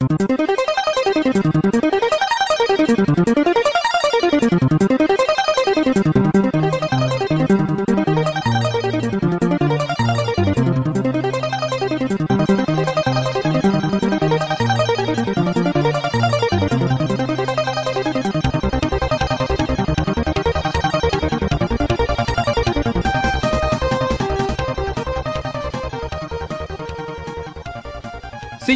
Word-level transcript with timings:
Thank 0.00 0.30
you. 5.00 5.09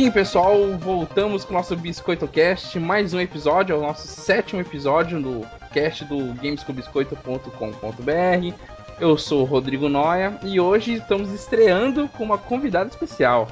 Sim, 0.04 0.10
pessoal, 0.10 0.54
voltamos 0.76 1.46
com 1.46 1.54
o 1.54 1.56
nosso 1.56 1.74
Biscoito 1.74 2.28
Cast, 2.28 2.78
mais 2.78 3.14
um 3.14 3.20
episódio, 3.20 3.74
é 3.74 3.78
o 3.78 3.80
nosso 3.80 4.06
sétimo 4.06 4.60
episódio 4.60 5.18
do 5.18 5.46
cast 5.72 6.04
do 6.04 6.34
gamescombiscoito.com.br. 6.34 8.54
Eu 9.00 9.16
sou 9.16 9.40
o 9.40 9.46
Rodrigo 9.46 9.88
Noia 9.88 10.38
e 10.42 10.60
hoje 10.60 10.96
estamos 10.96 11.32
estreando 11.32 12.06
com 12.06 12.22
uma 12.22 12.36
convidada 12.36 12.90
especial. 12.90 13.48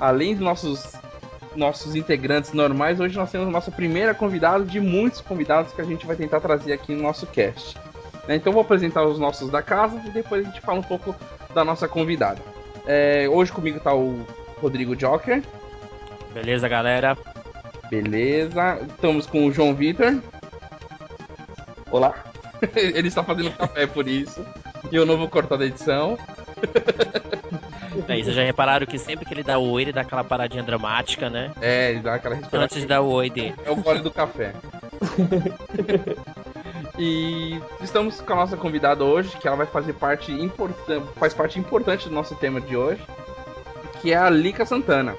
Além 0.00 0.34
dos 0.34 0.42
nossos, 0.42 0.94
nossos 1.54 1.94
integrantes 1.94 2.52
normais, 2.52 2.98
hoje 2.98 3.16
nós 3.16 3.30
temos 3.30 3.46
a 3.46 3.52
nossa 3.52 3.70
primeira 3.70 4.12
convidada 4.12 4.64
de 4.64 4.80
muitos 4.80 5.20
convidados 5.20 5.72
que 5.72 5.80
a 5.80 5.84
gente 5.84 6.04
vai 6.04 6.16
tentar 6.16 6.40
trazer 6.40 6.72
aqui 6.72 6.96
no 6.96 7.02
nosso 7.02 7.28
cast. 7.28 7.78
Né, 8.26 8.34
então 8.34 8.52
vou 8.52 8.62
apresentar 8.62 9.04
os 9.04 9.20
nossos 9.20 9.52
da 9.52 9.62
casa 9.62 10.02
e 10.04 10.10
depois 10.10 10.44
a 10.44 10.50
gente 10.50 10.60
fala 10.60 10.80
um 10.80 10.82
pouco 10.82 11.14
da 11.54 11.64
nossa 11.64 11.86
convidada. 11.86 12.42
É, 12.88 13.28
hoje 13.30 13.52
comigo 13.52 13.78
está 13.78 13.94
o 13.94 14.26
Rodrigo 14.60 14.96
Joker. 14.96 15.44
Beleza, 16.36 16.68
galera? 16.68 17.16
Beleza. 17.88 18.78
Estamos 18.86 19.26
com 19.26 19.46
o 19.46 19.52
João 19.52 19.74
Vitor. 19.74 20.20
Olá. 21.90 22.14
Ele 22.76 23.08
está 23.08 23.24
fazendo 23.24 23.56
café 23.56 23.86
por 23.86 24.06
isso. 24.06 24.44
E 24.92 24.96
eu 24.96 25.06
não 25.06 25.16
vou 25.16 25.30
cortar 25.30 25.56
da 25.56 25.64
edição. 25.64 26.18
É, 28.06 28.22
vocês 28.22 28.34
já 28.34 28.42
repararam 28.42 28.86
que 28.86 28.98
sempre 28.98 29.24
que 29.24 29.32
ele 29.32 29.42
dá 29.42 29.58
o 29.58 29.70
oi, 29.70 29.82
ele 29.82 29.92
dá 29.92 30.02
aquela 30.02 30.22
paradinha 30.22 30.62
dramática, 30.62 31.30
né? 31.30 31.50
É, 31.60 31.92
ele 31.92 32.00
dá 32.00 32.14
aquela 32.14 32.34
respiração. 32.34 32.64
Antes 32.64 32.80
de 32.82 32.86
dar 32.86 33.00
o 33.00 33.08
oi 33.08 33.30
dele. 33.30 33.54
É 33.64 33.70
o 33.70 33.76
gole 33.76 34.00
do 34.00 34.10
café. 34.10 34.52
e 36.98 37.58
estamos 37.82 38.20
com 38.20 38.32
a 38.34 38.36
nossa 38.36 38.56
convidada 38.56 39.02
hoje, 39.02 39.34
que 39.38 39.48
ela 39.48 39.56
vai 39.56 39.66
fazer 39.66 39.94
parte 39.94 40.30
importante, 40.32 41.06
faz 41.16 41.32
parte 41.32 41.58
importante 41.58 42.08
do 42.08 42.14
nosso 42.14 42.34
tema 42.36 42.60
de 42.60 42.76
hoje, 42.76 43.02
que 44.02 44.12
é 44.12 44.16
a 44.16 44.28
Lica 44.28 44.66
Santana. 44.66 45.16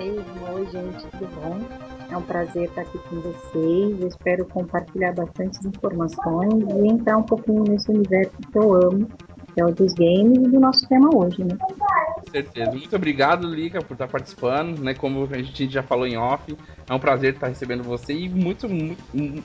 Mesmo. 0.00 0.54
Oi, 0.54 0.66
gente, 0.72 1.06
tudo 1.10 1.28
bom? 1.42 1.58
É 2.10 2.16
um 2.16 2.22
prazer 2.22 2.70
estar 2.70 2.80
aqui 2.80 2.98
com 3.10 3.20
vocês. 3.20 4.00
Eu 4.00 4.08
espero 4.08 4.46
compartilhar 4.46 5.12
bastante 5.12 5.58
informações 5.68 6.54
e 6.54 6.88
entrar 6.88 7.18
um 7.18 7.22
pouquinho 7.22 7.64
nesse 7.64 7.90
universo 7.90 8.32
que 8.50 8.58
eu 8.58 8.72
amo, 8.76 9.06
que 9.60 9.62
é 9.62 9.64
o 9.64 9.72
dos 9.72 9.92
games 9.92 10.38
e 10.38 10.48
do 10.48 10.58
nosso 10.58 10.88
tema 10.88 11.14
hoje, 11.14 11.44
né? 11.44 11.56
Com 11.58 12.30
certeza. 12.30 12.70
Muito 12.70 12.96
obrigado, 12.96 13.46
Lica, 13.46 13.82
por 13.82 13.92
estar 13.92 14.08
participando, 14.08 14.78
né? 14.78 14.94
Como 14.94 15.28
a 15.30 15.42
gente 15.42 15.68
já 15.68 15.82
falou 15.82 16.06
em 16.06 16.16
off, 16.16 16.56
é 16.88 16.94
um 16.94 16.98
prazer 16.98 17.34
estar 17.34 17.48
recebendo 17.48 17.82
você 17.82 18.14
e 18.14 18.28
muito, 18.28 18.68
muito 18.68 19.02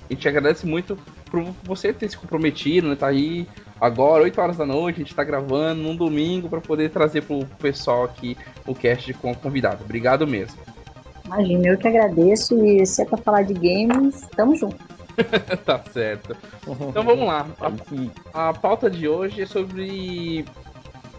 a 0.09 0.13
gente 0.13 0.27
agradece 0.27 0.65
muito 0.65 0.97
por 1.29 1.43
você 1.63 1.91
ter 1.91 2.09
se 2.09 2.17
comprometido, 2.17 2.87
né? 2.87 2.95
Tá 2.95 3.07
aí 3.07 3.47
agora, 3.79 4.23
8 4.23 4.39
horas 4.39 4.57
da 4.57 4.65
noite, 4.65 5.01
a 5.01 5.03
gente 5.03 5.15
tá 5.15 5.23
gravando 5.23 5.81
num 5.81 5.95
domingo 5.95 6.47
para 6.47 6.61
poder 6.61 6.89
trazer 6.89 7.23
pro 7.23 7.45
pessoal 7.59 8.05
aqui 8.05 8.37
o 8.65 8.73
cast 8.73 9.13
com 9.15 9.31
a 9.31 9.35
convidada. 9.35 9.79
Obrigado 9.83 10.25
mesmo. 10.25 10.57
Imagina, 11.25 11.67
eu 11.69 11.77
que 11.77 11.87
agradeço 11.87 12.63
e 12.63 12.85
se 12.85 13.01
é 13.01 13.05
pra 13.05 13.17
falar 13.17 13.41
de 13.41 13.53
games, 13.53 14.21
tamo 14.35 14.55
junto. 14.55 14.94
tá 15.65 15.81
certo. 15.91 16.35
Então 16.63 17.03
vamos 17.03 17.27
lá. 17.27 17.47
A, 18.33 18.49
a 18.49 18.53
pauta 18.53 18.89
de 18.89 19.07
hoje 19.07 19.41
é 19.41 19.45
sobre 19.45 20.45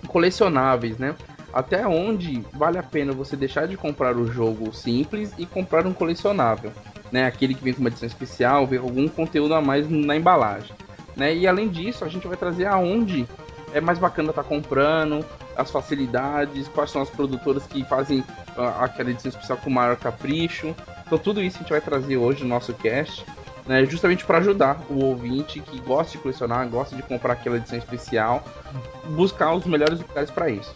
colecionáveis, 0.06 0.98
né? 0.98 1.14
Até 1.52 1.86
onde 1.86 2.44
vale 2.52 2.78
a 2.78 2.82
pena 2.82 3.12
você 3.12 3.36
deixar 3.36 3.66
de 3.66 3.76
comprar 3.76 4.16
o 4.16 4.26
jogo 4.26 4.74
simples 4.74 5.32
e 5.38 5.46
comprar 5.46 5.86
um 5.86 5.92
colecionável, 5.92 6.72
né? 7.10 7.24
Aquele 7.26 7.54
que 7.54 7.64
vem 7.64 7.72
com 7.72 7.80
uma 7.80 7.88
edição 7.88 8.06
especial, 8.06 8.66
vem 8.66 8.78
com 8.78 8.86
algum 8.86 9.08
conteúdo 9.08 9.54
a 9.54 9.60
mais 9.60 9.88
na 9.88 10.16
embalagem, 10.16 10.74
né? 11.16 11.34
E 11.34 11.46
além 11.46 11.68
disso, 11.68 12.04
a 12.04 12.08
gente 12.08 12.26
vai 12.26 12.36
trazer 12.36 12.66
aonde 12.66 13.26
é 13.72 13.80
mais 13.80 13.98
bacana 13.98 14.30
estar 14.30 14.42
tá 14.42 14.48
comprando, 14.48 15.24
as 15.56 15.70
facilidades, 15.70 16.68
quais 16.68 16.90
são 16.90 17.02
as 17.02 17.10
produtoras 17.10 17.66
que 17.66 17.84
fazem 17.84 18.20
uh, 18.56 18.62
aquela 18.80 19.10
edição 19.10 19.30
especial 19.30 19.58
com 19.58 19.70
maior 19.70 19.96
capricho. 19.96 20.74
Então 21.06 21.18
tudo 21.18 21.42
isso 21.42 21.56
a 21.56 21.60
gente 21.60 21.70
vai 21.70 21.80
trazer 21.80 22.16
hoje 22.16 22.42
no 22.42 22.48
nosso 22.48 22.74
cast, 22.74 23.24
né, 23.66 23.84
justamente 23.84 24.24
para 24.24 24.38
ajudar 24.38 24.80
o 24.88 25.04
ouvinte 25.04 25.60
que 25.60 25.80
gosta 25.80 26.12
de 26.12 26.18
colecionar, 26.18 26.68
gosta 26.68 26.94
de 26.94 27.02
comprar 27.02 27.32
aquela 27.32 27.56
edição 27.56 27.78
especial, 27.78 28.44
buscar 29.10 29.52
os 29.54 29.64
melhores 29.64 30.00
lugares 30.00 30.30
para 30.30 30.48
isso, 30.48 30.74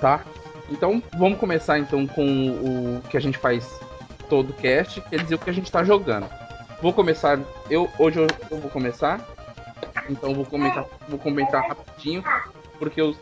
tá? 0.00 0.24
Então 0.70 1.02
vamos 1.16 1.38
começar 1.38 1.78
então 1.78 2.06
com 2.06 2.50
o 2.50 3.02
que 3.08 3.16
a 3.16 3.20
gente 3.20 3.38
faz 3.38 3.80
todo 4.28 4.52
cast, 4.54 5.00
quer 5.02 5.22
dizer 5.22 5.36
o 5.36 5.38
que 5.38 5.50
a 5.50 5.52
gente 5.52 5.66
está 5.66 5.84
jogando. 5.84 6.28
Vou 6.82 6.92
começar, 6.92 7.38
eu 7.68 7.88
hoje 7.98 8.18
eu, 8.18 8.26
eu 8.50 8.58
vou 8.58 8.70
começar, 8.70 9.24
então 10.08 10.34
vou 10.34 10.44
comentar, 10.44 10.84
vou 11.08 11.18
comentar 11.18 11.68
rapidinho, 11.68 12.24
porque 12.78 13.00
eu 13.00 13.14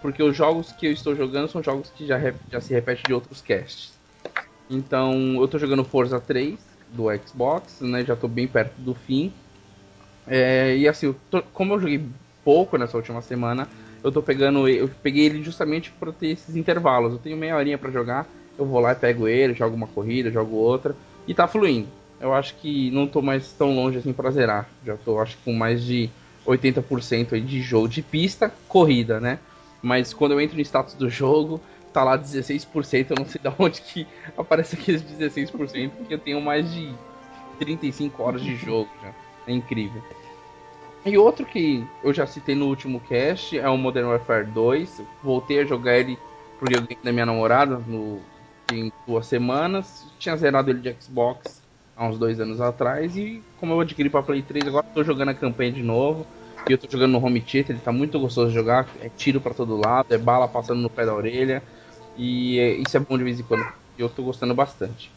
porque 0.00 0.20
os 0.20 0.36
jogos 0.36 0.72
que 0.72 0.86
eu 0.86 0.92
estou 0.92 1.14
jogando 1.14 1.48
são 1.48 1.62
jogos 1.62 1.88
que 1.90 2.04
já, 2.04 2.18
já 2.50 2.60
se 2.60 2.74
repetem 2.74 3.04
de 3.06 3.14
outros 3.14 3.40
casts. 3.40 3.92
Então, 4.68 5.36
eu 5.36 5.44
estou 5.44 5.60
jogando 5.60 5.84
Forza 5.84 6.20
3 6.20 6.58
do 6.92 7.06
Xbox, 7.26 7.80
né? 7.80 8.04
Já 8.04 8.14
estou 8.14 8.28
bem 8.28 8.46
perto 8.46 8.74
do 8.78 8.94
fim. 8.94 9.32
É, 10.26 10.76
e 10.76 10.86
assim, 10.86 11.06
eu 11.06 11.16
tô, 11.30 11.42
como 11.42 11.74
eu 11.74 11.80
joguei 11.80 12.04
pouco 12.44 12.76
nessa 12.76 12.96
última 12.96 13.22
semana, 13.22 13.68
eu 14.02 14.12
tô 14.12 14.22
pegando, 14.22 14.68
eu 14.68 14.88
peguei 15.02 15.26
ele 15.26 15.42
justamente 15.42 15.90
para 15.90 16.12
ter 16.12 16.28
esses 16.28 16.54
intervalos. 16.56 17.12
Eu 17.12 17.18
tenho 17.18 17.36
meia 17.36 17.56
horinha 17.56 17.78
para 17.78 17.90
jogar, 17.90 18.28
eu 18.58 18.66
vou 18.66 18.80
lá 18.80 18.92
e 18.92 18.96
pego 18.96 19.26
ele, 19.26 19.54
jogo 19.54 19.74
uma 19.74 19.86
corrida, 19.86 20.30
jogo 20.30 20.56
outra 20.56 20.94
e 21.26 21.34
tá 21.34 21.46
fluindo. 21.46 21.88
Eu 22.20 22.32
acho 22.32 22.54
que 22.56 22.90
não 22.92 23.06
tô 23.06 23.20
mais 23.20 23.52
tão 23.52 23.74
longe 23.74 23.98
assim 23.98 24.12
para 24.12 24.30
zerar. 24.30 24.68
Já 24.84 24.96
tô 24.96 25.18
acho 25.18 25.36
que 25.36 25.44
com 25.44 25.52
mais 25.52 25.82
de 25.82 26.08
80% 26.46 27.34
aí 27.34 27.40
de 27.40 27.60
jogo 27.60 27.88
de 27.88 28.02
pista, 28.02 28.52
corrida, 28.68 29.20
né? 29.20 29.38
mas 29.82 30.14
quando 30.14 30.32
eu 30.32 30.40
entro 30.40 30.56
no 30.56 30.62
status 30.62 30.94
do 30.94 31.10
jogo, 31.10 31.60
tá 31.92 32.02
lá 32.04 32.18
16%, 32.18 33.10
eu 33.10 33.16
não 33.18 33.26
sei 33.26 33.40
de 33.42 33.52
onde 33.58 33.80
que 33.82 34.06
aparece 34.36 34.76
aqueles 34.76 35.02
16%, 35.02 35.90
porque 35.90 36.14
eu 36.14 36.18
tenho 36.18 36.40
mais 36.40 36.72
de 36.72 36.92
35 37.58 38.22
horas 38.22 38.42
de 38.42 38.56
jogo 38.56 38.88
já. 39.02 39.12
É 39.46 39.52
incrível. 39.52 40.02
E 41.04 41.18
outro 41.18 41.44
que 41.44 41.84
eu 42.02 42.14
já 42.14 42.26
citei 42.26 42.54
no 42.54 42.66
último 42.66 43.00
cast 43.00 43.58
é 43.58 43.68
o 43.68 43.76
Modern 43.76 44.06
Warfare 44.06 44.46
2. 44.46 45.02
Voltei 45.22 45.60
a 45.60 45.64
jogar 45.64 45.98
ele 45.98 46.16
pro 46.58 46.68
videogame 46.68 47.02
da 47.02 47.12
minha 47.12 47.26
namorada 47.26 47.76
no, 47.78 48.20
em 48.70 48.92
duas 49.06 49.26
semanas. 49.26 50.06
Tinha 50.18 50.36
zerado 50.36 50.70
ele 50.70 50.78
de 50.78 50.96
Xbox 51.00 51.60
há 51.96 52.06
uns 52.06 52.18
dois 52.18 52.38
anos 52.38 52.60
atrás. 52.60 53.16
E 53.16 53.42
como 53.58 53.72
eu 53.72 53.80
adquiri 53.80 54.08
pra 54.08 54.22
Play 54.22 54.42
3, 54.42 54.68
agora 54.68 54.86
tô 54.94 55.02
jogando 55.02 55.30
a 55.30 55.34
campanha 55.34 55.72
de 55.72 55.82
novo. 55.82 56.24
E 56.68 56.72
eu 56.72 56.78
tô 56.78 56.88
jogando 56.88 57.12
no 57.12 57.24
home 57.24 57.40
theater, 57.40 57.74
ele 57.74 57.84
tá 57.84 57.90
muito 57.90 58.18
gostoso 58.20 58.50
de 58.50 58.54
jogar. 58.54 58.88
É 59.00 59.08
tiro 59.08 59.40
para 59.40 59.52
todo 59.52 59.76
lado, 59.76 60.14
é 60.14 60.18
bala 60.18 60.46
passando 60.46 60.80
no 60.80 60.88
pé 60.88 61.04
da 61.04 61.12
orelha. 61.12 61.60
E 62.16 62.58
é, 62.58 62.72
isso 62.74 62.96
é 62.96 63.00
bom 63.00 63.16
de 63.16 63.24
vez 63.24 63.40
em 63.40 63.42
quando. 63.42 63.66
Eu 63.98 64.08
tô 64.08 64.22
gostando 64.22 64.54
bastante. 64.54 65.10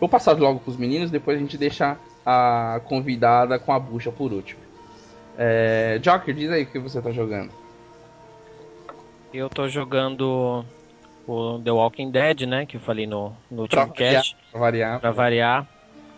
Vou 0.00 0.08
passar 0.08 0.36
logo 0.38 0.60
pros 0.60 0.76
meninos, 0.76 1.10
depois 1.10 1.36
a 1.36 1.40
gente 1.40 1.56
deixa 1.56 1.96
a 2.24 2.80
convidada 2.84 3.58
com 3.58 3.72
a 3.72 3.78
bucha 3.78 4.10
por 4.10 4.32
último. 4.32 4.60
É, 5.36 5.98
Joker, 6.00 6.34
diz 6.34 6.50
aí 6.50 6.62
o 6.62 6.66
que 6.66 6.78
você 6.78 7.00
tá 7.00 7.10
jogando. 7.10 7.50
Eu 9.32 9.48
tô 9.48 9.68
jogando 9.68 10.64
o 11.26 11.58
The 11.58 11.70
Walking 11.70 12.10
Dead, 12.10 12.42
né? 12.42 12.66
Que 12.66 12.76
eu 12.76 12.80
falei 12.80 13.06
no, 13.06 13.32
no 13.50 13.62
último 13.62 13.86
pra 13.86 13.94
cast. 13.94 14.36
Variar, 14.52 14.52
pra 14.52 14.60
variar. 14.60 15.00
Pra 15.00 15.10
variar. 15.10 15.66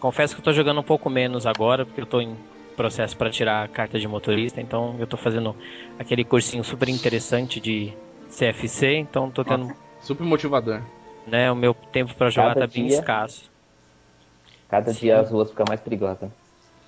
Confesso 0.00 0.34
que 0.34 0.40
eu 0.40 0.44
tô 0.44 0.52
jogando 0.52 0.80
um 0.80 0.84
pouco 0.84 1.08
menos 1.08 1.46
agora, 1.46 1.86
porque 1.86 2.00
eu 2.00 2.06
tô 2.06 2.20
em 2.20 2.36
processo 2.76 3.16
para 3.16 3.30
tirar 3.30 3.64
a 3.64 3.68
carta 3.68 3.98
de 3.98 4.06
motorista, 4.06 4.60
então 4.60 4.96
eu 4.98 5.06
tô 5.06 5.16
fazendo 5.16 5.56
aquele 5.98 6.24
cursinho 6.24 6.62
super 6.62 6.88
interessante 6.90 7.58
de 7.58 7.94
CFC, 8.36 8.96
então 8.96 9.30
tô 9.30 9.42
tendo. 9.42 9.72
Super 10.00 10.24
motivador. 10.24 10.82
Né, 11.26 11.50
o 11.50 11.56
meu 11.56 11.74
tempo 11.74 12.14
para 12.14 12.30
jogar 12.30 12.54
Cada 12.54 12.68
tá 12.68 12.72
bem 12.72 12.86
dia... 12.86 12.98
escasso. 12.98 13.50
Cada 14.68 14.92
Sim. 14.92 15.00
dia 15.00 15.20
as 15.20 15.30
ruas 15.30 15.50
ficam 15.50 15.64
mais 15.66 15.80
perigosas. 15.80 16.30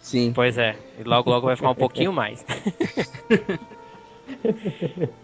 Sim. 0.00 0.32
Pois 0.32 0.56
é, 0.58 0.76
e 0.98 1.04
logo 1.04 1.28
logo 1.30 1.46
vai 1.46 1.56
ficar 1.56 1.70
um 1.70 1.74
pouquinho 1.74 2.12
mais. 2.12 2.44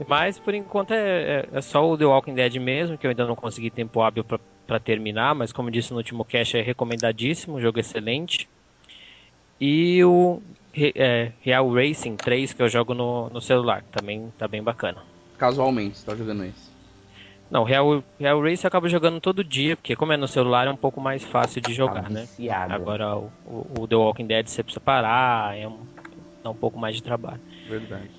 Mas 0.09 0.39
por 0.39 0.55
enquanto 0.55 0.93
é, 0.93 0.97
é, 0.97 1.49
é, 1.53 1.61
só 1.61 1.89
o 1.89 1.97
The 1.97 2.07
Walking 2.07 2.35
Dead 2.35 2.57
mesmo, 2.57 2.97
que 2.97 3.07
eu 3.07 3.11
ainda 3.11 3.27
não 3.27 3.37
consegui 3.37 3.71
tempo 3.71 4.01
hábil 4.01 4.25
para 4.25 4.81
terminar, 4.81 5.35
mas 5.35 5.53
como 5.53 5.71
disse 5.71 5.91
no 5.93 5.99
último 5.99 6.25
cast, 6.25 6.57
é 6.57 6.63
recomendadíssimo, 6.63 7.61
jogo 7.61 7.79
excelente. 7.79 8.49
E 9.61 10.03
o 10.03 10.41
é, 10.75 11.33
Real 11.43 11.71
Racing 11.71 12.17
3 12.17 12.55
que 12.55 12.63
eu 12.63 12.69
jogo 12.69 12.95
no, 12.95 13.29
no 13.29 13.41
celular, 13.41 13.85
também 13.93 14.33
tá 14.39 14.49
bem 14.49 14.63
bacana. 14.63 15.03
Casualmente, 15.39 15.99
você 15.99 16.05
tá 16.07 16.17
jogando 16.17 16.45
esse? 16.45 16.73
Não, 17.51 17.63
Real, 17.63 18.03
Real 18.19 18.41
Race 18.43 18.65
eu 18.65 18.69
acabo 18.69 18.89
jogando 18.89 19.21
todo 19.21 19.45
dia, 19.45 19.77
porque 19.77 19.95
como 19.95 20.13
é 20.13 20.17
no 20.17 20.27
celular 20.27 20.67
é 20.67 20.71
um 20.71 20.77
pouco 20.77 21.01
mais 21.01 21.23
fácil 21.23 21.61
de 21.61 21.73
jogar, 21.75 22.03
Tá 22.03 22.11
né? 22.11 22.27
Agora 22.69 23.17
o, 23.17 23.31
o- 23.83 23.89
The 23.89 23.97
Walking 23.97 24.27
Dead 24.27 24.47
você 24.49 24.63
precisa 24.63 24.81
parar, 24.81 25.57
é 25.57 25.69
um, 25.69 25.87
dá 26.43 26.51
um 26.51 26.57
pouco 26.57 26.79
mais 26.79 26.97
de 26.97 27.03
trabalho. 27.03 27.41
Verdade. 27.65 28.11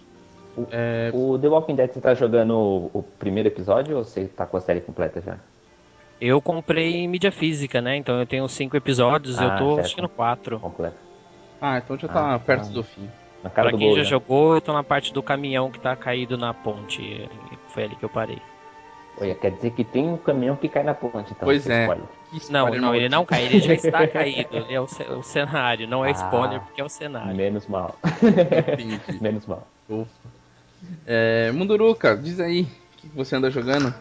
O- 0.56 0.68
É, 0.72 1.12
O 1.14 1.38
The 1.40 1.48
Walking 1.50 1.76
Dead, 1.76 1.92
você 1.94 2.02
tá 2.02 2.14
jogando 2.14 2.54
o, 2.56 3.00
o 3.00 3.04
primeiro 3.04 3.50
episódio 3.50 3.98
ou 3.98 4.04
você 4.04 4.28
tá 4.28 4.46
com 4.46 4.58
a 4.58 4.62
série 4.62 4.82
completa 4.82 5.22
já? 5.22 5.38
Eu 6.20 6.42
comprei 6.42 6.96
em 6.96 7.08
mídia 7.08 7.32
física, 7.32 7.82
né? 7.82 7.96
Então 7.98 8.20
eu 8.20 8.26
tenho 8.26 8.48
cinco 8.48 8.76
episódios, 8.78 9.40
eu 9.42 9.50
Ah, 9.50 9.58
tô 9.58 9.76
certo. 9.76 9.80
assistindo 9.82 10.10
quatro. 10.10 10.60
Completa. 10.62 10.98
Ah, 11.62 11.78
então 11.78 11.98
já 11.98 12.08
tá 12.08 12.22
Ah, 12.36 12.40
perto 12.40 12.68
tá. 12.68 12.74
do 12.74 12.84
fim. 12.84 13.10
Na 13.46 13.52
cara 13.52 13.68
Pra 13.70 13.72
do 13.74 13.78
quem 13.78 13.90
gol. 13.90 13.98
já 13.98 14.04
já. 14.04 14.10
jogou, 14.10 14.56
eu 14.56 14.62
tô 14.62 14.74
na 14.74 14.84
parte 14.84 15.14
do 15.14 15.22
caminhão 15.22 15.70
que 15.70 15.80
tá 15.80 15.96
caído 15.96 16.36
na 16.36 16.52
ponte. 16.52 17.30
Foi 17.68 17.84
ali 17.84 17.96
que 17.96 18.04
eu 18.04 18.10
parei. 18.10 18.42
Olha, 19.22 19.36
quer 19.36 19.52
dizer 19.52 19.70
que 19.70 19.84
tem 19.84 20.10
um 20.10 20.18
caminhão 20.18 20.56
que 20.56 20.68
cai 20.68 20.82
na 20.84 20.96
ponte, 20.96 21.32
então. 21.32 21.36
Pois 21.44 21.70
é. 21.70 21.88
Não, 22.50 22.70
não, 22.74 22.96
ele 22.96 23.08
não 23.08 23.24
cai, 23.24 23.44
ele 23.46 23.60
já 23.60 23.76
está 23.76 24.06
caído. 24.10 24.50
Ele 24.52 24.74
é 24.74 24.82
o, 24.82 24.86
o 24.86 25.22
cenário, 25.24 25.88
não 25.88 26.04
é 26.04 26.10
Ah. 26.10 26.14
spoiler, 26.14 26.60
porque 26.60 26.82
é 26.82 26.84
o 26.84 26.90
cenário. 26.90 27.36
Menos 27.36 27.68
mal. 27.68 27.96
Menos 29.22 29.46
mal. 29.46 29.68
Ufa. 29.88 30.10
É, 31.06 31.52
Munduruca, 31.52 32.18
diz 32.18 32.40
aí 32.40 32.64
o 32.64 32.98
que 32.98 33.08
você 33.10 33.36
anda 33.36 33.52
jogando. 33.52 33.94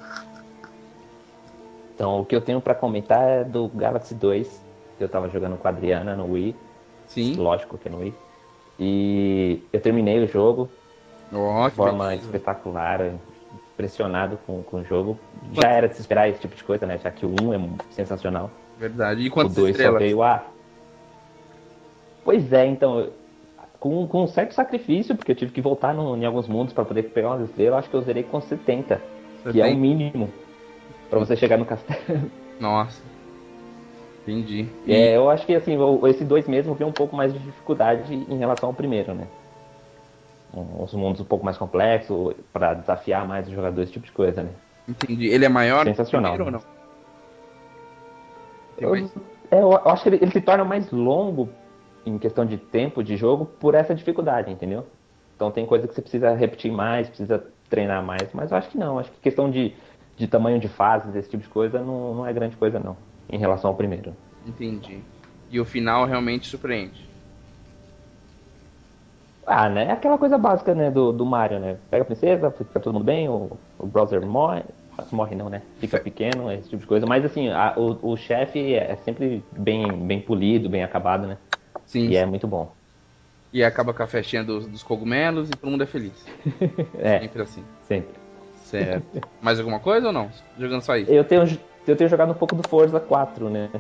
Então, 1.94 2.20
o 2.20 2.24
que 2.24 2.34
eu 2.34 2.40
tenho 2.40 2.62
pra 2.62 2.74
comentar 2.74 3.20
é 3.22 3.44
do 3.44 3.68
Galaxy 3.68 4.14
2, 4.14 4.48
que 4.96 5.04
eu 5.04 5.08
tava 5.08 5.28
jogando 5.28 5.58
com 5.58 5.68
a 5.68 5.70
Adriana 5.70 6.16
no 6.16 6.32
Wii. 6.32 6.56
Sim. 7.08 7.34
Lógico 7.36 7.76
que 7.76 7.88
é 7.88 7.90
no 7.90 7.98
Wii. 7.98 8.14
E 8.78 9.62
eu 9.72 9.80
terminei 9.80 10.22
o 10.22 10.26
jogo 10.26 10.68
Ó, 11.32 11.68
de 11.68 11.74
forma 11.74 12.06
beleza. 12.08 12.24
espetacular, 12.26 13.00
impressionado 13.72 14.38
com, 14.46 14.62
com 14.62 14.78
o 14.78 14.84
jogo. 14.84 15.18
Já 15.52 15.68
era 15.68 15.88
de 15.88 15.94
se 15.94 16.00
esperar 16.00 16.28
esse 16.28 16.40
tipo 16.40 16.54
de 16.56 16.64
coisa, 16.64 16.86
né? 16.86 16.98
Já 16.98 17.10
que 17.10 17.24
o 17.24 17.30
1 17.30 17.54
é 17.54 17.60
sensacional. 17.90 18.50
Verdade. 18.78 19.22
E 19.22 19.28
O 19.28 19.32
quantas 19.32 19.54
2 19.54 19.76
só 19.76 19.92
veio 19.92 20.22
a. 20.22 20.44
Pois 22.24 22.52
é, 22.52 22.66
então. 22.66 23.10
Com, 23.78 24.06
com 24.08 24.22
um 24.24 24.26
certo 24.26 24.52
sacrifício, 24.54 25.14
porque 25.14 25.32
eu 25.32 25.36
tive 25.36 25.52
que 25.52 25.60
voltar 25.60 25.92
no- 25.92 26.16
em 26.16 26.24
alguns 26.24 26.48
mundos 26.48 26.72
para 26.72 26.86
poder 26.86 27.02
pegar 27.10 27.32
umas 27.32 27.50
estrelas, 27.50 27.80
acho 27.80 27.90
que 27.90 27.94
eu 27.96 28.00
zerei 28.00 28.22
com 28.22 28.40
70, 28.40 28.98
Você 29.42 29.52
que 29.52 29.60
é 29.60 29.66
o 29.66 29.76
mínimo 29.76 30.30
para 31.10 31.18
você 31.18 31.36
chegar 31.36 31.58
no 31.58 31.66
castelo. 31.66 32.30
Nossa. 32.58 33.02
Entendi. 34.26 34.66
É, 34.88 35.16
eu 35.16 35.28
acho 35.28 35.44
que 35.44 35.54
assim, 35.54 35.76
o- 35.76 36.06
esse 36.08 36.24
2 36.24 36.48
mesmo 36.48 36.74
tem 36.74 36.86
um 36.86 36.92
pouco 36.92 37.14
mais 37.14 37.32
de 37.32 37.38
dificuldade 37.38 38.14
em 38.14 38.38
relação 38.38 38.70
ao 38.70 38.74
primeiro, 38.74 39.14
né? 39.14 39.26
Os 40.78 40.94
mundos 40.94 41.20
um 41.20 41.24
pouco 41.24 41.44
mais 41.44 41.58
complexos, 41.58 42.34
para 42.52 42.74
desafiar 42.74 43.26
mais 43.26 43.46
os 43.46 43.52
jogadores, 43.52 43.88
esse 43.88 43.92
tipo 43.92 44.06
de 44.06 44.12
coisa, 44.12 44.42
né? 44.44 44.50
Entendi. 44.88 45.26
Ele 45.26 45.44
é 45.44 45.48
maior 45.48 45.84
Sensacional. 45.84 46.32
o 46.32 46.36
primeiro 46.36 46.62
ou 46.62 46.62
não? 46.62 46.74
É, 49.50 49.56
eu, 49.56 49.70
eu 49.72 49.88
acho 49.88 50.02
que 50.02 50.08
ele, 50.08 50.18
ele 50.22 50.30
se 50.30 50.40
torna 50.40 50.64
mais 50.64 50.90
longo 50.90 51.48
em 52.06 52.18
questão 52.18 52.44
de 52.46 52.56
tempo 52.56 53.02
de 53.02 53.16
jogo 53.16 53.46
por 53.46 53.74
essa 53.74 53.94
dificuldade, 53.94 54.50
entendeu? 54.50 54.86
Então 55.36 55.50
tem 55.50 55.66
coisa 55.66 55.88
que 55.88 55.94
você 55.94 56.02
precisa 56.02 56.34
repetir 56.34 56.70
mais, 56.70 57.08
precisa 57.08 57.44
treinar 57.68 58.02
mais, 58.04 58.28
mas 58.32 58.50
eu 58.50 58.56
acho 58.56 58.68
que 58.68 58.78
não. 58.78 58.98
Acho 58.98 59.10
que 59.10 59.20
questão 59.20 59.50
de, 59.50 59.74
de 60.16 60.26
tamanho 60.28 60.60
de 60.60 60.68
fases, 60.68 61.14
esse 61.16 61.28
tipo 61.28 61.42
de 61.42 61.48
coisa, 61.48 61.80
não, 61.80 62.14
não 62.14 62.26
é 62.26 62.32
grande 62.32 62.56
coisa, 62.56 62.78
não, 62.78 62.96
em 63.30 63.38
relação 63.38 63.70
ao 63.70 63.76
primeiro. 63.76 64.14
Entendi. 64.46 65.00
E 65.50 65.60
o 65.60 65.64
final 65.64 66.04
realmente 66.06 66.46
surpreende. 66.46 67.04
Ah, 69.46 69.68
né? 69.68 69.84
É 69.86 69.90
aquela 69.92 70.16
coisa 70.16 70.38
básica, 70.38 70.74
né, 70.74 70.90
do, 70.90 71.12
do 71.12 71.26
Mario, 71.26 71.60
né? 71.60 71.78
Pega 71.90 72.02
a 72.02 72.06
princesa, 72.06 72.50
fica 72.50 72.80
todo 72.80 72.94
mundo 72.94 73.04
bem, 73.04 73.28
o, 73.28 73.58
o 73.78 73.86
browser 73.86 74.24
morre. 74.24 74.62
Morre 75.10 75.34
não, 75.34 75.50
né? 75.50 75.60
Fica 75.78 75.98
pequeno, 75.98 76.50
esse 76.52 76.68
tipo 76.70 76.80
de 76.80 76.86
coisa. 76.86 77.04
Mas 77.06 77.24
assim, 77.24 77.48
a- 77.48 77.74
o, 77.76 78.12
o 78.12 78.16
chefe 78.16 78.74
é 78.74 78.94
sempre 78.96 79.44
bem, 79.52 79.98
bem 80.06 80.20
polido, 80.20 80.68
bem 80.70 80.84
acabado, 80.84 81.26
né? 81.26 81.36
Sim. 81.84 82.08
E 82.08 82.16
é 82.16 82.24
muito 82.24 82.46
bom. 82.46 82.72
E 83.52 83.62
acaba 83.62 83.92
com 83.92 84.02
a 84.02 84.06
festinha 84.06 84.42
dos, 84.44 84.66
dos 84.66 84.82
cogumelos 84.82 85.50
e 85.50 85.56
todo 85.56 85.70
mundo 85.70 85.82
é 85.82 85.86
feliz. 85.86 86.24
É, 86.98 87.20
Sempre 87.20 87.42
assim. 87.42 87.64
sempre. 87.86 88.14
Certo. 88.64 89.22
Mais 89.42 89.58
alguma 89.58 89.78
coisa 89.78 90.06
ou 90.08 90.12
não? 90.12 90.30
Jogando 90.58 90.82
só 90.82 90.96
isso? 90.96 91.12
Eu 91.12 91.24
tenho, 91.24 91.44
eu 91.86 91.96
tenho 91.96 92.10
jogado 92.10 92.32
um 92.32 92.34
pouco 92.34 92.54
do 92.54 92.66
Forza 92.68 93.00
4, 93.00 93.48
né? 93.48 93.70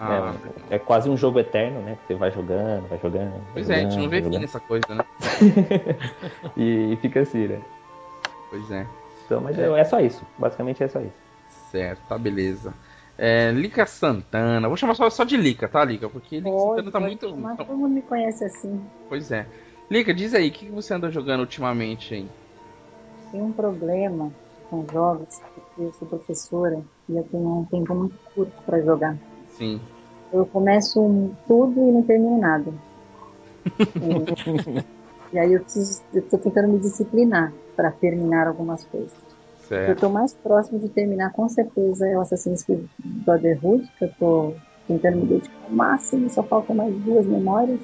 Ah, 0.00 0.34
é, 0.70 0.76
é 0.76 0.78
quase 0.78 1.08
um 1.08 1.16
jogo 1.16 1.38
eterno, 1.38 1.80
né? 1.80 1.96
Que 1.96 2.08
você 2.08 2.14
vai 2.14 2.30
jogando, 2.30 2.88
vai 2.88 2.98
jogando. 2.98 3.32
vai 3.32 3.52
pois 3.54 3.70
é, 3.70 3.74
a 3.74 3.78
gente 3.78 3.94
jogando, 3.94 4.02
não 4.02 4.10
vê 4.10 4.22
fim 4.22 4.38
nessa 4.38 4.60
coisa, 4.60 4.94
né? 4.94 5.04
jogando. 5.20 6.56
e, 6.56 6.92
e 6.92 6.96
fica 6.96 7.20
assim, 7.20 7.46
né? 7.46 7.60
Pois 8.50 8.70
é. 8.70 8.86
Então, 9.24 9.40
mas 9.40 9.58
é. 9.58 9.80
é 9.80 9.84
só 9.84 10.00
isso. 10.00 10.24
Basicamente 10.38 10.82
é 10.82 10.88
só 10.88 11.00
isso. 11.00 11.16
Certo, 11.70 12.00
tá 12.08 12.18
beleza. 12.18 12.74
É, 13.16 13.50
Lica 13.52 13.86
Santana, 13.86 14.66
vou 14.66 14.76
chamar 14.76 14.94
só, 14.94 15.08
só 15.08 15.24
de 15.24 15.36
Lica, 15.36 15.68
tá, 15.68 15.84
Lica? 15.84 16.08
Porque 16.08 16.36
Lica 16.36 16.50
Pode, 16.50 16.76
Santana 16.76 16.90
tá 16.90 17.00
muito. 17.00 17.42
tá- 17.56 17.64
todo 17.64 17.76
mundo 17.76 17.94
me 17.94 18.02
conhece 18.02 18.44
assim. 18.44 18.84
Pois 19.08 19.30
é. 19.30 19.46
Lica, 19.90 20.12
diz 20.12 20.34
aí, 20.34 20.48
o 20.48 20.52
que 20.52 20.66
que 20.66 20.72
você 20.72 20.94
anda 20.94 21.10
jogando 21.10 21.40
ultimamente 21.40 22.14
aí? 22.14 22.28
Tem 23.30 23.40
um 23.40 23.52
problema 23.52 24.32
com 24.68 24.84
jogos, 24.92 25.40
eu 25.78 25.92
sou 25.92 26.08
professora 26.08 26.82
e 27.08 27.16
eu 27.16 27.24
tenho 27.24 27.60
um 27.60 27.64
tempo 27.66 27.94
muito 27.94 28.16
curto 28.34 28.52
para 28.64 28.80
jogar. 28.80 29.16
Sim. 29.48 29.80
Eu 30.32 30.46
começo 30.46 31.30
tudo 31.46 31.80
e 31.80 31.92
não 31.92 32.02
termino 32.02 32.38
nada. 32.38 32.72
E 35.32 35.38
aí 35.38 35.52
eu 35.52 35.60
preciso, 35.62 36.00
eu 36.12 36.22
tô 36.22 36.38
tentando 36.38 36.68
me 36.68 36.78
disciplinar 36.78 37.52
para 37.74 37.90
terminar 37.90 38.46
algumas 38.46 38.84
coisas. 38.84 39.10
O 39.10 39.16
que 39.16 39.72
eu 39.72 39.76
Certo. 39.78 40.00
tô 40.00 40.08
mais 40.08 40.32
próximo 40.32 40.78
de 40.78 40.88
terminar 40.90 41.32
com 41.32 41.48
certeza 41.48 42.06
é 42.06 42.16
o 42.16 42.20
Assassin's 42.20 42.62
Creed 42.62 42.86
Brotherhood, 42.98 43.84
que 43.98 44.04
eu 44.04 44.12
tô 44.16 44.54
tentando 44.86 45.16
me 45.16 45.26
dedicar 45.26 45.64
ao 45.64 45.74
máximo, 45.74 46.30
só 46.30 46.40
faltam 46.44 46.76
mais 46.76 46.94
duas 47.02 47.26
memórias 47.26 47.80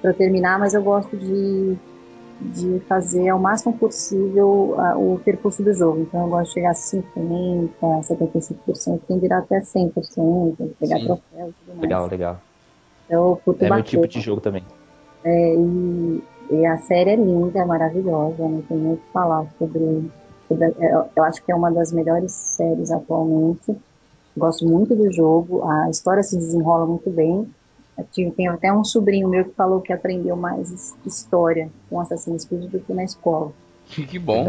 para 0.00 0.12
terminar, 0.12 0.60
mas 0.60 0.74
eu 0.74 0.82
gosto 0.82 1.16
de, 1.16 1.76
de 2.40 2.80
fazer 2.88 3.28
ao 3.28 3.38
máximo 3.38 3.76
possível 3.78 4.74
ah, 4.78 4.96
o 4.96 5.20
percurso 5.24 5.62
do 5.62 5.72
jogo. 5.72 6.00
Então 6.00 6.22
eu 6.22 6.28
gosto 6.28 6.48
de 6.48 6.54
chegar 6.54 6.70
a 6.70 6.74
50%, 6.74 7.70
75%, 7.80 9.00
quem 9.06 9.18
dirá 9.18 9.38
até 9.38 9.60
100%, 9.60 10.70
pegar 10.78 10.98
Sim. 10.98 11.06
troféu 11.06 11.48
e 11.48 11.52
tudo 11.52 11.68
mais. 11.68 11.80
Legal, 11.80 12.06
legal. 12.08 12.40
Então 13.06 13.30
eu 13.30 13.40
curto 13.44 13.64
É 13.64 13.70
meu 13.70 13.82
tipo 13.82 14.08
de 14.08 14.20
jogo 14.20 14.40
também. 14.40 14.64
É, 15.24 15.54
e, 15.54 16.22
e 16.50 16.66
a 16.66 16.78
série 16.78 17.10
é 17.10 17.16
linda, 17.16 17.58
é 17.58 17.64
maravilhosa, 17.64 18.42
não 18.42 18.62
tem 18.62 18.76
muito 18.76 19.00
o 19.00 19.06
que 19.06 19.12
falar 19.12 19.46
sobre. 19.58 20.10
sobre 20.48 20.64
é, 20.78 20.94
eu 21.16 21.24
acho 21.24 21.42
que 21.42 21.52
é 21.52 21.54
uma 21.54 21.70
das 21.70 21.92
melhores 21.92 22.32
séries 22.32 22.90
atualmente. 22.90 23.74
Gosto 24.36 24.66
muito 24.66 24.96
do 24.96 25.12
jogo, 25.12 25.62
a 25.68 25.88
história 25.88 26.22
se 26.22 26.36
desenrola 26.36 26.86
muito 26.86 27.08
bem. 27.10 27.48
Eu 27.96 28.04
tive- 28.10 28.30
Tem 28.32 28.48
até 28.48 28.72
um 28.72 28.82
sobrinho 28.84 29.28
meu 29.28 29.44
que 29.44 29.52
falou 29.54 29.80
que 29.80 29.92
aprendeu 29.92 30.34
mais 30.36 30.70
his- 30.70 30.94
história 31.06 31.68
com 31.88 32.00
Assassin's 32.00 32.44
Creed 32.44 32.70
do 32.70 32.80
que 32.80 32.92
na 32.92 33.04
escola. 33.04 33.52
Que, 33.86 34.04
que 34.06 34.18
bom. 34.18 34.48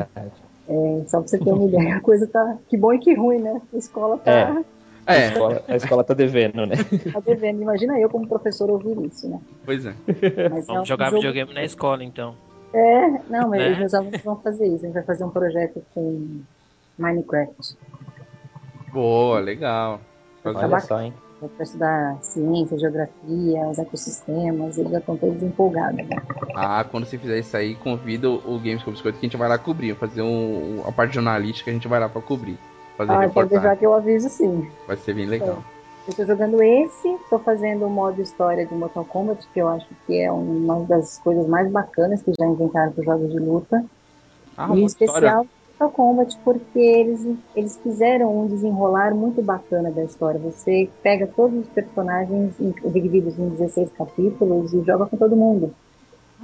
É, 0.67 1.03
só 1.07 1.19
pra 1.19 1.27
você 1.27 1.37
ter 1.37 1.51
uma 1.51 1.63
ideia, 1.67 1.97
a 1.97 2.01
coisa 2.01 2.25
tá. 2.25 2.57
Que 2.67 2.75
bom 2.75 2.91
e 2.93 2.99
que 2.99 3.13
ruim, 3.13 3.39
né? 3.39 3.61
A 3.73 3.77
escola 3.77 4.17
tá, 4.17 4.31
É. 4.31 4.63
A, 5.07 5.15
É, 5.15 5.27
escola, 5.27 5.63
a 5.67 5.75
escola 5.75 6.03
tá 6.03 6.13
devendo, 6.15 6.65
né? 6.65 6.75
tá 7.13 7.19
devendo. 7.19 7.61
Imagina 7.61 7.99
eu 7.99 8.09
como 8.09 8.27
professor 8.27 8.71
ouvir 8.71 8.99
isso, 9.05 9.29
né? 9.29 9.39
pois 9.63 9.85
é. 9.85 9.93
Mas 10.49 10.67
é 10.67 10.71
um 10.71 10.75
Vamos 10.75 10.87
jogar 10.87 11.05
jogo 11.11 11.17
videogame 11.17 11.53
na 11.53 11.63
escola, 11.63 12.03
então. 12.03 12.33
É, 12.73 13.07
não, 13.29 13.47
mas 13.49 13.61
Né? 13.61 13.77
meus 13.77 13.93
alunos 13.93 14.19
vão 14.23 14.35
fazer 14.37 14.65
isso. 14.65 14.77
A 14.83 14.87
gente 14.87 14.93
vai 14.95 15.03
fazer 15.03 15.23
um 15.23 15.29
projeto 15.29 15.83
com 15.93 16.41
Minecraft. 16.97 17.77
Boa, 18.91 19.39
legal. 19.39 19.99
Faz- 20.43 20.55
Olha 20.55 20.79
só, 20.79 20.99
hein? 21.01 21.13
Para 21.39 21.63
estudar 21.63 22.17
ciência, 22.21 22.79
geografia, 22.79 23.67
os 23.69 23.77
ecossistemas, 23.77 24.77
eles 24.77 24.91
já 24.91 24.99
estão 24.99 25.17
todos 25.17 25.43
empolgados. 25.43 25.97
Né? 26.07 26.15
Ah, 26.55 26.83
quando 26.89 27.05
você 27.05 27.17
fizer 27.17 27.39
isso 27.39 27.55
aí, 27.57 27.75
convida 27.75 28.29
o 28.29 28.57
Games 28.57 28.81
com 28.83 28.91
Biscoito 28.91 29.19
que 29.19 29.25
a 29.25 29.29
gente 29.29 29.37
vai 29.37 29.49
lá 29.49 29.57
cobrir. 29.57 29.95
Fazer 29.95 30.21
um, 30.21 30.81
a 30.87 30.91
parte 30.91 31.13
jornalística 31.15 31.69
a 31.69 31.73
gente 31.73 31.87
vai 31.87 31.99
lá 31.99 32.07
pra 32.07 32.21
cobrir. 32.21 32.57
Fazer 32.97 33.11
Ah, 33.11 33.15
pode 33.15 33.27
reportagem. 33.27 33.59
deixar 33.59 33.75
que 33.77 33.85
eu 33.85 33.93
aviso 33.93 34.29
sim. 34.29 34.69
Vai 34.87 34.95
ser 34.97 35.13
bem 35.13 35.25
legal. 35.25 35.61
Eu 36.07 36.11
estou 36.11 36.25
jogando 36.25 36.61
esse, 36.61 37.07
estou 37.09 37.39
fazendo 37.39 37.85
o 37.85 37.89
modo 37.89 38.21
história 38.21 38.65
de 38.65 38.73
Mortal 38.73 39.03
Kombat, 39.05 39.45
que 39.53 39.59
eu 39.59 39.67
acho 39.67 39.87
que 40.07 40.21
é 40.21 40.31
uma 40.31 40.81
das 40.85 41.17
coisas 41.17 41.47
mais 41.47 41.69
bacanas 41.69 42.21
que 42.21 42.31
já 42.39 42.45
inventaram 42.45 42.91
para 42.93 43.03
jogos 43.03 43.31
de 43.31 43.39
luta. 43.39 43.83
Ah, 44.55 44.69
e 44.69 44.77
em 44.77 44.79
uma 44.81 44.87
história. 44.87 45.45
Mortal 45.79 45.91
Kombat, 45.91 46.37
porque 46.43 46.79
eles, 46.79 47.37
eles 47.55 47.77
fizeram 47.83 48.43
um 48.43 48.47
desenrolar 48.47 49.13
muito 49.13 49.41
bacana 49.41 49.91
da 49.91 50.03
história. 50.03 50.39
Você 50.39 50.89
pega 51.03 51.27
todos 51.27 51.59
os 51.59 51.67
personagens 51.67 52.53
divididos 52.93 53.37
em 53.37 53.49
16 53.49 53.89
capítulos 53.97 54.73
e 54.73 54.81
joga 54.83 55.05
com 55.05 55.17
todo 55.17 55.35
mundo. 55.35 55.73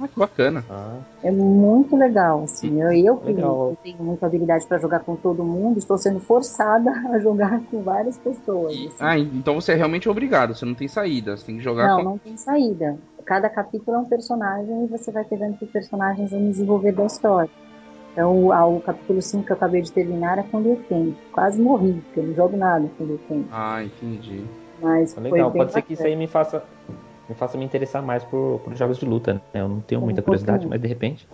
Ah, 0.00 0.08
que 0.08 0.18
bacana. 0.18 0.64
Ah, 0.70 0.96
É 1.22 1.30
muito 1.30 1.96
legal, 1.96 2.42
assim. 2.44 2.80
Eu, 2.82 2.92
eu 2.92 3.16
que 3.18 3.32
Legal. 3.32 3.68
não 3.68 3.74
tenho 3.76 4.02
muita 4.02 4.26
habilidade 4.26 4.66
para 4.66 4.78
jogar 4.78 5.00
com 5.00 5.14
todo 5.16 5.44
mundo, 5.44 5.78
estou 5.78 5.96
sendo 5.98 6.18
forçada 6.18 6.90
a 7.12 7.18
jogar 7.18 7.60
com 7.70 7.82
várias 7.82 8.16
pessoas. 8.18 8.72
Assim. 8.74 8.90
ah, 8.98 9.18
então 9.18 9.54
você 9.54 9.72
é 9.72 9.74
realmente 9.76 10.08
obrigado, 10.08 10.54
você 10.54 10.64
não 10.64 10.74
tem 10.74 10.88
saída, 10.88 11.36
você 11.36 11.44
tem 11.46 11.56
que 11.58 11.62
jogar 11.62 11.88
Não, 11.88 11.96
com. 11.98 12.04
não 12.04 12.18
tem 12.18 12.36
saída. 12.36 12.98
Cada 13.24 13.48
capítulo 13.48 13.96
é 13.96 14.00
um 14.00 14.04
personagem 14.04 14.84
e 14.84 14.86
você 14.88 15.10
vai 15.12 15.24
pegando 15.24 15.56
que 15.56 15.66
personagens 15.66 16.30
vão 16.30 16.40
desenvolver 16.50 16.92
da 16.92 17.04
história. 17.04 17.50
Então, 18.12 18.46
o 18.46 18.80
capítulo 18.80 19.22
5 19.22 19.44
que 19.44 19.52
eu 19.52 19.56
acabei 19.56 19.80
de 19.80 19.90
terminar 19.90 20.38
é 20.38 20.42
quando 20.42 20.68
eu 20.68 20.82
tenho. 20.88 21.16
Quase 21.32 21.60
morri, 21.60 21.94
porque 22.04 22.20
eu 22.20 22.24
não 22.24 22.34
jogo 22.34 22.56
nada 22.56 22.88
quando 22.98 23.10
eu 23.10 23.18
tenho. 23.26 23.48
Ah, 23.50 23.82
entendi. 23.82 24.44
Mas 24.80 25.16
Legal, 25.16 25.50
pode 25.50 25.72
ser 25.72 25.82
que 25.82 25.94
isso 25.94 26.02
aí 26.02 26.14
me 26.14 26.26
faça, 26.26 26.62
me 27.28 27.34
faça 27.34 27.56
me 27.56 27.64
interessar 27.64 28.02
mais 28.02 28.22
por, 28.24 28.60
por 28.62 28.74
jogos 28.74 28.98
de 28.98 29.06
luta. 29.06 29.34
Né? 29.34 29.62
Eu 29.62 29.68
não 29.68 29.80
tenho 29.80 30.00
muita 30.00 30.20
curiosidade, 30.20 30.66
mas 30.66 30.80
de 30.80 30.88
repente. 30.88 31.26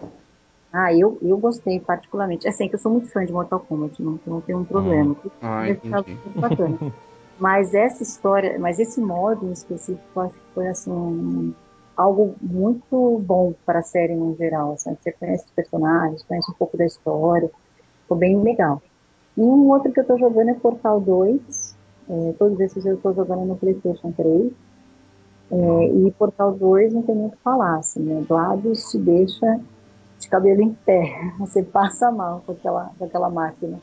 Ah, 0.73 0.95
eu, 0.95 1.19
eu 1.23 1.37
gostei 1.39 1.81
particularmente. 1.81 2.47
É 2.47 2.51
assim, 2.51 2.69
que 2.69 2.77
eu 2.77 2.79
sou 2.79 2.93
muito 2.93 3.11
fã 3.11 3.25
de 3.25 3.33
Mortal 3.33 3.61
Kombat, 3.61 4.01
não, 4.01 4.21
não 4.25 4.41
tenho 4.41 4.59
um 4.59 4.65
problema. 4.65 5.17
Hum. 5.25 5.31
Ah, 5.43 5.69
entendi. 5.69 6.17
Bacana. 6.37 6.79
mas 7.41 7.75
essa 7.75 8.03
história, 8.03 8.57
mas 8.59 8.79
esse 8.79 9.01
modo 9.01 9.47
em 9.47 9.53
específico, 9.53 10.21
acho 10.21 10.35
que 10.35 10.55
foi 10.55 10.69
assim 10.69 11.55
algo 11.99 12.37
muito 12.41 13.19
bom 13.27 13.53
para 13.67 13.81
a 13.81 13.83
série 13.83 14.15
no 14.15 14.37
geral. 14.37 14.75
Assim, 14.75 14.97
você 15.03 15.11
conhece 15.11 15.45
os 15.45 15.51
personagens, 15.51 16.23
conhece 16.23 16.49
um 16.49 16.55
pouco 16.55 16.77
da 16.79 16.87
história, 16.87 17.51
ficou 18.03 18.17
bem 18.17 18.41
legal. 18.41 18.81
E 19.37 19.41
um 19.41 19.69
outro 19.69 19.93
que 19.93 19.99
eu 19.99 20.03
estou 20.03 20.17
jogando 20.17 20.51
é 20.51 20.55
Portal 20.55 21.01
2. 21.01 21.77
É, 22.09 22.35
todos 22.39 22.59
esses 22.61 22.87
eu 22.87 22.95
estou 22.95 23.13
jogando 23.13 23.45
no 23.45 23.57
PlayStation 23.57 24.13
3. 24.13 24.53
É, 25.51 25.87
e 25.87 26.11
Portal 26.13 26.53
2 26.53 26.95
não 26.95 27.03
tem 27.03 27.17
muito 27.17 27.35
o 27.35 27.37
que 27.37 27.43
falar, 27.43 27.79
assim, 27.79 28.01
né? 28.01 28.25
Glados 28.29 28.91
te 28.91 28.99
deixa 28.99 29.61
de 30.21 30.29
cabelo 30.29 30.63
em 30.63 30.73
pé. 30.73 31.13
Você 31.41 31.65
passa 31.65 32.13
mal 32.13 32.43
com 32.47 32.53
aquela, 32.53 32.93
com 32.97 33.05
aquela 33.05 33.29
máquina. 33.29 33.81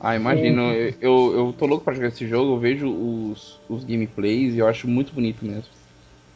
Ah, 0.00 0.16
imagino. 0.16 0.62
É. 0.62 0.94
Eu, 1.00 1.32
eu 1.34 1.54
tô 1.56 1.66
louco 1.66 1.84
para 1.84 1.94
jogar 1.94 2.08
esse 2.08 2.26
jogo, 2.26 2.54
eu 2.54 2.58
vejo 2.58 2.88
os, 2.88 3.60
os 3.68 3.84
gameplays 3.84 4.54
e 4.54 4.58
eu 4.58 4.66
acho 4.66 4.88
muito 4.88 5.12
bonito 5.12 5.44
mesmo. 5.44 5.81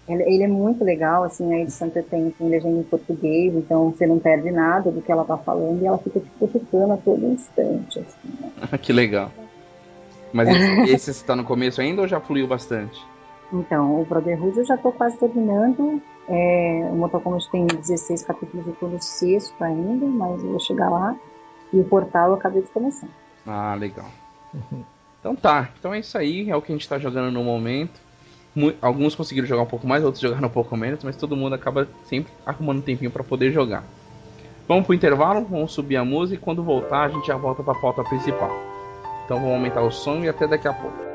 Ele, 0.08 0.44
é 0.44 0.46
muito 0.46 0.84
legal, 0.84 1.24
assim, 1.24 1.52
a 1.52 1.58
edição 1.58 1.90
que 1.90 1.98
eu 1.98 2.02
tenho 2.04 2.30
tem 2.30 2.48
legenda 2.48 2.78
em 2.78 2.84
português, 2.84 3.52
então 3.54 3.90
você 3.90 4.06
não 4.06 4.20
perde 4.20 4.52
nada 4.52 4.90
do 4.90 5.02
que 5.02 5.10
ela 5.10 5.24
tá 5.24 5.36
falando 5.36 5.82
e 5.82 5.86
ela 5.86 5.98
fica 5.98 6.20
te 6.20 6.30
cutucando 6.38 6.92
a 6.92 6.96
todo 6.96 7.26
instante, 7.26 7.98
assim, 7.98 8.28
né? 8.40 8.52
que 8.80 8.92
legal. 8.92 9.32
Mas 10.32 10.48
esse, 10.48 10.80
esse 10.94 11.10
está 11.10 11.34
no 11.34 11.42
começo 11.42 11.80
ainda 11.80 12.02
ou 12.02 12.08
já 12.08 12.20
fluiu 12.20 12.46
bastante? 12.46 13.04
Então, 13.52 14.00
o 14.00 14.04
Brotherhood 14.04 14.58
eu 14.58 14.64
já 14.64 14.76
tô 14.76 14.92
quase 14.92 15.18
terminando. 15.18 16.00
É, 16.28 16.88
o 16.90 16.96
Mortal 16.96 17.20
Kombat 17.20 17.50
tem 17.50 17.66
16 17.66 18.22
capítulos, 18.22 18.66
eu 18.66 18.74
tô 18.74 18.86
no 18.86 19.00
sexto 19.00 19.62
ainda, 19.62 20.06
mas 20.06 20.42
eu 20.42 20.50
vou 20.50 20.60
chegar 20.60 20.88
lá. 20.88 21.16
E 21.72 21.80
o 21.80 21.84
portal 21.84 22.28
eu 22.28 22.34
acabei 22.34 22.62
de 22.62 22.68
começar. 22.68 23.08
Ah, 23.44 23.74
legal. 23.74 24.10
Então 25.18 25.34
tá, 25.34 25.70
então 25.78 25.92
é 25.92 25.98
isso 25.98 26.16
aí, 26.16 26.48
é 26.48 26.54
o 26.54 26.62
que 26.62 26.72
a 26.72 26.74
gente 26.76 26.88
tá 26.88 26.98
jogando 26.98 27.32
no 27.32 27.42
momento 27.42 28.05
alguns 28.80 29.14
conseguiram 29.14 29.46
jogar 29.46 29.62
um 29.62 29.66
pouco 29.66 29.86
mais, 29.86 30.04
outros 30.04 30.20
jogaram 30.20 30.48
um 30.48 30.50
pouco 30.50 30.76
menos, 30.76 31.02
mas 31.04 31.16
todo 31.16 31.36
mundo 31.36 31.54
acaba 31.54 31.86
sempre 32.04 32.32
arrumando 32.44 32.78
um 32.78 32.82
tempinho 32.82 33.10
para 33.10 33.22
poder 33.22 33.52
jogar. 33.52 33.84
Vamos 34.66 34.86
pro 34.86 34.94
intervalo, 34.94 35.46
vamos 35.48 35.72
subir 35.72 35.96
a 35.96 36.04
música 36.04 36.40
e 36.40 36.44
quando 36.44 36.62
voltar 36.62 37.04
a 37.04 37.08
gente 37.08 37.26
já 37.26 37.36
volta 37.36 37.62
para 37.62 37.74
a 37.74 37.80
pauta 37.80 38.02
principal. 38.02 38.50
Então 39.24 39.38
vamos 39.38 39.54
aumentar 39.54 39.82
o 39.82 39.90
som 39.90 40.24
e 40.24 40.28
até 40.28 40.46
daqui 40.46 40.66
a 40.66 40.72
pouco. 40.72 41.05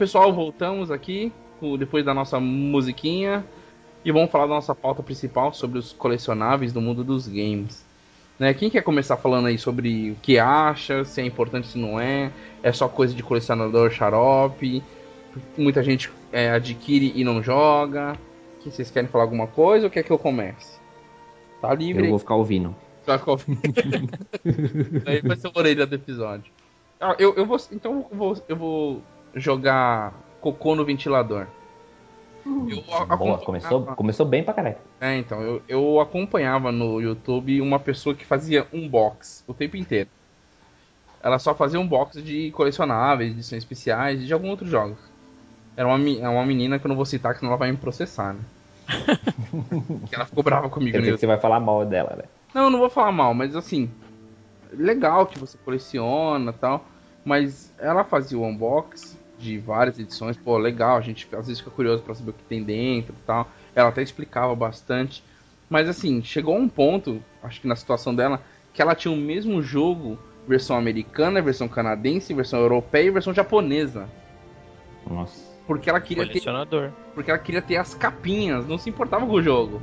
Pessoal, 0.00 0.32
voltamos 0.32 0.90
aqui 0.90 1.30
depois 1.78 2.02
da 2.02 2.14
nossa 2.14 2.40
musiquinha 2.40 3.44
e 4.02 4.10
vamos 4.10 4.30
falar 4.30 4.46
da 4.46 4.54
nossa 4.54 4.74
pauta 4.74 5.02
principal 5.02 5.52
sobre 5.52 5.78
os 5.78 5.92
colecionáveis 5.92 6.72
do 6.72 6.80
mundo 6.80 7.04
dos 7.04 7.28
games. 7.28 7.84
Né? 8.38 8.54
Quem 8.54 8.70
quer 8.70 8.82
começar 8.82 9.18
falando 9.18 9.48
aí 9.48 9.58
sobre 9.58 10.12
o 10.12 10.14
que 10.22 10.38
acha, 10.38 11.04
se 11.04 11.20
é 11.20 11.26
importante, 11.26 11.66
se 11.66 11.76
não 11.76 12.00
é, 12.00 12.32
é 12.62 12.72
só 12.72 12.88
coisa 12.88 13.14
de 13.14 13.22
colecionador 13.22 13.90
xarope, 13.90 14.82
muita 15.54 15.82
gente 15.82 16.10
é, 16.32 16.48
adquire 16.48 17.12
e 17.14 17.22
não 17.22 17.42
joga. 17.42 18.16
Que 18.60 18.70
vocês 18.70 18.90
querem 18.90 19.06
falar 19.06 19.24
alguma 19.24 19.48
coisa 19.48 19.84
ou 19.84 19.90
quer 19.90 20.02
que 20.02 20.10
eu 20.10 20.18
comece? 20.18 20.80
Tá 21.60 21.74
livre? 21.74 22.04
Eu 22.04 22.10
vou 22.10 22.18
ficar 22.18 22.36
ouvindo. 22.36 22.74
Vai 23.04 23.18
ficar 23.18 23.32
ouvindo. 23.32 23.60
aí 25.04 25.20
vai 25.20 25.36
ser 25.36 25.48
a 25.48 25.52
orelha 25.54 25.86
do 25.86 25.94
episódio. 25.94 26.50
Ah, 26.98 27.14
eu, 27.18 27.34
eu 27.34 27.44
vou. 27.44 27.58
Então 27.70 28.06
eu 28.10 28.16
vou, 28.16 28.44
eu 28.48 28.56
vou 28.56 29.02
jogar 29.34 30.12
cocô 30.40 30.74
no 30.74 30.84
ventilador. 30.84 31.46
Eu 32.44 32.82
Boa, 33.16 33.38
começou, 33.38 33.82
começou 33.94 34.26
bem 34.26 34.42
pra 34.42 34.54
caralho. 34.54 34.76
É, 35.00 35.16
então, 35.16 35.42
eu, 35.42 35.62
eu 35.68 36.00
acompanhava 36.00 36.72
no 36.72 37.00
YouTube 37.00 37.60
uma 37.60 37.78
pessoa 37.78 38.14
que 38.14 38.24
fazia 38.24 38.66
unbox 38.72 39.44
o 39.46 39.52
tempo 39.52 39.76
inteiro. 39.76 40.08
Ela 41.22 41.38
só 41.38 41.54
fazia 41.54 41.78
unbox 41.78 42.22
de 42.22 42.50
colecionáveis, 42.52 43.32
edições 43.32 43.62
especiais 43.62 44.22
e 44.22 44.26
de 44.26 44.32
alguns 44.32 44.50
outros 44.50 44.70
jogos. 44.70 44.98
Era 45.76 45.86
uma, 45.86 46.08
é 46.08 46.28
uma 46.28 46.46
menina 46.46 46.78
que 46.78 46.86
eu 46.86 46.88
não 46.88 46.96
vou 46.96 47.04
citar, 47.04 47.34
que 47.34 47.40
senão 47.40 47.52
ela 47.52 47.58
vai 47.58 47.70
me 47.70 47.76
processar, 47.76 48.32
né? 48.32 48.40
que 50.08 50.14
ela 50.14 50.24
ficou 50.24 50.42
brava 50.42 50.68
comigo. 50.70 50.92
Quer 50.92 51.00
dizer 51.00 51.12
que 51.12 51.20
você 51.20 51.26
vai 51.26 51.38
falar 51.38 51.60
mal 51.60 51.84
dela, 51.84 52.16
né? 52.16 52.24
Não, 52.54 52.70
não 52.70 52.78
vou 52.78 52.90
falar 52.90 53.12
mal, 53.12 53.34
mas 53.34 53.54
assim, 53.54 53.90
legal 54.72 55.26
que 55.26 55.38
você 55.38 55.58
coleciona 55.58 56.52
tal. 56.52 56.84
Mas 57.22 57.72
ela 57.78 58.02
fazia 58.02 58.38
o 58.38 58.44
unbox 58.44 59.16
de 59.40 59.58
várias 59.58 59.98
edições, 59.98 60.36
pô, 60.36 60.58
legal, 60.58 60.96
a 60.96 61.00
gente 61.00 61.26
às 61.32 61.46
vezes 61.46 61.60
fica 61.60 61.70
curioso 61.70 62.02
para 62.02 62.14
saber 62.14 62.30
o 62.30 62.34
que 62.34 62.44
tem 62.44 62.62
dentro 62.62 63.14
e 63.14 63.26
tal. 63.26 63.48
Ela 63.74 63.88
até 63.88 64.02
explicava 64.02 64.54
bastante. 64.54 65.22
Mas 65.68 65.88
assim, 65.88 66.22
chegou 66.22 66.56
a 66.56 66.58
um 66.58 66.68
ponto, 66.68 67.22
acho 67.42 67.60
que 67.60 67.66
na 67.66 67.76
situação 67.76 68.14
dela, 68.14 68.42
que 68.72 68.82
ela 68.82 68.94
tinha 68.94 69.12
o 69.12 69.16
mesmo 69.16 69.62
jogo, 69.62 70.18
versão 70.46 70.76
americana, 70.76 71.40
versão 71.40 71.68
canadense, 71.68 72.34
versão 72.34 72.60
europeia 72.60 73.06
e 73.06 73.10
versão 73.10 73.32
japonesa. 73.32 74.08
Nossa. 75.08 75.48
Porque 75.66 75.88
ela 75.88 76.00
queria 76.00 76.26
ter. 76.26 76.42
Porque 77.14 77.30
ela 77.30 77.38
queria 77.38 77.62
ter 77.62 77.76
as 77.76 77.94
capinhas, 77.94 78.66
não 78.66 78.76
se 78.76 78.90
importava 78.90 79.24
com 79.24 79.32
o 79.32 79.42
jogo. 79.42 79.80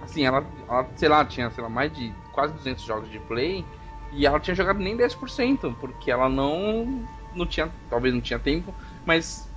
Assim, 0.00 0.24
ela, 0.24 0.44
ela 0.68 0.88
sei 0.96 1.08
lá, 1.08 1.24
tinha, 1.24 1.50
sei 1.50 1.62
lá, 1.62 1.68
mais 1.68 1.92
de 1.94 2.12
quase 2.32 2.54
200 2.54 2.82
jogos 2.82 3.10
de 3.10 3.18
play 3.20 3.64
e 4.12 4.26
ela 4.26 4.40
tinha 4.40 4.54
jogado 4.54 4.78
nem 4.78 4.96
10%, 4.96 5.74
porque 5.80 6.10
ela 6.10 6.28
não 6.28 7.06
não 7.34 7.46
tinha, 7.46 7.70
talvez 7.88 8.14
não 8.14 8.20
tinha 8.20 8.38
tempo, 8.38 8.74
mas 9.04 9.48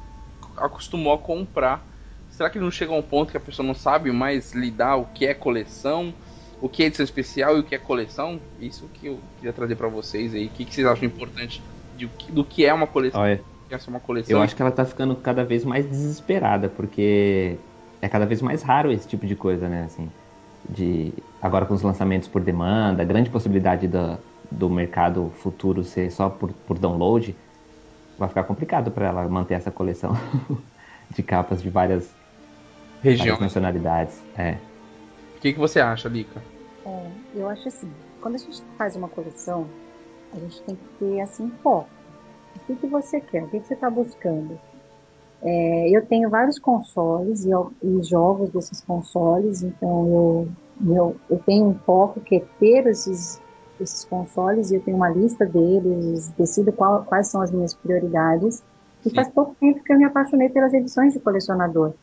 acostumou 0.57 1.13
a 1.13 1.17
comprar. 1.17 1.85
Será 2.29 2.49
que 2.49 2.59
não 2.59 2.69
chega 2.69 2.91
a 2.91 2.95
um 2.95 3.01
ponto 3.01 3.31
que 3.31 3.37
a 3.37 3.39
pessoa 3.39 3.65
não 3.65 3.73
sabe 3.73 4.11
mais 4.11 4.53
lidar 4.53 4.97
o 4.97 5.05
que 5.05 5.25
é 5.25 5.33
coleção, 5.33 6.13
o 6.61 6.67
que 6.67 6.83
é 6.83 6.87
edição 6.87 7.03
especial 7.03 7.57
e 7.57 7.59
o 7.61 7.63
que 7.63 7.75
é 7.75 7.77
coleção? 7.77 8.39
Isso 8.59 8.89
que 8.93 9.07
eu 9.07 9.19
queria 9.37 9.53
trazer 9.53 9.75
para 9.75 9.87
vocês 9.87 10.33
aí. 10.33 10.47
O 10.47 10.49
que, 10.49 10.65
que 10.65 10.73
vocês 10.73 10.85
acham 10.85 11.05
importante 11.05 11.61
de, 11.97 12.07
do 12.29 12.43
que 12.43 12.65
é 12.65 12.73
uma 12.73 12.87
coleção? 12.87 13.21
Olha, 13.21 13.41
é 13.69 13.77
uma 13.87 13.99
coleção? 13.99 14.37
Eu 14.37 14.41
acho 14.41 14.55
que 14.55 14.61
ela 14.61 14.71
tá 14.71 14.85
ficando 14.85 15.15
cada 15.15 15.43
vez 15.43 15.63
mais 15.63 15.89
desesperada, 15.89 16.67
porque 16.67 17.57
é 18.01 18.09
cada 18.09 18.25
vez 18.25 18.41
mais 18.41 18.61
raro 18.61 18.91
esse 18.91 19.07
tipo 19.07 19.25
de 19.25 19.35
coisa, 19.35 19.67
né? 19.67 19.83
Assim, 19.85 20.09
de 20.69 21.13
agora 21.41 21.65
com 21.65 21.73
os 21.73 21.81
lançamentos 21.81 22.27
por 22.27 22.41
demanda, 22.41 23.03
grande 23.03 23.29
possibilidade 23.29 23.87
da, 23.87 24.17
do 24.51 24.69
mercado 24.69 25.31
futuro 25.37 25.83
ser 25.83 26.11
só 26.11 26.29
por, 26.29 26.51
por 26.51 26.77
download 26.77 27.35
vai 28.17 28.29
ficar 28.29 28.43
complicado 28.43 28.91
para 28.91 29.07
ela 29.07 29.27
manter 29.27 29.55
essa 29.55 29.71
coleção 29.71 30.11
de 31.11 31.23
capas 31.23 31.61
de 31.61 31.69
várias 31.69 32.09
regiões, 33.01 33.29
várias 33.29 33.41
nacionalidades. 33.41 34.21
É. 34.37 34.57
O 35.37 35.39
que, 35.41 35.53
que 35.53 35.59
você 35.59 35.79
acha, 35.79 36.09
Lica? 36.09 36.41
É, 36.85 37.07
eu 37.35 37.49
acho 37.49 37.67
assim, 37.67 37.91
quando 38.21 38.35
a 38.35 38.37
gente 38.37 38.63
faz 38.77 38.95
uma 38.95 39.07
coleção, 39.07 39.67
a 40.33 40.39
gente 40.39 40.61
tem 40.63 40.75
que 40.75 40.87
ter 40.99 41.21
assim 41.21 41.51
foco. 41.61 41.89
O 42.55 42.59
que, 42.65 42.75
que 42.75 42.87
você 42.87 43.19
quer? 43.19 43.43
O 43.43 43.47
que, 43.49 43.59
que 43.59 43.67
você 43.67 43.73
está 43.73 43.89
buscando? 43.89 44.59
É, 45.41 45.89
eu 45.89 46.05
tenho 46.05 46.29
vários 46.29 46.57
consoles 46.57 47.45
e, 47.45 47.49
e, 47.83 48.03
jogos 48.03 48.49
desses 48.49 48.81
consoles, 48.81 49.61
então 49.61 50.07
eu, 50.07 50.95
eu, 50.95 51.15
eu 51.29 51.39
tenho 51.39 51.67
um 51.67 51.75
foco 51.79 52.19
que 52.21 52.37
é 52.37 52.39
ter 52.59 52.87
esses, 52.87 53.39
esses 53.83 54.05
consoles 54.05 54.71
e 54.71 54.75
eu 54.75 54.81
tenho 54.81 54.97
uma 54.97 55.09
lista 55.09 55.45
deles, 55.45 56.27
decido 56.37 56.71
qual, 56.71 57.03
quais 57.03 57.27
são 57.27 57.41
as 57.41 57.51
minhas 57.51 57.73
prioridades. 57.73 58.63
E 59.05 59.09
Sim. 59.09 59.15
faz 59.15 59.27
pouco 59.29 59.55
tempo 59.59 59.83
que 59.83 59.93
eu 59.93 59.97
me 59.97 60.05
apaixonei 60.05 60.49
pelas 60.49 60.73
edições 60.73 61.13
de 61.13 61.19
colecionador, 61.19 61.93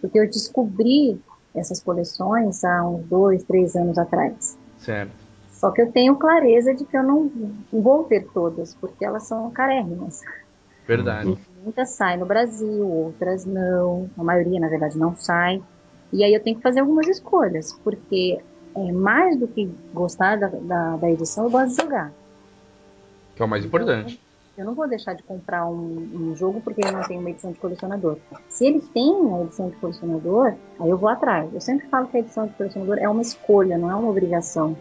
porque 0.00 0.18
eu 0.18 0.26
descobri 0.26 1.20
essas 1.54 1.80
coleções 1.80 2.64
há 2.64 2.88
uns 2.88 3.04
dois, 3.06 3.44
três 3.44 3.76
anos 3.76 3.98
atrás. 3.98 4.56
Certo. 4.78 5.12
Só 5.52 5.70
que 5.70 5.80
eu 5.80 5.92
tenho 5.92 6.16
clareza 6.16 6.74
de 6.74 6.84
que 6.84 6.96
eu 6.96 7.02
não 7.04 7.30
vou 7.72 8.04
ter 8.04 8.26
todas, 8.32 8.74
porque 8.74 9.04
elas 9.04 9.24
são 9.24 9.50
carérrimas. 9.50 10.20
Verdade. 10.86 11.38
muitas 11.62 11.90
saem 11.90 12.18
no 12.18 12.26
Brasil, 12.26 12.84
outras 12.84 13.44
não. 13.44 14.10
A 14.18 14.24
maioria, 14.24 14.58
na 14.58 14.68
verdade, 14.68 14.98
não 14.98 15.14
sai. 15.16 15.62
E 16.12 16.24
aí 16.24 16.34
eu 16.34 16.42
tenho 16.42 16.56
que 16.56 16.62
fazer 16.62 16.80
algumas 16.80 17.06
escolhas, 17.06 17.72
porque 17.84 18.40
é, 18.74 18.92
mais 18.92 19.38
do 19.38 19.46
que 19.46 19.70
gostar 19.92 20.36
da, 20.36 20.48
da, 20.48 20.96
da, 20.96 21.10
edição, 21.10 21.44
eu 21.44 21.50
gosto 21.50 21.70
de 21.70 21.82
jogar. 21.82 22.12
Que 23.34 23.42
é 23.42 23.44
o 23.44 23.48
mais 23.48 23.64
importante. 23.64 24.20
Eu, 24.56 24.62
eu 24.62 24.66
não 24.66 24.74
vou 24.74 24.88
deixar 24.88 25.14
de 25.14 25.22
comprar 25.22 25.66
um, 25.66 26.08
um, 26.14 26.36
jogo 26.36 26.60
porque 26.60 26.82
ele 26.82 26.92
não 26.92 27.02
tem 27.02 27.18
uma 27.18 27.30
edição 27.30 27.52
de 27.52 27.58
colecionador. 27.58 28.18
Se 28.48 28.66
ele 28.66 28.80
tem 28.80 29.14
a 29.32 29.42
edição 29.42 29.70
de 29.70 29.76
colecionador, 29.76 30.54
aí 30.78 30.90
eu 30.90 30.98
vou 30.98 31.08
atrás. 31.08 31.52
Eu 31.52 31.60
sempre 31.60 31.86
falo 31.88 32.08
que 32.08 32.16
a 32.16 32.20
edição 32.20 32.46
de 32.46 32.54
colecionador 32.54 32.98
é 32.98 33.08
uma 33.08 33.22
escolha, 33.22 33.78
não 33.78 33.90
é 33.90 33.94
uma 33.94 34.10
obrigação. 34.10 34.76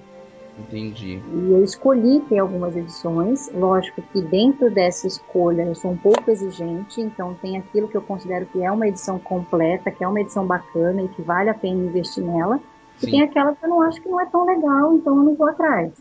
Entendi. 0.60 1.22
E 1.34 1.52
eu 1.52 1.64
escolhi 1.64 2.20
ter 2.22 2.40
algumas 2.40 2.76
edições. 2.76 3.50
Lógico 3.54 4.02
que 4.02 4.22
dentro 4.22 4.70
dessa 4.70 5.08
escolha 5.08 5.64
eu 5.64 5.76
sou 5.76 5.92
um 5.92 5.98
pouco 5.98 6.30
exigente, 6.30 7.02
então 7.02 7.34
tem 7.42 7.58
aquilo 7.58 7.88
que 7.88 7.96
eu 7.96 8.02
considero 8.02 8.46
que 8.48 8.62
é 8.62 8.72
uma 8.72 8.88
edição 8.88 9.18
completa, 9.18 9.90
que 9.90 10.04
é 10.04 10.08
uma 10.08 10.20
edição 10.20 10.46
bacana 10.46 11.02
e 11.02 11.08
que 11.08 11.22
vale 11.22 11.50
a 11.50 11.54
pena 11.54 11.86
investir 11.86 12.24
nela. 12.24 12.60
Sim. 13.00 13.08
E 13.08 13.12
tem 13.12 13.22
aquela 13.24 13.56
que 13.56 13.66
eu 13.66 13.70
não 13.70 13.82
acho 13.82 14.02
que 14.02 14.10
não 14.10 14.20
é 14.20 14.26
tão 14.26 14.46
legal, 14.46 14.94
então 14.94 15.18
eu 15.18 15.24
não 15.24 15.36
vou 15.36 15.48
atrás. 15.48 15.92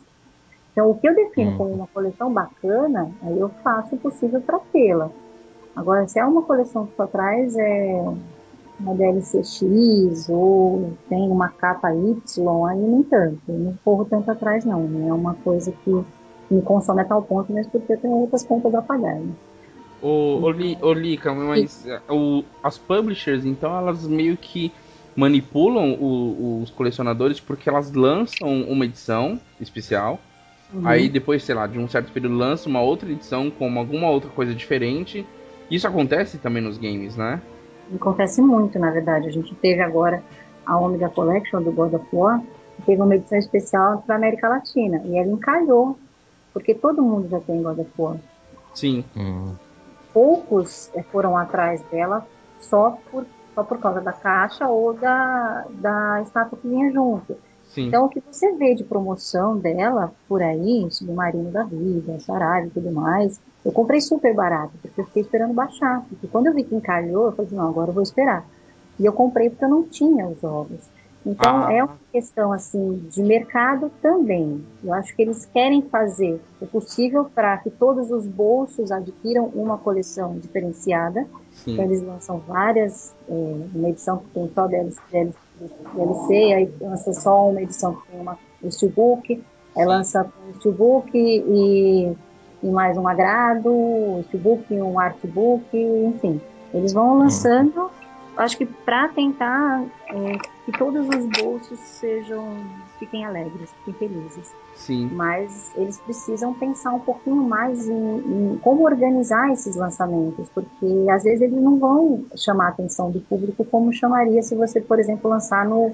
Então 0.73 0.91
o 0.91 0.99
que 0.99 1.09
eu 1.09 1.15
defino 1.15 1.53
hum. 1.53 1.57
como 1.57 1.71
uma 1.75 1.87
coleção 1.89 2.33
bacana, 2.33 3.11
aí 3.23 3.39
eu 3.39 3.49
faço 3.63 3.95
o 3.95 3.99
possível 3.99 4.41
para 4.41 4.59
tê-la. 4.73 5.11
Agora, 5.75 6.07
se 6.07 6.19
é 6.19 6.25
uma 6.25 6.43
coleção 6.43 6.87
que 6.87 6.97
só 6.97 7.07
traz 7.07 7.57
é, 7.57 8.05
uma 8.79 8.95
DLC 8.95 9.45
X 9.45 10.29
ou 10.29 10.93
tem 11.09 11.29
uma 11.31 11.49
capa 11.49 11.95
Y, 11.95 12.67
aí 12.67 12.79
nem 12.79 13.03
tanto. 13.03 13.41
Eu 13.49 13.59
não 13.59 13.75
corro 13.85 14.05
tanto 14.05 14.31
atrás, 14.31 14.65
não. 14.65 14.83
Né? 14.83 15.09
É 15.09 15.13
uma 15.13 15.35
coisa 15.35 15.73
que 15.85 16.05
me 16.51 16.63
consome 16.63 17.03
a 17.03 17.05
tal 17.05 17.23
ponto, 17.23 17.53
mas 17.53 17.67
porque 17.67 17.93
eu 17.93 17.99
tenho 17.99 18.15
outras 18.15 18.43
contas 18.43 18.75
a 18.75 18.83
pagar. 18.83 19.15
Né? 19.17 19.33
Ô, 20.03 20.41
ô, 20.41 20.93
Lica, 20.93 21.33
mas 21.33 21.87
o, 22.09 22.43
as 22.63 22.79
publishers, 22.79 23.45
então, 23.45 23.77
elas 23.77 24.07
meio 24.07 24.37
que 24.37 24.73
manipulam 25.17 25.93
o, 25.95 26.63
os 26.63 26.71
colecionadores 26.71 27.41
porque 27.41 27.69
elas 27.69 27.93
lançam 27.93 28.63
uma 28.63 28.85
edição 28.85 29.41
especial. 29.61 30.19
Uhum. 30.73 30.87
Aí 30.87 31.09
depois, 31.09 31.43
sei 31.43 31.55
lá, 31.55 31.67
de 31.67 31.79
um 31.79 31.89
certo 31.89 32.13
período 32.13 32.37
lança 32.37 32.69
uma 32.69 32.81
outra 32.81 33.11
edição 33.11 33.51
com 33.51 33.79
alguma 33.79 34.09
outra 34.09 34.31
coisa 34.31 34.55
diferente. 34.55 35.27
Isso 35.71 35.87
acontece 35.87 36.39
também 36.39 36.63
nos 36.63 36.79
games, 36.79 37.17
né? 37.17 37.41
acontece 37.95 38.41
muito, 38.41 38.79
na 38.79 38.91
verdade. 38.91 39.29
A 39.29 39.33
gente 39.33 39.55
teve 39.57 39.81
agora 39.81 40.23
a 40.65 40.79
Omega 40.79 41.09
Collection 41.09 41.63
do 41.63 41.73
God 41.73 41.95
of 41.95 42.07
War, 42.13 42.41
que 42.77 42.83
teve 42.83 43.03
uma 43.03 43.15
edição 43.15 43.39
especial 43.39 44.03
para 44.07 44.17
América 44.17 44.49
Latina, 44.49 45.03
e 45.05 45.17
ela 45.17 45.29
encalhou, 45.29 45.99
porque 46.53 46.75
todo 46.75 47.03
mundo 47.03 47.29
já 47.29 47.41
tem 47.41 47.63
God 47.63 47.79
of 47.79 47.91
War. 47.99 48.17
Sim. 48.75 49.05
Hum. 49.17 49.55
Poucos 50.13 50.91
eh, 50.95 51.03
foram 51.03 51.37
atrás 51.37 51.83
dela 51.91 52.27
só 52.61 52.99
por, 53.11 53.25
só 53.61 53.65
por 53.65 53.79
causa 53.79 54.01
da 54.01 54.13
caixa 54.13 54.67
ou 54.67 54.95
da, 54.95 55.67
da 55.71 56.23
estátua 56.23 56.59
que 56.59 56.67
vinha 56.67 56.91
junto. 56.91 57.37
Sim. 57.69 57.87
Então, 57.87 58.07
o 58.07 58.09
que 58.09 58.21
você 58.21 58.53
vê 58.57 58.75
de 58.75 58.83
promoção 58.83 59.57
dela 59.57 60.13
por 60.27 60.43
aí, 60.43 60.89
Submarino 60.91 61.51
da 61.51 61.63
Vida, 61.63 62.19
Saraiva 62.21 62.67
e 62.67 62.71
tudo 62.71 62.91
mais, 62.91 63.39
eu 63.65 63.71
comprei 63.71 64.01
super 64.01 64.35
barato, 64.35 64.73
porque 64.83 65.01
eu 65.01 65.05
fiquei 65.05 65.23
esperando 65.23 65.53
baixar. 65.53 66.03
Porque 66.09 66.27
quando 66.27 66.47
eu 66.47 66.55
vi 66.55 66.65
que 66.65 66.75
encalhou, 66.75 67.27
eu 67.27 67.33
falei, 67.33 67.47
assim, 67.47 67.57
não, 67.57 67.69
agora 67.69 67.91
eu 67.91 67.95
vou 67.95 68.03
esperar. 68.03 68.45
E 68.99 69.05
eu 69.05 69.13
comprei 69.13 69.51
porque 69.51 69.65
eu 69.65 69.69
não 69.69 69.85
tinha 69.85 70.27
os 70.27 70.41
jogos. 70.41 70.81
Então 71.25 71.67
ah. 71.67 71.73
é 71.73 71.85
uma 71.85 71.99
questão 72.11 72.53
assim 72.53 73.07
de 73.11 73.23
mercado 73.23 73.91
também. 74.01 74.65
Eu 74.83 74.93
acho 74.95 75.15
que 75.15 75.23
eles 75.23 75.45
querem 75.47 75.83
fazer 75.83 76.41
o 76.61 76.67
possível 76.67 77.27
para 77.35 77.59
que 77.59 77.71
todos 77.71 78.11
os 78.11 78.27
bolsos 78.27 78.91
adquiram 78.91 79.47
uma 79.55 79.77
coleção 79.77 80.39
diferenciada. 80.39 81.27
Então 81.67 81.85
eles 81.85 82.03
lançam 82.03 82.39
várias, 82.39 83.15
é, 83.29 83.57
uma 83.75 83.89
edição 83.91 84.19
que 84.19 84.29
tem 84.33 84.51
só 84.55 84.67
DLC, 84.67 85.33
DLC, 85.95 86.35
aí 86.55 86.73
lança 86.81 87.13
só 87.13 87.51
uma 87.51 87.61
edição 87.61 87.95
que 87.95 88.09
tem 88.11 88.21
uma, 88.21 88.39
um 88.63 88.71
steelbook, 88.71 89.43
aí 89.77 89.85
lança 89.85 90.27
um 90.49 90.55
steelbook 90.55 91.11
e 91.15 92.17
e 92.63 92.67
mais 92.67 92.97
um 92.97 93.09
agrado, 93.09 93.71
um 93.71 94.25
e 94.71 94.75
um 94.75 94.99
artbook, 94.99 95.65
enfim. 95.73 96.41
Eles 96.73 96.93
vão 96.93 97.19
lançando, 97.19 97.91
acho 98.37 98.57
que 98.57 98.67
para 98.67 99.09
tentar 99.09 99.83
é, 100.09 100.39
que 100.71 100.79
todos 100.79 101.09
os 101.09 101.27
bolsos 101.43 101.79
sejam 101.79 102.57
fiquem 102.99 103.25
alegres, 103.25 103.71
fiquem 103.85 104.09
felizes. 104.09 104.53
Sim. 104.77 105.11
Mas 105.13 105.73
eles 105.75 105.99
precisam 105.99 106.55
pensar 106.55 106.93
um 106.93 107.01
pouquinho 107.01 107.43
mais 107.43 107.89
em, 107.89 107.93
em, 107.93 108.59
como 108.63 108.85
organizar 108.85 109.53
esses 109.53 109.77
lançamentos, 109.77 110.49
porque 110.55 110.87
às 111.11 111.23
vezes 111.23 111.43
eles 111.43 111.61
não 111.61 111.79
vão 111.79 112.25
chamar 112.37 112.67
a 112.67 112.69
atenção 112.69 113.11
do 113.11 113.21
público 113.21 113.65
como 113.65 113.93
chamaria 113.93 114.43
se 114.43 114.55
você, 114.55 114.81
por 114.81 114.99
exemplo, 114.99 115.31
lançar 115.31 115.67
no 115.67 115.93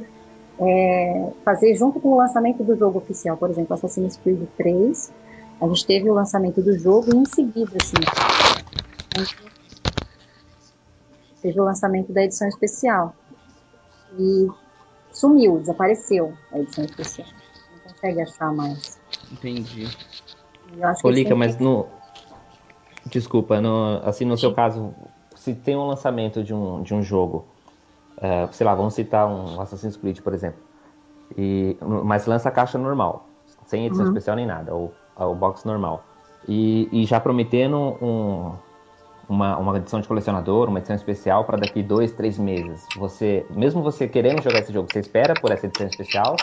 é, 0.58 1.32
fazer 1.44 1.74
junto 1.74 2.00
com 2.00 2.10
o 2.10 2.16
lançamento 2.16 2.62
do 2.62 2.76
jogo 2.76 2.98
oficial, 2.98 3.36
por 3.36 3.50
exemplo, 3.50 3.74
Assassin's 3.74 4.16
Creed 4.16 4.46
3 4.56 5.12
a 5.60 5.66
gente 5.68 5.86
teve 5.86 6.10
o 6.10 6.14
lançamento 6.14 6.60
do 6.62 6.78
jogo 6.78 7.14
e 7.14 7.16
em 7.16 7.24
seguida, 7.24 7.78
assim, 7.82 7.96
teve 11.40 11.58
o 11.58 11.64
lançamento 11.64 12.12
da 12.12 12.22
edição 12.22 12.46
especial. 12.46 13.14
E 14.18 14.48
sumiu, 15.16 15.58
desapareceu 15.58 16.34
a 16.52 16.58
edição 16.58 16.84
especial. 16.84 17.28
Não 17.72 17.92
consegue 17.92 18.20
achar 18.20 18.52
mais. 18.52 19.00
Entendi. 19.32 19.88
Olica, 21.02 21.34
mas 21.34 21.58
no. 21.58 21.86
Desculpa, 23.06 23.60
no, 23.60 24.00
assim, 24.04 24.24
no 24.24 24.36
seu 24.36 24.52
caso, 24.52 24.92
se 25.36 25.54
tem 25.54 25.76
um 25.76 25.86
lançamento 25.86 26.42
de 26.42 26.52
um, 26.52 26.82
de 26.82 26.92
um 26.92 27.02
jogo, 27.02 27.46
é, 28.18 28.48
sei 28.50 28.66
lá, 28.66 28.74
vamos 28.74 28.94
citar 28.94 29.28
um 29.28 29.60
Assassin's 29.60 29.96
Creed, 29.96 30.20
por 30.20 30.34
exemplo, 30.34 30.60
e, 31.38 31.76
mas 32.04 32.26
lança 32.26 32.48
a 32.48 32.52
caixa 32.52 32.76
normal, 32.76 33.28
sem 33.64 33.86
edição 33.86 34.04
uhum. 34.04 34.10
especial 34.10 34.34
nem 34.34 34.44
nada, 34.44 34.74
ou 34.74 34.92
o 35.16 35.34
box 35.36 35.64
normal. 35.64 36.04
E, 36.48 36.88
e 36.90 37.06
já 37.06 37.20
prometendo 37.20 37.96
um, 38.02 38.52
uma, 39.28 39.56
uma 39.58 39.76
edição 39.76 40.00
de 40.00 40.08
colecionador, 40.08 40.68
uma 40.68 40.78
edição 40.78 40.96
especial 40.96 41.44
para 41.44 41.58
daqui 41.58 41.82
dois, 41.82 42.12
três 42.12 42.38
meses. 42.38 42.86
Você, 42.96 43.44
mesmo 43.50 43.82
você 43.82 44.06
querendo 44.06 44.42
jogar 44.42 44.60
esse 44.60 44.72
jogo, 44.72 44.88
você 44.90 45.00
espera 45.00 45.34
por 45.34 45.50
essa 45.50 45.66
edição 45.66 45.86
especial? 45.86 46.36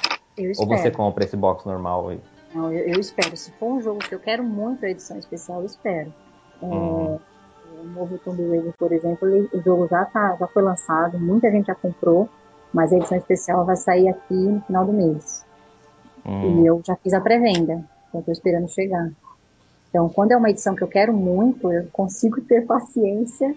Ou 0.57 0.67
você 0.67 0.91
compra 0.91 1.23
esse 1.23 1.37
box 1.37 1.65
normal? 1.65 2.11
E... 2.13 2.19
Não, 2.53 2.71
eu, 2.71 2.87
eu, 2.87 2.99
espero. 2.99 3.35
Se 3.37 3.51
for 3.51 3.73
um 3.73 3.81
jogo 3.81 3.99
que 3.99 4.13
eu 4.13 4.19
quero 4.19 4.43
muito 4.43 4.85
a 4.85 4.89
edição 4.89 5.17
especial, 5.17 5.59
eu 5.59 5.65
espero. 5.65 6.13
É, 6.61 6.65
hum. 6.65 7.19
O 7.81 7.85
novo 7.87 8.17
Tomb 8.19 8.47
Raider, 8.49 8.73
por 8.77 8.91
exemplo, 8.91 9.27
ele, 9.27 9.49
o 9.53 9.61
jogo 9.61 9.87
já, 9.89 10.05
tá, 10.05 10.35
já 10.39 10.47
foi 10.47 10.61
lançado, 10.61 11.19
muita 11.19 11.51
gente 11.51 11.65
já 11.65 11.75
comprou, 11.75 12.29
mas 12.71 12.93
a 12.93 12.97
edição 12.97 13.17
especial 13.17 13.65
vai 13.65 13.75
sair 13.75 14.07
aqui 14.07 14.33
no 14.33 14.61
final 14.61 14.85
do 14.85 14.93
mês. 14.93 15.45
Hum. 16.25 16.61
E 16.61 16.65
eu 16.65 16.81
já 16.85 16.95
fiz 16.95 17.13
a 17.13 17.21
pré-venda. 17.21 17.83
Então, 18.09 18.19
estou 18.19 18.31
esperando 18.31 18.69
chegar. 18.69 19.11
Então, 19.93 20.09
quando 20.09 20.31
é 20.31 20.37
uma 20.37 20.49
edição 20.49 20.73
que 20.73 20.83
eu 20.83 20.87
quero 20.87 21.13
muito, 21.13 21.71
eu 21.71 21.85
consigo 21.93 22.41
ter 22.41 22.65
paciência 22.65 23.55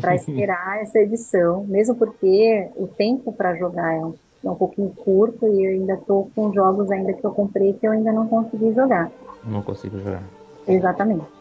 para 0.00 0.16
esperar 0.16 0.82
essa 0.82 0.98
edição, 0.98 1.64
mesmo 1.64 1.94
porque 1.94 2.68
o 2.74 2.88
tempo 2.88 3.32
para 3.32 3.54
jogar 3.54 3.94
é 3.94 4.04
um, 4.04 4.14
é 4.44 4.50
um 4.50 4.56
pouquinho 4.56 4.90
curto 4.90 5.46
e 5.46 5.64
eu 5.64 5.70
ainda 5.70 5.94
estou 5.94 6.28
com 6.34 6.52
jogos 6.52 6.90
ainda 6.90 7.12
que 7.12 7.24
eu 7.24 7.30
comprei 7.30 7.72
que 7.74 7.86
eu 7.86 7.92
ainda 7.92 8.12
não 8.12 8.26
consegui 8.26 8.72
jogar. 8.74 9.12
Não 9.44 9.62
consigo 9.62 10.00
jogar. 10.00 10.24
Exatamente. 10.66 11.39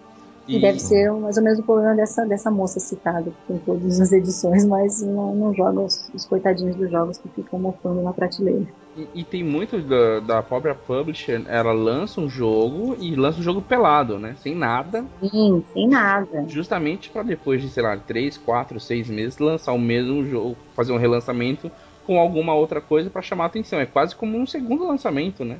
E, 0.50 0.58
e 0.58 0.60
deve 0.60 0.80
ser 0.80 1.12
mais 1.12 1.38
ou 1.38 1.44
menos 1.44 1.60
o 1.60 1.64
problema 1.64 1.96
dessa, 1.96 2.26
dessa 2.26 2.50
moça 2.50 2.80
citada, 2.80 3.30
que 3.30 3.48
tem 3.48 3.58
todas 3.60 4.02
as 4.02 4.12
edições, 4.12 4.66
mas 4.66 5.00
não, 5.00 5.36
não 5.36 5.54
joga 5.54 5.80
os, 5.80 6.10
os 6.12 6.26
coitadinhos 6.26 6.76
dos 6.76 6.90
jogos 6.90 7.20
que 7.20 7.30
ficam 7.30 7.60
mofando 7.60 8.02
na 8.02 8.12
prateleira. 8.12 8.66
E, 8.98 9.08
e, 9.14 9.24
tem 9.24 9.44
muito 9.44 9.80
da, 9.80 10.20
da 10.20 10.42
própria 10.42 10.74
publisher, 10.74 11.44
ela 11.48 11.72
lança 11.72 12.20
um 12.20 12.28
jogo 12.28 12.98
e 13.00 13.16
lança 13.16 13.40
um 13.40 13.44
jogo 13.44 13.62
pelado, 13.62 14.18
né? 14.18 14.36
Sem 14.42 14.56
nada. 14.56 15.06
Sim, 15.22 15.64
sem 15.72 15.88
nada. 15.88 16.46
Justamente 16.48 17.12
para 17.12 17.22
depois 17.22 17.62
de, 17.62 17.70
sei 17.70 17.84
lá, 17.84 17.96
3, 17.96 18.40
4, 18.40 18.80
6 18.80 19.08
meses 19.08 19.38
lançar 19.38 19.72
o 19.74 19.80
mesmo 19.80 20.26
jogo, 20.26 20.58
fazer 20.76 20.92
um 20.92 20.98
relançamento 20.98 21.72
com 22.08 22.20
alguma 22.20 22.56
outra 22.56 22.82
coisa 22.82 23.08
para 23.08 23.22
chamar 23.22 23.44
a 23.44 23.48
atenção. 23.48 23.80
É 23.80 23.86
quase 23.86 24.16
como 24.16 24.36
um 24.36 24.48
segundo 24.48 24.88
lançamento, 24.88 25.46
né? 25.46 25.60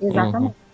Exatamente. 0.00 0.44
Uhum. 0.44 0.67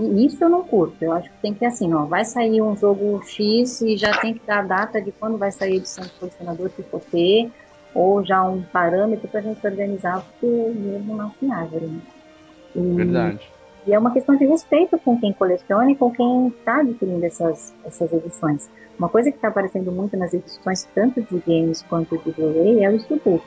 E 0.00 0.26
isso 0.26 0.42
eu 0.42 0.48
não 0.48 0.64
curto. 0.64 0.96
Eu 1.02 1.12
acho 1.12 1.28
que 1.28 1.36
tem 1.42 1.52
que 1.52 1.58
ser 1.58 1.66
assim, 1.66 1.92
ó, 1.92 2.04
vai 2.04 2.24
sair 2.24 2.62
um 2.62 2.74
jogo 2.74 3.22
X 3.22 3.82
e 3.82 3.96
já 3.96 4.16
tem 4.18 4.32
que 4.32 4.40
dar 4.46 4.60
a 4.60 4.62
data 4.62 5.00
de 5.00 5.12
quando 5.12 5.36
vai 5.36 5.52
sair 5.52 5.74
a 5.74 5.76
edição 5.76 6.04
de 6.04 6.10
colecionador 6.12 6.70
se 6.70 6.82
for 6.84 7.00
ter, 7.00 7.50
ou 7.94 8.24
já 8.24 8.42
um 8.42 8.62
parâmetro 8.62 9.28
para 9.28 9.40
a 9.40 9.42
gente 9.42 9.64
organizar, 9.66 10.24
porque 10.24 10.46
mesmo 10.46 11.16
não 11.16 11.28
tem 11.30 11.52
árvore. 11.52 11.86
Né? 11.86 12.00
E, 12.74 12.80
Verdade. 12.94 13.50
E 13.86 13.92
é 13.92 13.98
uma 13.98 14.12
questão 14.12 14.36
de 14.36 14.46
respeito 14.46 14.98
com 14.98 15.18
quem 15.18 15.32
coleciona 15.32 15.90
e 15.90 15.96
com 15.96 16.10
quem 16.10 16.48
está 16.48 16.80
adquirindo 16.80 17.24
essas, 17.24 17.74
essas 17.84 18.12
edições. 18.12 18.68
Uma 18.98 19.08
coisa 19.08 19.30
que 19.30 19.36
está 19.36 19.48
aparecendo 19.48 19.90
muito 19.90 20.16
nas 20.16 20.32
edições, 20.32 20.88
tanto 20.94 21.22
de 21.22 21.42
games 21.46 21.82
quanto 21.82 22.16
de 22.18 22.30
Blu-ray, 22.32 22.84
é 22.84 22.90
o 22.90 22.98
Steelbook. 23.00 23.44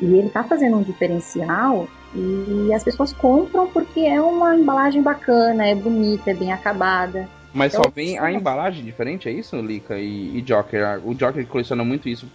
E 0.00 0.04
ele 0.04 0.28
está 0.28 0.42
fazendo 0.42 0.76
um 0.76 0.82
diferencial 0.82 1.88
e 2.14 2.72
as 2.72 2.82
pessoas 2.82 3.12
compram 3.12 3.68
porque 3.68 4.00
é 4.00 4.20
uma 4.20 4.56
embalagem 4.56 5.02
bacana, 5.02 5.66
é 5.66 5.74
bonita, 5.74 6.30
é 6.30 6.34
bem 6.34 6.52
acabada. 6.52 7.28
Mas 7.52 7.72
então, 7.72 7.84
só 7.84 7.90
vem 7.90 8.18
a 8.18 8.32
embalagem 8.32 8.84
diferente, 8.84 9.28
é 9.28 9.32
isso, 9.32 9.56
Lika 9.60 9.98
e, 9.98 10.38
e 10.38 10.42
Joker? 10.42 11.00
O 11.04 11.14
Joker 11.14 11.44
coleciona 11.46 11.84
muito 11.84 12.08
isso 12.08 12.26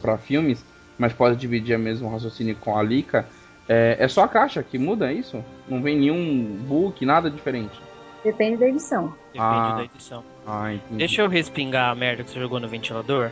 para 0.00 0.18
filmes, 0.18 0.64
mas 0.98 1.12
pode 1.12 1.36
dividir 1.36 1.76
o 1.76 1.78
mesmo 1.78 2.10
raciocínio 2.10 2.56
com 2.56 2.76
a 2.76 2.82
Lika. 2.82 3.26
É, 3.68 3.96
é 4.00 4.08
só 4.08 4.24
a 4.24 4.28
caixa 4.28 4.62
que 4.62 4.78
muda, 4.78 5.10
é 5.10 5.14
isso? 5.14 5.44
Não 5.68 5.80
vem 5.80 5.98
nenhum 5.98 6.56
book, 6.66 7.04
nada 7.06 7.30
diferente? 7.30 7.80
Depende 8.24 8.56
da 8.56 8.66
edição. 8.66 9.14
Depende 9.32 9.38
ah. 9.38 9.74
da 9.76 9.84
edição. 9.84 10.24
Ah, 10.46 10.74
Deixa 10.90 11.22
eu 11.22 11.28
respingar 11.28 11.90
a 11.90 11.94
merda 11.94 12.24
que 12.24 12.30
você 12.30 12.40
jogou 12.40 12.58
no 12.58 12.68
ventilador. 12.68 13.30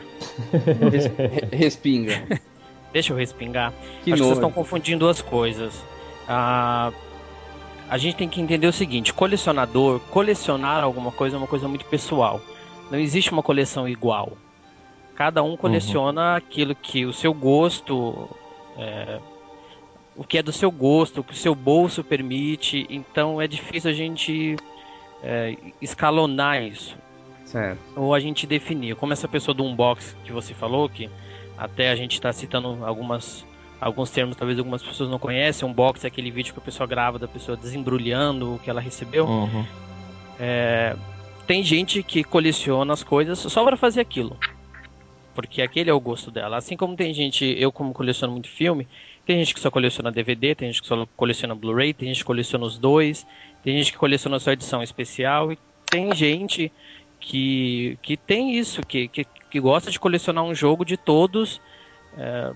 Res, 0.91 1.11
respinga. 1.51 2.23
Deixa 2.91 3.13
eu 3.13 3.17
respingar. 3.17 3.73
Que 4.03 4.11
Acho 4.11 4.21
nojo. 4.21 4.23
que 4.23 4.23
vocês 4.23 4.37
estão 4.37 4.51
confundindo 4.51 4.99
duas 4.99 5.21
coisas. 5.21 5.83
Ah, 6.27 6.91
a 7.89 7.97
gente 7.97 8.15
tem 8.15 8.29
que 8.29 8.41
entender 8.41 8.67
o 8.67 8.73
seguinte: 8.73 9.13
colecionador, 9.13 9.99
colecionar 10.11 10.83
alguma 10.83 11.11
coisa 11.11 11.35
é 11.35 11.37
uma 11.37 11.47
coisa 11.47 11.67
muito 11.67 11.85
pessoal. 11.85 12.41
Não 12.91 12.99
existe 12.99 13.31
uma 13.31 13.43
coleção 13.43 13.87
igual. 13.87 14.33
Cada 15.15 15.41
um 15.43 15.57
coleciona 15.57 16.31
uhum. 16.31 16.35
aquilo 16.37 16.75
que 16.75 17.05
o 17.05 17.13
seu 17.13 17.33
gosto. 17.33 18.29
É, 18.77 19.19
o 20.15 20.23
que 20.23 20.37
é 20.37 20.43
do 20.43 20.51
seu 20.51 20.71
gosto, 20.71 21.21
o 21.21 21.23
que 21.23 21.33
o 21.33 21.35
seu 21.35 21.53
bolso 21.53 22.03
permite. 22.03 22.85
Então 22.89 23.41
é 23.41 23.47
difícil 23.47 23.89
a 23.89 23.93
gente 23.93 24.55
é, 25.23 25.55
escalonar 25.81 26.61
isso. 26.61 26.97
Certo. 27.45 27.79
Ou 27.95 28.13
a 28.13 28.19
gente 28.19 28.45
definir. 28.45 28.95
Como 28.95 29.13
essa 29.13 29.27
pessoa 29.27 29.55
do 29.55 29.63
unbox 29.63 30.15
que 30.23 30.31
você 30.31 30.53
falou, 30.53 30.89
que 30.89 31.09
até 31.57 31.89
a 31.89 31.95
gente 31.95 32.13
está 32.13 32.31
citando 32.31 32.85
algumas 32.85 33.45
alguns 33.79 34.09
termos 34.09 34.35
talvez 34.35 34.57
algumas 34.57 34.81
pessoas 34.81 35.09
não 35.09 35.19
conhecem. 35.19 35.67
Unbox 35.67 36.03
é 36.03 36.07
aquele 36.07 36.31
vídeo 36.31 36.53
que 36.53 36.59
a 36.59 36.63
pessoa 36.63 36.87
grava 36.87 37.19
da 37.19 37.27
pessoa 37.27 37.57
desembrulhando 37.57 38.55
o 38.55 38.59
que 38.59 38.69
ela 38.69 38.81
recebeu. 38.81 39.25
Uhum. 39.25 39.65
É, 40.39 40.95
tem 41.45 41.63
gente 41.63 42.03
que 42.03 42.23
coleciona 42.23 42.93
as 42.93 43.03
coisas 43.03 43.39
só 43.39 43.63
para 43.63 43.77
fazer 43.77 44.01
aquilo. 44.01 44.37
Porque 45.33 45.61
aquele 45.61 45.89
é 45.89 45.93
o 45.93 45.99
gosto 45.99 46.31
dela. 46.31 46.57
Assim 46.57 46.75
como 46.75 46.95
tem 46.95 47.13
gente, 47.13 47.45
eu 47.45 47.71
como 47.71 47.93
coleciono 47.93 48.33
muito 48.33 48.49
filme, 48.49 48.87
tem 49.25 49.37
gente 49.37 49.53
que 49.53 49.59
só 49.59 49.69
coleciona 49.69 50.11
DVD, 50.11 50.55
tem 50.55 50.71
gente 50.71 50.81
que 50.81 50.87
só 50.87 51.07
coleciona 51.15 51.53
Blu-ray, 51.53 51.93
tem 51.93 52.07
gente 52.07 52.19
que 52.19 52.25
coleciona 52.25 52.65
os 52.65 52.77
dois, 52.77 53.25
tem 53.63 53.77
gente 53.77 53.91
que 53.91 53.97
coleciona 53.97 54.39
só 54.39 54.51
edição 54.51 54.81
especial 54.81 55.51
e 55.51 55.59
tem 55.85 56.13
gente 56.15 56.71
que, 57.19 57.97
que 58.01 58.17
tem 58.17 58.57
isso, 58.57 58.81
que, 58.85 59.07
que, 59.07 59.25
que 59.49 59.59
gosta 59.59 59.91
de 59.91 59.99
colecionar 59.99 60.43
um 60.43 60.53
jogo 60.53 60.83
de 60.83 60.97
todos. 60.97 61.61
É, 62.17 62.51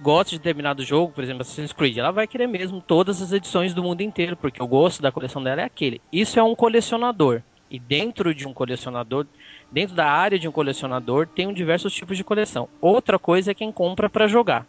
gosta 0.00 0.30
de 0.30 0.38
determinado 0.38 0.82
jogo, 0.82 1.12
por 1.12 1.22
exemplo, 1.22 1.42
Assassin's 1.42 1.72
Creed, 1.72 1.98
ela 1.98 2.10
vai 2.10 2.26
querer 2.26 2.46
mesmo 2.46 2.80
todas 2.80 3.20
as 3.20 3.32
edições 3.32 3.74
do 3.74 3.82
mundo 3.82 4.00
inteiro, 4.00 4.36
porque 4.36 4.62
o 4.62 4.66
gosto 4.66 5.02
da 5.02 5.12
coleção 5.12 5.42
dela 5.42 5.62
é 5.62 5.64
aquele. 5.64 6.00
Isso 6.12 6.38
é 6.38 6.42
um 6.42 6.54
colecionador. 6.54 7.42
E 7.70 7.78
dentro 7.78 8.34
de 8.34 8.46
um 8.46 8.52
colecionador, 8.52 9.26
dentro 9.70 9.94
da 9.94 10.06
área 10.06 10.38
de 10.38 10.46
um 10.46 10.52
colecionador, 10.52 11.26
tem 11.26 11.52
diversos 11.54 11.92
tipos 11.92 12.16
de 12.16 12.24
coleção. 12.24 12.68
Outra 12.80 13.18
coisa 13.18 13.50
é 13.50 13.54
quem 13.54 13.72
compra 13.72 14.10
para 14.10 14.26
jogar. 14.26 14.66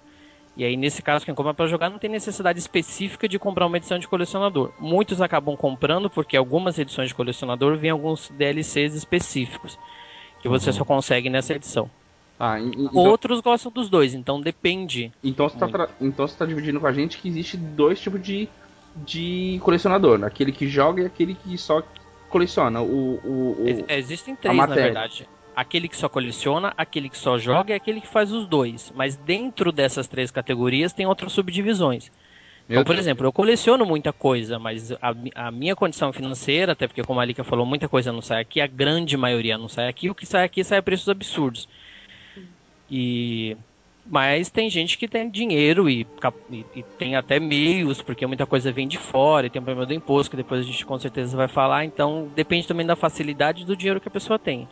E 0.56 0.64
aí, 0.64 0.78
nesse 0.78 1.02
caso, 1.02 1.26
quem 1.26 1.34
compra 1.34 1.54
para 1.54 1.68
jogar 1.68 1.90
não 1.90 1.98
tem 1.98 2.10
necessidade 2.10 2.60
específica 2.60 3.28
de 3.28 3.40
comprar 3.40 3.66
uma 3.66 3.76
edição 3.76 3.98
de 3.98 4.08
colecionador. 4.08 4.72
Muitos 4.80 5.22
acabam 5.22 5.58
comprando 5.58 6.10
porque 6.10 6.38
algumas 6.38 6.78
edições 6.78 7.10
de 7.10 7.16
colecionador 7.16 7.76
vêm 7.76 7.90
alguns 7.90 8.30
DLCs 8.30 8.94
específicos 8.94 9.78
que 10.44 10.50
você 10.50 10.70
uhum. 10.70 10.76
só 10.76 10.84
consegue 10.84 11.30
nessa 11.30 11.54
edição. 11.54 11.90
Ah, 12.38 12.60
então... 12.60 12.90
Outros 12.94 13.40
gostam 13.40 13.72
dos 13.72 13.90
dois, 13.90 14.14
então 14.14 14.42
depende. 14.42 15.10
Então 15.24 15.48
você, 15.48 15.56
está 15.56 15.90
então 16.02 16.28
você 16.28 16.38
tá 16.38 16.46
dividindo 16.46 16.82
com 16.82 16.86
a 16.86 16.92
gente 16.92 17.18
que 17.18 17.30
existe 17.30 17.56
dois 17.56 18.02
tipos 18.02 18.22
de, 18.22 18.50
de 18.98 19.58
colecionador: 19.64 20.20
né? 20.20 20.28
aquele 20.28 20.52
que 20.52 20.68
joga 20.68 21.02
e 21.02 21.06
aquele 21.06 21.34
que 21.34 21.58
só 21.58 21.82
coleciona. 22.30 22.82
O, 22.82 23.16
o, 23.24 23.64
o... 23.64 23.86
Existem 23.88 24.36
três, 24.36 24.58
na 24.58 24.66
verdade 24.66 25.26
aquele 25.56 25.88
que 25.88 25.96
só 25.96 26.10
coleciona, 26.10 26.74
aquele 26.76 27.10
que 27.10 27.18
só 27.18 27.38
joga 27.38 27.72
e 27.72 27.76
aquele 27.76 28.02
que 28.02 28.08
faz 28.08 28.32
os 28.32 28.48
dois. 28.48 28.92
Mas 28.96 29.16
dentro 29.16 29.72
dessas 29.72 30.08
três 30.08 30.32
categorias 30.32 30.94
tem 30.94 31.06
outras 31.06 31.32
subdivisões. 31.32 32.12
Então, 32.70 32.84
por 32.84 32.96
exemplo, 32.96 33.28
eu 33.28 33.34
coleciono 33.34 33.86
muita 33.86 34.14
coisa, 34.14 34.58
mas 34.58 34.92
a, 34.94 35.14
a, 35.36 35.52
minha 35.52 35.76
condição 35.76 36.14
financeira, 36.14 36.72
até 36.72 36.88
porque 36.88 37.04
como 37.04 37.20
a 37.20 37.26
Lika 37.26 37.44
falou, 37.44 37.66
muita 37.66 37.90
coisa 37.90 38.12
não 38.12 38.22
sai 38.22 38.42
aqui, 38.42 38.62
a 38.62 38.68
grande 38.68 39.18
maioria 39.18 39.58
não 39.58 39.68
sai 39.68 39.90
aqui, 39.90 40.10
o 40.10 40.16
que 40.16 40.26
sai 40.26 40.46
aqui 40.46 40.64
sai 40.64 40.78
a 40.78 40.84
preços 40.84 41.10
absurdos. 41.10 41.68
E 42.90 43.58
mas 44.06 44.50
tem 44.50 44.70
gente 44.70 44.98
que 44.98 45.08
tem 45.08 45.30
dinheiro 45.30 45.90
e, 45.90 46.06
e, 46.52 46.66
e, 46.76 46.84
tem 46.98 47.16
até 47.16 47.40
meios, 47.40 48.02
porque 48.02 48.28
muita 48.28 48.46
coisa 48.46 48.72
vem 48.72 48.88
de 48.88 48.98
fora, 48.98 49.48
e 49.48 49.50
tem 49.50 49.62
o 49.62 49.64
problema 49.64 49.86
do 49.86 49.94
imposto, 49.94 50.32
que 50.32 50.38
depois 50.38 50.62
a 50.62 50.64
gente 50.64 50.86
com 50.86 51.00
certeza 51.00 51.38
vai 51.38 51.48
falar, 51.48 51.86
então 51.86 52.30
depende 52.36 52.68
também 52.68 52.86
da 52.86 52.98
facilidade 52.98 53.66
do 53.66 53.78
dinheiro 53.78 54.02
que 54.02 54.08
a 54.10 54.12
pessoa 54.12 54.38
tem. 54.38 54.68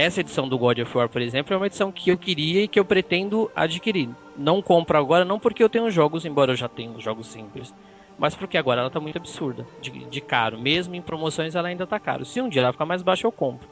Essa 0.00 0.22
edição 0.22 0.48
do 0.48 0.56
God 0.56 0.78
of 0.78 0.96
War, 0.96 1.10
por 1.10 1.20
exemplo, 1.20 1.52
é 1.52 1.56
uma 1.58 1.66
edição 1.66 1.92
que 1.92 2.08
eu 2.08 2.16
queria 2.16 2.62
e 2.62 2.68
que 2.68 2.80
eu 2.80 2.86
pretendo 2.86 3.50
adquirir. 3.54 4.08
Não 4.34 4.62
compro 4.62 4.96
agora, 4.96 5.26
não 5.26 5.38
porque 5.38 5.62
eu 5.62 5.68
tenho 5.68 5.90
jogos, 5.90 6.24
embora 6.24 6.52
eu 6.52 6.56
já 6.56 6.70
tenha 6.70 6.98
jogos 6.98 7.26
simples, 7.26 7.74
mas 8.18 8.34
porque 8.34 8.56
agora 8.56 8.80
ela 8.80 8.88
está 8.88 8.98
muito 8.98 9.18
absurda, 9.18 9.66
de, 9.78 9.90
de, 9.90 10.20
caro. 10.22 10.58
Mesmo 10.58 10.94
em 10.94 11.02
promoções 11.02 11.54
ela 11.54 11.68
ainda 11.68 11.84
está 11.84 12.00
caro. 12.00 12.24
Se 12.24 12.40
um 12.40 12.48
dia 12.48 12.62
ela 12.62 12.72
ficar 12.72 12.86
mais 12.86 13.02
baixa, 13.02 13.26
eu 13.26 13.30
compro. 13.30 13.68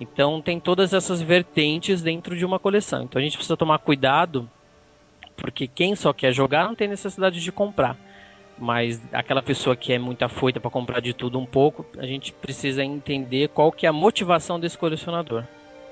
Então 0.00 0.42
tem 0.42 0.58
todas 0.58 0.92
essas 0.92 1.22
vertentes 1.22 2.02
dentro 2.02 2.36
de 2.36 2.44
uma 2.44 2.58
coleção. 2.58 3.04
Então 3.04 3.20
a 3.20 3.22
gente 3.22 3.36
precisa 3.36 3.56
tomar 3.56 3.78
cuidado, 3.78 4.50
porque 5.36 5.68
quem 5.68 5.94
só 5.94 6.12
quer 6.12 6.32
jogar 6.32 6.64
não 6.64 6.74
tem 6.74 6.88
necessidade 6.88 7.40
de 7.40 7.52
comprar. 7.52 7.96
Mas 8.58 9.00
aquela 9.12 9.40
pessoa 9.40 9.76
que 9.76 9.92
é 9.92 10.00
muito 10.00 10.24
afoita 10.24 10.58
para 10.58 10.68
comprar 10.68 10.98
de 10.98 11.14
tudo 11.14 11.38
um 11.38 11.46
pouco, 11.46 11.86
a 11.96 12.06
gente 12.06 12.32
precisa 12.32 12.82
entender 12.82 13.50
qual 13.50 13.70
que 13.70 13.86
é 13.86 13.88
a 13.88 13.92
motivação 13.92 14.58
desse 14.58 14.76
colecionador. 14.76 15.44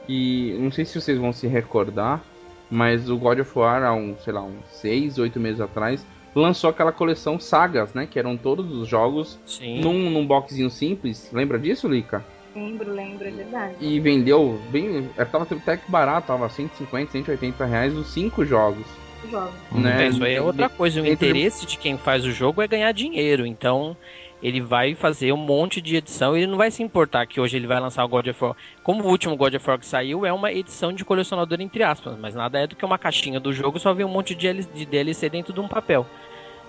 E 0.09 0.57
não 0.59 0.71
sei 0.71 0.85
se 0.85 1.01
vocês 1.01 1.18
vão 1.18 1.33
se 1.33 1.47
recordar, 1.47 2.23
mas 2.71 3.11
o 3.11 3.16
God 3.16 3.40
of 3.40 3.59
War, 3.59 3.83
há 3.83 3.92
um, 3.92 4.16
sei 4.18 4.33
lá, 4.33 4.42
uns 4.42 4.64
6, 4.73 5.18
8 5.18 5.38
meses 5.38 5.61
atrás, 5.61 6.05
lançou 6.35 6.71
aquela 6.71 6.92
coleção 6.92 7.38
Sagas, 7.38 7.92
né? 7.94 8.07
Que 8.11 8.18
eram 8.18 8.37
todos 8.37 8.73
os 8.73 8.88
jogos 8.88 9.38
num, 9.61 10.11
num 10.11 10.27
boxzinho 10.27 10.71
simples. 10.71 11.31
Lembra 11.33 11.59
disso, 11.59 11.88
Lika? 11.88 12.25
Lembro, 12.55 12.92
lembro, 12.92 13.29
é 13.29 13.31
verdade. 13.31 13.75
E 13.81 14.01
vendeu 14.01 14.61
bem. 14.71 15.09
É, 15.16 15.25
tava 15.25 15.44
até 15.44 15.77
que 15.77 15.90
barato, 15.90 16.29
tava 16.29 16.49
150, 16.49 17.12
180 17.12 17.64
reais 17.64 17.94
os 17.94 18.09
5 18.09 18.44
jogos. 18.44 18.87
Jogos. 19.31 19.53
Né? 19.73 20.05
É, 20.05 20.09
isso 20.09 20.25
aí 20.25 20.35
é 20.35 20.42
outra 20.42 20.68
coisa. 20.68 21.03
O 21.03 21.07
interesse 21.07 21.66
de 21.66 21.77
quem 21.77 21.99
faz 21.99 22.25
o 22.25 22.33
jogo 22.33 22.62
é 22.62 22.66
ganhar 22.66 22.92
dinheiro. 22.92 23.47
Então, 23.47 23.97
ele 24.42 24.61
vai 24.61 24.94
fazer 24.94 25.33
um 25.33 25.37
monte 25.37 25.81
de 25.81 25.96
edição. 25.96 26.37
Ele 26.37 26.46
não 26.46 26.57
vai 26.57 26.70
se 26.70 26.83
importar 26.83 27.27
que 27.27 27.40
hoje 27.40 27.57
ele 27.57 27.66
vai 27.66 27.81
lançar 27.81 28.05
o 28.05 28.09
God 28.09 28.29
of 28.29 28.44
War. 28.44 28.57
Como 28.83 29.05
o 29.05 29.09
último 29.09 29.37
God 29.37 29.55
of 29.55 29.68
War 29.68 29.79
que 29.79 29.87
saiu 29.87 30.24
é 30.24 30.33
uma 30.33 30.53
edição 30.53 30.92
de 30.92 31.05
colecionador, 31.05 31.61
entre 31.61 31.83
aspas, 31.83 32.16
mas 32.18 32.35
nada 32.35 32.61
é 32.61 32.66
do 32.66 32.77
que 32.77 32.85
uma 32.85 32.98
caixinha 32.98 33.40
do 33.40 33.53
jogo, 33.53 33.79
só 33.79 33.92
vem 33.92 34.07
um 34.07 34.11
monte 34.11 34.35
de 34.35 34.87
DLC 34.87 35.29
dentro 35.29 35.53
de 35.53 35.61
um 35.61 35.68
papel. 35.68 36.07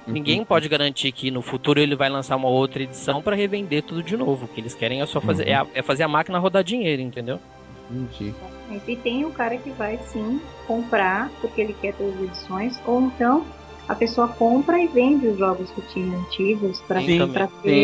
Uhum. 0.07 0.13
Ninguém 0.13 0.43
pode 0.43 0.67
garantir 0.67 1.11
que 1.11 1.29
no 1.29 1.41
futuro 1.41 1.79
ele 1.79 1.95
vai 1.95 2.09
lançar 2.09 2.35
uma 2.35 2.49
outra 2.49 2.83
edição 2.83 3.21
para 3.21 3.35
revender 3.35 3.83
tudo 3.83 4.01
de 4.01 4.17
novo. 4.17 4.45
O 4.45 4.47
que 4.47 4.61
eles 4.61 4.73
querem 4.73 5.01
é 5.01 5.05
só 5.05 5.21
fazer, 5.21 5.43
uhum. 5.43 5.49
é, 5.49 5.55
a, 5.55 5.67
é, 5.75 5.81
fazer 5.81 6.03
a 6.03 6.07
máquina 6.07 6.39
rodar 6.39 6.63
dinheiro, 6.63 7.01
entendeu? 7.01 7.39
Entendi. 7.91 8.33
E 8.87 8.95
tem 8.95 9.25
o 9.25 9.31
cara 9.31 9.57
que 9.57 9.71
vai 9.71 9.97
sim 9.97 10.39
comprar 10.67 11.29
porque 11.41 11.59
ele 11.59 11.73
quer 11.73 11.93
todas 11.93 12.15
as 12.15 12.21
edições, 12.21 12.81
ou 12.85 13.01
então 13.01 13.45
a 13.89 13.95
pessoa 13.95 14.27
compra 14.27 14.79
e 14.79 14.85
vende 14.87 15.27
os 15.27 15.39
jogos 15.39 15.71
que 15.71 15.81
tinha 15.81 16.15
antigos 16.15 16.79
para 16.81 17.01
ter 17.01 17.19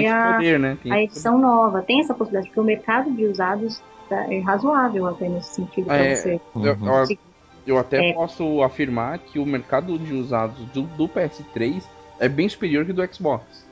a, 0.07 0.33
poder, 0.33 0.59
né? 0.59 0.77
a 0.87 1.01
edição 1.01 1.39
nova. 1.39 1.81
Tem 1.81 1.99
essa 1.99 2.13
possibilidade, 2.13 2.47
porque 2.49 2.59
o 2.59 2.63
mercado 2.63 3.11
de 3.11 3.25
usados 3.25 3.81
tá, 4.07 4.31
é 4.31 4.39
razoável 4.39 5.07
até 5.07 5.27
nesse 5.27 5.55
sentido 5.55 5.85
para 5.87 6.05
é, 6.05 6.15
você. 6.15 6.39
Eu, 6.55 6.63
eu, 6.63 7.17
eu 7.65 7.77
até 7.79 8.11
é. 8.11 8.13
posso 8.13 8.61
afirmar 8.61 9.17
que 9.17 9.39
o 9.39 9.45
mercado 9.47 9.97
de 9.97 10.13
usados 10.13 10.63
do, 10.65 10.83
do 10.83 11.09
PS3 11.09 11.81
é 12.19 12.29
bem 12.29 12.47
superior 12.47 12.85
que 12.85 12.93
do 12.93 13.03
Xbox. 13.11 13.65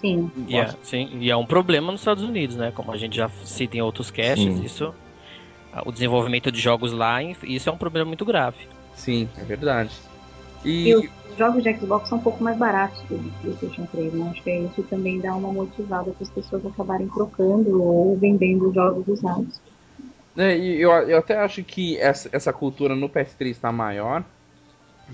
Sim. 0.00 0.32
E 0.48 0.56
é, 0.56 0.74
sim. 0.82 1.08
e 1.20 1.30
é 1.30 1.36
um 1.36 1.46
problema 1.46 1.92
nos 1.92 2.00
Estados 2.00 2.24
Unidos, 2.24 2.56
né? 2.56 2.72
Como 2.74 2.90
a 2.90 2.96
gente 2.96 3.16
já 3.16 3.28
cita 3.44 3.76
em 3.76 3.80
outros 3.80 4.10
caches, 4.10 4.58
isso. 4.58 4.92
O 5.86 5.92
desenvolvimento 5.92 6.50
de 6.50 6.60
jogos 6.60 6.90
lá, 6.90 7.22
isso 7.22 7.68
é 7.68 7.72
um 7.72 7.78
problema 7.78 8.08
muito 8.08 8.24
grave. 8.24 8.58
Sim, 8.96 9.28
é 9.38 9.44
verdade. 9.44 9.92
E, 10.64 10.88
e 10.88 10.96
os 10.96 11.10
jogos 11.36 11.62
de 11.62 11.74
Xbox 11.74 12.08
são 12.08 12.18
um 12.18 12.22
pouco 12.22 12.42
mais 12.42 12.56
baratos 12.56 13.00
que 13.02 13.14
o 13.14 13.32
PlayStation 13.42 13.86
3, 13.86 14.12
né? 14.14 14.28
Acho 14.30 14.42
que 14.42 14.50
isso 14.50 14.82
também 14.84 15.20
dá 15.20 15.34
uma 15.34 15.52
motivada 15.52 16.10
para 16.12 16.22
as 16.22 16.30
pessoas 16.30 16.64
acabarem 16.64 17.08
trocando 17.08 17.82
ou 17.82 18.16
vendendo 18.16 18.72
jogos 18.72 19.06
usados. 19.06 19.60
É, 20.36 20.56
eu, 20.56 20.90
eu 20.90 21.18
até 21.18 21.36
acho 21.36 21.62
que 21.62 21.96
essa, 21.98 22.28
essa 22.32 22.52
cultura 22.52 22.96
no 22.96 23.08
PS3 23.08 23.50
está 23.50 23.70
maior, 23.70 24.24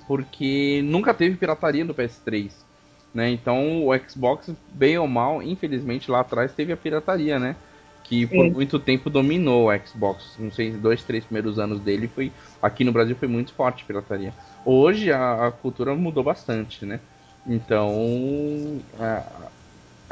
porque 0.06 0.80
nunca 0.84 1.12
teve 1.12 1.36
pirataria 1.36 1.84
no 1.84 1.94
PS3. 1.94 2.50
Né? 3.12 3.30
Então 3.30 3.86
o 3.86 3.98
Xbox, 3.98 4.52
bem 4.72 4.96
ou 4.96 5.08
mal, 5.08 5.42
infelizmente 5.42 6.10
lá 6.10 6.20
atrás 6.20 6.52
teve 6.52 6.72
a 6.72 6.76
pirataria, 6.76 7.38
né? 7.38 7.56
Que 8.10 8.26
por 8.26 8.44
Sim. 8.44 8.50
muito 8.50 8.76
tempo 8.80 9.08
dominou 9.08 9.70
o 9.70 9.86
Xbox. 9.86 10.34
Não 10.36 10.50
sei, 10.50 10.72
dois, 10.72 11.04
três 11.04 11.22
primeiros 11.22 11.60
anos 11.60 11.78
dele 11.78 12.08
foi. 12.08 12.32
Aqui 12.60 12.82
no 12.82 12.90
Brasil 12.90 13.14
foi 13.14 13.28
muito 13.28 13.54
forte 13.54 13.84
a 13.84 13.86
pirataria. 13.86 14.34
Hoje 14.64 15.12
a, 15.12 15.46
a 15.46 15.52
cultura 15.52 15.94
mudou 15.94 16.24
bastante, 16.24 16.84
né? 16.84 16.98
Então 17.46 18.80
é, 18.98 19.22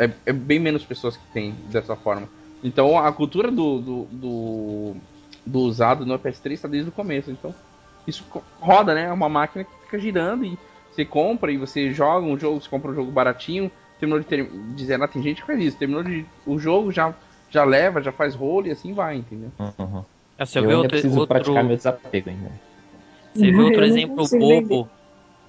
é, 0.05 0.11
é 0.27 0.33
bem 0.33 0.61
menos 0.61 0.85
pessoas 0.85 1.17
que 1.17 1.27
tem 1.33 1.53
dessa 1.73 1.97
forma. 1.97 2.29
Então 2.63 2.97
a 2.97 3.13
cultura 3.13 3.51
do, 3.51 3.81
do, 3.81 4.05
do, 4.13 4.97
do 5.45 5.59
usado 5.59 6.07
no 6.07 6.17
PS3 6.21 6.53
está 6.53 6.69
desde 6.69 6.91
o 6.91 6.93
começo. 6.93 7.33
Então 7.33 7.53
isso 8.07 8.25
roda, 8.61 8.95
né? 8.95 9.07
É 9.07 9.13
uma 9.13 9.29
máquina 9.29 9.65
que 9.65 9.71
fica 9.87 9.99
girando 9.99 10.45
e 10.45 10.57
você 10.93 11.05
compra 11.05 11.51
e 11.51 11.57
você 11.57 11.93
joga 11.93 12.25
um 12.25 12.39
jogo, 12.39 12.61
você 12.61 12.69
compra 12.69 12.93
um 12.93 12.95
jogo 12.95 13.11
baratinho, 13.11 13.73
terminou 13.99 14.21
de, 14.21 14.27
ter, 14.27 14.49
de 14.49 14.85
zerar, 14.85 15.09
tem 15.09 15.21
gente 15.21 15.41
que 15.41 15.47
faz 15.49 15.61
isso, 15.61 15.77
terminou 15.77 16.05
de, 16.05 16.25
o 16.47 16.61
jogo, 16.61 16.93
já, 16.93 17.13
já 17.51 17.65
leva, 17.65 18.03
já 18.03 18.13
faz 18.13 18.35
rolo 18.35 18.67
e 18.67 18.71
assim 18.71 18.93
vai, 18.93 19.17
entendeu? 19.17 19.51
Uhum. 19.59 20.03
Ah, 20.39 20.47
Você 20.47 20.59
Eu 20.59 20.63
vê 20.63 20.69
ainda 20.69 20.77
outro, 20.79 20.91
preciso 20.91 21.19
outro, 21.19 21.35
praticar 21.35 21.65
meu 21.65 21.77
desapego 21.77 22.31
ainda. 22.31 22.51
você 23.35 23.51
vê 23.51 23.57
outro 23.59 23.75
Eu 23.75 23.81
não 23.81 23.87
exemplo 23.87 24.29
bobo. 24.39 24.89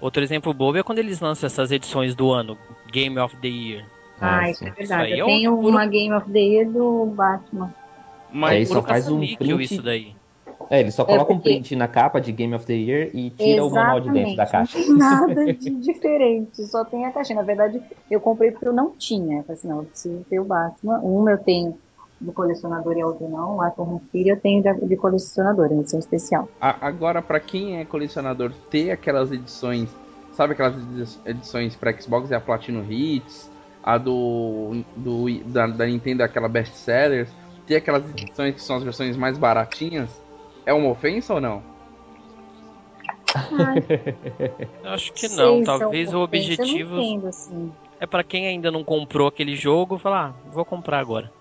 Outro 0.01 0.23
exemplo 0.23 0.53
bobo 0.53 0.77
é 0.77 0.83
quando 0.83 0.99
eles 0.99 1.19
lançam 1.19 1.47
essas 1.47 1.71
edições 1.71 2.15
do 2.15 2.31
ano, 2.31 2.57
Game 2.91 3.17
of 3.19 3.35
the 3.37 3.47
Year. 3.47 3.85
Ah, 4.21 4.49
isso 4.49 4.59
sim. 4.59 4.67
é 4.67 4.71
verdade. 4.71 4.83
Isso 4.83 4.93
aí 4.93 5.13
é 5.13 5.21
Eu 5.21 5.25
um 5.25 5.27
tenho 5.27 5.55
puro- 5.57 5.67
uma 5.69 5.85
Game 5.85 6.13
of 6.13 6.31
the 6.31 6.39
Year 6.39 6.69
do 6.69 7.05
Batman. 7.07 7.73
Mas 8.31 8.51
Aí 8.51 8.65
só 8.65 8.75
Puro 8.75 8.87
faz 8.87 9.09
um 9.09 9.19
print. 9.19 9.63
isso 9.63 9.81
daí. 9.81 10.13
É, 10.69 10.81
ele 10.81 10.91
só 10.91 11.03
coloca 11.03 11.31
um 11.33 11.37
porque- 11.37 11.49
print 11.49 11.75
na 11.75 11.87
capa 11.87 12.19
de 12.21 12.31
Game 12.31 12.53
of 12.53 12.65
the 12.65 12.73
Year 12.75 13.09
e 13.13 13.29
tira 13.31 13.63
o 13.65 13.71
manual 13.71 13.99
de 14.01 14.11
dentro 14.11 14.35
da 14.35 14.45
caixa. 14.45 14.77
Não 14.77 14.85
tem 14.87 14.95
nada 14.97 15.45
de 15.53 15.69
diferente, 15.71 16.63
só 16.67 16.85
tem 16.85 17.05
a 17.05 17.11
caixinha. 17.11 17.37
Na 17.37 17.43
verdade, 17.45 17.81
eu 18.09 18.19
comprei 18.21 18.51
porque 18.51 18.67
eu 18.67 18.73
não 18.73 18.91
tinha. 18.91 19.37
Eu 19.39 19.43
falei 19.43 19.57
assim, 19.57 19.67
não, 19.67 19.77
eu 19.79 19.83
preciso 19.85 20.25
ter 20.29 20.39
o 20.39 20.45
Batman. 20.45 20.99
Um 20.99 21.27
eu 21.29 21.37
tenho 21.39 21.77
de 22.21 22.31
colecionador 22.31 22.97
e 22.97 23.03
outro 23.03 23.29
não. 23.29 23.57
O 23.57 23.61
Arkham 23.61 24.01
City 24.11 24.29
eu 24.29 24.39
tenho 24.39 24.61
de, 24.61 24.95
colecionador, 24.97 25.71
em 25.71 25.79
edição 25.79 25.99
especial. 25.99 26.47
a- 26.59 26.75
agora, 26.87 27.21
pra 27.21 27.39
quem 27.39 27.79
é 27.79 27.85
colecionador, 27.85 28.51
ter 28.69 28.91
aquelas 28.91 29.31
edições, 29.31 29.89
sabe 30.33 30.53
aquelas 30.53 30.75
edi- 30.75 31.19
edições 31.25 31.75
pra 31.75 31.93
Xbox, 31.93 32.31
é 32.31 32.35
a 32.35 32.41
Platinum 32.41 32.83
Hits, 32.89 33.49
a 33.81 33.97
do, 33.97 34.83
do 34.95 35.25
da, 35.45 35.67
da 35.67 35.85
Nintendo, 35.85 36.23
aquela 36.23 36.49
Best 36.49 36.75
Sellers, 36.75 37.29
ter 37.65 37.77
aquelas 37.77 38.03
edições 38.09 38.53
que 38.55 38.61
são 38.61 38.75
as 38.75 38.83
versões 38.83 39.15
mais 39.15 39.37
baratinhas, 39.37 40.09
é 40.65 40.73
uma 40.73 40.89
ofensa 40.89 41.33
ou 41.35 41.39
não? 41.41 41.61
Eu 44.83 44.91
acho 44.91 45.13
que 45.13 45.27
não. 45.29 45.63
Talvez 45.63 46.11
é 46.11 46.15
o 46.15 46.19
uma 46.19 46.25
ofensa, 46.25 46.53
objetivo 46.53 46.99
entendo, 46.99 47.27
assim. 47.27 47.71
é 47.99 48.05
pra 48.07 48.23
quem 48.23 48.47
ainda 48.47 48.71
não 48.71 48.83
comprou 48.83 49.27
aquele 49.27 49.55
jogo, 49.55 49.97
falar, 49.97 50.29
ah, 50.35 50.49
vou 50.51 50.65
comprar 50.65 50.99
agora. 50.99 51.31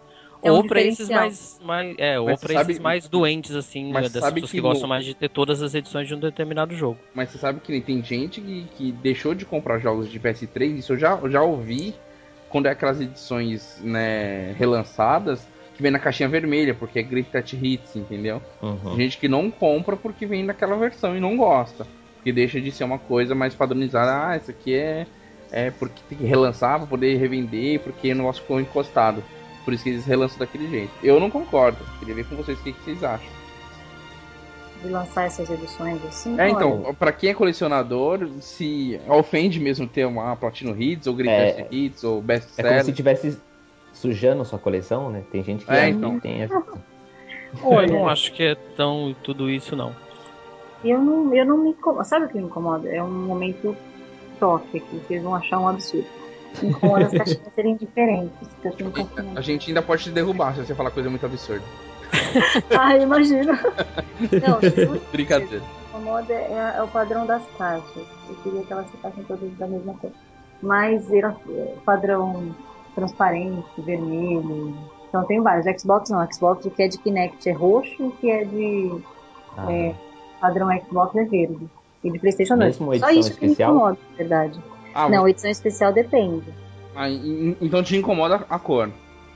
É 0.43 0.53
um 0.53 0.57
ou 0.57 0.65
pra 0.65 0.81
esses 0.81 1.09
mais, 1.09 1.59
mais 1.65 1.95
é, 1.99 2.19
ou 2.21 2.27
Mas 2.27 2.41
sabe- 2.41 2.73
esses 2.73 2.79
mais 2.83 3.09
doentes 3.09 3.55
assim, 3.57 3.93
mas 3.93 4.13
das 4.13 4.23
sabe 4.23 4.35
pessoas 4.35 4.51
que, 4.53 4.57
que 4.59 4.63
gostam 4.63 4.83
no- 4.83 4.89
mais 4.89 5.05
de 5.05 5.15
ter 5.15 5.29
todas 5.29 5.61
as 5.63 5.75
edições 5.75 6.07
de 6.07 6.15
um 6.15 6.19
determinado 6.21 6.75
jogo. 6.75 6.99
Mas 7.13 7.31
você 7.31 7.39
sabe 7.39 7.61
que 7.61 7.81
tem 7.81 8.03
gente 8.03 8.41
que, 8.41 8.65
que 8.77 8.93
deixou 8.93 9.35
de 9.35 9.45
comprar 9.45 9.79
jogos 9.81 10.09
de 10.09 10.21
PS3, 10.21 10.79
isso 10.79 10.93
eu 10.93 10.99
já, 10.99 11.19
eu 11.21 11.31
já 11.31 11.43
ouvi 11.43 11.95
quando 12.49 12.67
é 12.67 12.71
aquelas 12.71 13.01
edições 13.01 13.79
né, 13.83 14.53
relançadas 14.53 15.47
que 15.75 15.83
vem 15.83 15.91
na 15.93 15.99
caixinha 15.99 16.29
vermelha, 16.29 16.75
porque 16.75 16.99
é 16.99 17.03
Greatest 17.03 17.53
Hits, 17.53 17.95
entendeu? 17.97 18.43
Uhum. 18.63 18.97
Gente 18.97 19.19
que 19.19 19.29
não 19.29 19.51
compra 19.51 19.97
porque 19.97 20.27
vem 20.27 20.45
naquela 20.45 20.77
versão 20.77 21.17
e 21.17 21.21
não 21.21 21.37
gosta. 21.37 21.87
Porque 22.17 22.33
deixa 22.33 22.61
de 22.61 22.73
ser 22.73 22.83
uma 22.85 22.99
coisa 22.99 23.35
mais 23.35 23.55
padronizada. 23.55 24.29
Ah, 24.29 24.37
isso 24.37 24.51
aqui 24.51 24.75
é, 24.75 25.07
é 25.53 25.71
porque 25.71 26.03
tem 26.09 26.19
que 26.19 26.25
relançar 26.25 26.79
pra 26.79 26.87
poder 26.89 27.17
revender, 27.17 27.79
porque 27.81 28.11
o 28.13 28.17
negócio 28.17 28.43
ficou 28.43 28.61
encostado. 28.61 29.23
Por 29.69 29.75
isso 29.75 29.85
que 29.85 29.91
eles 29.91 30.07
relançam 30.07 30.39
daquele 30.39 30.67
jeito. 30.67 30.91
Eu 31.03 31.21
não 31.21 31.29
concordo. 31.29 31.77
Queria 31.99 32.15
ver 32.15 32.25
com 32.27 32.37
vocês 32.37 32.59
o 32.59 32.63
que, 32.63 32.73
que 32.73 32.83
vocês 32.85 33.05
acham. 33.05 33.29
De 34.83 34.89
lançar 34.89 35.27
essas 35.27 35.51
edições 35.51 36.03
assim. 36.07 36.41
É, 36.41 36.49
então, 36.49 36.97
pra 36.99 37.13
quem 37.13 37.29
é 37.29 37.35
colecionador, 37.35 38.31
se 38.41 38.99
ofende 39.07 39.61
mesmo 39.61 39.87
ter 39.87 40.07
uma 40.07 40.35
Platinum 40.37 40.75
Hits, 40.75 41.07
ou 41.07 41.13
Greatest 41.13 41.59
É. 41.59 41.69
Hits, 41.71 42.03
ou 42.03 42.23
Best 42.23 42.49
É 42.57 42.63
como 42.63 42.69
se 42.69 42.79
Seller. 42.79 42.89
estivesse 42.89 43.39
sujando 43.93 44.43
sua 44.43 44.59
coleção, 44.59 45.11
né? 45.11 45.23
Tem 45.31 45.45
gente 45.45 45.67
que 45.67 45.71
É, 45.71 45.81
acha 45.81 45.89
então. 45.91 46.15
que 46.15 46.23
tem 46.23 46.41
essa. 46.45 46.55
eu 46.65 46.65
Olha, 47.63 47.93
não 47.93 48.09
acho 48.09 48.33
que 48.33 48.43
é 48.43 48.55
tão 48.75 49.15
tudo 49.23 49.51
isso 49.51 49.77
não. 49.77 49.95
Eu 50.83 50.99
não, 50.99 51.35
eu 51.35 51.45
não 51.45 51.59
me 51.59 51.71
incomodo. 51.73 52.09
Sabe 52.09 52.25
o 52.25 52.29
que 52.31 52.39
me 52.39 52.45
incomoda? 52.45 52.89
É 52.89 53.03
um 53.03 53.11
momento 53.13 53.77
toque 54.41 54.79
aqui, 54.79 54.97
vocês 55.07 55.23
vão 55.23 55.35
achar 55.35 55.59
um 55.59 55.69
absurdo. 55.69 56.09
Incomoda 56.63 57.07
as 57.07 57.13
caixinhas 57.13 57.55
serem 57.55 57.77
diferentes. 57.77 58.33
A 59.37 59.41
gente 59.41 59.71
ainda 59.71 59.83
pode 59.83 60.05
te 60.05 60.11
derrubar 60.11 60.55
se 60.55 60.65
você 60.65 60.75
falar 60.75 60.91
coisa 60.91 61.09
muito 61.11 61.25
absurda. 61.27 61.65
Ah, 62.79 62.97
imagina. 62.97 63.53
Não, 63.53 64.57
o 64.97 65.01
Brincadeira. 65.13 65.59
me 65.61 65.89
incomoda 66.01 66.33
é, 66.33 66.75
é 66.79 66.83
o 66.83 66.89
padrão 66.89 67.27
das 67.27 67.43
caixas. 67.59 68.03
Eu 68.29 68.35
queria 68.43 68.63
que 68.63 68.73
elas 68.73 68.91
ficassem 68.91 69.23
todas 69.25 69.51
da 69.59 69.67
mesma 69.67 69.93
cor. 69.95 70.11
Mas 70.63 71.11
era 71.13 71.37
é, 71.51 71.75
padrão 71.85 72.55
transparente, 72.95 73.67
vermelho. 73.79 74.75
Então 75.09 75.25
tem 75.25 75.41
vários. 75.43 75.67
Xbox 75.81 76.09
não. 76.11 76.27
Xbox 76.33 76.65
o 76.65 76.71
que 76.71 76.83
é 76.83 76.89
de 76.89 76.99
Kinect 76.99 77.47
é 77.49 77.53
roxo 77.53 77.95
e 78.01 78.03
o 78.05 78.11
que 78.13 78.31
é 78.31 78.45
de 78.45 79.01
Ah, 79.57 79.71
É. 79.73 79.95
padrão 80.41 80.69
Xbox 80.81 81.15
é 81.17 81.25
verde. 81.25 81.69
E 82.03 82.11
de 82.11 82.19
Playstation 82.19 82.57
2. 82.57 82.79
Mesmo 82.79 82.99
Só 82.99 83.11
isso 83.11 83.35
que 83.35 83.41
me 83.45 83.53
especial? 83.53 83.75
incomoda, 83.75 83.99
na 84.13 84.17
verdade. 84.17 84.61
Ah, 84.95 85.09
Não, 85.09 85.29
edição 85.29 85.51
especial 85.51 85.93
depende. 85.93 86.47
ah, 86.95 87.09
en- 87.11 87.57
então 87.61 87.83
te 87.83 87.97
incomoda 87.97 88.45
a 88.49 88.59
cor. 88.59 88.91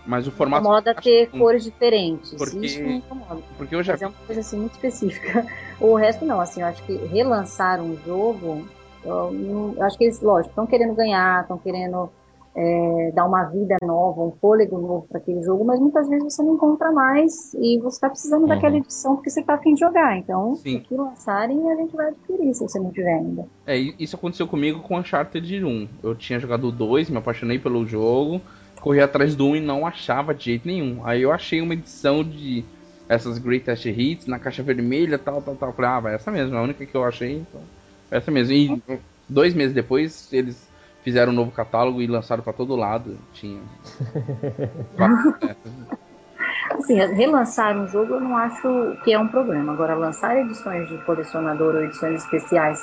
Mas 0.05 0.27
o 0.27 0.33
formato. 0.33 0.63
Incomoda 0.65 0.95
ter 0.97 1.31
Hum. 1.33 1.39
cores 1.39 1.63
diferentes. 1.63 2.35
Porque- 2.35 2.67
Isso 2.67 2.83
me 2.83 2.97
incomoda. 2.97 3.41
Porque 3.57 3.73
eu 3.75 3.83
já 3.85 3.93
Mas 3.93 4.03
é 4.03 4.07
uma 4.09 4.15
coisa 4.27 4.41
assim 4.41 4.59
muito 4.59 4.73
específica. 4.73 5.47
O 5.81 5.95
resto 5.97 6.25
não, 6.25 6.41
assim, 6.41 6.61
eu 6.61 6.67
acho 6.67 6.83
que 6.85 6.93
relançar 7.07 7.81
um 7.81 7.97
jogo, 8.05 8.65
eu, 9.05 9.75
eu 9.77 9.83
acho 9.83 9.97
que 9.99 10.05
eles, 10.05 10.21
lógico, 10.21 10.51
estão 10.51 10.67
querendo 10.67 10.95
ganhar, 10.95 11.43
estão 11.43 11.59
querendo 11.59 12.09
é, 12.55 13.13
dar 13.15 13.25
uma 13.27 13.45
vida 13.45 13.77
nova, 13.83 14.23
um 14.23 14.33
fôlego 14.33 14.79
novo 14.79 15.07
para 15.09 15.19
aquele 15.19 15.43
jogo, 15.43 15.65
mas 15.65 15.81
muitas 15.81 16.09
vezes 16.09 16.35
você 16.35 16.43
não 16.43 16.55
encontra 16.55 16.93
mais 16.93 17.55
e 17.55 17.79
você 17.79 17.97
está 17.97 18.11
precisando 18.11 18.43
Uhum. 18.43 18.49
daquela 18.49 18.77
edição 18.77 19.15
porque 19.17 19.31
você 19.31 19.41
está 19.41 19.55
afim 19.55 19.75
de 19.75 19.81
jogar. 19.81 20.17
Então, 20.19 20.55
Sim. 20.57 20.79
se 20.79 20.81
que 20.81 20.95
lançarem, 20.95 21.71
a 21.71 21.77
gente 21.77 21.97
vai 21.97 22.09
adquirir 22.09 22.55
se 22.55 22.63
você 22.63 22.79
não 22.79 22.91
tiver 22.91 23.15
ainda. 23.15 23.47
É, 23.67 23.77
isso 23.77 24.17
aconteceu 24.17 24.47
comigo 24.47 24.81
com 24.81 24.99
Uncharted 24.99 25.65
1. 25.65 25.89
Eu 26.03 26.15
tinha 26.15 26.39
jogado 26.39 26.69
o 26.69 26.73
2, 26.73 27.09
me 27.11 27.17
apaixonei 27.19 27.59
pelo 27.59 27.87
jogo, 27.87 28.41
corri 28.81 29.01
atrás 29.01 29.35
do 29.35 29.47
1 29.47 29.57
e 29.57 29.61
não 29.61 29.87
achava 29.87 30.35
de 30.35 30.45
jeito 30.47 30.67
nenhum. 30.67 31.01
Aí 31.07 31.23
eu 31.23 31.33
achei 31.33 31.61
uma 31.61 31.73
edição 31.75 32.23
de 32.23 32.65
essas 33.09 33.39
Greatest 33.39 33.87
Hits 33.87 34.27
na 34.27 34.39
caixa 34.39 34.63
vermelha, 34.63 35.19
tal, 35.19 35.41
tal, 35.41 35.55
tal. 35.55 35.73
Falei, 35.73 35.91
ah, 35.91 36.01
vai 36.01 36.15
essa 36.15 36.31
mesmo, 36.31 36.55
é 36.55 36.59
a 36.59 36.63
única 36.63 36.85
que 36.85 36.95
eu 36.95 37.05
achei, 37.05 37.39
então. 37.39 37.61
Essa 38.11 38.31
mesmo. 38.31 38.53
E 38.53 38.83
dois 39.29 39.55
meses 39.55 39.75
depois, 39.75 40.31
eles 40.33 40.71
fizeram 41.03 41.33
um 41.33 41.37
novo 41.37 41.51
catálogo 41.51 42.01
e 42.01 42.07
lançaram 42.07 42.43
pra 42.43 42.53
todo 42.53 42.77
lado. 42.77 43.17
Tinha. 43.33 43.61
Assim, 46.73 46.95
relançar 46.95 47.77
um 47.77 47.87
jogo 47.87 48.15
eu 48.15 48.21
não 48.21 48.37
acho 48.37 48.97
que 49.05 49.13
é 49.13 49.19
um 49.19 49.29
problema. 49.29 49.73
Agora, 49.73 49.95
lançar 49.95 50.37
edições 50.39 50.89
de 50.89 50.97
colecionador 51.05 51.75
ou 51.75 51.83
edições 51.83 52.23
especiais 52.23 52.83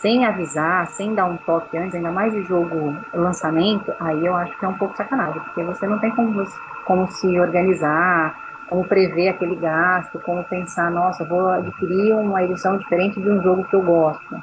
sem 0.00 0.24
avisar, 0.24 0.86
sem 0.88 1.14
dar 1.14 1.26
um 1.26 1.36
toque 1.38 1.76
antes, 1.76 1.94
ainda 1.94 2.10
mais 2.10 2.32
de 2.32 2.42
jogo 2.44 2.96
lançamento, 3.12 3.92
aí 4.00 4.24
eu 4.24 4.34
acho 4.36 4.56
que 4.58 4.64
é 4.64 4.68
um 4.68 4.78
pouco 4.78 4.96
sacanagem, 4.96 5.40
porque 5.42 5.62
você 5.64 5.86
não 5.86 5.98
tem 5.98 6.10
como, 6.14 6.44
como 6.84 7.10
se 7.10 7.38
organizar, 7.38 8.36
como 8.68 8.86
prever 8.86 9.30
aquele 9.30 9.56
gasto, 9.56 10.20
como 10.20 10.44
pensar, 10.44 10.90
nossa, 10.90 11.24
vou 11.24 11.48
adquirir 11.48 12.14
uma 12.14 12.42
edição 12.44 12.76
diferente 12.78 13.20
de 13.20 13.28
um 13.28 13.42
jogo 13.42 13.64
que 13.64 13.74
eu 13.74 13.82
gosto. 13.82 14.42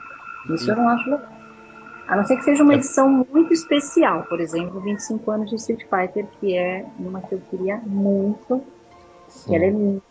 Isso 0.49 0.69
eu 0.71 0.75
não 0.75 0.89
acho 0.89 1.09
legal. 1.09 1.34
A 2.07 2.15
não 2.15 2.23
ser 2.25 2.37
que 2.37 2.43
seja 2.43 2.63
uma 2.63 2.75
edição 2.75 3.25
muito 3.31 3.51
especial, 3.53 4.23
por 4.23 4.39
exemplo, 4.39 4.79
25 4.79 5.31
anos 5.31 5.49
de 5.49 5.55
Street 5.55 5.81
Fighter, 5.89 6.25
que 6.39 6.55
é 6.55 6.85
uma 6.99 7.19
que 7.21 7.33
eu 7.33 7.41
queria 7.49 7.77
muito, 7.77 8.61
que 9.47 9.55
ela 9.55 9.65
é 9.65 9.69
linda. 9.69 10.01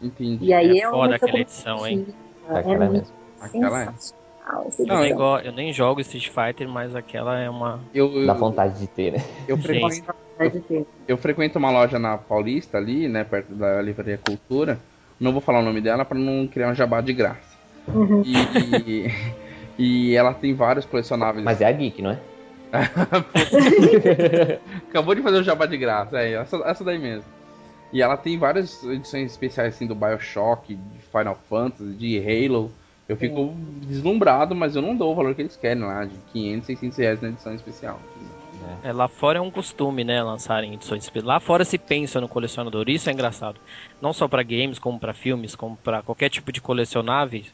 Entendi. 0.00 0.44
E 0.44 0.52
aí 0.54 0.78
É 0.80 0.84
é, 0.84 0.90
foda 0.90 1.08
uma 1.08 1.16
aquela 1.16 1.38
edição, 1.38 1.86
hein? 1.86 2.06
É 2.48 2.58
Aquela 2.58 2.84
é 2.84 2.88
mesmo. 2.88 3.14
Aquela 3.40 3.82
é. 3.82 3.88
Eu, 3.88 4.86
Não, 4.86 4.96
nem 5.00 5.04
edição. 5.10 5.16
go- 5.16 5.38
eu 5.38 5.52
nem 5.52 5.72
jogo 5.72 6.00
Street 6.02 6.28
Fighter, 6.28 6.68
mas 6.68 6.94
aquela 6.94 7.38
é 7.38 7.48
uma. 7.48 7.80
Eu, 7.94 8.12
eu, 8.12 8.26
Dá 8.26 8.34
vontade 8.34 8.78
de 8.78 8.86
ter, 8.86 9.12
né? 9.12 9.18
eu, 9.48 9.56
frequento, 9.58 10.04
ter. 10.68 10.86
eu 11.08 11.16
frequento 11.16 11.58
uma 11.58 11.70
loja 11.70 11.98
na 11.98 12.18
Paulista 12.18 12.76
ali, 12.78 13.08
né, 13.08 13.24
perto 13.24 13.54
da 13.54 13.80
Livraria 13.80 14.18
Cultura. 14.18 14.78
Não 15.18 15.32
vou 15.32 15.40
falar 15.40 15.60
o 15.60 15.64
nome 15.64 15.80
dela 15.80 16.04
pra 16.04 16.18
não 16.18 16.46
criar 16.46 16.68
um 16.68 16.74
jabá 16.74 17.00
de 17.00 17.12
graça. 17.12 17.54
Uhum. 17.88 18.22
E, 18.24 19.06
e 19.78 20.14
ela 20.14 20.32
tem 20.34 20.54
vários 20.54 20.84
colecionáveis. 20.84 21.44
Mas 21.44 21.60
é 21.60 21.66
a 21.66 21.72
Geek, 21.72 22.00
não 22.02 22.10
é? 22.10 22.20
Acabou 24.88 25.14
de 25.14 25.22
fazer 25.22 25.38
o 25.38 25.42
jabá 25.42 25.66
de 25.66 25.76
graça, 25.76 26.18
é, 26.20 26.32
essa, 26.32 26.56
essa 26.64 26.84
daí 26.84 26.98
mesmo. 26.98 27.24
E 27.92 28.02
ela 28.02 28.16
tem 28.16 28.36
várias 28.36 28.82
edições 28.82 29.30
especiais 29.30 29.74
assim 29.74 29.86
do 29.86 29.94
Bioshock, 29.94 30.74
de 30.74 30.98
Final 31.12 31.38
Fantasy, 31.48 31.92
de 31.92 32.18
Halo. 32.18 32.72
Eu 33.08 33.16
fico 33.16 33.54
deslumbrado, 33.82 34.54
mas 34.54 34.74
eu 34.74 34.82
não 34.82 34.96
dou 34.96 35.12
o 35.12 35.14
valor 35.14 35.34
que 35.34 35.42
eles 35.42 35.56
querem 35.56 35.84
lá, 35.84 36.04
de 36.04 36.16
500, 36.32 36.66
600 36.66 36.98
reais 36.98 37.20
na 37.20 37.28
edição 37.28 37.54
especial. 37.54 38.00
É, 38.82 38.92
lá 38.92 39.08
fora 39.08 39.38
é 39.38 39.40
um 39.40 39.50
costume, 39.50 40.04
né, 40.04 40.22
lançarem 40.22 40.74
edições 40.74 41.04
especiais. 41.04 41.26
Lá 41.26 41.38
fora 41.38 41.64
se 41.64 41.78
pensa 41.78 42.20
no 42.20 42.28
colecionador, 42.28 42.88
isso 42.88 43.08
é 43.08 43.12
engraçado. 43.12 43.60
Não 44.00 44.12
só 44.12 44.26
para 44.26 44.42
games, 44.42 44.78
como 44.78 44.98
para 44.98 45.12
filmes, 45.12 45.54
como 45.54 45.76
para 45.76 46.02
qualquer 46.02 46.30
tipo 46.30 46.50
de 46.50 46.60
colecionáveis. 46.60 47.46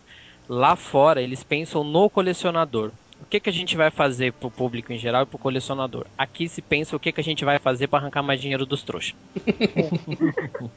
Lá 0.51 0.75
fora 0.75 1.23
eles 1.23 1.45
pensam 1.45 1.85
no 1.85 2.11
colecionador. 2.11 2.91
O 3.23 3.25
que, 3.31 3.39
que 3.39 3.49
a 3.49 3.53
gente 3.53 3.77
vai 3.77 3.89
fazer 3.89 4.33
pro 4.33 4.51
público 4.51 4.93
em 4.93 4.99
geral 4.99 5.23
e 5.23 5.27
pro 5.27 5.39
colecionador? 5.39 6.07
Aqui 6.19 6.49
se 6.49 6.61
pensa 6.61 6.97
o 6.97 6.99
que, 6.99 7.13
que 7.13 7.21
a 7.21 7.23
gente 7.25 7.45
vai 7.45 7.61
fazer 7.61 7.87
para 7.87 8.01
arrancar 8.01 8.21
mais 8.21 8.41
dinheiro 8.41 8.67
dos 8.67 8.83
trouxas. 8.83 9.15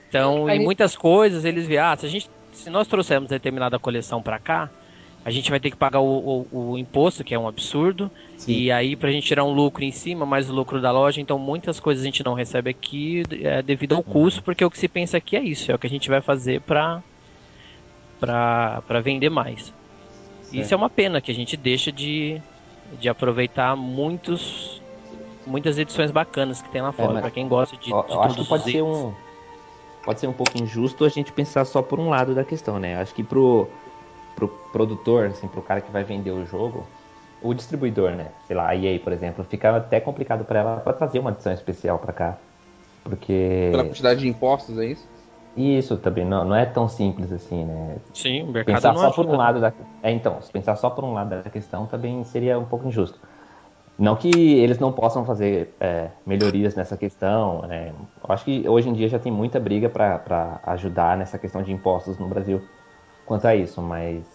então, 0.08 0.48
em 0.48 0.60
muitas 0.60 0.96
coisas 0.96 1.44
eles 1.44 1.66
veem, 1.66 1.80
ah, 1.80 1.98
se 1.98 2.06
a 2.06 2.10
gente 2.10 2.30
se 2.52 2.70
nós 2.70 2.88
trouxermos 2.88 3.32
determinada 3.32 3.80
coleção 3.80 4.22
para 4.22 4.38
cá, 4.38 4.70
a 5.26 5.32
gente 5.32 5.50
vai 5.50 5.60
ter 5.60 5.72
que 5.72 5.76
pagar 5.76 6.02
o, 6.02 6.46
o, 6.52 6.72
o 6.74 6.78
imposto, 6.78 7.24
que 7.24 7.34
é 7.34 7.40
um 7.40 7.48
absurdo, 7.48 8.12
Sim. 8.38 8.52
e 8.52 8.72
aí 8.72 8.96
para 8.96 9.10
a 9.10 9.12
gente 9.12 9.26
tirar 9.26 9.44
um 9.44 9.54
lucro 9.54 9.84
em 9.84 9.92
cima, 9.92 10.24
mais 10.24 10.52
o 10.52 10.54
lucro 10.54 10.80
da 10.80 10.92
loja, 10.92 11.20
então 11.20 11.40
muitas 11.40 11.80
coisas 11.80 12.04
a 12.04 12.06
gente 12.06 12.24
não 12.24 12.36
recebe 12.36 12.70
aqui 12.70 13.24
é, 13.42 13.64
devido 13.64 13.94
ao 13.94 14.04
uhum. 14.06 14.14
custo, 14.14 14.44
porque 14.44 14.64
o 14.64 14.70
que 14.70 14.78
se 14.78 14.88
pensa 14.88 15.18
aqui 15.18 15.36
é 15.36 15.42
isso, 15.42 15.72
é 15.72 15.76
o 15.76 15.80
que 15.80 15.88
a 15.88 15.90
gente 15.90 16.10
vai 16.10 16.22
fazer 16.22 16.62
para 16.62 17.02
para 18.26 19.02
vender 19.02 19.30
mais. 19.30 19.74
Isso 20.52 20.74
é 20.74 20.78
uma 20.78 20.90
pena 20.90 21.20
que 21.20 21.32
a 21.32 21.36
gente 21.36 21.58
deixa 21.58 21.92
de, 21.92 22.42
de 23.00 23.10
aproveitar 23.10 23.76
muitos 23.76 24.82
muitas 25.46 25.78
edições 25.78 26.10
bacanas 26.10 26.62
que 26.62 26.70
tem 26.70 26.82
lá 26.82 26.94
fora, 26.94 27.18
é, 27.18 27.22
para 27.22 27.30
quem 27.30 27.50
gosta 27.50 27.76
de, 27.76 27.92
ó, 27.92 28.04
de 28.04 28.14
eu 28.14 28.22
acho 28.22 28.36
que 28.38 28.46
pode 28.46 28.64
ser 28.64 28.82
um 28.82 29.14
pode 30.06 30.20
ser 30.20 30.28
um 30.28 30.34
pouco 30.34 30.58
injusto 30.58 31.04
a 31.04 31.10
gente 31.10 31.34
pensar 31.34 31.66
só 31.66 31.82
por 31.82 32.00
um 32.00 32.10
lado 32.10 32.34
da 32.34 32.44
questão, 32.44 32.80
né? 32.80 32.96
Acho 32.96 33.14
que 33.14 33.24
pro, 33.24 33.68
pro 34.36 34.48
produtor, 34.72 35.28
assim, 35.28 35.48
pro 35.48 35.62
cara 35.62 35.82
que 35.82 35.92
vai 35.92 36.04
vender 36.04 36.32
o 36.32 36.46
jogo, 36.46 36.86
o 37.42 37.54
distribuidor, 37.54 38.12
né? 38.12 38.28
Sei 38.48 38.56
lá, 38.56 38.70
a 38.70 38.76
EA, 38.76 39.00
por 39.00 39.12
exemplo, 39.14 39.44
fica 39.46 39.76
até 39.76 40.00
complicado 40.00 40.46
para 40.46 40.60
ela 40.60 40.78
para 40.78 40.94
trazer 40.94 41.20
uma 41.20 41.32
edição 41.32 41.54
especial 41.54 42.00
para 42.00 42.14
cá. 42.14 42.38
Porque. 43.04 43.70
Pela 43.72 43.86
quantidade 43.86 44.20
de 44.22 44.28
impostos, 44.28 44.78
é 44.78 44.86
isso? 44.86 45.08
Isso 45.56 45.98
também, 45.98 46.26
não, 46.26 46.44
não 46.46 46.56
é 46.56 46.66
tão 46.66 46.88
simples 46.88 47.32
assim, 47.32 47.64
né? 47.64 47.98
Sim, 48.14 48.44
o 48.44 48.48
mercado 48.48 48.76
pensar 48.76 48.94
não 48.94 49.02
só 49.02 49.12
por 49.12 49.26
um 49.26 49.36
lado 49.36 49.62
da 49.62 49.72
É, 50.02 50.12
então, 50.12 50.42
se 50.42 50.52
pensar 50.52 50.76
só 50.76 50.90
por 50.90 51.04
um 51.04 51.14
lado 51.14 51.30
da 51.30 51.50
questão 51.50 51.86
também 51.86 52.24
seria 52.24 52.58
um 52.58 52.66
pouco 52.66 52.88
injusto. 52.88 53.20
Não 54.00 54.16
que 54.16 54.28
eles 54.28 54.80
não 54.80 54.92
possam 54.92 55.24
fazer 55.24 55.76
é, 55.80 56.08
melhorias 56.26 56.74
nessa 56.76 56.98
questão. 56.98 57.64
É, 57.70 57.90
eu 57.90 58.34
acho 58.34 58.44
que 58.44 58.68
hoje 58.68 58.90
em 58.90 58.94
dia 58.94 59.08
já 59.08 59.20
tem 59.20 59.32
muita 59.32 59.60
briga 59.60 59.88
para 59.88 60.60
ajudar 60.66 61.16
nessa 61.16 61.38
questão 61.38 61.62
de 61.62 61.72
impostos 61.72 62.18
no 62.18 62.28
Brasil 62.28 62.60
quanto 63.28 63.46
a 63.46 63.56
isso, 63.56 63.82
mas 63.82 64.26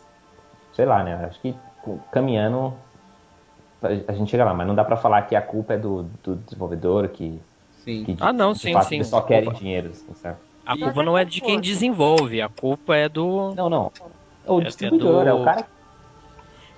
sei 0.73 0.87
lá, 0.87 1.03
né? 1.03 1.17
Acho 1.25 1.41
que 1.41 1.55
caminhando 2.13 2.73
a 3.83 4.13
gente 4.13 4.31
chega 4.31 4.45
lá, 4.45 4.53
mas 4.53 4.67
não 4.67 4.75
dá 4.75 4.85
para 4.85 4.97
falar 4.97 5.23
que 5.23 5.37
a 5.37 5.43
culpa 5.43 5.75
é 5.75 5.79
do, 5.79 6.03
do 6.25 6.37
desenvolvedor 6.37 7.09
que, 7.09 7.41
sim. 7.85 8.05
que 8.05 8.17
ah 8.21 8.33
não, 8.33 8.55
sim, 8.55 8.81
sim. 8.83 9.03
só 9.05 9.21
querem 9.21 9.53
dinheiro, 9.53 9.91
assim, 9.91 10.15
certo? 10.15 10.48
A 10.69 10.77
culpa 10.77 11.03
não 11.03 11.17
é 11.17 11.25
de 11.25 11.41
quem 11.41 11.61
desenvolve, 11.61 12.43
a 12.43 12.49
culpa 12.49 12.95
é 12.95 13.09
do 13.09 13.55
não 13.55 13.71
não 13.71 13.93
o 14.47 14.61
distribuidor 14.61 15.27
é, 15.27 15.29
é, 15.29 15.33
do... 15.33 15.39
é 15.39 15.43
o 15.43 15.45
cara 15.45 15.67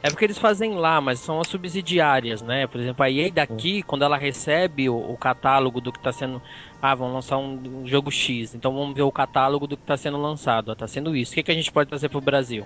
é 0.03 0.09
porque 0.09 0.24
eles 0.24 0.38
fazem 0.38 0.74
lá, 0.74 0.98
mas 0.98 1.18
são 1.18 1.40
as 1.40 1.48
subsidiárias, 1.48 2.40
né? 2.40 2.66
Por 2.66 2.81
exemplo, 2.81 3.05
a 3.05 3.11
EA 3.11 3.31
daqui, 3.31 3.83
quando 3.83 4.03
ela 4.03 4.16
recebe 4.16 4.88
o, 4.88 4.96
o 4.96 5.16
catálogo 5.16 5.79
do 5.79 5.92
que 5.92 5.98
está 5.98 6.11
sendo. 6.11 6.40
Ah, 6.81 6.94
vamos 6.94 7.12
lançar 7.12 7.37
um, 7.37 7.83
um, 7.83 7.87
jogo 7.87 8.11
X, 8.11 8.55
então 8.55 8.72
vamos 8.72 8.94
ver 8.94 9.03
o 9.03 9.12
catálogo 9.12 9.66
do 9.66 9.76
que 9.76 9.83
está 9.83 9.98
sendo 9.98 10.16
lançado. 10.16 10.72
Está 10.72 10.87
sendo 10.87 11.14
isso. 11.14 11.33
O 11.33 11.35
que, 11.35 11.42
que 11.42 11.50
a 11.50 11.55
gente 11.55 11.70
pode 11.70 11.90
trazer 11.90 12.09
para 12.09 12.16
o 12.16 12.22
Brasil? 12.22 12.64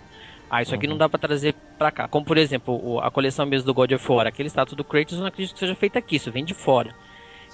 Ah, 0.49 0.63
isso 0.63 0.73
aqui 0.73 0.87
uhum. 0.87 0.93
não 0.93 0.99
dá 0.99 1.09
para 1.09 1.19
trazer 1.19 1.57
para 1.77 1.91
cá. 1.91 2.07
Como 2.07 2.25
por 2.25 2.39
exemplo, 2.39 3.01
a 3.01 3.11
coleção 3.11 3.45
mesmo 3.45 3.67
do 3.67 3.75
God 3.75 3.91
of 3.91 4.13
War, 4.13 4.29
aquele 4.29 4.49
status 4.49 4.75
do 4.75 4.85
Kratos, 4.85 5.15
eu 5.15 5.21
não 5.21 5.27
acredito 5.27 5.55
que 5.55 5.59
seja 5.59 5.75
feito 5.75 5.99
aqui, 5.99 6.17
isso 6.17 6.31
vem 6.31 6.45
de 6.45 6.55
fora. 6.55 6.95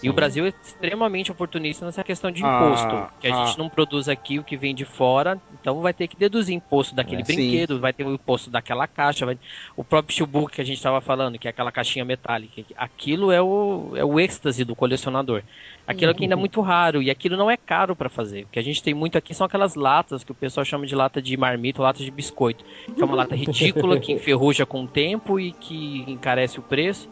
E 0.03 0.09
o 0.09 0.13
Brasil 0.13 0.47
é 0.47 0.53
extremamente 0.63 1.31
oportunista 1.31 1.85
nessa 1.85 2.03
questão 2.03 2.31
de 2.31 2.41
imposto. 2.41 2.95
Ah, 2.95 3.11
que 3.21 3.29
a 3.29 3.35
ah. 3.35 3.45
gente 3.45 3.59
não 3.59 3.69
produz 3.69 4.09
aqui 4.09 4.39
o 4.39 4.45
que 4.45 4.57
vem 4.57 4.75
de 4.75 4.85
fora, 4.85 5.41
então 5.61 5.81
vai 5.81 5.93
ter 5.93 6.09
que 6.09 6.17
deduzir 6.17 6.55
imposto 6.55 6.95
daquele 6.95 7.23
é, 7.23 7.25
brinquedo, 7.25 7.75
sim. 7.75 7.81
vai 7.81 7.93
ter 7.93 8.05
o 8.05 8.13
imposto 8.13 8.51
daquela 8.51 8.87
caixa, 8.87 9.27
vai... 9.27 9.39
o 9.77 9.85
próprio 9.85 10.15
steelbook 10.15 10.55
que 10.55 10.61
a 10.61 10.65
gente 10.65 10.77
estava 10.77 11.01
falando, 11.01 11.39
que 11.39 11.47
é 11.47 11.51
aquela 11.51 11.71
caixinha 11.71 12.05
metálica. 12.05 12.63
Aquilo 12.77 13.31
é 13.31 13.43
o, 13.43 13.93
é 13.95 14.05
o 14.05 14.19
êxtase 14.19 14.65
do 14.65 14.75
colecionador. 14.75 15.43
Aquilo 15.87 16.13
aqui 16.13 16.23
ainda 16.23 16.35
é 16.35 16.37
uhum. 16.37 16.41
muito 16.41 16.61
raro 16.61 17.03
e 17.03 17.11
aquilo 17.11 17.37
não 17.37 17.51
é 17.51 17.57
caro 17.57 17.97
para 17.97 18.09
fazer. 18.09 18.45
O 18.45 18.47
que 18.47 18.59
a 18.59 18.63
gente 18.63 18.83
tem 18.83 18.95
muito 18.95 19.19
aqui 19.19 19.35
são 19.35 19.47
aquelas 19.47 19.75
latas 19.75 20.23
que 20.23 20.33
o 20.33 20.35
pessoal 20.35 20.65
chama 20.65 20.87
de 20.87 20.95
lata 20.95 21.21
de 21.21 21.37
marmita, 21.37 21.83
lata 21.83 22.03
de 22.03 22.11
biscoito. 22.11 22.65
Que 22.95 23.03
é 23.03 23.05
uma 23.05 23.17
lata 23.17 23.35
ridícula 23.37 23.99
que 23.99 24.13
enferruja 24.13 24.65
com 24.65 24.85
o 24.85 24.87
tempo 24.89 25.39
e 25.41 25.53
que 25.53 26.05
encarece 26.07 26.59
o 26.59 26.63
preço. 26.63 27.09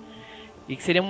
E 0.68 0.77
que 0.77 0.83
seria 0.83 1.03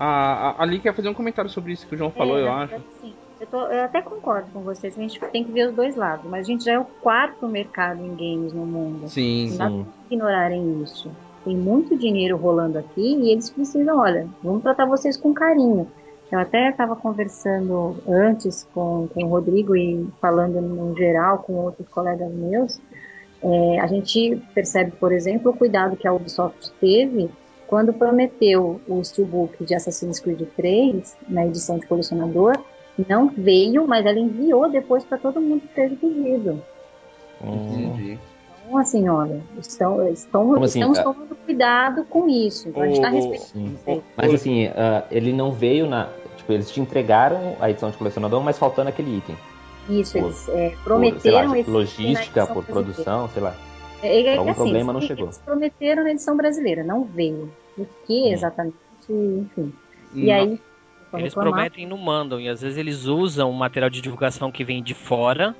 a, 0.00 0.50
a 0.52 0.62
Ali 0.62 0.80
quer 0.80 0.94
fazer 0.94 1.10
um 1.10 1.14
comentário 1.14 1.50
sobre 1.50 1.72
isso 1.72 1.86
que 1.86 1.94
o 1.94 1.98
João 1.98 2.10
falou, 2.10 2.38
é, 2.38 2.42
eu 2.42 2.52
acho. 2.52 2.74
Sim. 3.02 3.12
Eu, 3.38 3.46
tô, 3.46 3.66
eu, 3.66 3.84
até 3.84 4.02
concordo 4.02 4.50
com 4.50 4.60
vocês, 4.60 4.98
a 4.98 5.00
gente 5.00 5.20
tem 5.32 5.44
que 5.44 5.52
ver 5.52 5.68
os 5.68 5.74
dois 5.74 5.96
lados, 5.96 6.28
mas 6.28 6.46
a 6.46 6.50
gente 6.50 6.64
já 6.64 6.72
é 6.72 6.78
o 6.78 6.84
quarto 6.84 7.46
mercado 7.46 8.02
em 8.04 8.14
games 8.14 8.52
no 8.52 8.66
mundo. 8.66 9.08
Sim, 9.08 9.56
não 9.58 9.84
sim. 9.84 9.86
ignorarem 10.10 10.82
isso. 10.82 11.10
Tem 11.44 11.56
muito 11.56 11.96
dinheiro 11.96 12.36
rolando 12.36 12.78
aqui 12.78 13.16
e 13.16 13.30
eles 13.30 13.48
precisam, 13.48 13.98
olha, 13.98 14.26
vamos 14.42 14.62
tratar 14.62 14.84
vocês 14.84 15.16
com 15.16 15.32
carinho. 15.32 15.90
Eu 16.30 16.38
até 16.38 16.68
estava 16.68 16.94
conversando 16.94 17.96
antes 18.06 18.68
com, 18.72 19.08
com 19.12 19.24
o 19.24 19.28
Rodrigo 19.28 19.74
e 19.74 20.06
falando 20.20 20.60
no 20.60 20.94
geral 20.96 21.38
com 21.38 21.54
outros 21.54 21.88
colegas 21.88 22.30
meus. 22.32 22.78
É, 23.42 23.80
a 23.80 23.86
gente 23.86 24.40
percebe, 24.54 24.92
por 24.92 25.12
exemplo, 25.12 25.50
o 25.50 25.56
cuidado 25.56 25.96
que 25.96 26.06
a 26.06 26.12
Ubisoft 26.12 26.70
teve 26.78 27.30
quando 27.70 27.92
prometeu 27.92 28.80
o 28.88 29.02
steelbook 29.04 29.64
de 29.64 29.76
Assassin's 29.76 30.18
Creed 30.18 30.42
3 30.56 31.16
na 31.28 31.46
edição 31.46 31.78
de 31.78 31.86
colecionador, 31.86 32.58
não 33.08 33.28
veio, 33.28 33.86
mas 33.86 34.04
ela 34.04 34.18
enviou 34.18 34.68
depois 34.68 35.04
para 35.04 35.16
todo 35.16 35.40
mundo 35.40 35.60
que 35.60 35.68
fez 35.68 35.92
o 35.92 35.96
pedido. 35.96 36.60
Entendi. 37.40 38.18
Então, 38.66 38.76
assim, 38.76 39.08
olha, 39.08 39.40
estão, 39.60 40.08
estão, 40.08 40.54
assim? 40.56 40.80
estamos 40.80 40.98
ah, 40.98 41.04
tomando 41.04 41.36
cuidado 41.36 42.04
com 42.10 42.28
isso. 42.28 42.68
Então, 42.68 42.82
a 42.82 42.86
gente 42.86 42.96
está 42.96 43.08
respeitando. 43.08 44.02
Mas 44.16 44.34
assim, 44.34 44.66
uh, 44.66 45.04
ele 45.08 45.32
não 45.32 45.52
veio 45.52 45.86
na. 45.86 46.08
Tipo, 46.36 46.52
eles 46.52 46.70
te 46.72 46.80
entregaram 46.80 47.56
a 47.60 47.70
edição 47.70 47.90
de 47.90 47.96
colecionador, 47.96 48.42
mas 48.42 48.58
faltando 48.58 48.88
aquele 48.88 49.16
item. 49.16 49.36
Isso, 49.88 50.12
por, 50.12 50.24
eles 50.24 50.48
é, 50.48 50.74
prometeram. 50.82 51.50
Por, 51.50 51.68
lá, 51.68 51.78
logística, 51.78 52.46
por 52.48 52.64
produção, 52.64 53.28
sei 53.28 53.42
lá. 53.42 53.54
É, 54.02 54.20
é, 54.22 54.36
Algum 54.36 54.50
assim, 54.50 54.60
problema 54.60 54.92
não 54.92 55.00
chegou. 55.00 55.26
Eles 55.26 55.38
prometeram 55.38 56.04
na 56.04 56.10
edição 56.10 56.36
brasileira, 56.36 56.82
não 56.82 57.04
veio. 57.04 57.52
O 57.76 57.86
que 58.06 58.22
hum. 58.22 58.32
exatamente, 58.32 58.76
enfim. 59.08 59.72
E 60.14 60.26
não. 60.26 60.34
aí. 60.34 60.60
Eles 61.14 61.34
prometem 61.34 61.84
e 61.84 61.86
não 61.86 61.98
mandam, 61.98 62.40
e 62.40 62.48
às 62.48 62.62
vezes 62.62 62.78
eles 62.78 63.06
usam 63.06 63.50
o 63.50 63.54
material 63.54 63.90
de 63.90 64.00
divulgação 64.00 64.52
que 64.52 64.62
vem 64.62 64.80
de 64.80 64.94
fora 64.94 65.56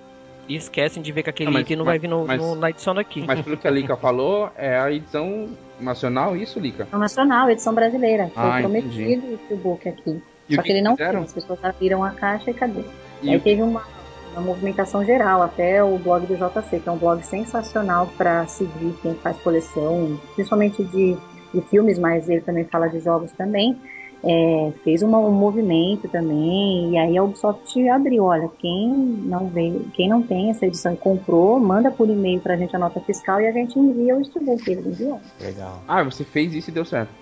e 0.47 0.55
esquecem 0.55 1.03
de 1.03 1.11
ver 1.11 1.25
que 1.25 1.31
aquele 1.31 1.47
não, 1.47 1.55
mas, 1.55 1.63
item 1.63 1.77
não 1.77 1.85
mas, 1.85 1.93
vai 1.93 1.99
vir 1.99 2.09
no, 2.09 2.27
mas, 2.27 2.41
no, 2.41 2.55
na 2.55 2.71
edição 2.71 2.95
daqui. 2.95 3.25
Mas 3.27 3.41
pelo 3.41 3.57
que 3.57 3.67
a 3.67 3.71
Lica 3.71 3.95
falou, 3.99 4.51
é 4.57 4.79
a 4.79 4.93
edição 4.93 5.49
nacional, 5.81 6.37
isso, 6.37 6.61
Lica? 6.61 6.87
É 6.93 6.97
nacional, 6.97 7.51
edição 7.51 7.75
brasileira. 7.75 8.31
Foi 8.35 8.43
ah, 8.43 8.59
prometido 8.61 9.39
o 9.51 9.57
book 9.57 9.89
aqui. 9.89 10.23
E 10.49 10.55
Só 10.55 10.63
que, 10.63 10.67
que 10.67 10.73
ele 10.73 10.83
não 10.83 10.97
fizeram? 10.97 11.23
as 11.23 11.33
pessoas 11.33 11.65
abriram 11.65 12.03
a 12.03 12.11
caixa 12.11 12.51
e 12.51 12.55
cadê? 12.55 12.83
E 13.23 13.31
aí 13.31 13.41
teve 13.41 13.63
uma 13.63 13.83
uma 14.33 14.43
movimentação 14.43 15.05
geral, 15.05 15.43
até 15.43 15.83
o 15.83 15.99
blog 15.99 16.27
do 16.27 16.37
JC, 16.37 16.81
que 16.81 16.89
é 16.89 16.93
um 16.93 16.99
blog 16.99 17.23
sensacional 17.23 18.09
para 18.17 18.47
seguir 18.47 18.95
quem 19.03 19.15
faz 19.15 19.37
coleção, 19.39 20.19
principalmente 20.35 20.83
de, 20.85 21.17
de 21.53 21.61
filmes, 21.63 21.99
mas 21.99 22.29
ele 22.29 22.41
também 22.41 22.65
fala 22.65 22.89
de 22.89 23.01
jogos 23.01 23.33
também. 23.33 23.77
É, 24.23 24.73
fez 24.85 25.03
uma, 25.03 25.19
um 25.19 25.33
movimento 25.33 26.07
também, 26.09 26.93
e 26.93 26.99
aí 26.99 27.17
a 27.17 27.23
Ubisoft 27.23 27.89
abriu, 27.89 28.25
olha, 28.25 28.51
quem 28.59 28.91
não 28.91 29.49
veio, 29.49 29.81
quem 29.95 30.11
não 30.11 30.21
tem 30.23 30.51
essa 30.51 30.67
edição 30.67 30.93
e 30.93 30.97
comprou, 30.97 31.59
manda 31.59 31.91
por 31.91 32.07
e-mail 32.07 32.39
pra 32.39 32.55
gente 32.55 32.77
a 32.77 32.79
nota 32.79 33.01
fiscal 33.01 33.41
e 33.41 33.47
a 33.47 33.53
gente 33.53 33.79
envia 33.79 34.15
o 34.15 34.23
steelbook, 34.23 34.71
ele 34.71 34.91
enviou. 34.91 35.23
Legal. 35.41 35.81
Ah, 35.89 36.03
você 36.03 36.23
fez 36.23 36.53
isso 36.55 36.69
e 36.69 36.75
deu 36.75 36.85
certo. 36.85 37.15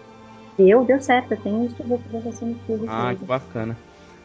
Deu, 0.58 0.84
deu 0.84 1.00
certo, 1.00 1.30
eu 1.30 1.40
tenho 1.40 1.60
o 1.62 1.70
steelbook 1.70 2.02
pra 2.08 2.18
você 2.18 2.44
me 2.44 2.56
Ah, 2.88 3.14
que 3.16 3.24
bacana. 3.24 3.76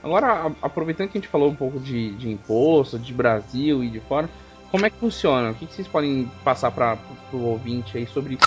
Agora, 0.04 0.52
aproveitando 0.62 1.10
que 1.10 1.18
a 1.18 1.22
gente 1.22 1.30
falou 1.30 1.50
um 1.50 1.56
pouco 1.56 1.80
de, 1.80 2.12
de 2.16 2.30
imposto, 2.30 3.00
de 3.00 3.14
Brasil 3.14 3.82
e 3.84 3.90
de 3.90 4.02
fora, 4.02 4.30
como 4.70 4.86
é 4.86 4.90
que 4.90 4.98
funciona? 4.98 5.52
O 5.52 5.56
que, 5.56 5.66
que 5.66 5.74
vocês 5.74 5.88
podem 5.88 6.30
passar 6.44 6.72
para 6.72 6.98
o 7.32 7.38
ouvinte 7.38 7.98
aí 7.98 8.06
sobre 8.06 8.38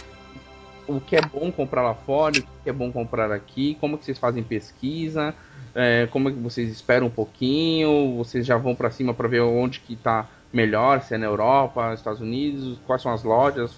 o 0.87 1.01
que 1.01 1.17
é 1.17 1.21
bom 1.21 1.51
comprar 1.51 1.83
lá 1.83 1.95
fora, 1.95 2.39
o 2.39 2.43
que 2.63 2.69
é 2.69 2.73
bom 2.73 2.93
comprar 2.93 3.33
aqui, 3.33 3.77
como 3.81 3.97
que 3.97 4.05
vocês 4.05 4.19
fazem 4.19 4.43
pesquisa, 4.43 5.35
é, 5.75 6.07
como 6.11 6.29
é 6.29 6.33
que 6.33 6.39
vocês 6.39 6.71
esperam 6.71 7.07
um 7.07 7.11
pouquinho, 7.11 8.17
vocês 8.17 8.45
já 8.45 8.57
vão 8.57 8.75
para 8.75 8.91
cima 8.91 9.15
para 9.15 9.27
ver 9.27 9.41
onde 9.41 9.81
que 9.81 9.95
está 9.95 10.29
melhor, 10.53 11.01
se 11.01 11.15
é 11.15 11.19
na 11.19 11.27
Europa, 11.27 11.91
nos 11.91 12.01
Estados 12.01 12.21
Unidos, 12.21 12.79
quais 12.87 13.03
são 13.03 13.13
as 13.13 13.23
lojas. 13.23 13.75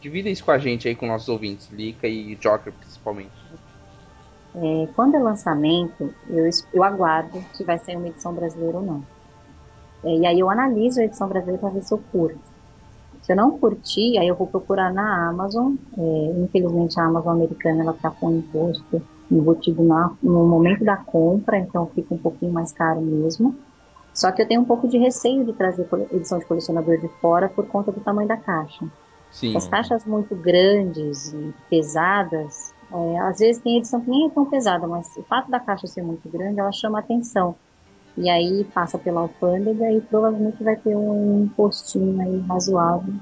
Dividem 0.00 0.32
isso 0.32 0.44
com 0.44 0.50
a 0.50 0.58
gente 0.58 0.86
aí, 0.86 0.94
com 0.94 1.06
nossos 1.06 1.28
ouvintes, 1.28 1.68
Lica 1.72 2.06
e 2.06 2.36
Joker 2.36 2.72
principalmente. 2.72 3.32
É, 4.56 4.88
quando 4.96 5.16
é 5.16 5.18
lançamento, 5.18 6.14
eu, 6.28 6.48
eu 6.72 6.82
aguardo 6.82 7.44
se 7.52 7.62
vai 7.62 7.78
sair 7.78 7.96
uma 7.96 8.08
edição 8.08 8.32
brasileira 8.32 8.78
ou 8.78 8.84
não. 8.84 9.02
É, 10.04 10.16
e 10.16 10.26
aí 10.26 10.40
eu 10.40 10.48
analiso 10.48 11.00
a 11.00 11.04
edição 11.04 11.28
brasileira 11.28 11.60
para 11.60 11.70
ver 11.70 11.82
se 11.82 11.92
eu 11.92 12.00
curto. 12.10 12.38
Se 13.22 13.32
eu 13.32 13.36
não 13.36 13.58
curtir, 13.58 14.16
aí 14.18 14.28
eu 14.28 14.34
vou 14.34 14.46
procurar 14.46 14.92
na 14.92 15.28
Amazon. 15.28 15.74
É, 15.98 16.34
infelizmente, 16.38 16.98
a 16.98 17.04
Amazon 17.04 17.34
americana 17.34 17.82
ela 17.82 17.92
está 17.92 18.10
com 18.10 18.32
imposto 18.32 19.02
embutido 19.30 19.82
na, 19.82 20.12
no 20.22 20.46
momento 20.46 20.84
da 20.84 20.96
compra, 20.96 21.58
então 21.58 21.86
fica 21.94 22.14
um 22.14 22.18
pouquinho 22.18 22.52
mais 22.52 22.72
caro 22.72 23.00
mesmo. 23.00 23.54
Só 24.14 24.30
que 24.32 24.40
eu 24.40 24.48
tenho 24.48 24.60
um 24.60 24.64
pouco 24.64 24.88
de 24.88 24.96
receio 24.96 25.44
de 25.44 25.52
trazer 25.52 25.86
edição 26.12 26.38
de 26.38 26.46
colecionador 26.46 26.98
de 26.98 27.08
fora 27.20 27.48
por 27.48 27.66
conta 27.66 27.92
do 27.92 28.00
tamanho 28.00 28.28
da 28.28 28.36
caixa. 28.36 28.86
Sim. 29.30 29.54
As 29.56 29.68
caixas 29.68 30.04
muito 30.06 30.34
grandes 30.34 31.32
e 31.34 31.52
pesadas, 31.68 32.72
é, 32.92 33.18
às 33.18 33.38
vezes 33.38 33.60
tem 33.62 33.78
edição 33.78 34.00
que 34.00 34.10
nem 34.10 34.26
é 34.26 34.30
tão 34.30 34.44
pesada, 34.46 34.86
mas 34.86 35.14
o 35.16 35.22
fato 35.22 35.50
da 35.50 35.58
caixa 35.58 35.86
ser 35.86 36.02
muito 36.02 36.28
grande, 36.28 36.60
ela 36.60 36.72
chama 36.72 36.98
atenção. 36.98 37.54
E 38.16 38.30
aí 38.30 38.64
passa 38.72 38.98
pela 38.98 39.20
alfândega 39.20 39.90
e 39.92 40.00
provavelmente 40.00 40.62
vai 40.62 40.76
ter 40.76 40.96
um 40.96 41.44
impostinho 41.44 42.20
aí 42.20 42.40
razoável. 42.48 43.12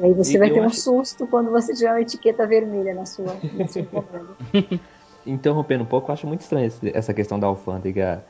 E 0.00 0.04
aí 0.04 0.14
você 0.14 0.36
e 0.36 0.38
vai 0.38 0.50
ter 0.50 0.60
um 0.60 0.66
acho... 0.66 0.80
susto 0.80 1.26
quando 1.26 1.50
você 1.50 1.74
tiver 1.74 1.90
uma 1.90 2.00
etiqueta 2.00 2.46
vermelha 2.46 2.94
na 2.94 3.04
sua, 3.04 3.36
na 3.54 3.68
sua 3.68 3.86
Interrompendo 5.26 5.82
um 5.82 5.86
pouco, 5.86 6.10
eu 6.10 6.14
acho 6.14 6.26
muito 6.26 6.40
estranho 6.40 6.70
essa 6.94 7.12
questão 7.12 7.38
da 7.38 7.48
alfândega 7.48 8.24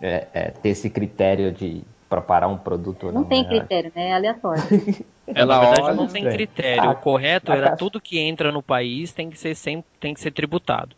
é, 0.00 0.28
é, 0.32 0.50
ter 0.50 0.70
esse 0.70 0.90
critério 0.90 1.50
de 1.50 1.82
preparar 2.08 2.48
um 2.48 2.56
produto. 2.56 3.06
Não, 3.06 3.22
não 3.22 3.24
tem 3.24 3.42
né? 3.42 3.48
critério, 3.48 3.92
né? 3.94 4.08
É 4.08 4.14
aleatório. 4.14 4.62
É, 5.26 5.42
na 5.42 5.58
verdade 5.58 5.96
não 5.96 6.06
tem 6.06 6.28
critério. 6.28 6.90
O 6.90 6.96
correto 6.96 7.50
era 7.50 7.74
tudo 7.76 8.00
que 8.00 8.18
entra 8.18 8.52
no 8.52 8.62
país 8.62 9.10
tem 9.10 9.30
que 9.30 9.38
ser 9.38 9.54
sempre, 9.54 9.86
tem 9.98 10.12
que 10.12 10.20
ser 10.20 10.30
tributado. 10.30 10.94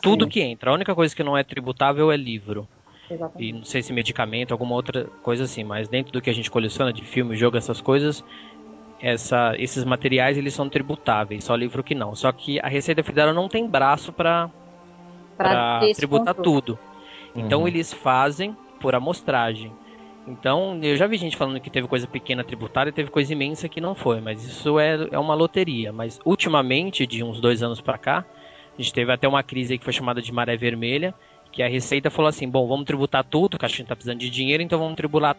Tudo 0.00 0.24
Sim. 0.24 0.30
que 0.30 0.40
entra. 0.42 0.70
A 0.70 0.74
única 0.74 0.94
coisa 0.94 1.14
que 1.14 1.24
não 1.24 1.36
é 1.36 1.42
tributável 1.42 2.12
é 2.12 2.16
livro. 2.16 2.68
Exatamente. 3.10 3.48
E 3.48 3.52
não 3.52 3.64
sei 3.64 3.82
se 3.82 3.92
medicamento, 3.92 4.52
alguma 4.52 4.74
outra 4.74 5.06
coisa 5.22 5.44
assim, 5.44 5.64
mas 5.64 5.88
dentro 5.88 6.12
do 6.12 6.20
que 6.20 6.30
a 6.30 6.32
gente 6.32 6.50
coleciona 6.50 6.92
de 6.92 7.02
filme, 7.04 7.36
jogo, 7.36 7.56
essas 7.56 7.80
coisas, 7.80 8.24
essa, 9.00 9.54
esses 9.58 9.84
materiais 9.84 10.38
eles 10.38 10.54
são 10.54 10.68
tributáveis, 10.68 11.44
só 11.44 11.54
livro 11.54 11.82
que 11.82 11.94
não. 11.94 12.14
Só 12.14 12.30
que 12.32 12.60
a 12.60 12.68
Receita 12.68 13.02
Federal 13.02 13.34
não 13.34 13.48
tem 13.48 13.68
braço 13.68 14.12
para 14.12 14.50
tributar 15.96 16.34
tudo. 16.34 16.78
Então 17.34 17.62
uhum. 17.62 17.68
eles 17.68 17.92
fazem 17.92 18.56
por 18.80 18.94
amostragem. 18.94 19.72
Então, 20.26 20.78
eu 20.82 20.96
já 20.96 21.06
vi 21.06 21.18
gente 21.18 21.36
falando 21.36 21.60
que 21.60 21.68
teve 21.68 21.86
coisa 21.86 22.06
pequena 22.06 22.42
tributária 22.42 22.88
e 22.88 22.92
teve 22.92 23.10
coisa 23.10 23.32
imensa 23.32 23.68
que 23.68 23.80
não 23.80 23.94
foi, 23.94 24.20
mas 24.20 24.42
isso 24.42 24.78
é, 24.78 25.08
é 25.12 25.18
uma 25.18 25.34
loteria. 25.34 25.92
Mas 25.92 26.18
ultimamente, 26.24 27.06
de 27.06 27.22
uns 27.22 27.40
dois 27.40 27.62
anos 27.62 27.80
para 27.80 27.98
cá, 27.98 28.24
a 28.76 28.82
gente 28.82 28.92
teve 28.92 29.12
até 29.12 29.28
uma 29.28 29.42
crise 29.42 29.76
que 29.76 29.84
foi 29.84 29.92
chamada 29.92 30.22
de 30.22 30.32
maré 30.32 30.56
vermelha, 30.56 31.14
que 31.52 31.62
a 31.62 31.68
Receita 31.68 32.10
falou 32.10 32.28
assim: 32.28 32.48
bom, 32.48 32.66
vamos 32.66 32.86
tributar 32.86 33.22
tudo, 33.22 33.58
que 33.58 33.64
a 33.64 33.68
gente 33.68 33.84
tá 33.84 33.94
precisando 33.94 34.18
de 34.18 34.30
dinheiro, 34.30 34.62
então 34.62 34.78
vamos 34.78 34.96
tributar, 34.96 35.36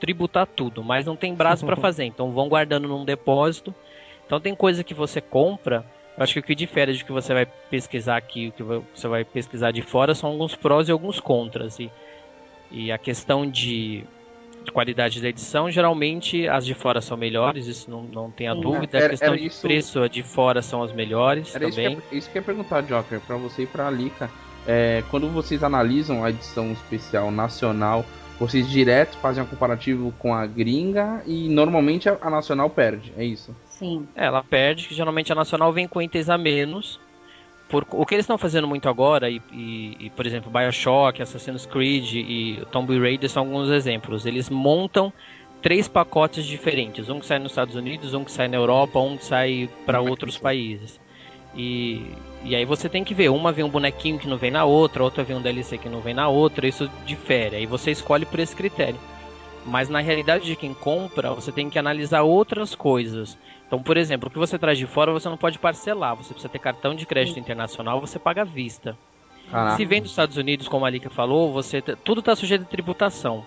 tributar 0.00 0.46
tudo, 0.46 0.82
mas 0.82 1.06
não 1.06 1.16
tem 1.16 1.34
braço 1.34 1.64
para 1.64 1.76
fazer, 1.80 2.04
então 2.04 2.32
vão 2.32 2.48
guardando 2.48 2.88
num 2.88 3.04
depósito. 3.04 3.72
Então 4.26 4.40
tem 4.40 4.54
coisa 4.54 4.82
que 4.82 4.94
você 4.94 5.20
compra. 5.20 5.84
Eu 6.16 6.22
acho 6.22 6.34
que 6.34 6.40
o 6.40 6.42
que 6.42 6.54
difere 6.54 6.92
de 6.92 7.04
que 7.04 7.10
você 7.10 7.32
vai 7.32 7.46
pesquisar 7.46 8.16
aqui, 8.16 8.48
o 8.48 8.52
que 8.52 8.62
você 8.62 9.08
vai 9.08 9.24
pesquisar 9.24 9.70
de 9.70 9.82
fora, 9.82 10.14
são 10.14 10.30
alguns 10.30 10.54
prós 10.54 10.88
e 10.88 10.92
alguns 10.92 11.18
contras. 11.18 11.78
E, 11.78 11.90
e 12.70 12.92
a 12.92 12.98
questão 12.98 13.48
de 13.48 14.04
qualidade 14.72 15.20
da 15.20 15.28
edição, 15.28 15.70
geralmente 15.70 16.48
as 16.48 16.64
de 16.64 16.74
fora 16.74 17.00
são 17.00 17.16
melhores, 17.16 17.66
isso 17.66 17.90
não, 17.90 18.02
não 18.02 18.30
tem 18.30 18.48
a 18.48 18.54
dúvida. 18.54 18.98
Era, 18.98 19.06
a 19.06 19.10
questão 19.10 19.36
de 19.36 19.46
isso... 19.46 19.62
preço, 19.62 20.02
a 20.02 20.08
de 20.08 20.22
fora 20.22 20.62
são 20.62 20.82
as 20.82 20.92
melhores 20.92 21.54
era 21.54 21.68
também. 21.68 21.92
Isso 21.92 22.02
que, 22.02 22.14
eu, 22.14 22.18
isso 22.18 22.30
que 22.30 22.38
eu 22.38 22.40
ia 22.40 22.46
perguntar, 22.46 22.82
Joker, 22.82 23.20
para 23.20 23.36
você 23.36 23.62
e 23.62 23.66
para 23.66 23.86
a 23.86 23.90
Lika. 23.90 24.30
É, 24.66 25.02
quando 25.10 25.28
vocês 25.28 25.62
analisam 25.62 26.24
a 26.24 26.30
edição 26.30 26.72
especial 26.72 27.30
nacional, 27.30 28.04
vocês 28.38 28.68
direto 28.68 29.16
fazem 29.18 29.42
um 29.42 29.46
comparativo 29.46 30.12
com 30.18 30.34
a 30.34 30.46
gringa 30.46 31.22
e 31.26 31.48
normalmente 31.48 32.08
a, 32.08 32.16
a 32.20 32.30
nacional 32.30 32.70
perde, 32.70 33.12
é 33.16 33.24
isso? 33.24 33.54
Sim. 33.68 34.08
É, 34.14 34.26
ela 34.26 34.42
perde, 34.42 34.88
que 34.88 34.94
geralmente 34.94 35.32
a 35.32 35.34
nacional 35.34 35.72
vem 35.72 35.86
com 35.86 36.00
itens 36.00 36.28
a 36.28 36.38
menos 36.38 37.00
por, 37.74 37.84
o 37.90 38.06
que 38.06 38.14
eles 38.14 38.22
estão 38.22 38.38
fazendo 38.38 38.68
muito 38.68 38.88
agora, 38.88 39.28
e, 39.28 39.42
e, 39.52 39.96
e, 39.98 40.10
por 40.10 40.24
exemplo, 40.24 40.48
Bioshock, 40.48 41.20
Assassin's 41.20 41.66
Creed 41.66 42.12
e 42.14 42.62
Tomb 42.70 42.96
Raider 42.96 43.28
são 43.28 43.42
alguns 43.42 43.68
exemplos. 43.68 44.26
Eles 44.26 44.48
montam 44.48 45.12
três 45.60 45.88
pacotes 45.88 46.46
diferentes: 46.46 47.08
um 47.08 47.18
que 47.18 47.26
sai 47.26 47.40
nos 47.40 47.50
Estados 47.50 47.74
Unidos, 47.74 48.14
um 48.14 48.22
que 48.22 48.30
sai 48.30 48.46
na 48.46 48.56
Europa, 48.56 49.00
um 49.00 49.16
que 49.16 49.24
sai 49.24 49.68
para 49.84 50.00
outros 50.00 50.38
países. 50.38 51.00
E, 51.56 52.12
e 52.44 52.54
aí 52.54 52.64
você 52.64 52.88
tem 52.88 53.02
que 53.02 53.12
ver, 53.12 53.28
uma 53.28 53.50
vem 53.50 53.64
um 53.64 53.68
bonequinho 53.68 54.20
que 54.20 54.28
não 54.28 54.36
vem 54.36 54.52
na 54.52 54.64
outra, 54.64 55.02
outra 55.02 55.24
vem 55.24 55.36
um 55.36 55.42
DLC 55.42 55.76
que 55.76 55.88
não 55.88 55.98
vem 55.98 56.14
na 56.14 56.28
outra, 56.28 56.68
isso 56.68 56.88
difere. 57.04 57.56
Aí 57.56 57.66
você 57.66 57.90
escolhe 57.90 58.24
por 58.24 58.38
esse 58.38 58.54
critério. 58.54 59.00
Mas 59.66 59.88
na 59.88 59.98
realidade 59.98 60.44
de 60.44 60.54
quem 60.54 60.72
compra, 60.72 61.32
você 61.32 61.50
tem 61.50 61.68
que 61.68 61.78
analisar 61.78 62.22
outras 62.22 62.72
coisas. 62.72 63.36
Então, 63.66 63.82
por 63.82 63.96
exemplo, 63.96 64.28
o 64.28 64.30
que 64.30 64.38
você 64.38 64.58
traz 64.58 64.78
de 64.78 64.86
fora 64.86 65.12
você 65.12 65.28
não 65.28 65.36
pode 65.36 65.58
parcelar. 65.58 66.16
Você 66.16 66.32
precisa 66.32 66.48
ter 66.48 66.58
cartão 66.58 66.94
de 66.94 67.06
crédito 67.06 67.38
internacional, 67.38 68.00
você 68.00 68.18
paga 68.18 68.42
à 68.42 68.44
vista. 68.44 68.96
Caraca. 69.50 69.76
Se 69.76 69.84
vem 69.84 70.00
dos 70.00 70.10
Estados 70.10 70.36
Unidos, 70.36 70.68
como 70.68 70.84
a 70.84 70.90
Lika 70.90 71.10
falou, 71.10 71.52
você 71.52 71.82
tudo 71.82 72.20
está 72.20 72.34
sujeito 72.34 72.62
a 72.62 72.66
tributação. 72.66 73.44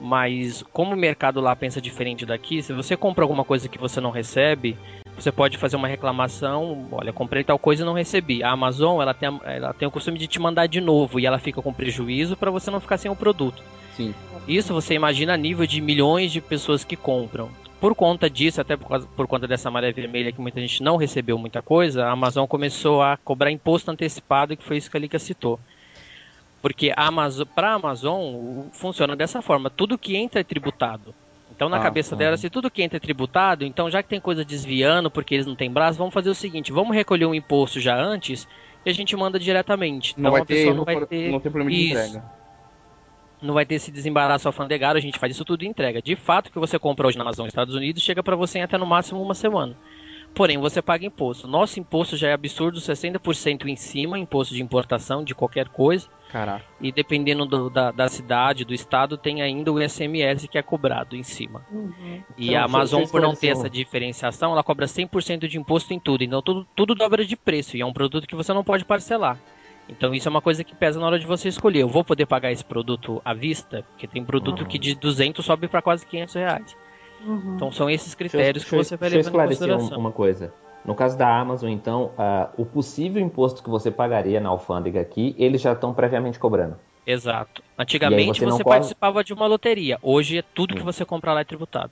Mas 0.00 0.62
como 0.72 0.94
o 0.94 0.96
mercado 0.96 1.40
lá 1.40 1.54
pensa 1.54 1.80
diferente 1.80 2.26
daqui, 2.26 2.62
se 2.62 2.72
você 2.72 2.96
compra 2.96 3.24
alguma 3.24 3.44
coisa 3.44 3.68
que 3.68 3.78
você 3.78 4.00
não 4.00 4.10
recebe, 4.10 4.76
você 5.16 5.30
pode 5.30 5.56
fazer 5.56 5.76
uma 5.76 5.86
reclamação, 5.86 6.88
olha, 6.90 7.12
comprei 7.12 7.44
tal 7.44 7.58
coisa 7.58 7.82
e 7.82 7.86
não 7.86 7.92
recebi. 7.92 8.42
A 8.42 8.50
Amazon, 8.50 9.00
ela 9.00 9.14
tem, 9.14 9.40
ela 9.44 9.72
tem 9.72 9.86
o 9.86 9.90
costume 9.90 10.18
de 10.18 10.26
te 10.26 10.40
mandar 10.40 10.66
de 10.66 10.80
novo 10.80 11.20
e 11.20 11.26
ela 11.26 11.38
fica 11.38 11.62
com 11.62 11.72
prejuízo 11.72 12.36
para 12.36 12.50
você 12.50 12.70
não 12.70 12.80
ficar 12.80 12.98
sem 12.98 13.10
o 13.10 13.16
produto. 13.16 13.62
Sim. 13.96 14.12
Isso 14.48 14.74
você 14.74 14.94
imagina 14.94 15.34
a 15.34 15.36
nível 15.36 15.66
de 15.66 15.80
milhões 15.80 16.32
de 16.32 16.40
pessoas 16.40 16.82
que 16.82 16.96
compram 16.96 17.48
por 17.84 17.94
conta 17.94 18.30
disso, 18.30 18.62
até 18.62 18.78
por, 18.78 18.88
causa, 18.88 19.06
por 19.14 19.26
conta 19.26 19.46
dessa 19.46 19.70
maré 19.70 19.92
vermelha 19.92 20.32
que 20.32 20.40
muita 20.40 20.58
gente 20.58 20.82
não 20.82 20.96
recebeu 20.96 21.36
muita 21.36 21.60
coisa, 21.60 22.06
a 22.06 22.12
Amazon 22.12 22.46
começou 22.46 23.02
a 23.02 23.18
cobrar 23.18 23.50
imposto 23.50 23.90
antecipado, 23.90 24.56
que 24.56 24.64
foi 24.64 24.78
isso 24.78 24.90
que 24.90 24.96
a 24.96 25.00
Lika 25.00 25.18
citou. 25.18 25.60
Porque 26.62 26.94
para 27.54 27.72
a 27.72 27.74
Amazon 27.74 28.70
funciona 28.72 29.14
dessa 29.14 29.42
forma, 29.42 29.68
tudo 29.68 29.98
que 29.98 30.16
entra 30.16 30.40
é 30.40 30.42
tributado. 30.42 31.14
Então 31.54 31.68
na 31.68 31.76
ah, 31.76 31.82
cabeça 31.82 32.16
dela, 32.16 32.38
se 32.38 32.48
tudo 32.48 32.70
que 32.70 32.82
entra 32.82 32.96
é 32.96 33.00
tributado, 33.00 33.66
então 33.66 33.90
já 33.90 34.02
que 34.02 34.08
tem 34.08 34.18
coisa 34.18 34.46
desviando 34.46 35.10
porque 35.10 35.34
eles 35.34 35.44
não 35.44 35.54
têm 35.54 35.70
braço, 35.70 35.98
vamos 35.98 36.14
fazer 36.14 36.30
o 36.30 36.34
seguinte, 36.34 36.72
vamos 36.72 36.96
recolher 36.96 37.26
um 37.26 37.34
imposto 37.34 37.80
já 37.80 37.94
antes 37.94 38.48
e 38.82 38.88
a 38.88 38.94
gente 38.94 39.14
manda 39.14 39.38
diretamente. 39.38 40.12
Então 40.12 40.24
não 40.24 40.30
vai 40.30 40.40
a 40.40 40.46
pessoa 40.46 40.72
ter, 40.72 40.74
não, 40.74 40.84
vai 40.86 41.04
ter, 41.04 41.30
não 41.30 41.38
tem 41.38 41.52
problema 41.52 41.70
de 41.70 41.76
isso. 41.76 42.00
entrega 42.00 42.43
não 43.44 43.54
vai 43.54 43.66
ter 43.66 43.76
esse 43.76 43.90
desembaraço 43.90 44.48
alfandegário, 44.48 44.98
a 44.98 45.02
gente 45.02 45.18
faz 45.18 45.34
isso 45.34 45.44
tudo 45.44 45.64
e 45.64 45.68
entrega. 45.68 46.00
De 46.00 46.16
fato, 46.16 46.48
o 46.48 46.52
que 46.52 46.58
você 46.58 46.78
compra 46.78 47.06
hoje 47.06 47.18
na 47.18 47.24
Amazon 47.24 47.46
Estados 47.46 47.74
Unidos 47.74 48.02
chega 48.02 48.22
para 48.22 48.36
você 48.36 48.58
em 48.58 48.62
até 48.62 48.78
no 48.78 48.86
máximo 48.86 49.22
uma 49.22 49.34
semana. 49.34 49.76
Porém, 50.34 50.58
você 50.58 50.82
paga 50.82 51.06
imposto. 51.06 51.46
Nosso 51.46 51.78
imposto 51.78 52.16
já 52.16 52.28
é 52.28 52.32
absurdo, 52.32 52.80
60% 52.80 53.66
em 53.66 53.76
cima, 53.76 54.18
imposto 54.18 54.52
de 54.52 54.62
importação 54.62 55.22
de 55.22 55.32
qualquer 55.34 55.68
coisa. 55.68 56.08
Caraca. 56.32 56.64
E 56.80 56.90
dependendo 56.90 57.46
do, 57.46 57.70
da, 57.70 57.92
da, 57.92 58.08
cidade, 58.08 58.64
do 58.64 58.74
estado, 58.74 59.16
tem 59.16 59.40
ainda 59.40 59.72
o 59.72 59.80
ICMS 59.80 60.48
que 60.48 60.58
é 60.58 60.62
cobrado 60.62 61.14
em 61.14 61.22
cima. 61.22 61.64
Uhum. 61.70 62.20
E 62.36 62.48
então, 62.48 62.60
a 62.60 62.64
Amazon, 62.64 63.04
por 63.04 63.20
não 63.20 63.36
ter 63.36 63.48
essa 63.48 63.70
diferenciação, 63.70 64.50
ela 64.50 64.64
cobra 64.64 64.86
100% 64.86 65.46
de 65.46 65.56
imposto 65.56 65.94
em 65.94 66.00
tudo. 66.00 66.24
Então 66.24 66.42
tudo, 66.42 66.66
tudo 66.74 66.96
dobra 66.96 67.24
de 67.24 67.36
preço. 67.36 67.76
E 67.76 67.80
é 67.80 67.86
um 67.86 67.92
produto 67.92 68.26
que 68.26 68.34
você 68.34 68.52
não 68.52 68.64
pode 68.64 68.84
parcelar. 68.84 69.38
Então 69.88 70.14
isso 70.14 70.28
é 70.28 70.30
uma 70.30 70.40
coisa 70.40 70.64
que 70.64 70.74
pesa 70.74 70.98
na 70.98 71.06
hora 71.06 71.18
de 71.18 71.26
você 71.26 71.48
escolher. 71.48 71.80
Eu 71.80 71.88
vou 71.88 72.04
poder 72.04 72.26
pagar 72.26 72.50
esse 72.52 72.64
produto 72.64 73.20
à 73.24 73.34
vista, 73.34 73.84
porque 73.90 74.06
tem 74.06 74.24
produto 74.24 74.60
uhum. 74.60 74.66
que 74.66 74.78
de 74.78 74.94
200 74.94 75.44
sobe 75.44 75.68
para 75.68 75.82
quase 75.82 76.06
500 76.06 76.34
reais. 76.34 76.76
Uhum. 77.24 77.54
Então 77.56 77.72
são 77.72 77.88
esses 77.88 78.14
critérios 78.14 78.64
que 78.64 78.74
você 78.74 78.96
vai 78.96 79.08
levar 79.10 79.30
em 79.30 79.48
consideração. 79.48 79.98
uma 79.98 80.12
coisa. 80.12 80.52
No 80.84 80.94
caso 80.94 81.16
da 81.16 81.40
Amazon, 81.40 81.70
então, 81.70 82.12
uh, 82.18 82.60
o 82.60 82.66
possível 82.66 83.22
imposto 83.22 83.62
que 83.62 83.70
você 83.70 83.90
pagaria 83.90 84.38
na 84.38 84.50
alfândega 84.50 85.00
aqui, 85.00 85.34
eles 85.38 85.62
já 85.62 85.72
estão 85.72 85.94
previamente 85.94 86.38
cobrando. 86.38 86.76
Exato. 87.06 87.62
Antigamente 87.78 88.40
você, 88.40 88.46
você 88.46 88.64
participava 88.64 89.24
de 89.24 89.32
uma 89.32 89.46
loteria. 89.46 89.98
Hoje 90.02 90.38
é 90.38 90.42
tudo 90.42 90.74
que 90.74 90.82
você 90.82 91.04
compra 91.04 91.32
lá 91.32 91.40
é 91.40 91.44
tributado. 91.44 91.90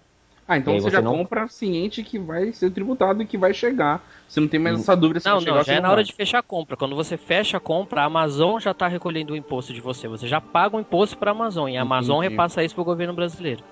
Ah, 0.52 0.58
então 0.58 0.74
você, 0.74 0.82
você, 0.82 0.96
já 0.96 1.00
não... 1.00 1.16
compra 1.16 1.48
ciente 1.48 2.02
que 2.02 2.18
vai 2.18 2.52
ser 2.52 2.70
tributado 2.70 3.22
e 3.22 3.26
que 3.26 3.38
vai 3.38 3.54
chegar. 3.54 4.04
Você 4.28 4.38
não 4.38 4.48
tem 4.48 4.60
mais 4.60 4.78
essa 4.80 4.94
dúvida 4.94 5.20
se 5.20 5.26
não, 5.26 5.36
vai 5.36 5.44
chegar 5.44 5.56
Não, 5.56 5.64
já 5.64 5.74
é 5.74 5.80
na 5.80 5.90
hora 5.90 6.04
de 6.04 6.12
fechar 6.12 6.40
a 6.40 6.42
compra. 6.42 6.76
Quando 6.76 6.94
você 6.94 7.16
fecha 7.16 7.56
a 7.56 7.60
compra, 7.60 8.02
a 8.02 8.04
Amazon 8.04 8.58
já 8.60 8.72
está 8.72 8.86
recolhendo 8.86 9.32
o 9.32 9.36
imposto 9.36 9.72
de 9.72 9.80
você. 9.80 10.06
Você 10.08 10.28
já 10.28 10.40
paga 10.42 10.76
o 10.76 10.80
imposto 10.80 11.16
para 11.16 11.30
a 11.30 11.34
Amazon 11.34 11.70
e 11.70 11.78
a 11.78 11.82
Amazon 11.82 12.18
Entendi. 12.18 12.32
repassa 12.32 12.62
isso 12.62 12.74
para 12.74 12.82
o 12.82 12.84
governo 12.84 13.14
brasileiro. 13.14 13.64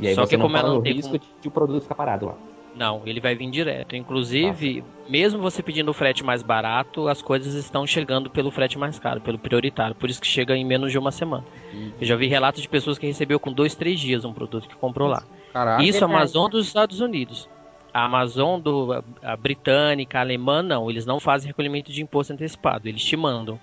E 0.00 0.08
aí 0.08 0.14
Só 0.14 0.22
você 0.22 0.30
que 0.30 0.36
não 0.36 0.46
como 0.46 0.56
ela 0.56 0.68
não 0.68 0.82
tem 0.82 0.94
risco 0.94 1.18
de 1.18 1.48
o 1.48 1.50
produto 1.50 1.82
ficar 1.82 1.94
parado 1.94 2.26
lá. 2.26 2.34
Não, 2.74 3.02
ele 3.06 3.20
vai 3.20 3.34
vir 3.34 3.50
direto. 3.50 3.96
Inclusive, 3.96 4.80
Nossa. 4.80 5.10
mesmo 5.10 5.40
você 5.40 5.62
pedindo 5.62 5.90
o 5.90 5.94
frete 5.94 6.24
mais 6.24 6.42
barato, 6.42 7.08
as 7.08 7.20
coisas 7.20 7.54
estão 7.54 7.86
chegando 7.86 8.30
pelo 8.30 8.50
frete 8.50 8.78
mais 8.78 8.98
caro, 8.98 9.20
pelo 9.20 9.38
prioritário. 9.38 9.96
Por 9.96 10.08
isso 10.08 10.20
que 10.20 10.26
chega 10.26 10.56
em 10.56 10.64
menos 10.64 10.92
de 10.92 10.98
uma 10.98 11.10
semana. 11.10 11.44
Uhum. 11.72 11.92
Eu 12.00 12.06
já 12.06 12.14
vi 12.14 12.28
relatos 12.28 12.62
de 12.62 12.68
pessoas 12.68 12.98
que 12.98 13.06
recebeu 13.06 13.40
com 13.40 13.52
dois, 13.52 13.74
três 13.74 13.98
dias 13.98 14.24
um 14.24 14.32
produto 14.32 14.68
que 14.68 14.76
comprou 14.76 15.08
lá. 15.08 15.22
Caraca. 15.52 15.82
Isso 15.82 15.98
é 15.98 16.06
a 16.06 16.10
Amazon 16.10 16.50
dos 16.50 16.66
Estados 16.66 17.00
Unidos. 17.00 17.48
A 17.92 18.04
Amazon 18.04 18.60
do, 18.60 19.04
a 19.22 19.36
britânica, 19.36 20.18
a 20.18 20.20
alemã, 20.20 20.62
não. 20.62 20.90
Eles 20.90 21.06
não 21.06 21.18
fazem 21.18 21.48
recolhimento 21.48 21.90
de 21.90 22.02
imposto 22.02 22.32
antecipado. 22.32 22.88
Eles 22.88 23.02
te 23.02 23.16
mandam. 23.16 23.58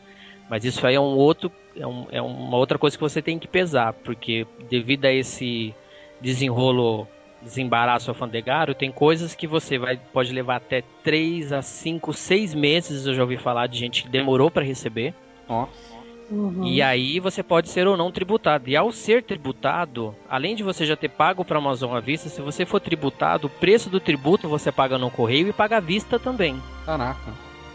Mas 0.50 0.64
isso 0.64 0.86
aí 0.86 0.96
é 0.96 1.00
um 1.00 1.16
outro, 1.16 1.52
é, 1.76 1.88
um, 1.88 2.06
é 2.12 2.22
uma 2.22 2.58
outra 2.58 2.78
coisa 2.78 2.96
que 2.96 3.02
você 3.02 3.22
tem 3.22 3.40
que 3.40 3.48
pesar, 3.48 3.94
porque 3.94 4.46
devido 4.70 5.06
a 5.06 5.12
esse 5.12 5.74
desenrolo 6.22 7.08
desembaraço 7.42 8.10
alfandegário, 8.10 8.74
tem 8.74 8.92
coisas 8.92 9.36
que 9.36 9.46
você 9.46 9.78
vai 9.78 9.98
pode 9.98 10.34
levar 10.34 10.58
até 10.58 10.84
3 11.04 11.54
a 11.54 11.62
5, 11.62 12.12
6 12.14 12.54
meses, 12.54 13.06
eu 13.06 13.14
já 13.14 13.22
ouvi 13.22 13.38
falar 13.38 13.68
de 13.68 13.78
gente 13.78 14.04
que 14.04 14.10
demorou 14.10 14.50
para 14.50 14.64
receber. 14.64 15.14
Nossa. 15.48 15.95
Uhum. 16.30 16.66
E 16.66 16.82
aí 16.82 17.20
você 17.20 17.44
pode 17.44 17.70
ser 17.70 17.88
ou 17.88 17.96
não 17.96 18.12
tributado. 18.12 18.70
E 18.70 18.76
ao 18.76 18.92
ser 18.92 19.24
tributado, 19.24 20.16
além 20.30 20.56
de 20.56 20.64
você 20.64 20.86
já 20.86 20.96
ter 20.96 21.10
pago 21.10 21.46
para 21.46 21.58
a 21.58 21.62
Amazon 21.62 21.96
à 21.96 22.00
vista, 22.00 22.30
se 22.30 22.42
você 22.42 22.66
for 22.66 22.80
tributado, 22.80 23.48
o 23.48 23.50
preço 23.50 23.90
do 23.90 24.00
tributo 24.00 24.50
você 24.50 24.72
paga 24.72 24.98
no 24.98 25.12
correio 25.12 25.48
e 25.48 25.54
paga 25.54 25.78
à 25.78 25.80
vista 25.80 26.18
também. 26.18 26.62
Caraca. 26.86 27.34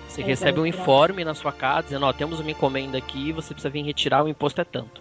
Você 0.08 0.22
é, 0.22 0.24
recebe 0.24 0.60
um 0.60 0.66
informe 0.66 1.24
na 1.24 1.34
sua 1.34 1.52
casa 1.52 1.84
dizendo, 1.84 2.06
ó, 2.06 2.12
temos 2.12 2.40
uma 2.40 2.50
encomenda 2.50 2.98
aqui, 2.98 3.32
você 3.32 3.54
precisa 3.54 3.70
vir 3.70 3.84
retirar, 3.84 4.24
o 4.24 4.28
imposto 4.28 4.60
é 4.60 4.64
tanto. 4.64 5.00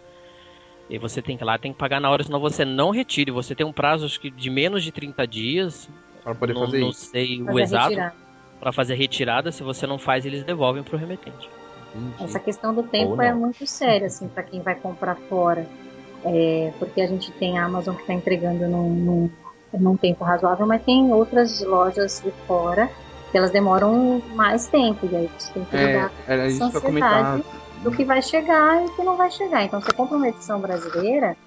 E 0.87 0.97
você 0.97 1.21
tem 1.21 1.37
que 1.37 1.43
ir 1.43 1.45
lá, 1.45 1.57
tem 1.57 1.71
que 1.71 1.77
pagar 1.77 1.99
na 1.99 2.09
hora, 2.09 2.23
senão 2.23 2.39
você 2.39 2.65
não 2.65 2.91
retire. 2.91 3.31
Você 3.31 3.53
tem 3.55 3.65
um 3.65 3.73
prazo 3.73 4.05
acho 4.05 4.19
que 4.19 4.29
de 4.29 4.49
menos 4.49 4.83
de 4.83 4.91
30 4.91 5.25
dias. 5.27 5.89
Para 6.23 6.35
poder 6.35 6.53
não, 6.53 6.65
fazer 6.65 6.79
não 6.79 6.89
isso. 6.89 7.05
sei 7.05 7.41
o 7.41 7.59
exato. 7.59 7.95
Para 8.59 8.71
fazer 8.71 8.95
retirada, 8.95 9.51
se 9.51 9.63
você 9.63 9.87
não 9.87 9.97
faz, 9.97 10.25
eles 10.25 10.43
devolvem 10.43 10.83
pro 10.83 10.97
remetente. 10.97 11.49
Entendi. 11.95 12.23
Essa 12.23 12.39
questão 12.39 12.73
do 12.73 12.83
tempo 12.83 13.21
é 13.21 13.33
muito 13.33 13.65
séria, 13.65 14.07
assim, 14.07 14.27
para 14.27 14.43
quem 14.43 14.61
vai 14.61 14.75
comprar 14.75 15.15
fora. 15.15 15.65
É, 16.23 16.73
porque 16.77 17.01
a 17.01 17.07
gente 17.07 17.31
tem 17.33 17.57
a 17.57 17.65
Amazon 17.65 17.95
que 17.95 18.01
está 18.01 18.13
entregando 18.13 18.67
num, 18.67 18.89
num, 18.89 19.29
num 19.73 19.97
tempo 19.97 20.23
razoável, 20.23 20.67
mas 20.67 20.83
tem 20.83 21.11
outras 21.13 21.61
lojas 21.61 22.21
de 22.23 22.31
fora 22.45 22.89
que 23.31 23.37
elas 23.37 23.51
demoram 23.51 24.21
mais 24.33 24.67
tempo, 24.67 25.07
e 25.09 25.15
aí 25.15 25.29
você 25.37 25.53
tem 25.53 25.65
que 25.65 25.77
lidar 25.77 26.11
é, 26.27 26.37
com 26.37 26.43
essa 26.43 26.65
ansiedade 26.65 27.43
do 27.83 27.91
que 27.91 28.03
vai 28.03 28.21
chegar 28.21 28.81
e 28.81 28.85
o 28.85 28.95
que 28.95 29.03
não 29.03 29.15
vai 29.15 29.31
chegar. 29.31 29.63
Então, 29.63 29.79
você 29.79 29.91
compra 29.91 30.17
uma 30.17 30.27
edição 30.27 30.59
brasileira 30.59 31.37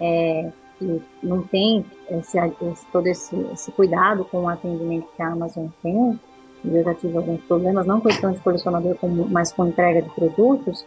é, 0.00 0.50
que 0.78 1.02
não 1.22 1.42
tem 1.42 1.84
esse, 2.10 2.38
esse, 2.38 2.86
todo 2.92 3.06
esse, 3.06 3.36
esse, 3.52 3.70
cuidado 3.72 4.24
com 4.24 4.44
o 4.44 4.48
atendimento 4.48 5.08
que 5.14 5.22
a 5.22 5.28
Amazon 5.28 5.68
tem, 5.82 6.18
eu 6.74 6.84
já 6.84 6.94
tive 6.94 7.16
alguns 7.16 7.40
problemas, 7.42 7.86
não 7.86 8.00
questão 8.00 8.32
de 8.32 8.40
colecionador, 8.40 8.96
mas 9.30 9.52
com 9.52 9.66
entrega 9.66 10.02
de 10.02 10.10
produtos, 10.10 10.86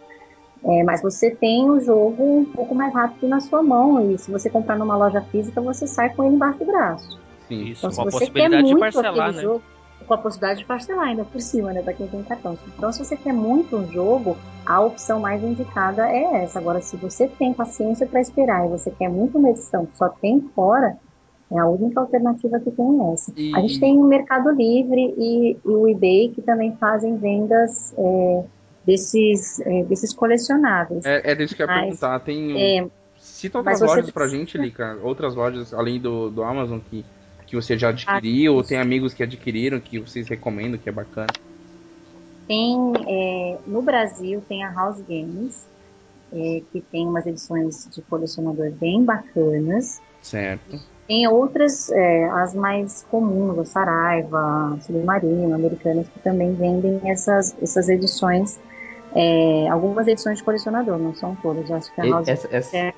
é, 0.63 0.83
mas 0.83 1.01
você 1.01 1.31
tem 1.31 1.69
o 1.69 1.79
jogo 1.79 2.39
um 2.39 2.45
pouco 2.45 2.75
mais 2.75 2.93
rápido 2.93 3.27
na 3.27 3.39
sua 3.39 3.63
mão, 3.63 4.11
e 4.11 4.17
se 4.17 4.31
você 4.31 4.49
comprar 4.49 4.77
numa 4.77 4.97
loja 4.97 5.21
física, 5.21 5.61
você 5.61 5.87
sai 5.87 6.13
com 6.13 6.23
ele 6.23 6.35
embaixo 6.35 6.59
do 6.59 6.65
braço. 6.65 7.19
Sim, 7.47 7.63
isso, 7.65 7.87
então, 7.87 7.91
se 7.91 8.11
você 8.11 8.29
quer 8.29 8.49
muito 8.49 8.67
de 8.67 8.79
parcelar, 8.79 9.33
né? 9.33 9.41
jogo, 9.41 9.61
com 10.05 10.13
a 10.13 10.17
possibilidade 10.17 10.59
de 10.61 10.65
parcelar 10.65 11.07
ainda 11.07 11.23
por 11.23 11.39
cima, 11.39 11.71
né, 11.71 11.81
para 11.81 11.93
quem 11.93 12.07
tem 12.07 12.23
cartão. 12.23 12.57
Então, 12.75 12.91
se 12.91 13.03
você 13.03 13.15
quer 13.15 13.33
muito 13.33 13.77
um 13.77 13.87
jogo, 13.91 14.35
a 14.65 14.81
opção 14.81 15.19
mais 15.19 15.43
indicada 15.43 16.09
é 16.09 16.43
essa. 16.43 16.59
Agora, 16.59 16.81
se 16.81 16.97
você 16.97 17.27
tem 17.27 17.53
paciência 17.53 18.07
para 18.07 18.19
esperar 18.19 18.65
e 18.65 18.69
você 18.69 18.91
quer 18.91 19.09
muito 19.09 19.37
uma 19.37 19.51
edição 19.51 19.85
que 19.85 19.97
só 19.97 20.09
tem 20.09 20.41
fora, 20.55 20.97
é 21.51 21.59
a 21.59 21.67
única 21.67 21.99
alternativa 21.99 22.59
que 22.59 22.71
tem 22.71 23.11
essa. 23.13 23.33
E... 23.35 23.55
A 23.55 23.61
gente 23.61 23.79
tem 23.79 23.97
o 23.97 24.03
Mercado 24.03 24.49
Livre 24.51 25.13
e, 25.17 25.51
e, 25.51 25.57
o 25.67 25.87
eBay 25.87 26.29
que 26.29 26.41
também 26.41 26.75
fazem 26.77 27.17
vendas 27.17 27.93
é, 27.97 28.43
desses, 28.85 29.59
é, 29.61 29.83
desses 29.83 30.13
colecionáveis. 30.13 31.05
É, 31.05 31.31
é 31.31 31.43
isso 31.43 31.55
que 31.55 31.63
eu 31.63 31.67
ia 31.67 31.73
mas, 31.73 31.83
perguntar. 31.85 32.19
Tem, 32.19 32.79
é, 32.79 32.87
cita 33.17 33.57
outras 33.57 33.81
lojas 33.81 34.05
você... 34.05 34.11
pra 34.11 34.27
gente, 34.27 34.57
Lica. 34.57 34.97
Outras 35.03 35.35
lojas, 35.35 35.73
além 35.73 35.99
do, 35.99 36.29
do 36.29 36.43
Amazon, 36.43 36.79
que 36.79 37.03
que 37.49 37.55
você 37.55 37.75
já 37.75 37.89
adquiriu, 37.89 38.53
ou 38.53 38.63
tem 38.63 38.77
amigos 38.77 39.11
que 39.11 39.23
adquiriram 39.23 39.79
que 39.79 39.97
vocês 39.97 40.27
recomendam, 40.27 40.77
que 40.77 40.87
é 40.87 40.91
bacana? 40.91 41.33
Tem, 42.47 42.93
é, 43.07 43.57
no 43.65 43.81
Brasil, 43.81 44.43
tem 44.47 44.63
a 44.63 44.71
House 44.71 45.01
Games, 45.01 45.67
é, 46.31 46.61
que 46.71 46.79
tem 46.79 47.07
umas 47.07 47.25
edições 47.25 47.89
de 47.91 48.03
colecionador 48.03 48.71
bem 48.73 49.03
bacanas. 49.03 49.99
Certo. 50.21 50.79
Tem 51.09 51.27
outras, 51.27 51.89
é, 51.89 52.29
as 52.29 52.53
mais 52.53 53.03
comuns, 53.09 53.57
a 53.57 53.65
Saraiva, 53.65 54.77
Submarino, 54.81 55.55
Americanas, 55.55 56.07
que 56.07 56.19
também 56.19 56.53
vendem 56.53 57.01
essas, 57.03 57.57
essas 57.59 57.89
edições, 57.89 58.59
é, 59.15 59.67
algumas 59.69 60.07
edições 60.07 60.37
de 60.37 60.43
colecionador, 60.43 60.99
não 60.99 61.15
são 61.15 61.35
todas. 61.37 61.67
Eu 61.67 61.77
acho 61.77 61.91
que 61.95 61.99
a 61.99 62.05
House 62.05 62.27
essa, 62.27 62.47
essa, 62.55 62.77
é 62.77 62.93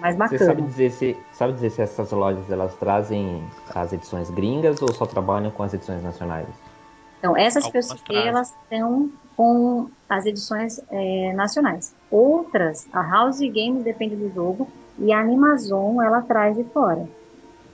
mais 0.00 0.16
bacana. 0.16 0.38
Você 0.40 0.44
sabe 0.44 0.62
dizer 0.62 0.90
se, 0.90 1.16
sabe 1.32 1.52
dizer 1.52 1.70
se 1.70 1.82
essas 1.82 2.10
lojas 2.10 2.50
elas 2.50 2.74
trazem 2.74 3.40
as 3.72 3.92
edições 3.92 4.28
gringas 4.28 4.82
ou 4.82 4.92
só 4.92 5.06
trabalham 5.06 5.52
com 5.52 5.62
as 5.62 5.72
edições 5.72 6.02
nacionais? 6.02 6.48
Então, 7.20 7.36
essas 7.36 7.64
que 7.68 7.78
eu 7.78 7.82
citei, 7.84 8.26
elas 8.26 8.52
estão 8.64 9.08
com 9.36 9.88
as 10.08 10.26
edições 10.26 10.80
é, 10.90 11.32
nacionais. 11.32 11.94
Outras, 12.10 12.88
a 12.92 13.08
House 13.08 13.38
Games 13.38 13.84
depende 13.84 14.16
do 14.16 14.34
jogo 14.34 14.66
e 14.98 15.12
a 15.12 15.20
Animazon 15.20 16.02
ela 16.02 16.22
traz 16.22 16.56
de 16.56 16.64
fora. 16.64 17.06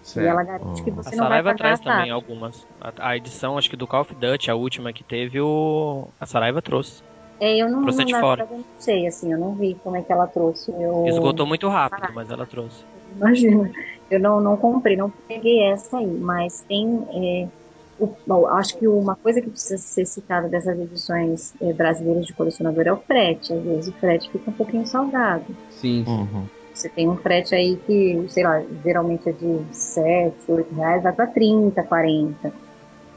Certo. 0.09 0.25
E 0.25 0.29
ela 0.29 0.43
garante 0.43 0.83
que 0.83 0.91
você 0.91 1.11
a 1.11 1.13
não 1.13 1.29
vai 1.29 1.29
Saraiva 1.29 1.55
traz 1.55 1.81
também 1.81 2.11
algumas. 2.11 2.67
A, 2.81 3.11
a, 3.11 3.17
edição, 3.17 3.59
acho 3.59 3.69
que 3.69 3.77
do 3.77 3.87
Call 3.87 4.01
of 4.01 4.15
Duty, 4.15 4.51
a 4.51 4.55
última 4.55 4.91
que 4.91 5.05
teve, 5.05 5.39
o... 5.39 6.09
a 6.19 6.25
Saraiva 6.25 6.63
trouxe. 6.63 7.03
É, 7.39 7.59
eu 7.59 7.71
não, 7.71 7.83
trouxe 7.83 8.05
não, 8.07 8.21
fora. 8.21 8.49
não 8.51 8.65
sei, 8.79 9.07
assim, 9.07 9.33
eu 9.33 9.39
não 9.39 9.55
vi 9.55 9.77
como 9.85 9.97
é 9.97 10.03
que 10.03 10.11
ela 10.11 10.27
trouxe. 10.27 10.73
Eu... 10.73 11.05
Esgotou 11.07 11.47
muito 11.47 11.69
rápido, 11.69 12.07
ah, 12.09 12.13
mas 12.13 12.31
ela 12.31 12.47
trouxe. 12.47 12.83
Imagina, 13.15 13.71
eu 14.11 14.19
não, 14.19 14.41
não 14.41 14.57
comprei, 14.57 14.97
não 14.97 15.11
peguei 15.11 15.63
essa 15.65 15.99
aí, 15.99 16.07
mas 16.07 16.65
tem. 16.67 17.07
É, 17.13 17.49
o, 18.01 18.09
bom, 18.27 18.47
acho 18.47 18.79
que 18.79 18.89
uma 18.89 19.15
coisa 19.15 19.43
que 19.43 19.51
precisa 19.51 19.77
ser 19.77 20.07
citada 20.07 20.49
dessas 20.49 20.79
edições 20.79 21.55
é, 21.61 21.71
brasileiras 21.73 22.27
de 22.27 22.33
colecionador 22.33 22.87
é 22.87 22.93
o 22.93 22.97
frete. 22.97 23.53
Às 23.53 23.63
vezes 23.63 23.89
o 23.89 23.93
frete 23.99 24.31
fica 24.31 24.51
um 24.51 24.55
pouquinho 24.55 24.87
salgado. 24.87 25.55
Sim. 25.69 26.05
Uhum. 26.09 26.47
Você 26.79 26.89
tem 26.89 27.09
um 27.09 27.16
frete 27.16 27.57
aí 27.57 27.76
que, 27.76 28.24
sei 28.29 28.45
lá, 28.45 28.62
geralmente 28.85 29.29
é 29.29 29.33
de 29.33 29.64
7, 29.72 30.33
8 30.47 30.74
reais, 30.76 31.03
vai 31.03 31.12
para 31.12 31.26
30, 31.26 31.83
40. 31.83 32.53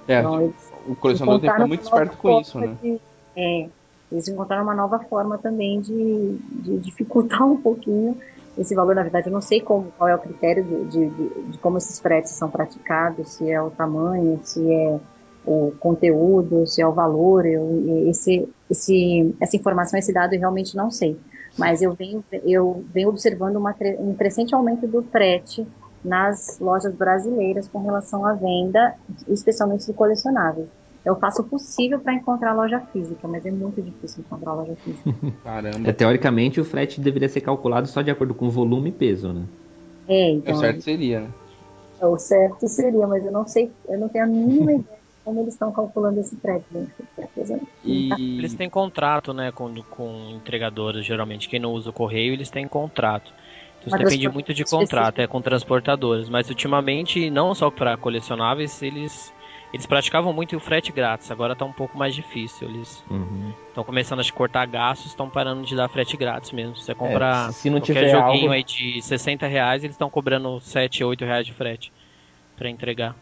É, 0.07 0.20
então, 0.20 0.41
eles, 0.41 0.55
o 0.88 0.95
colecionador 0.95 1.39
tem 1.39 1.47
que 1.47 1.53
ficar 1.53 1.68
muito 1.68 1.84
esperto 1.84 2.18
com 2.18 2.41
isso, 2.41 2.59
né? 2.59 2.76
De, 2.82 2.99
é, 3.36 3.70
eles 4.12 4.28
encontraram 4.28 4.64
uma 4.64 4.74
nova 4.74 4.97
forma 4.97 5.38
também 5.38 5.80
de, 5.80 6.39
de 6.49 6.80
dificultar 6.80 7.45
um 7.45 7.55
pouquinho 7.55 8.18
esse 8.57 8.74
valor. 8.74 8.95
Na 8.95 9.03
verdade, 9.03 9.28
eu 9.28 9.34
não 9.34 9.41
sei 9.41 9.62
como, 9.62 9.91
qual 9.95 10.09
é 10.09 10.16
o 10.16 10.20
critério 10.20 10.64
de, 10.64 10.86
de, 10.86 11.09
de, 11.51 11.57
como 11.59 11.78
esses 11.78 11.99
fretes 11.99 12.32
são 12.32 12.49
praticados, 12.49 13.34
se 13.34 13.51
é 13.51 13.62
o 13.62 13.70
tamanho, 13.70 14.39
se 14.43 14.74
é 14.74 14.99
o 15.45 15.72
conteúdo, 15.80 16.66
se 16.66 16.82
é 16.82 16.88
o 16.88 16.91
valor. 16.91 17.45
Eu, 17.45 18.09
esse, 18.09 18.49
esse, 18.72 19.36
essa 19.39 19.55
informação, 19.55 19.99
esse 19.99 20.12
dado, 20.12 20.34
eu 20.34 20.39
realmente 20.39 20.76
não 20.76 20.89
sei. 20.89 21.16
Mas 21.58 21.82
eu 21.82 21.93
venho, 21.93 22.24
eu 22.45 22.84
venho 22.93 23.10
observando 23.10 23.58
uma, 23.58 23.76
um 23.99 24.14
crescente 24.16 24.56
aumento 24.56 24.88
do 24.88 25.04
frete 25.04 25.68
nas 26.04 26.58
lojas 26.60 26.93
brasileiras 26.93 27.68
com 27.68 27.84
relação 27.84 28.26
à 28.26 28.34
venda, 28.34 28.95
especialmente 29.28 29.86
de 29.86 29.93
colecionáveis. 29.93 30.68
Eu 31.04 31.16
faço 31.16 31.41
o 31.41 31.45
possível 31.45 31.99
para 31.99 32.14
encontrar 32.14 32.54
loja 32.54 32.80
física, 32.80 33.28
mas 33.28 33.45
é 33.45 33.52
muito 33.52 33.82
difícil 33.82 34.24
encontrar 34.26 34.54
loja 34.54 34.76
física. 34.76 35.12
Caramba. 35.43 35.89
É, 35.89 35.91
teoricamente, 35.91 36.62
o 36.62 36.66
frete 36.66 37.02
deveria 37.02 37.28
ser 37.28 37.41
calculado 37.41 37.88
só 37.88 38.02
de 38.02 38.12
acordo 38.12 38.34
com 38.34 38.49
volume 38.49 38.89
e 38.89 38.93
peso, 38.93 39.34
né? 39.34 39.43
É, 40.08 40.32
então. 40.32 40.54
O 40.54 40.60
certo 40.60 40.82
seria, 40.82 41.22
né? 41.22 41.30
O 42.02 42.18
certo 42.18 42.68
seria, 42.68 43.08
mas 43.08 43.26
eu 43.26 43.32
não 43.32 43.47
sei, 43.47 43.72
eu 43.88 43.99
não 43.99 44.10
tenho 44.10 44.26
a 44.26 44.28
mínima 44.28 44.74
ideia 44.74 44.97
de 44.97 45.01
como 45.24 45.41
eles 45.41 45.53
estão 45.53 45.72
calculando 45.72 46.19
esse 46.19 46.36
frete. 46.38 46.65
E... 47.84 48.11
Eles 48.11 48.53
têm 48.53 48.69
contrato, 48.69 49.34
né, 49.34 49.51
com, 49.51 49.74
com 49.84 50.32
entregadores, 50.36 51.05
geralmente. 51.05 51.47
Quem 51.47 51.59
não 51.59 51.72
usa 51.72 51.89
o 51.89 51.93
correio, 51.93 52.34
eles 52.34 52.49
têm 52.49 52.67
contrato. 52.67 53.32
Então, 53.82 53.88
isso 53.88 53.97
depende 53.97 54.30
muito 54.30 54.53
de 54.53 54.63
contrato, 54.63 55.19
é 55.19 55.28
com 55.28 55.41
transportadores. 55.41 56.30
Mas 56.30 56.49
ultimamente, 56.49 57.30
não 57.30 57.53
só 57.55 57.72
para 57.72 57.97
colecionáveis, 57.97 58.82
eles 58.82 59.34
eles 59.74 59.86
praticavam 59.86 60.34
muito 60.34 60.57
o 60.57 60.59
frete 60.59 60.91
grátis, 60.91 61.32
agora 61.32 61.55
tá 61.55 61.63
um 61.63 61.72
pouco 61.72 61.97
mais 61.97 62.13
difícil. 62.13 62.67
Eles 62.67 62.89
estão 62.89 63.17
uhum. 63.17 63.84
começando 63.86 64.19
a 64.19 64.32
cortar 64.32 64.65
gastos, 64.65 65.07
estão 65.07 65.30
parando 65.30 65.63
de 65.63 65.76
dar 65.76 65.88
frete 65.88 66.17
grátis 66.17 66.51
mesmo. 66.51 66.76
Você 66.76 66.93
comprar 66.93 67.49
é, 67.49 67.51
se 67.53 67.69
não 67.69 67.80
qualquer 67.80 67.93
tiver 67.93 68.09
joguinho 68.09 68.43
algo... 68.43 68.53
aí 68.53 68.63
de 68.63 69.01
60 69.01 69.47
reais, 69.47 69.84
eles 69.84 69.95
estão 69.95 70.09
cobrando 70.09 70.59
7, 70.59 71.03
8 71.05 71.24
reais 71.24 71.45
de 71.45 71.53
frete 71.53 71.91
para 72.57 72.69
entregar. 72.69 73.15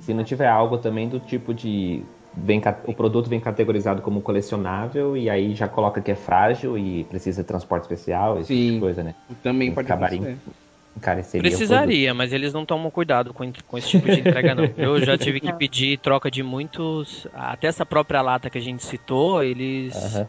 Se 0.00 0.14
não 0.14 0.24
tiver 0.24 0.48
algo 0.48 0.78
também 0.78 1.08
do 1.08 1.20
tipo 1.20 1.52
de. 1.52 2.02
Vem, 2.38 2.60
o 2.86 2.92
produto 2.92 3.30
vem 3.30 3.40
categorizado 3.40 4.02
como 4.02 4.20
colecionável 4.20 5.16
e 5.16 5.30
aí 5.30 5.54
já 5.54 5.66
coloca 5.66 6.02
que 6.02 6.10
é 6.10 6.14
frágil 6.14 6.76
e 6.76 7.04
precisa 7.04 7.42
de 7.42 7.48
transporte 7.48 7.84
especial, 7.84 8.38
esse 8.38 8.48
Sim, 8.48 8.62
tipo 8.62 8.74
de 8.74 8.80
coisa, 8.80 9.02
né? 9.02 9.14
Também 9.42 9.72
pode 9.72 9.86
acabar 9.86 10.10
encareceria. 10.96 11.42
Precisaria, 11.42 12.14
mas 12.14 12.32
eles 12.32 12.52
não 12.52 12.64
tomam 12.64 12.90
cuidado 12.90 13.34
com, 13.34 13.50
com 13.66 13.78
esse 13.78 13.88
tipo 13.88 14.06
de 14.06 14.20
entrega, 14.20 14.54
não. 14.54 14.64
Eu 14.76 15.04
já 15.04 15.16
tive 15.18 15.40
que 15.40 15.52
pedir 15.52 15.98
troca 15.98 16.30
de 16.30 16.42
muitos. 16.42 17.26
Até 17.34 17.68
essa 17.68 17.84
própria 17.84 18.22
lata 18.22 18.48
que 18.48 18.58
a 18.58 18.60
gente 18.60 18.84
citou, 18.84 19.42
eles. 19.42 19.94
Uhum. 20.14 20.26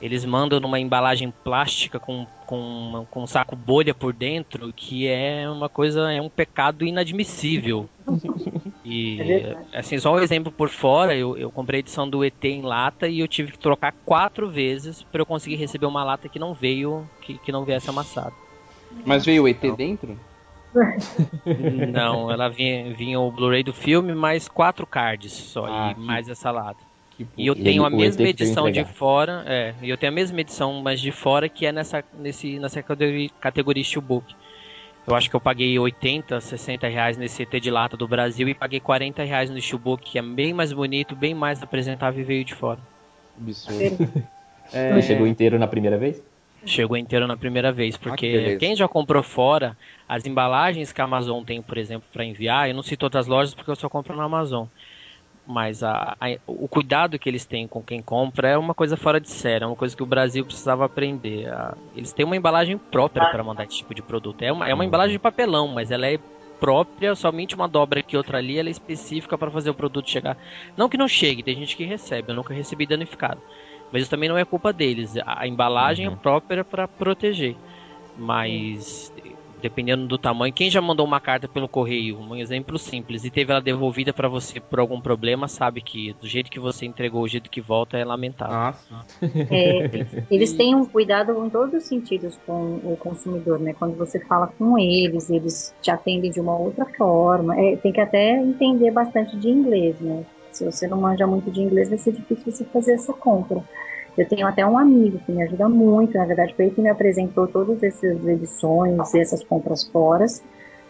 Eles 0.00 0.24
mandam 0.24 0.60
numa 0.60 0.78
embalagem 0.78 1.32
plástica 1.42 1.98
com, 1.98 2.26
com, 2.46 3.06
com 3.10 3.22
um 3.22 3.26
saco 3.26 3.56
bolha 3.56 3.94
por 3.94 4.12
dentro, 4.12 4.72
que 4.72 5.08
é 5.08 5.48
uma 5.48 5.68
coisa, 5.68 6.12
é 6.12 6.20
um 6.20 6.28
pecado 6.28 6.84
inadmissível. 6.84 7.88
E, 8.88 9.20
é 9.20 9.78
assim, 9.80 9.98
só 9.98 10.14
um 10.14 10.20
exemplo 10.20 10.52
por 10.52 10.68
fora, 10.68 11.12
eu, 11.12 11.36
eu 11.36 11.50
comprei 11.50 11.78
a 11.78 11.80
edição 11.80 12.08
do 12.08 12.24
ET 12.24 12.44
em 12.44 12.62
lata 12.62 13.08
e 13.08 13.18
eu 13.18 13.26
tive 13.26 13.50
que 13.50 13.58
trocar 13.58 13.92
quatro 14.04 14.48
vezes 14.48 15.02
para 15.02 15.20
eu 15.20 15.26
conseguir 15.26 15.56
receber 15.56 15.86
uma 15.86 16.04
lata 16.04 16.28
que 16.28 16.38
não 16.38 16.54
veio, 16.54 17.04
que, 17.20 17.36
que 17.36 17.50
não 17.50 17.64
viesse 17.64 17.90
amassada. 17.90 18.32
Mas 19.04 19.24
veio 19.24 19.42
o 19.42 19.48
ET 19.48 19.60
dentro? 19.76 20.16
Não, 21.92 22.30
ela 22.30 22.48
vinha, 22.48 22.94
vinha 22.94 23.18
o 23.18 23.32
Blu-ray 23.32 23.64
do 23.64 23.72
filme 23.72 24.14
mais 24.14 24.46
quatro 24.46 24.86
cards 24.86 25.32
só 25.32 25.66
ah, 25.66 25.90
e 25.90 25.94
que... 25.94 26.00
mais 26.00 26.28
essa 26.28 26.52
lata. 26.52 26.85
E 27.36 27.46
eu 27.46 27.54
tenho 27.54 27.84
a 27.84 27.90
mesma 27.90 28.28
edição 28.28 28.70
de 28.70 28.84
fora, 28.84 29.42
é, 29.46 29.74
e 29.82 29.88
eu 29.88 29.96
tenho 29.96 30.12
a 30.12 30.14
mesma 30.14 30.40
edição, 30.40 30.82
mas 30.82 31.00
de 31.00 31.10
fora, 31.10 31.48
que 31.48 31.64
é 31.64 31.72
nessa, 31.72 32.04
nesse, 32.18 32.58
nessa 32.58 32.82
categoria, 32.82 33.30
categoria 33.40 33.82
Steelbook. 33.82 34.34
Eu 35.06 35.14
acho 35.14 35.30
que 35.30 35.36
eu 35.36 35.40
paguei 35.40 35.78
80, 35.78 36.40
60 36.40 36.88
reais 36.88 37.16
nesse 37.16 37.42
ET 37.42 37.60
de 37.60 37.70
lata 37.70 37.96
do 37.96 38.08
Brasil 38.08 38.48
e 38.48 38.54
paguei 38.54 38.80
40 38.80 39.22
reais 39.22 39.48
no 39.48 39.60
Steelbook, 39.60 40.10
que 40.10 40.18
é 40.18 40.22
bem 40.22 40.52
mais 40.52 40.72
bonito, 40.72 41.14
bem 41.14 41.32
mais 41.32 41.62
apresentável 41.62 42.20
e 42.20 42.24
veio 42.24 42.44
de 42.44 42.54
fora. 42.54 42.80
Absurdo. 43.40 44.12
é... 44.72 45.00
chegou 45.00 45.26
inteiro 45.26 45.58
na 45.58 45.66
primeira 45.66 45.96
vez? 45.96 46.22
Chegou 46.64 46.96
inteiro 46.96 47.28
na 47.28 47.36
primeira 47.36 47.70
vez, 47.70 47.96
porque 47.96 48.26
ah, 48.26 48.50
que 48.50 48.56
quem 48.56 48.74
já 48.74 48.88
comprou 48.88 49.22
fora, 49.22 49.76
as 50.08 50.26
embalagens 50.26 50.92
que 50.92 51.00
a 51.00 51.04
Amazon 51.04 51.44
tem, 51.44 51.62
por 51.62 51.78
exemplo, 51.78 52.08
para 52.12 52.24
enviar, 52.24 52.68
eu 52.68 52.74
não 52.74 52.82
cito 52.82 53.06
outras 53.06 53.28
lojas 53.28 53.54
porque 53.54 53.70
eu 53.70 53.76
só 53.76 53.88
compro 53.88 54.16
na 54.16 54.24
Amazon 54.24 54.66
mas 55.46 55.82
a, 55.82 56.16
a, 56.20 56.26
o 56.46 56.66
cuidado 56.66 57.18
que 57.18 57.28
eles 57.28 57.44
têm 57.44 57.68
com 57.68 57.82
quem 57.82 58.02
compra 58.02 58.48
é 58.48 58.58
uma 58.58 58.74
coisa 58.74 58.96
fora 58.96 59.20
de 59.20 59.30
série, 59.30 59.64
é 59.64 59.66
uma 59.66 59.76
coisa 59.76 59.96
que 59.96 60.02
o 60.02 60.06
Brasil 60.06 60.44
precisava 60.44 60.84
aprender. 60.84 61.48
A, 61.48 61.76
eles 61.94 62.12
têm 62.12 62.26
uma 62.26 62.36
embalagem 62.36 62.76
própria 62.76 63.30
para 63.30 63.44
mandar 63.44 63.64
esse 63.64 63.76
tipo 63.76 63.94
de 63.94 64.02
produto. 64.02 64.42
É 64.42 64.52
uma, 64.52 64.68
é 64.68 64.74
uma 64.74 64.84
embalagem 64.84 65.12
de 65.12 65.18
papelão, 65.18 65.68
mas 65.68 65.90
ela 65.90 66.06
é 66.06 66.18
própria, 66.58 67.14
somente 67.14 67.54
uma 67.54 67.68
dobra 67.68 68.00
aqui 68.00 68.16
outra 68.16 68.38
ali, 68.38 68.58
ela 68.58 68.68
é 68.68 68.70
específica 68.70 69.36
para 69.36 69.50
fazer 69.50 69.70
o 69.70 69.74
produto 69.74 70.10
chegar. 70.10 70.36
Não 70.76 70.88
que 70.88 70.96
não 70.96 71.06
chegue, 71.06 71.42
tem 71.42 71.54
gente 71.54 71.76
que 71.76 71.84
recebe, 71.84 72.30
eu 72.30 72.34
nunca 72.34 72.52
recebi 72.52 72.86
danificado. 72.86 73.40
Mas 73.92 74.02
isso 74.02 74.10
também 74.10 74.28
não 74.28 74.36
é 74.36 74.44
culpa 74.44 74.72
deles. 74.72 75.14
A 75.24 75.46
embalagem 75.46 76.06
é 76.06 76.08
uhum. 76.08 76.14
é 76.14 76.18
própria 76.18 76.64
para 76.64 76.88
proteger. 76.88 77.54
Mas 78.18 79.12
dependendo 79.60 80.06
do 80.06 80.18
tamanho. 80.18 80.52
Quem 80.52 80.70
já 80.70 80.80
mandou 80.80 81.06
uma 81.06 81.20
carta 81.20 81.48
pelo 81.48 81.68
correio, 81.68 82.18
um 82.18 82.36
exemplo 82.36 82.78
simples, 82.78 83.24
e 83.24 83.30
teve 83.30 83.52
ela 83.52 83.60
devolvida 83.60 84.12
para 84.12 84.28
você 84.28 84.60
por 84.60 84.80
algum 84.80 85.00
problema, 85.00 85.48
sabe 85.48 85.80
que 85.80 86.14
do 86.20 86.26
jeito 86.26 86.50
que 86.50 86.60
você 86.60 86.86
entregou, 86.86 87.22
o 87.22 87.28
jeito 87.28 87.50
que 87.50 87.60
volta 87.60 87.96
é 87.96 88.04
lamentável. 88.04 88.56
Nossa. 88.56 89.06
É, 89.50 90.06
eles 90.30 90.52
têm 90.52 90.74
um 90.74 90.84
cuidado 90.84 91.32
em 91.44 91.50
todos 91.50 91.74
os 91.74 91.84
sentidos 91.84 92.38
com 92.46 92.76
o 92.76 92.96
consumidor, 92.98 93.58
né? 93.58 93.74
Quando 93.74 93.96
você 93.96 94.20
fala 94.20 94.46
com 94.46 94.78
eles, 94.78 95.30
eles 95.30 95.74
te 95.80 95.90
atendem 95.90 96.30
de 96.30 96.40
uma 96.40 96.56
outra 96.56 96.84
forma. 96.96 97.58
É, 97.58 97.76
tem 97.76 97.92
que 97.92 98.00
até 98.00 98.36
entender 98.36 98.90
bastante 98.90 99.36
de 99.36 99.48
inglês, 99.48 99.98
né? 100.00 100.24
Se 100.52 100.64
você 100.64 100.86
não 100.86 101.00
manja 101.00 101.26
muito 101.26 101.50
de 101.50 101.60
inglês, 101.60 101.88
vai 101.88 101.98
ser 101.98 102.12
difícil 102.12 102.50
você 102.50 102.64
fazer 102.64 102.92
essa 102.92 103.12
compra. 103.12 103.62
Eu 104.16 104.26
tenho 104.26 104.46
até 104.46 104.66
um 104.66 104.78
amigo 104.78 105.18
que 105.18 105.32
me 105.32 105.42
ajuda 105.42 105.68
muito, 105.68 106.16
na 106.16 106.24
verdade, 106.24 106.54
foi 106.54 106.66
ele 106.66 106.74
que 106.74 106.80
me 106.80 106.88
apresentou 106.88 107.46
todas 107.46 107.82
essas 107.82 108.26
edições, 108.26 109.14
essas 109.14 109.44
compras 109.44 109.84
fora, 109.84 110.24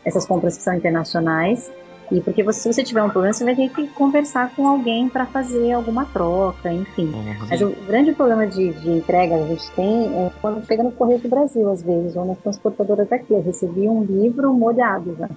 essas 0.04 0.24
compras 0.24 0.56
que 0.56 0.62
são 0.62 0.74
internacionais. 0.74 1.70
E 2.10 2.20
porque 2.20 2.44
você, 2.44 2.60
se 2.60 2.72
você 2.72 2.84
tiver 2.84 3.02
um 3.02 3.10
problema, 3.10 3.32
você 3.32 3.44
vai 3.44 3.56
ter 3.56 3.68
que 3.68 3.88
conversar 3.88 4.54
com 4.54 4.68
alguém 4.68 5.08
para 5.08 5.26
fazer 5.26 5.72
alguma 5.72 6.04
troca, 6.04 6.72
enfim. 6.72 7.06
Uhum. 7.06 7.48
Mas 7.50 7.60
o 7.60 7.70
grande 7.84 8.12
problema 8.12 8.46
de, 8.46 8.72
de 8.74 8.90
entrega 8.90 9.36
que 9.36 9.42
a 9.42 9.46
gente 9.48 9.70
tem 9.72 10.14
é 10.14 10.30
quando 10.40 10.64
chega 10.64 10.84
no 10.84 10.92
Correio 10.92 11.18
do 11.18 11.28
Brasil, 11.28 11.68
às 11.68 11.82
vezes, 11.82 12.14
ou 12.14 12.24
nas 12.24 12.38
transportadoras 12.38 13.08
daqui. 13.08 13.32
Eu 13.32 13.42
recebi 13.42 13.88
um 13.88 14.04
livro 14.04 14.54
molhado 14.54 15.16
já. 15.18 15.28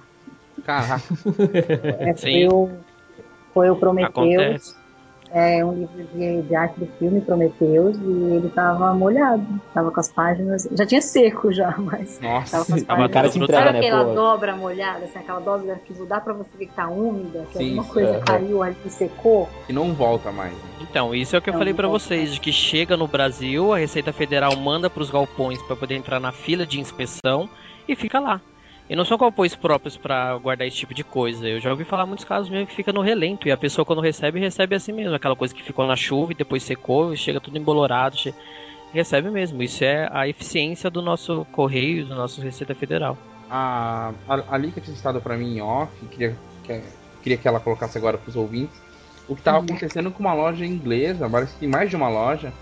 Caraca. 0.64 1.02
É, 1.98 2.14
foi, 2.14 2.46
o, 2.46 2.68
foi 3.52 3.70
o 3.70 3.74
Prometheus 3.74 4.76
é 5.32 5.64
um 5.64 5.72
livro 5.72 6.04
de, 6.12 6.42
de 6.42 6.54
arte 6.54 6.80
do 6.80 6.86
filme 6.98 7.20
Prometeus 7.20 7.96
e 7.98 8.34
ele 8.34 8.48
tava 8.50 8.92
molhado, 8.94 9.46
tava 9.72 9.90
com 9.90 10.00
as 10.00 10.10
páginas, 10.12 10.68
já 10.72 10.84
tinha 10.84 11.00
seco 11.00 11.52
já, 11.52 11.74
mas 11.78 12.20
Nossa, 12.20 12.52
tava 12.52 12.64
com 12.64 12.74
as 12.74 12.82
páginas. 12.82 13.10
cara 13.12 13.28
te 13.28 13.38
entrega, 13.38 13.64
Sabe 13.66 13.72
né, 13.80 13.86
aquela 13.86 14.04
pô? 14.04 14.14
dobra 14.14 14.56
molhada, 14.56 15.04
assim, 15.04 15.18
aquela 15.18 15.40
dobra 15.40 15.80
que 15.84 15.92
dá 16.06 16.20
pra 16.20 16.32
você 16.32 16.50
ver 16.58 16.66
que 16.66 16.74
tá 16.74 16.88
úmida, 16.88 17.46
que 17.52 17.58
Sim, 17.58 17.78
alguma 17.78 17.84
coisa 17.92 18.16
é. 18.16 18.20
caiu 18.20 18.62
ali 18.62 18.76
e 18.84 18.90
secou. 18.90 19.48
E 19.68 19.72
não 19.72 19.94
volta 19.94 20.32
mais. 20.32 20.52
Né? 20.52 20.58
Então, 20.80 21.14
isso 21.14 21.36
é 21.36 21.38
o 21.38 21.42
que 21.42 21.50
eu 21.50 21.54
falei 21.54 21.74
para 21.74 21.88
vocês, 21.88 22.34
de 22.34 22.40
que 22.40 22.52
chega 22.52 22.96
no 22.96 23.06
Brasil, 23.06 23.72
a 23.72 23.78
Receita 23.78 24.12
Federal 24.12 24.56
manda 24.56 24.90
para 24.90 25.02
os 25.02 25.10
galpões 25.10 25.62
para 25.62 25.76
poder 25.76 25.94
entrar 25.94 26.18
na 26.18 26.32
fila 26.32 26.66
de 26.66 26.80
inspeção 26.80 27.48
e 27.88 27.94
fica 27.94 28.18
lá. 28.18 28.40
E 28.90 28.96
não 28.96 29.04
são 29.04 29.16
galpões 29.16 29.54
próprios 29.54 29.96
para 29.96 30.36
guardar 30.38 30.66
esse 30.66 30.78
tipo 30.78 30.92
de 30.92 31.04
coisa. 31.04 31.46
Eu 31.46 31.60
já 31.60 31.70
ouvi 31.70 31.84
falar 31.84 32.06
muitos 32.06 32.24
casos 32.24 32.50
mesmo 32.50 32.66
que 32.66 32.74
fica 32.74 32.92
no 32.92 33.00
relento. 33.00 33.46
E 33.46 33.52
a 33.52 33.56
pessoa 33.56 33.84
quando 33.84 34.00
recebe, 34.00 34.40
recebe 34.40 34.74
assim 34.74 34.90
mesmo. 34.92 35.14
Aquela 35.14 35.36
coisa 35.36 35.54
que 35.54 35.62
ficou 35.62 35.86
na 35.86 35.94
chuva 35.94 36.32
e 36.32 36.34
depois 36.34 36.64
secou 36.64 37.14
e 37.14 37.16
chega 37.16 37.40
tudo 37.40 37.56
embolorado. 37.56 38.16
Recebe 38.92 39.30
mesmo. 39.30 39.62
Isso 39.62 39.84
é 39.84 40.08
a 40.10 40.26
eficiência 40.26 40.90
do 40.90 41.00
nosso 41.00 41.46
Correio, 41.52 42.04
do 42.04 42.16
nosso 42.16 42.40
Receita 42.40 42.74
Federal. 42.74 43.16
A, 43.48 44.12
a, 44.28 44.54
a 44.54 44.58
Lika 44.58 44.80
tinha 44.80 44.96
estado 44.96 45.20
para 45.20 45.36
mim 45.36 45.58
em 45.58 45.62
off, 45.62 45.92
queria 46.06 46.36
que, 46.64 46.82
queria 47.22 47.38
que 47.38 47.46
ela 47.46 47.60
colocasse 47.60 47.96
agora 47.96 48.18
para 48.18 48.28
os 48.28 48.34
ouvintes. 48.34 48.76
O 49.28 49.36
que 49.36 49.40
estava 49.40 49.58
uhum. 49.58 49.66
acontecendo 49.66 50.10
com 50.10 50.18
uma 50.18 50.34
loja 50.34 50.66
inglesa, 50.66 51.30
parece 51.30 51.52
que 51.54 51.60
tem 51.60 51.68
mais 51.68 51.90
de 51.90 51.94
uma 51.94 52.08
loja, 52.08 52.52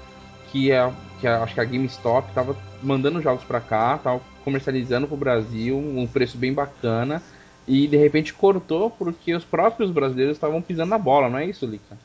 que 0.52 0.70
é, 0.70 0.92
que 1.20 1.26
é, 1.26 1.30
acho 1.30 1.54
que 1.54 1.60
a 1.60 1.64
GameStop 1.64 2.28
estava 2.28 2.54
mandando 2.82 3.22
jogos 3.22 3.44
para 3.44 3.60
cá, 3.60 3.96
tava 3.96 4.20
comercializando 4.48 5.06
pro 5.06 5.16
Brasil, 5.16 5.76
um 5.76 6.06
preço 6.06 6.38
bem 6.38 6.52
bacana, 6.52 7.22
e 7.66 7.86
de 7.86 7.98
repente 7.98 8.32
cortou 8.32 8.90
porque 8.90 9.34
os 9.34 9.44
próprios 9.44 9.90
brasileiros 9.90 10.36
estavam 10.36 10.62
pisando 10.62 10.88
na 10.88 10.98
bola, 10.98 11.28
não 11.28 11.38
é 11.38 11.44
isso, 11.44 11.66
Lica? 11.66 11.96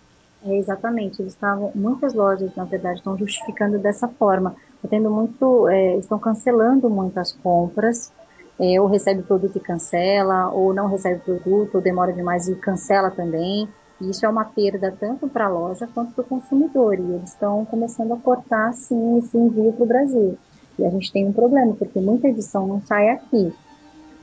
É, 0.46 0.58
exatamente, 0.58 1.22
eles 1.22 1.32
estavam, 1.32 1.72
muitas 1.74 2.14
lojas, 2.14 2.54
na 2.54 2.66
verdade, 2.66 2.98
estão 2.98 3.18
justificando 3.18 3.80
dessa 3.80 4.10
forma. 4.10 4.56
Tá 4.82 4.90
tendo 4.90 5.10
muito, 5.10 5.70
é, 5.70 5.96
estão 5.96 6.20
cancelando 6.20 6.90
muitas 6.90 7.32
compras, 7.32 8.12
é, 8.60 8.80
ou 8.80 8.88
recebe 8.88 9.24
produto 9.24 9.56
e 9.56 9.62
cancela, 9.62 10.50
ou 10.50 10.74
não 10.74 10.88
recebe 10.88 11.22
produto, 11.22 11.76
ou 11.76 11.82
demora 11.82 12.12
demais 12.12 12.50
e 12.50 12.56
cancela 12.56 13.10
também. 13.10 13.70
E 14.02 14.10
isso 14.10 14.26
é 14.26 14.30
uma 14.30 14.44
perda 14.44 14.94
tanto 15.00 15.30
para 15.30 15.46
a 15.46 15.50
loja 15.50 15.88
quanto 15.94 16.12
para 16.12 16.24
o 16.24 16.28
consumidor. 16.28 16.96
E 16.96 17.14
eles 17.14 17.30
estão 17.30 17.64
começando 17.64 18.12
a 18.12 18.18
cortar, 18.18 18.74
sim, 18.74 19.20
esse 19.20 19.38
envio 19.38 19.72
para 19.72 19.84
o 19.84 19.88
Brasil. 19.88 20.38
E 20.78 20.86
a 20.86 20.90
gente 20.90 21.12
tem 21.12 21.26
um 21.28 21.34
problema, 21.34 21.74
porque 21.76 22.00
muita 22.00 22.28
edição 22.28 22.68
não 22.68 22.82
sai 22.82 23.10
aqui. 23.10 23.54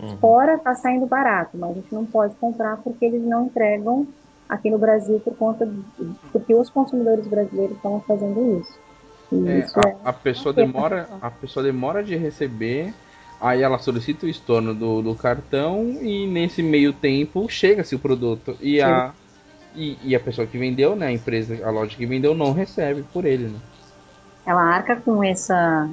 Uhum. 0.00 0.16
Fora 0.18 0.54
está 0.54 0.74
saindo 0.74 1.06
barato, 1.06 1.56
mas 1.56 1.70
a 1.70 1.74
gente 1.74 1.94
não 1.94 2.06
pode 2.06 2.34
comprar 2.36 2.78
porque 2.78 3.04
eles 3.04 3.22
não 3.22 3.46
entregam 3.46 4.06
aqui 4.48 4.70
no 4.70 4.78
Brasil 4.78 5.20
por 5.20 5.36
conta 5.36 5.66
de, 5.66 5.82
porque 6.32 6.54
os 6.54 6.68
consumidores 6.70 7.26
brasileiros 7.26 7.76
estão 7.76 8.00
fazendo 8.00 8.60
isso. 8.60 8.78
É, 9.46 9.58
isso 9.60 9.78
a, 9.78 9.88
é 9.88 9.96
a, 10.04 10.12
pessoa 10.12 10.52
demora, 10.52 11.08
a 11.20 11.30
pessoa 11.30 11.62
demora 11.62 12.02
de 12.02 12.16
receber, 12.16 12.92
aí 13.40 13.62
ela 13.62 13.78
solicita 13.78 14.26
o 14.26 14.28
estorno 14.28 14.74
do, 14.74 15.02
do 15.02 15.14
cartão 15.14 15.84
e 16.02 16.26
nesse 16.26 16.62
meio 16.62 16.92
tempo 16.92 17.48
chega-se 17.48 17.94
o 17.94 17.98
produto 17.98 18.56
e 18.60 18.80
a 18.80 19.12
e, 19.74 19.96
e, 20.02 20.16
a 20.16 20.20
pessoa 20.20 20.46
que 20.46 20.58
vendeu, 20.58 20.96
né, 20.96 21.06
a 21.06 21.12
empresa, 21.12 21.64
a 21.64 21.70
loja 21.70 21.96
que 21.96 22.06
vendeu 22.06 22.34
não 22.34 22.52
recebe 22.52 23.04
por 23.12 23.24
ele, 23.24 23.44
né? 23.44 23.58
Ela 24.44 24.62
arca 24.62 24.96
com 24.96 25.22
essa 25.22 25.88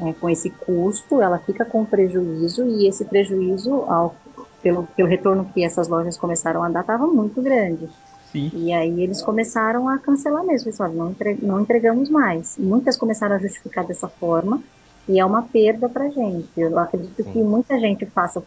é, 0.00 0.12
com 0.12 0.28
esse 0.28 0.50
custo, 0.50 1.22
ela 1.22 1.38
fica 1.38 1.64
com 1.64 1.84
prejuízo 1.84 2.66
e 2.66 2.88
esse 2.88 3.04
prejuízo, 3.04 3.72
ao, 3.88 4.14
pelo, 4.62 4.84
pelo 4.96 5.08
retorno 5.08 5.50
que 5.52 5.64
essas 5.64 5.88
lojas 5.88 6.16
começaram 6.16 6.62
a 6.62 6.68
dar, 6.68 6.80
estava 6.80 7.06
muito 7.06 7.40
grande. 7.40 7.88
Sim. 8.32 8.50
E 8.52 8.72
aí 8.72 9.02
eles 9.02 9.22
começaram 9.22 9.88
a 9.88 9.98
cancelar 9.98 10.44
mesmo, 10.44 10.70
pessoal, 10.70 10.92
não, 10.92 11.10
entre, 11.10 11.38
não 11.40 11.60
entregamos 11.60 12.10
mais. 12.10 12.56
muitas 12.58 12.96
começaram 12.96 13.36
a 13.36 13.38
justificar 13.38 13.86
dessa 13.86 14.08
forma 14.08 14.62
e 15.08 15.18
é 15.18 15.24
uma 15.24 15.42
perda 15.42 15.88
para 15.88 16.04
a 16.04 16.10
gente. 16.10 16.48
Eu 16.56 16.78
acredito 16.78 17.22
Sim. 17.22 17.32
que 17.32 17.42
muita 17.42 17.78
gente 17.78 18.04
faça 18.06 18.42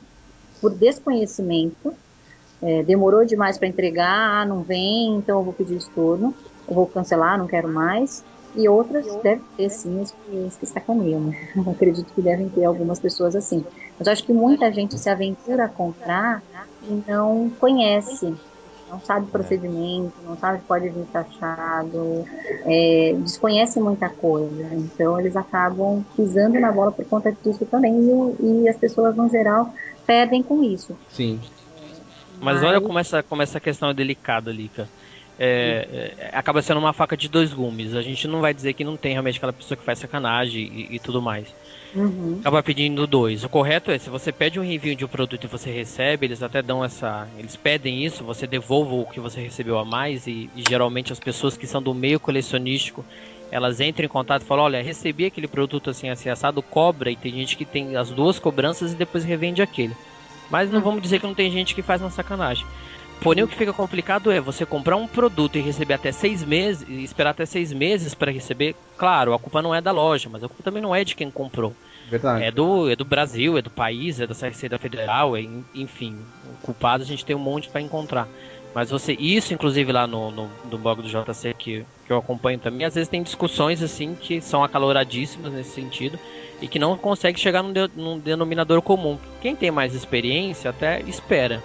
por 0.61 0.71
desconhecimento, 0.71 1.93
é, 2.61 2.83
demorou 2.83 3.25
demais 3.25 3.57
para 3.57 3.67
entregar, 3.67 4.41
ah, 4.41 4.45
não 4.45 4.61
vem, 4.61 5.15
então 5.15 5.39
eu 5.39 5.43
vou 5.43 5.53
pedir 5.53 5.77
estorno, 5.77 6.35
eu 6.67 6.75
vou 6.75 6.85
cancelar, 6.85 7.37
não 7.37 7.47
quero 7.47 7.69
mais. 7.69 8.23
E 8.55 8.67
outras 8.67 9.05
devem 9.17 9.43
ter 9.55 9.69
sim 9.69 10.01
experiências 10.01 10.57
que 10.57 10.65
sacaneiam, 10.65 11.21
né? 11.21 11.49
acredito 11.71 12.11
que 12.13 12.21
devem 12.21 12.49
ter 12.49 12.65
algumas 12.65 12.99
pessoas 12.99 13.35
assim. 13.35 13.63
Mas 13.97 14.07
acho 14.07 14.23
que 14.23 14.33
muita 14.33 14.71
gente 14.71 14.97
se 14.97 15.09
aventura 15.09 15.65
a 15.65 15.69
comprar 15.69 16.41
e 16.83 17.03
não 17.07 17.51
conhece, 17.59 18.33
não 18.89 18.99
sabe 19.01 19.27
o 19.27 19.29
procedimento, 19.29 20.13
não 20.25 20.37
sabe 20.37 20.59
que 20.59 20.65
pode 20.65 20.89
vir 20.89 21.05
taxado, 21.13 22.25
é, 22.65 23.15
desconhece 23.19 23.79
muita 23.79 24.09
coisa. 24.09 24.73
Então 24.73 25.19
eles 25.19 25.35
acabam 25.35 26.03
pisando 26.15 26.59
na 26.59 26.71
bola 26.71 26.91
por 26.91 27.05
conta 27.05 27.31
disso 27.43 27.65
também 27.65 27.93
e, 27.93 28.63
e 28.63 28.69
as 28.69 28.77
pessoas 28.77 29.15
no 29.15 29.29
geral 29.29 29.73
perdem 30.07 30.41
com 30.41 30.63
isso. 30.63 30.97
Sim. 31.09 31.39
Mas, 32.41 32.55
Mas 32.55 32.63
olha 32.63 32.81
como 32.81 32.97
essa, 32.97 33.21
como 33.21 33.41
essa 33.41 33.59
questão 33.59 33.89
é 33.89 33.93
delicada, 33.93 34.51
Lica 34.51 34.87
é, 35.39 36.13
é, 36.17 36.29
acaba 36.33 36.61
sendo 36.61 36.79
uma 36.79 36.91
faca 36.91 37.15
de 37.15 37.29
dois 37.29 37.53
gumes. 37.53 37.95
A 37.95 38.01
gente 38.01 38.27
não 38.27 38.41
vai 38.41 38.53
dizer 38.53 38.73
que 38.73 38.83
não 38.83 38.97
tem 38.97 39.13
realmente 39.13 39.37
aquela 39.37 39.53
pessoa 39.53 39.77
que 39.77 39.83
faz 39.83 39.99
sacanagem 39.99 40.61
e, 40.61 40.95
e 40.95 40.99
tudo 40.99 41.21
mais. 41.21 41.47
Uhum. 41.95 42.37
Acaba 42.41 42.61
pedindo 42.61 43.07
dois. 43.07 43.43
O 43.43 43.49
correto 43.49 43.89
é, 43.89 43.97
se 43.97 44.09
você 44.09 44.31
pede 44.31 44.59
um 44.59 44.63
review 44.63 44.93
de 44.95 45.05
um 45.05 45.07
produto 45.07 45.45
e 45.45 45.47
você 45.47 45.71
recebe, 45.71 46.27
eles 46.27 46.43
até 46.43 46.61
dão 46.61 46.83
essa. 46.83 47.27
Eles 47.37 47.55
pedem 47.55 48.05
isso, 48.05 48.23
você 48.23 48.45
devolva 48.45 48.93
o 48.93 49.05
que 49.05 49.19
você 49.19 49.41
recebeu 49.41 49.79
a 49.79 49.85
mais, 49.85 50.27
e, 50.27 50.49
e 50.55 50.63
geralmente 50.67 51.13
as 51.13 51.19
pessoas 51.19 51.57
que 51.57 51.65
são 51.65 51.81
do 51.81 51.93
meio 51.93 52.19
colecionístico 52.19 53.03
elas 53.51 53.79
entram 53.79 54.05
em 54.05 54.09
contato 54.09 54.43
e 54.43 54.45
falam, 54.45 54.65
olha, 54.65 54.81
recebi 54.81 55.25
aquele 55.25 55.47
produto 55.47 55.89
assim, 55.89 56.09
assim 56.09 56.29
assado, 56.29 56.61
cobra, 56.61 57.09
e 57.09 57.15
tem 57.15 57.33
gente 57.33 57.57
que 57.57 57.65
tem 57.65 57.95
as 57.95 58.09
duas 58.09 58.37
cobranças 58.37 58.93
e 58.93 58.95
depois 58.95 59.23
revende 59.23 59.59
aquele. 59.61 59.95
Mas 60.49 60.71
não 60.71 60.81
vamos 60.81 61.01
dizer 61.01 61.19
que 61.19 61.25
não 61.25 61.33
tem 61.33 61.51
gente 61.51 61.75
que 61.75 61.81
faz 61.81 62.01
uma 62.01 62.09
sacanagem. 62.09 62.65
Porém, 63.21 63.43
o 63.43 63.47
que 63.47 63.55
fica 63.55 63.73
complicado 63.73 64.31
é 64.31 64.39
você 64.39 64.65
comprar 64.65 64.95
um 64.95 65.07
produto 65.07 65.57
e 65.57 65.61
receber 65.61 65.95
até 65.95 66.11
seis 66.11 66.43
meses, 66.43 66.87
e 66.87 67.03
esperar 67.03 67.31
até 67.31 67.45
seis 67.45 67.73
meses 67.73 68.13
para 68.13 68.31
receber. 68.31 68.75
Claro, 68.97 69.33
a 69.33 69.39
culpa 69.39 69.61
não 69.61 69.75
é 69.75 69.81
da 69.81 69.91
loja, 69.91 70.29
mas 70.29 70.43
a 70.43 70.47
culpa 70.47 70.63
também 70.63 70.81
não 70.81 70.95
é 70.95 71.03
de 71.03 71.15
quem 71.15 71.29
comprou. 71.29 71.75
Verdade. 72.09 72.43
É 72.43 72.51
do, 72.51 72.89
é 72.89 72.95
do 72.95 73.05
Brasil, 73.05 73.57
é 73.57 73.61
do 73.61 73.69
país, 73.69 74.19
é 74.19 74.25
da 74.25 74.33
Receita 74.33 74.77
Federal, 74.77 75.35
é, 75.35 75.45
enfim. 75.75 76.17
O 76.45 76.65
culpado 76.65 77.03
a 77.03 77.05
gente 77.05 77.25
tem 77.25 77.35
um 77.35 77.39
monte 77.39 77.69
para 77.69 77.81
encontrar. 77.81 78.27
Mas 78.73 78.89
você, 78.89 79.13
isso 79.13 79.53
inclusive 79.53 79.91
lá 79.91 80.05
no, 80.05 80.31
no, 80.31 80.49
no 80.69 80.77
blog 80.77 81.01
do 81.01 81.09
JC 81.09 81.53
que, 81.57 81.83
que 82.05 82.13
eu 82.13 82.17
acompanho 82.17 82.59
também, 82.59 82.85
às 82.85 82.93
vezes 82.93 83.09
tem 83.09 83.23
discussões 83.23 83.81
assim 83.81 84.15
que 84.15 84.39
são 84.41 84.63
acaloradíssimas 84.63 85.51
nesse 85.51 85.71
sentido 85.71 86.19
e 86.61 86.67
que 86.67 86.77
não 86.77 86.95
consegue 86.95 87.39
chegar 87.39 87.63
num, 87.63 87.73
de, 87.73 87.89
num 87.95 88.19
denominador 88.19 88.81
comum. 88.81 89.17
Quem 89.41 89.55
tem 89.55 89.71
mais 89.71 89.95
experiência 89.95 90.69
até 90.69 91.01
espera. 91.01 91.63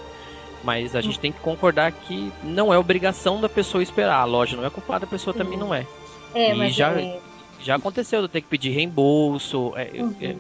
Mas 0.65 0.97
a 0.97 1.01
gente 1.03 1.21
tem 1.21 1.31
que 1.31 1.41
concordar 1.41 1.93
que 1.93 2.33
não 2.43 2.73
é 2.73 2.79
obrigação 2.79 3.39
da 3.41 3.49
pessoa 3.49 3.83
esperar. 3.83 4.21
A 4.21 4.25
loja 4.25 4.57
não 4.57 4.65
é 4.65 4.71
culpada, 4.71 5.05
a 5.05 5.09
pessoa 5.09 5.35
também 5.35 5.59
não 5.59 5.75
é. 5.75 5.87
É, 6.35 6.53
e 6.55 6.59
mas 6.59 6.75
já, 6.75 6.91
é, 6.99 7.21
já 7.61 7.77
aconteceu 7.77 8.21
de 8.21 8.25
eu 8.25 8.29
ter 8.31 8.41
que 8.41 8.49
pedir 8.49 8.71
reembolso, 8.71 9.73
é, 9.77 9.91
Uhum. 10.03 10.15
é, 10.21 10.35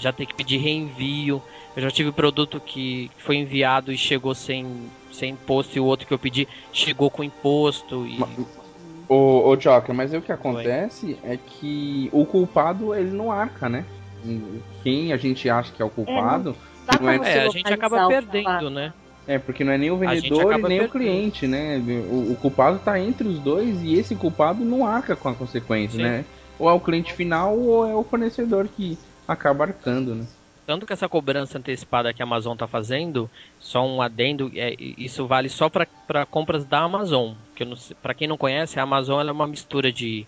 já 0.00 0.12
ter 0.12 0.24
que 0.26 0.34
pedir 0.34 0.56
reenvio. 0.56 1.42
Eu 1.76 1.82
já 1.82 1.90
tive 1.90 2.10
produto 2.10 2.58
que 2.58 3.10
foi 3.18 3.36
enviado 3.36 3.92
e 3.92 3.98
chegou 3.98 4.34
sem, 4.34 4.90
sem 5.12 5.32
imposto 5.32 5.76
e 5.76 5.80
o 5.80 5.84
outro 5.84 6.06
que 6.06 6.14
eu 6.14 6.18
pedi 6.18 6.48
chegou 6.72 7.10
com 7.10 7.22
imposto. 7.22 8.06
E... 8.06 8.18
Ô, 9.08 9.50
ô 9.50 9.56
Joker, 9.56 9.94
mas 9.94 10.12
aí 10.12 10.18
o 10.18 10.22
que 10.22 10.32
acontece 10.32 11.18
é 11.22 11.36
que 11.36 12.08
o 12.12 12.24
culpado 12.24 12.94
ele 12.94 13.10
não 13.10 13.30
arca, 13.30 13.68
né? 13.68 13.84
Quem 14.82 15.12
a 15.12 15.16
gente 15.16 15.48
acha 15.48 15.70
que 15.72 15.80
é 15.82 15.84
o 15.84 15.90
culpado 15.90 16.56
dá 16.86 16.98
não 16.98 17.10
é- 17.10 17.16
É, 17.16 17.42
a 17.42 17.48
gente 17.50 17.72
acaba 17.72 18.06
o 18.06 18.08
perdendo, 18.08 18.70
né? 18.70 18.92
É 19.26 19.38
porque 19.38 19.64
não 19.64 19.72
é 19.72 19.78
nem 19.78 19.90
o 19.90 19.96
vendedor 19.96 20.52
e 20.52 20.62
nem 20.62 20.62
o 20.62 20.62
perdendo. 20.62 20.88
cliente, 20.88 21.46
né? 21.46 21.78
O, 22.10 22.32
o 22.32 22.38
culpado 22.40 22.78
tá 22.78 22.98
entre 23.00 23.26
os 23.26 23.38
dois 23.38 23.82
e 23.82 23.94
esse 23.94 24.14
culpado 24.14 24.64
não 24.64 24.86
arca 24.86 25.16
com 25.16 25.28
a 25.28 25.34
consequência, 25.34 25.96
Sim. 25.96 26.02
né? 26.04 26.24
Ou 26.58 26.70
é 26.70 26.72
o 26.72 26.80
cliente 26.80 27.12
final 27.12 27.58
ou 27.58 27.86
é 27.86 27.94
o 27.94 28.04
fornecedor 28.04 28.68
que 28.68 28.96
acaba 29.26 29.64
arcando, 29.64 30.14
né? 30.14 30.26
Tanto 30.66 30.84
que 30.84 30.92
essa 30.92 31.08
cobrança 31.08 31.58
antecipada 31.58 32.12
que 32.12 32.20
a 32.20 32.24
Amazon 32.24 32.54
está 32.54 32.66
fazendo, 32.66 33.30
só 33.60 33.86
um 33.86 34.02
adendo, 34.02 34.50
é, 34.54 34.74
isso 34.78 35.24
vale 35.24 35.48
só 35.48 35.68
para 35.68 36.26
compras 36.26 36.64
da 36.64 36.80
Amazon. 36.80 37.34
Que 37.54 37.64
para 38.02 38.14
quem 38.14 38.26
não 38.26 38.36
conhece, 38.36 38.80
a 38.80 38.82
Amazon 38.82 39.26
é 39.26 39.30
uma 39.30 39.46
mistura 39.46 39.92
de, 39.92 40.26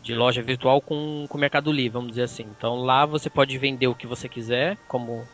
de 0.00 0.14
loja 0.14 0.42
virtual 0.42 0.80
com 0.80 1.26
o 1.28 1.38
Mercado 1.38 1.72
Livre, 1.72 1.90
vamos 1.90 2.10
dizer 2.10 2.22
assim. 2.22 2.46
Então 2.56 2.76
lá 2.84 3.04
você 3.04 3.28
pode 3.28 3.58
vender 3.58 3.88
o 3.88 3.94
que 3.94 4.06
você 4.06 4.28
quiser, 4.28 4.76
como 4.86 5.26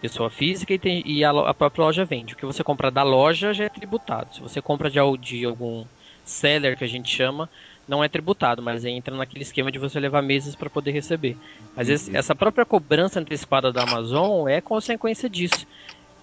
pessoa 0.00 0.30
física, 0.30 0.72
e, 0.74 0.78
tem- 0.78 1.02
e 1.06 1.24
a, 1.24 1.30
a 1.30 1.54
própria 1.54 1.84
loja 1.84 2.04
vende. 2.04 2.34
O 2.34 2.36
que 2.36 2.46
você 2.46 2.62
compra 2.64 2.90
da 2.90 3.02
loja 3.02 3.52
já 3.54 3.64
é 3.64 3.70
tributado. 3.70 4.34
Se 4.34 4.40
você 4.40 4.60
compra 4.62 4.90
de, 4.90 4.98
de 5.20 5.44
algum 5.44 5.88
seller 6.24 6.76
que 6.76 6.84
a 6.84 6.86
gente 6.86 7.08
chama, 7.10 7.50
não 7.86 8.02
é 8.04 8.08
tributado, 8.08 8.62
mas 8.62 8.84
entra 8.84 9.16
naquele 9.16 9.42
esquema 9.42 9.70
de 9.72 9.78
você 9.78 9.98
levar 10.00 10.22
meses 10.22 10.54
para 10.56 10.70
poder 10.70 10.92
receber. 10.92 11.38
Mas 11.74 11.88
esse- 11.88 12.14
essa 12.16 12.34
própria 12.34 12.66
cobrança 12.66 13.20
antecipada 13.20 13.72
da 13.72 13.82
Amazon 13.82 14.48
é 14.48 14.60
consequência 14.60 15.28
disso. 15.30 15.66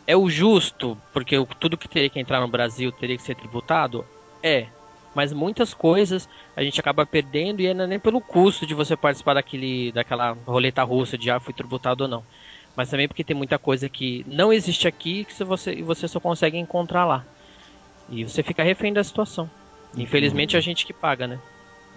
É 0.08 0.16
o 0.18 0.30
justo, 0.30 1.02
porque 1.12 1.36
tudo 1.60 1.78
que 1.78 1.88
teria 1.88 2.10
que 2.10 2.20
entrar 2.20 2.42
no 2.42 2.48
Brasil 2.50 2.92
teria 2.92 3.16
que 3.18 3.24
ser 3.24 3.36
tributado? 3.36 4.10
É. 4.44 4.72
Mas 5.14 5.34
muitas 5.34 5.74
coisas 5.74 6.28
a 6.56 6.64
gente 6.64 6.80
acaba 6.80 7.06
perdendo 7.06 7.62
e 7.62 7.68
ainda 7.68 7.86
nem 7.86 8.00
pelo 8.00 8.22
custo 8.22 8.66
de 8.66 8.74
você 8.74 8.96
participar 8.96 9.34
daquele, 9.36 9.92
daquela 9.92 10.32
roleta 10.32 10.84
russa 10.84 11.18
de 11.18 11.30
ah, 11.30 11.40
fui 11.40 11.54
tributado 11.54 12.04
ou 12.06 12.10
não. 12.10 12.26
Mas 12.76 12.90
também 12.90 13.08
porque 13.08 13.24
tem 13.24 13.36
muita 13.36 13.60
coisa 13.60 13.90
que 13.90 14.26
não 14.28 14.52
existe 14.52 14.88
aqui 14.88 15.26
que 15.26 15.34
se 15.34 15.44
você, 15.44 15.74
e 15.74 15.82
você 15.82 16.08
só 16.08 16.20
consegue 16.20 16.58
encontrar 16.58 17.06
lá. 17.06 17.26
E 18.10 18.24
você 18.24 18.42
fica 18.44 18.64
refém 18.64 18.94
da 18.94 19.04
situação. 19.04 19.50
Infelizmente 19.98 20.56
é 20.56 20.60
a 20.60 20.62
gente 20.62 20.86
que 20.86 20.94
paga, 20.94 21.28
né? 21.28 21.40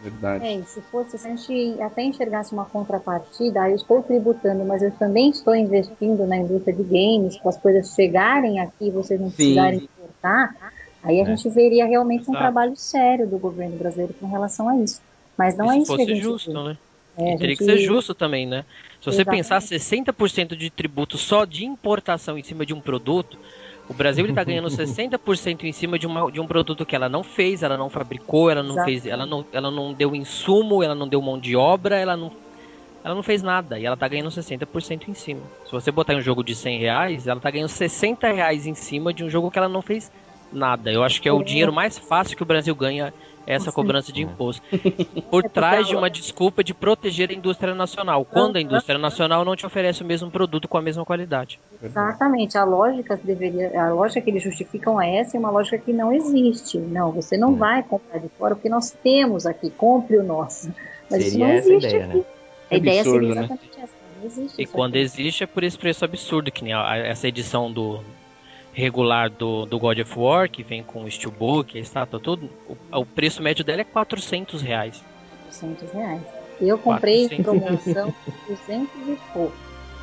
Verdade. 0.03 0.45
É, 0.45 0.55
e 0.57 0.65
se 0.65 0.81
fosse, 0.83 1.17
se 1.17 1.27
a 1.27 1.31
gente 1.31 1.81
até 1.81 2.03
enxergasse 2.03 2.53
uma 2.53 2.65
contrapartida, 2.65 3.63
ah, 3.63 3.71
eu 3.71 3.77
estou 3.77 4.03
tributando, 4.03 4.65
mas 4.65 4.83
eu 4.83 4.91
também 4.93 5.31
estou 5.31 5.55
investindo 5.55 6.27
na 6.27 6.37
indústria 6.37 6.75
de 6.75 6.83
games, 6.83 7.37
para 7.39 7.51
as 7.51 7.57
coisas 7.57 7.95
chegarem 7.95 8.59
aqui 8.61 8.89
e 8.89 8.91
vocês 8.91 9.19
não 9.19 9.31
Sim. 9.31 9.37
precisarem 9.37 9.79
importar, 9.79 10.55
aí 11.03 11.21
a 11.21 11.23
É. 11.23 11.27
gente 11.27 11.49
veria 11.49 11.87
realmente 11.87 12.23
um 12.23 12.35
Exato. 12.35 12.39
trabalho 12.39 12.77
sério 12.77 13.27
do 13.27 13.39
governo 13.39 13.79
brasileiro 13.79 14.13
com 14.21 14.27
relação 14.27 14.69
a 14.69 14.77
isso. 14.77 15.01
Mas 15.39 15.57
não 15.57 15.73
E 15.73 15.77
é 15.77 15.79
isso 15.79 15.87
que 15.87 15.93
a 15.93 15.97
fosse 15.97 16.15
gente 16.15 16.23
justo, 16.23 16.53
vê. 16.53 16.63
né? 16.65 16.79
É, 17.17 17.35
E 17.35 17.39
teria 17.39 17.57
que 17.57 17.65
gente- 17.65 17.79
ser 17.81 17.87
justo 17.87 18.15
também, 18.15 18.47
né? 18.47 18.65
Se 19.01 19.07
você 19.07 19.17
Exatamente. 19.23 19.39
pensar 19.43 19.61
60% 19.61 20.57
de 20.57 20.71
tributo 20.71 21.17
só 21.17 21.45
de 21.45 21.65
importação 21.65 22.37
em 22.39 22.43
cima 22.43 22.65
de 22.67 22.75
um 22.75 22.81
produto, 22.81 23.39
o 23.89 23.95
Brasil 23.95 24.27
está 24.27 24.43
ganhando 24.43 24.69
60% 24.71 25.65
em 25.65 25.73
cima 25.73 25.99
de, 25.99 26.07
uma, 26.07 26.31
de 26.33 26.41
um 26.41 26.47
produto 26.47 26.85
que 26.87 26.97
ela 26.97 27.09
não 27.09 27.23
fez, 27.23 27.63
ela 27.63 27.77
não 27.77 27.89
fabricou, 27.91 28.51
ela 28.51 28.63
não 28.63 28.73
Exato. 28.73 28.87
fez, 28.87 29.07
ela 29.07 29.27
não, 29.27 29.45
ela 29.53 29.71
não 29.71 29.93
deu 29.93 30.15
insumo, 30.15 30.83
ela 30.83 30.95
não 30.95 31.07
deu 31.07 31.21
mão 31.23 31.39
de 31.39 31.55
obra, 31.55 31.97
ela 31.97 32.17
não, 32.17 32.33
ela 33.05 33.15
não 33.15 33.23
fez 33.23 33.43
nada 33.43 33.79
e 33.79 33.85
ela 33.85 33.97
tá 33.97 34.09
ganhando 34.09 34.31
60% 34.31 35.09
em 35.09 35.15
cima. 35.15 35.43
Se 35.67 35.73
você 35.73 35.91
botar 35.93 36.15
em 36.15 36.17
um 36.17 36.23
jogo 36.23 36.43
de 36.43 36.55
100 36.55 36.79
reais, 36.79 37.27
ela 37.27 37.39
tá 37.41 37.51
ganhando 37.51 37.69
60 37.69 38.33
reais 38.33 38.67
em 38.67 38.75
cima 38.75 39.13
de 39.13 39.23
um 39.23 39.31
jogo 39.31 39.51
que 39.51 39.59
ela 39.59 39.69
não 39.69 39.83
fez 39.83 40.11
nada. 40.51 40.91
Eu 40.91 41.03
acho 41.05 41.21
que 41.21 41.29
é 41.29 41.33
o 41.33 41.41
É. 41.43 41.45
dinheiro 41.45 41.73
mais 41.73 41.99
fácil 41.99 42.37
que 42.37 42.43
o 42.43 42.47
Brasil 42.47 42.75
ganha 42.75 43.13
essa 43.47 43.71
cobrança 43.73 44.13
de 44.13 44.23
imposto. 44.23 44.63
Por 45.31 45.43
trás 45.51 45.87
de 45.87 45.95
uma 45.97 46.09
desculpa 46.11 46.63
de 46.65 46.73
proteger 46.75 47.31
a 47.31 47.35
indústria 47.35 47.75
nacional, 47.75 48.25
quando 48.25 48.57
a 48.57 48.61
indústria 48.61 48.99
nacional 48.99 49.45
não 49.45 49.55
te 49.57 49.67
oferece 49.67 50.03
o 50.03 50.07
mesmo 50.07 50.31
produto 50.31 50.67
com 50.69 50.79
a 50.79 50.83
mesma 50.83 51.05
qualidade. 51.05 51.59
Exatamente, 51.83 52.57
a 52.57 52.65
lógica 52.65 53.19
deveria, 53.23 53.81
a 53.81 53.93
lógica 53.93 54.21
que 54.21 54.31
eles 54.31 54.43
justificam 54.43 55.01
é 55.01 55.17
essa, 55.19 55.37
é 55.37 55.41
uma 55.41 55.51
lógica 55.51 55.79
que 55.79 55.93
não 55.93 56.13
existe. 56.13 56.79
Não, 56.79 57.13
você 57.13 57.37
não 57.37 57.55
vai 57.55 57.83
comprar 57.83 58.19
de 58.19 58.29
fora 58.31 58.55
porque 58.55 58.69
nós 58.69 58.91
temos 58.91 59.47
aqui, 59.47 59.71
compre 59.71 60.17
o 60.19 60.23
nosso. 60.23 60.73
Mas 61.11 61.21
isso 61.21 61.31
Seria 61.33 61.47
não 61.47 61.53
essa 61.55 61.69
a 61.69 61.73
existe 61.73 61.89
ideia, 61.89 62.05
aqui. 62.07 62.17
né? 62.19 62.25
A 62.71 62.77
ideia 62.77 63.01
Absurdo, 63.03 63.27
seria 63.27 63.35
né? 63.35 63.41
exatamente 63.45 63.81
essa. 63.81 63.93
Não 64.21 64.27
existe 64.27 64.61
E 64.61 64.65
isso 64.65 64.73
quando 64.73 64.95
aqui. 64.95 64.99
existe 65.05 65.45
é 65.45 65.47
por 65.47 65.63
esse 65.65 65.77
preço 65.79 66.05
absurdo, 66.05 66.51
que 66.51 66.65
nem 66.65 66.73
essa 66.73 67.29
edição 67.29 67.71
do 67.71 68.01
regular 68.75 69.31
do, 69.31 69.65
do 69.65 69.79
God 69.79 70.01
of 70.01 70.19
War, 70.19 70.51
que 70.51 70.63
vem 70.63 70.83
com 70.83 71.05
o 71.05 71.11
steelbook, 71.11 71.79
a 71.79 71.81
estátua, 71.81 72.19
tudo, 72.21 72.51
o, 72.69 72.99
o 73.01 73.07
preço 73.07 73.43
médio 73.43 73.65
dela 73.65 73.81
é 73.81 73.85
400 73.85 74.61
reais. 74.61 75.03
400 75.45 75.93
reais. 75.93 76.21
Eu 76.61 76.77
comprei 76.77 77.25
em 77.27 77.43
400. 77.43 77.45
promoção 77.45 78.15
200 78.49 79.09
e 79.09 79.19
pouco. 79.33 79.57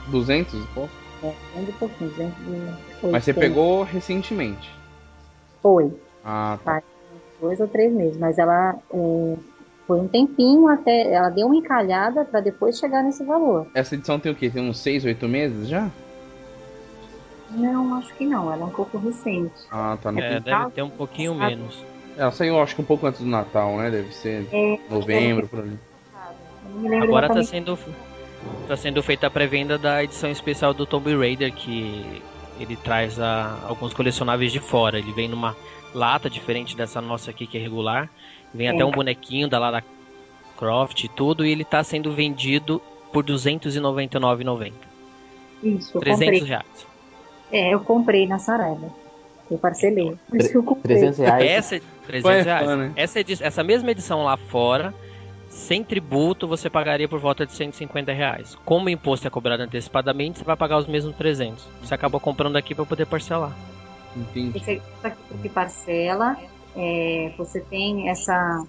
200 0.07 0.53
e 0.53 0.67
pouco? 0.73 0.93
É, 1.23 1.33
200 1.55 1.69
e 1.69 1.77
pouquinho, 1.77 2.09
280. 2.09 2.77
Mas 3.11 3.23
você 3.23 3.33
pegou 3.33 3.83
recentemente. 3.83 4.69
Foi, 5.61 5.93
Ah, 6.25 6.57
tá. 6.63 6.81
dois 7.39 7.59
ou 7.59 7.67
três 7.67 7.93
meses, 7.93 8.17
mas 8.17 8.37
ela 8.39 8.75
é, 8.91 9.35
foi 9.85 9.99
um 9.99 10.07
tempinho 10.07 10.67
até, 10.67 11.13
ela 11.13 11.29
deu 11.29 11.47
uma 11.47 11.55
encalhada 11.55 12.25
para 12.25 12.39
depois 12.39 12.79
chegar 12.79 13.03
nesse 13.03 13.23
valor. 13.23 13.67
Essa 13.75 13.95
edição 13.95 14.19
tem 14.19 14.31
o 14.31 14.35
quê? 14.35 14.49
Tem 14.49 14.67
uns 14.67 14.79
6, 14.79 15.05
8 15.05 15.27
meses 15.27 15.67
já? 15.67 15.89
Não, 17.51 17.95
acho 17.95 18.13
que 18.15 18.25
não, 18.25 18.51
ela 18.51 18.63
é 18.63 18.65
um 18.65 18.69
pouco 18.71 18.97
recente. 18.97 19.51
Ah, 19.69 19.97
tá. 20.01 20.11
No... 20.11 20.19
É, 20.19 20.39
deve 20.39 20.71
ter 20.71 20.81
um 20.81 20.89
pouquinho 20.89 21.37
Sabe? 21.37 21.55
menos. 21.55 21.83
Ela 22.17 22.31
saiu, 22.31 22.61
acho 22.61 22.75
que 22.75 22.81
um 22.81 22.85
pouco 22.85 23.05
antes 23.07 23.21
do 23.21 23.27
Natal, 23.27 23.77
né? 23.77 23.89
Deve 23.89 24.13
ser 24.13 24.47
É, 24.51 24.79
novembro, 24.89 25.47
por 25.47 25.59
ali. 25.59 25.77
Agora 27.01 27.27
tá 27.27 27.43
sendo, 27.43 27.77
tá 28.67 28.75
sendo 28.77 29.01
feita 29.03 29.27
a 29.27 29.29
pré-venda 29.29 29.77
da 29.77 30.03
edição 30.03 30.29
especial 30.29 30.73
do 30.73 30.85
Tomb 30.85 31.15
Raider, 31.15 31.53
que 31.53 32.21
ele 32.59 32.75
traz 32.75 33.19
a- 33.19 33.59
alguns 33.67 33.93
colecionáveis 33.93 34.51
de 34.51 34.59
fora. 34.59 34.99
Ele 34.99 35.11
vem 35.11 35.27
numa 35.27 35.55
lata 35.93 36.29
diferente 36.29 36.75
dessa 36.75 37.01
nossa 37.01 37.31
aqui, 37.31 37.45
que 37.47 37.57
é 37.57 37.61
regular. 37.61 38.09
Vem 38.53 38.67
É. 38.67 38.71
até 38.71 38.83
um 38.85 38.91
bonequinho 38.91 39.47
da 39.49 39.57
Lara 39.59 39.83
Croft 40.57 41.03
e 41.03 41.09
tudo, 41.09 41.45
e 41.45 41.51
ele 41.51 41.63
tá 41.65 41.83
sendo 41.83 42.11
vendido 42.13 42.81
por 43.11 43.23
R$ 43.25 43.27
299,90. 43.33 44.73
Isso, 45.63 45.97
eu 45.97 46.01
300 46.01 46.39
comprei. 46.39 46.49
reais. 46.49 46.87
É, 47.51 47.73
eu 47.73 47.79
comprei 47.81 48.27
na 48.27 48.39
Saraiva. 48.39 48.89
Eu 49.49 49.57
parcelei. 49.57 50.15
Por 50.29 50.37
isso 50.39 50.49
que 50.49 50.57
eu 50.57 50.63
comprei. 50.63 50.97
300 50.97 51.19
reais. 51.19 51.51
Essa, 51.51 51.81
300 52.07 52.25
Ué, 52.25 52.41
reais. 52.41 52.65
fã, 52.65 52.75
né? 52.77 52.93
Essa, 52.95 53.19
edi- 53.19 53.43
essa 53.43 53.63
mesma 53.63 53.91
edição 53.91 54.23
lá 54.23 54.37
fora, 54.37 54.93
sem 55.49 55.83
tributo, 55.83 56.47
você 56.47 56.69
pagaria 56.69 57.07
por 57.09 57.19
volta 57.19 57.45
de 57.45 57.51
150 57.51 58.13
reais. 58.13 58.55
Como 58.63 58.85
o 58.85 58.89
imposto 58.89 59.27
é 59.27 59.29
cobrado 59.29 59.63
antecipadamente, 59.63 60.39
você 60.39 60.45
vai 60.45 60.55
pagar 60.55 60.77
os 60.77 60.87
mesmos 60.87 61.15
300. 61.17 61.67
Você 61.81 61.93
acaba 61.93 62.19
comprando 62.19 62.55
aqui 62.55 62.73
para 62.73 62.85
poder 62.85 63.05
parcelar. 63.05 63.51
Entendi. 64.15 64.57
Esse 64.57 64.81
aqui 65.03 65.49
parcela, 65.49 66.37
é, 66.75 67.33
você 67.37 67.59
tem 67.59 68.09
essa, 68.09 68.63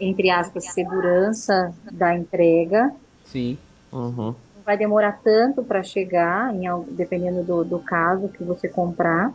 entre 0.00 0.30
aspas, 0.30 0.66
segurança 0.66 1.74
da 1.92 2.16
entrega. 2.16 2.92
Sim. 3.24 3.58
Uhum. 3.92 4.34
Vai 4.68 4.76
demorar 4.76 5.18
tanto 5.24 5.64
para 5.64 5.82
chegar, 5.82 6.54
em 6.54 6.68
dependendo 6.90 7.42
do, 7.42 7.64
do 7.64 7.78
caso 7.78 8.28
que 8.28 8.44
você 8.44 8.68
comprar. 8.68 9.32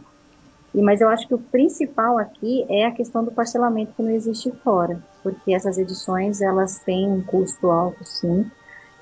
E, 0.75 0.79
mas 0.79 1.01
eu 1.01 1.09
acho 1.09 1.27
que 1.27 1.33
o 1.33 1.39
principal 1.39 2.19
aqui 2.19 2.63
é 2.69 2.85
a 2.85 2.91
questão 2.91 3.23
do 3.23 3.31
parcelamento 3.31 3.93
que 3.93 4.03
não 4.03 4.11
existe 4.11 4.51
fora, 4.63 4.99
porque 5.23 5.51
essas 5.51 5.79
edições 5.79 6.39
elas 6.39 6.77
têm 6.85 7.09
um 7.09 7.23
custo 7.23 7.71
alto, 7.71 8.05
sim. 8.05 8.45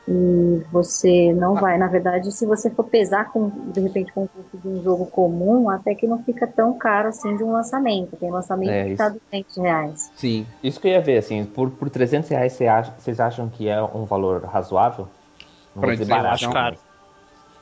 E 0.07 0.63
você 0.71 1.33
não 1.33 1.55
vai, 1.55 1.77
na 1.77 1.89
verdade, 1.89 2.31
se 2.31 2.45
você 2.45 2.69
for 2.69 2.85
pesar 2.85 3.29
com, 3.33 3.49
de 3.49 3.81
repente 3.81 4.13
com 4.13 4.23
o 4.23 4.29
custo 4.29 4.57
de 4.57 4.69
um 4.69 4.81
jogo 4.81 5.07
comum, 5.07 5.69
até 5.69 5.93
que 5.93 6.07
não 6.07 6.23
fica 6.23 6.47
tão 6.47 6.77
caro 6.77 7.09
assim 7.09 7.35
de 7.35 7.43
um 7.43 7.51
lançamento. 7.51 8.15
Tem 8.15 8.31
lançamento 8.31 8.71
É, 8.71 8.85
que 8.85 8.91
isso. 8.91 9.03
tá 9.03 9.09
200 9.09 9.57
reais. 9.57 10.11
Sim. 10.15 10.47
Isso 10.63 10.79
que 10.79 10.87
eu 10.87 10.91
ia 10.93 11.01
ver, 11.01 11.17
assim, 11.17 11.43
por, 11.43 11.71
por 11.71 11.89
300 11.89 12.29
reais 12.29 12.53
você 12.53 12.67
acha- 12.67 12.93
vocês 12.97 13.19
acham 13.19 13.49
que 13.49 13.67
é 13.67 13.83
um 13.83 14.05
valor 14.05 14.45
razoável? 14.45 15.09
Não 15.75 15.81
Pra 15.81 15.91
dizer 15.91 16.03
dizer, 16.03 16.13
barato, 16.15 16.33
acho 16.35 16.51
caro. 16.51 16.77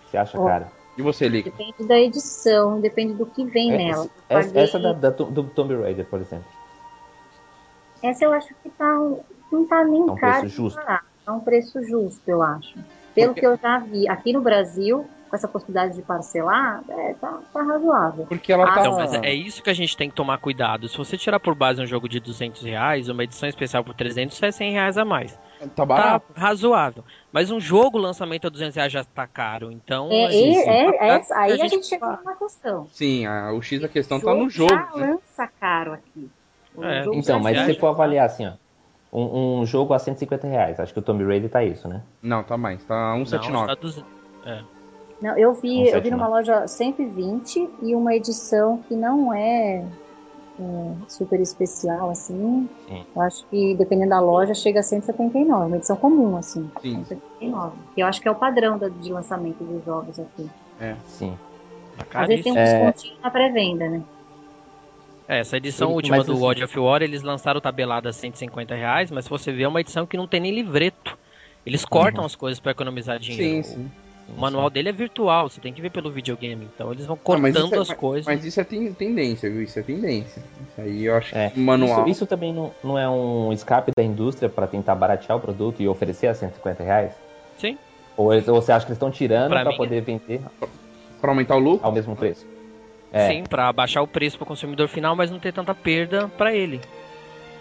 Você 0.10 0.18
acha 0.18 0.40
Ó, 0.40 0.46
caro? 0.46 0.66
E 0.98 1.02
você, 1.02 1.28
Lick? 1.30 1.50
Depende 1.50 1.88
da 1.88 1.98
edição, 2.00 2.82
depende 2.82 3.14
do 3.14 3.26
que 3.26 3.46
vem 3.46 3.74
É, 3.74 3.78
nela. 3.78 4.06
Eu 4.30 4.38
Essa, 4.38 4.48
paguei- 4.50 4.64
essa 4.64 4.80
da, 4.80 4.94
da- 4.94 5.10
do 5.12 5.44
Tomb 5.46 5.76
Raider, 5.82 6.06
por 6.06 6.20
exemplo. 6.20 6.46
Essa 8.02 8.26
eu 8.26 8.34
acho 8.34 8.48
que 8.64 8.70
tá, 8.70 8.86
não 9.52 9.66
tá 9.68 9.84
nem 9.84 10.02
É 10.02 10.12
um 10.12 10.16
caro. 10.16 10.40
preço 10.42 10.56
justo. 10.56 10.76
barato. 10.78 11.06
É 11.28 11.32
um 11.32 11.40
preço 11.40 11.84
justo, 11.84 12.22
eu 12.28 12.42
acho. 12.42 12.76
Pelo 13.14 13.28
Porque- 13.34 13.42
que 13.42 13.48
eu 13.48 13.58
já 13.58 13.80
vi 13.80 14.08
aqui 14.10 14.34
no 14.34 14.42
Brasil, 14.42 15.06
com 15.30 15.36
essa 15.36 15.48
possibilidade 15.48 15.96
de 15.96 16.02
parcelar, 16.02 16.82
é, 16.90 17.14
tá, 17.14 17.40
tá 17.54 17.62
razoável. 17.62 18.26
Porque 18.26 18.52
ela 18.52 18.64
Ah, 18.64 18.74
tá. 18.74 18.80
Então, 18.82 18.96
mas 18.96 19.14
é 19.14 19.34
isso 19.34 19.62
que 19.62 19.70
a 19.70 19.74
gente 19.74 19.96
tem 19.96 20.10
que 20.10 20.16
tomar 20.16 20.40
cuidado. 20.40 20.88
Se 20.88 20.98
você 20.98 21.18
tirar 21.18 21.40
por 21.40 21.54
base 21.54 21.82
um 21.82 21.86
jogo 21.86 22.10
de 22.10 22.20
200 22.20 22.64
reais, 22.64 23.10
uma 23.10 23.24
edição 23.24 23.48
especial 23.48 23.84
por 23.84 23.94
300 23.94 24.42
é 24.42 24.52
100 24.52 24.72
reais 24.74 24.98
a 24.98 25.06
mais. 25.06 25.34
Tá 25.60 25.68
Tá 25.76 25.86
barato. 25.86 26.26
razoável. 26.36 27.04
Mas 27.32 27.52
um 27.52 27.60
jogo 27.60 27.98
lançamento 27.98 28.48
a 28.48 28.50
200 28.50 28.76
reais 28.76 28.92
já 28.92 29.04
tá 29.04 29.28
caro. 29.28 29.72
Então, 29.72 30.12
É, 30.12 30.26
assim, 30.26 30.50
é, 30.50 30.54
sim, 30.64 30.70
é, 30.70 30.88
a- 31.00 31.06
essa- 31.18 31.38
aí 31.38 31.52
a 31.52 31.54
a 31.54 31.58
gente, 31.58 31.70
gente 31.76 31.86
chega 31.88 32.06
fala. 32.06 32.18
numa 32.18 32.36
questão. 32.36 32.88
Sim, 32.92 33.26
a- 33.28 33.54
o 33.54 33.62
X 33.62 33.82
da 33.82 33.88
questão 33.88 34.18
O 34.18 34.22
tá 34.22 34.34
no 34.34 34.50
jogo. 34.50 34.70
Já 34.74 34.90
né? 34.96 35.08
lança 35.14 35.48
caro 35.60 35.94
aqui. 35.94 36.30
É, 36.82 37.04
Então, 37.14 37.40
mas 37.40 37.58
se 37.58 37.66
você 37.66 37.74
for 37.76 37.88
avaliar 37.88 38.26
assim, 38.26 38.48
ó. 38.48 38.54
Um, 39.12 39.62
um 39.62 39.66
jogo 39.66 39.94
a 39.94 40.00
150 40.00 40.48
reais, 40.48 40.80
acho 40.80 40.94
que 40.94 41.00
o 41.00 41.02
Tomb 41.02 41.24
Raider 41.26 41.50
tá 41.50 41.64
isso, 41.64 41.88
né? 41.88 42.02
Não, 42.22 42.44
tá 42.44 42.56
mais. 42.58 42.84
Tá 42.84 43.16
não, 43.18 43.26
179. 43.26 43.68
tá 43.68 43.76
200. 43.76 44.10
Não, 45.22 45.38
eu 45.38 45.54
vi, 45.54 45.80
Um 45.80 45.86
eu 45.86 45.92
sete 45.92 46.04
vi 46.04 46.12
numa 46.12 46.28
loja 46.28 46.66
120 46.68 47.70
e 47.82 47.94
uma 47.96 48.16
edição 48.16 48.78
que 48.88 48.96
não 48.96 49.34
é, 49.34 49.84
é, 50.60 50.92
super 51.08 51.40
especial, 51.40 52.10
assim. 52.10 52.68
Sim. 52.88 53.06
Eu 53.16 53.22
acho 53.22 53.46
que, 53.48 53.76
dependendo 53.76 54.10
da 54.10 54.20
loja, 54.20 54.54
chega 54.54 54.80
a 54.82 54.84
179. 54.84 55.68
Uma 55.68 55.78
edição 55.78 55.96
comum, 55.96 56.36
assim. 56.38 56.70
Sim. 56.82 56.96
179. 57.06 57.78
Que 57.96 58.02
eu 58.02 58.08
acho 58.08 58.22
que 58.22 58.28
é 58.28 58.32
o 58.32 58.36
padrão 58.36 58.78
da- 58.78 58.90
de 58.90 59.12
lançamento 59.12 59.64
dos 59.64 59.84
jogos 59.86 60.20
aqui. 60.20 60.50
Sim. 61.08 61.38
Tá 62.12 62.22
Às 62.22 62.28
vezes 62.28 62.44
tem 62.44 62.54
um. 62.54 62.58
É. 62.58 62.64
descontinho 62.92 63.18
na 63.22 63.30
pré-venda, 63.30 63.90
né? 63.90 64.02
É, 65.28 65.40
essa 65.42 65.58
edição 65.58 65.90
Ele- 65.90 65.96
última 65.96 66.24
do 66.24 66.32
assim- 66.32 66.42
God 66.42 66.62
of 66.64 66.80
War, 66.80 67.02
eles 67.04 67.22
lançaram 67.22 67.62
tabelada 67.62 68.10
a 68.10 68.14
150 68.14 68.74
reais, 68.74 69.12
mas 69.12 69.26
se 69.26 69.30
você 69.30 69.52
vê 69.52 69.64
é 69.64 69.68
uma 69.68 69.80
edição 69.82 70.06
que 70.06 70.18
não 70.18 70.28
tem 70.28 70.40
nem 70.40 70.52
livreto. 70.54 71.18
Eles 71.66 71.86
cortam 71.86 72.22
Uhum. 72.22 72.26
as 72.26 72.36
coisas 72.36 72.60
pra 72.60 72.72
economizar 72.72 73.18
Sim, 73.22 73.32
dinheiro. 73.32 73.64
sim. 73.68 73.92
O 74.36 74.40
manual 74.40 74.70
dele 74.70 74.90
é 74.90 74.92
virtual, 74.92 75.50
você 75.50 75.60
tem 75.60 75.74
que 75.74 75.82
ver 75.82 75.90
pelo 75.90 76.12
videogame. 76.12 76.68
Então 76.74 76.92
eles 76.92 77.06
vão 77.06 77.16
Ah, 77.16 77.24
cortando 77.24 77.74
é- 77.76 77.80
as 77.80 77.94
coisas. 77.94 78.26
Mas 78.26 78.46
isso 78.46 78.60
é 78.60 78.64
ten- 78.64 78.94
tendência, 78.94 79.50
viu? 79.50 79.62
Isso 79.62 79.78
é 79.80 79.82
tendência. 79.82 80.42
Isso 80.70 80.82
aí 80.82 81.06
eu 81.06 81.16
acho 81.16 81.36
É, 81.36 81.50
que 81.50 81.60
o 81.60 81.64
manual. 81.64 82.02
Isso, 82.02 82.10
isso 82.12 82.26
também 82.28 82.54
não, 82.54 82.72
não 82.84 82.98
é 82.98 83.10
um 83.10 83.52
escape 83.52 83.92
da 83.98 84.04
indústria 84.04 84.48
para 84.50 84.68
tentar 84.68 84.96
baratear 84.96 85.38
o 85.38 85.42
produto 85.42 85.82
e 85.82 85.88
oferecer 85.88 86.28
a 86.28 86.34
150 86.34 86.84
reais? 86.84 87.12
Sim. 87.58 87.78
Ou, 88.16 88.34
eles- 88.34 88.48
ou 88.48 88.62
você 88.62 88.72
acha 88.72 88.86
que 88.86 88.92
eles 88.92 88.98
estão 88.98 89.12
tirando 89.12 89.50
Pra 89.50 89.64
para 89.64 89.76
poder 89.76 90.02
vender 90.02 90.42
Pra 91.20 91.32
aumentar 91.32 91.56
o 91.56 91.60
lucro? 91.60 91.86
ao 91.86 91.92
mesmo 91.92 92.16
preço? 92.16 92.46
É, 93.12 93.30
Sim, 93.30 93.44
pra 93.44 93.74
baixar 93.74 94.02
o 94.04 94.08
preço 94.08 94.38
pro 94.38 94.46
consumidor 94.46 94.88
final, 94.88 95.16
mas 95.16 95.32
não 95.32 95.40
ter 95.40 95.52
tanta 95.52 95.74
perda 95.74 96.28
pra 96.38 96.54
ele. 96.54 96.80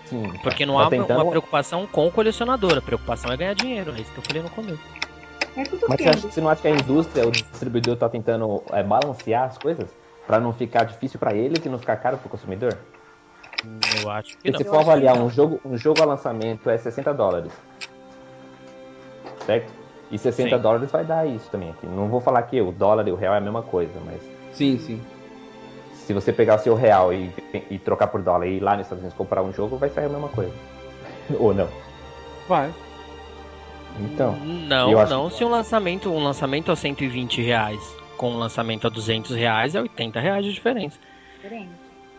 sim. 0.05 0.23
Porque 0.43 0.65
não 0.67 0.77
Tá 0.77 0.87
há 0.87 0.91
tentando- 0.91 1.23
uma 1.23 1.31
preocupação 1.31 1.87
com 1.87 2.07
o 2.07 2.11
colecionador, 2.13 2.79
a 2.79 2.83
preocupação 2.83 3.31
é 3.33 3.37
ganhar 3.37 3.55
dinheiro, 3.55 3.93
é 3.97 4.01
isso 4.01 4.11
que 4.13 4.19
eu 4.19 4.23
falei 4.23 4.43
no 4.43 4.51
começo. 4.51 4.79
É 5.57 5.65
tudo 5.65 5.87
Mas 5.89 6.01
você, 6.01 6.09
acha, 6.09 6.31
você 6.31 6.41
não 6.41 6.49
acha 6.49 6.63
que 6.63 6.69
a 6.69 6.71
indústria, 6.71 7.27
o 7.27 7.33
distribuidor 7.33 7.97
tá 7.97 8.09
tentando 8.09 8.63
é, 8.73 8.83
balancear 8.83 9.45
as 9.45 9.59
coisas? 9.59 9.89
Para 10.27 10.39
não 10.39 10.53
ficar 10.53 10.85
difícil 10.85 11.19
para 11.19 11.35
eles 11.35 11.65
e 11.65 11.69
não 11.69 11.79
ficar 11.79 11.97
caro 11.97 12.19
pro 12.19 12.29
consumidor? 12.29 12.77
Eu 13.91 14.09
acho 14.09 14.37
que 14.39 14.43
Se 14.45 14.53
não. 14.53 14.59
você 14.59 14.65
for 14.65 14.79
avaliar 14.79 15.17
um 15.17 15.29
jogo, 15.31 15.61
um 15.65 15.77
jogo 15.77 16.03
a 16.03 16.05
lançamento 16.05 16.69
é 16.71 16.77
60 16.77 17.13
dólares. 17.15 17.53
Certo? 19.47 19.73
E 20.11 20.19
60 20.19 20.57
Sim. 20.57 20.63
dólares 20.63 20.91
vai 20.91 21.05
dar 21.05 21.27
isso 21.27 21.51
também. 21.51 21.71
aqui. 21.71 21.87
Não 21.87 22.09
vou 22.09 22.21
falar 22.21 22.43
que 22.43 22.61
o 22.61 22.73
dólar 22.73 23.07
e 23.09 23.13
o 23.13 23.17
real 23.17 23.35
é 23.35 23.39
a 23.39 23.41
mesma 23.41 23.63
coisa, 23.63 23.93
mas 24.05 24.21
Sim, 24.53 24.79
sim. 24.79 25.01
se 25.95 26.13
você 26.13 26.33
pegar 26.33 26.57
o 26.57 26.59
seu 26.59 26.75
real 26.75 27.13
e, 27.13 27.33
e 27.71 27.79
trocar 27.79 28.09
por 28.09 28.23
dólar 28.23 28.47
e 28.47 28.57
ir 28.57 28.61
lá 28.61 28.77
nos 28.77 28.87
Estados 28.87 29.03
Unidos 29.03 29.17
comprar 29.17 29.43
um 29.43 29.53
jogo, 29.53 29.77
vai 29.77 29.91
sair 29.91 30.07
a 30.07 30.09
mesma 30.09 30.29
coisa. 30.29 30.53
Ou 31.39 31.53
não. 31.53 31.69
Vai. 32.49 32.73
Então, 34.01 34.37
Não, 34.69 34.91
eu 34.93 35.01
acho 35.01 35.13
não. 35.13 35.31
Se 35.31 35.45
um 35.45 35.49
lançamento, 35.49 36.11
um 36.11 36.23
lançamento 36.23 36.71
a 36.73 36.77
120 36.77 37.43
reais 37.43 37.81
com 38.17 38.31
um 38.33 38.39
lançamento 38.39 38.87
a 38.87 38.91
200 38.91 39.35
reais 39.35 39.75
é 39.75 39.81
80 39.81 40.21
reais 40.21 40.45
de 40.45 40.53
diferença. 40.53 40.99
diferente. 41.37 41.71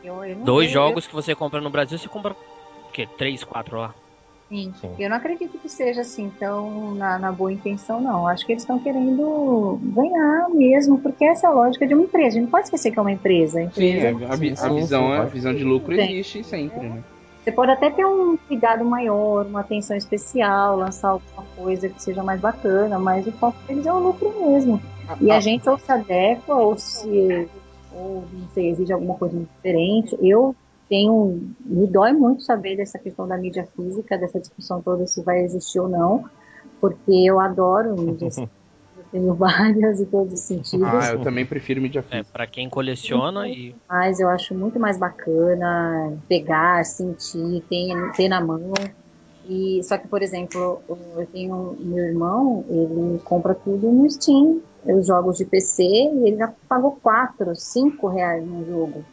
Eu, 0.03 0.23
eu 0.23 0.37
Dois 0.37 0.67
vejo- 0.67 0.79
jogos 0.79 1.07
que 1.07 1.13
você 1.13 1.35
compra 1.35 1.59
no 1.59 1.69
Brasil, 1.69 1.97
você 1.97 2.07
compra 2.07 2.33
o 2.33 2.91
quê? 2.93 3.07
Três, 3.17 3.43
quatro 3.43 3.77
lá. 3.77 3.93
Sim. 4.47 4.73
Sim. 4.81 4.95
Eu 4.97 5.09
não 5.11 5.17
acredito 5.17 5.59
que 5.59 5.69
seja 5.69 6.01
assim 6.01 6.31
tão 6.39 6.95
na, 6.95 7.19
na 7.19 7.31
boa 7.31 7.53
intenção, 7.53 8.01
não. 8.01 8.25
Acho 8.27 8.45
que 8.45 8.53
eles 8.53 8.63
estão 8.63 8.79
querendo 8.79 9.79
ganhar 9.83 10.49
mesmo, 10.49 10.99
porque 11.01 11.23
essa 11.25 11.45
é 11.47 11.49
a 11.49 11.53
lógica 11.53 11.85
de 11.85 11.93
uma 11.93 12.03
empresa. 12.03 12.27
A 12.27 12.31
gente 12.31 12.43
não 12.43 12.49
pode 12.49 12.63
esquecer 12.65 12.91
que 12.91 12.97
é 12.97 13.01
uma 13.01 13.11
empresa. 13.11 13.59
A 13.59 13.69
Sim, 13.71 13.97
empresa 13.97 14.25
a, 14.25 14.35
visão, 14.69 15.13
sim, 15.13 15.19
a 15.19 15.25
visão 15.25 15.53
de 15.53 15.63
lucro 15.63 15.93
existe 15.93 16.43
sempre, 16.43 16.79
né? 16.89 17.03
Você 17.49 17.55
pode 17.55 17.71
até 17.71 17.89
ter 17.89 18.05
um 18.05 18.37
cuidado 18.37 18.85
maior, 18.85 19.43
uma 19.47 19.61
atenção 19.61 19.97
especial, 19.97 20.77
lançar 20.77 21.09
alguma 21.09 21.43
coisa 21.57 21.89
que 21.89 21.99
seja 21.99 22.21
mais 22.21 22.39
bacana, 22.39 22.99
mas 22.99 23.25
o 23.25 23.31
foco 23.31 23.57
deles 23.67 23.87
é 23.87 23.91
o 23.91 23.97
lucro 23.97 24.31
mesmo. 24.39 24.79
E 25.19 25.31
a 25.31 25.39
gente 25.39 25.67
ou 25.67 25.75
se 25.79 25.91
adequa, 25.91 26.53
ou 26.53 26.77
se 26.77 27.49
ou 27.91 28.23
não 28.31 28.47
sei, 28.53 28.69
exige 28.69 28.93
alguma 28.93 29.15
coisa 29.15 29.35
diferente. 29.35 30.15
Eu 30.21 30.55
tenho. 30.87 31.41
Me 31.65 31.87
dói 31.87 32.13
muito 32.13 32.43
saber 32.43 32.77
dessa 32.77 32.99
questão 32.99 33.27
da 33.27 33.35
mídia 33.35 33.67
física, 33.75 34.15
dessa 34.15 34.39
discussão 34.39 34.79
toda 34.79 35.07
se 35.07 35.23
vai 35.23 35.43
existir 35.43 35.79
ou 35.79 35.89
não, 35.89 36.25
porque 36.79 37.11
eu 37.11 37.39
adoro 37.39 37.99
mídias. 37.99 38.37
tenho 39.11 39.33
várias 39.35 39.99
em 39.99 40.05
todos 40.05 40.33
os 40.33 40.39
sentidos. 40.41 40.87
Ah, 40.93 41.11
eu 41.13 41.19
também 41.19 41.45
prefiro 41.45 41.81
mídia 41.81 41.99
É, 41.99 42.17
física. 42.17 42.29
pra 42.31 42.47
quem 42.47 42.69
coleciona 42.69 43.47
e 43.47 43.75
Mas 43.87 44.19
eu 44.19 44.29
acho 44.29 44.53
muito 44.53 44.79
mais 44.79 44.97
bacana 44.97 46.13
pegar, 46.27 46.83
sentir, 46.85 47.63
ter, 47.69 48.11
ter 48.15 48.27
na 48.29 48.39
mão. 48.41 48.73
E 49.47 49.81
só 49.83 49.97
que, 49.97 50.07
por 50.07 50.21
exemplo, 50.21 50.81
eu 50.87 51.27
tenho 51.31 51.75
meu 51.79 52.05
irmão, 52.05 52.63
ele 52.69 53.19
compra 53.23 53.55
tudo 53.55 53.91
no 53.91 54.07
Steam, 54.09 54.61
os 54.85 55.07
jogos 55.07 55.37
de 55.37 55.45
PC, 55.45 55.81
e 55.83 56.27
ele 56.27 56.37
já 56.37 56.53
pagou 56.67 56.99
4, 57.01 57.55
5 57.55 58.07
reais 58.07 58.45
no 58.45 58.63
jogo. 58.65 59.03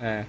É, 0.00 0.24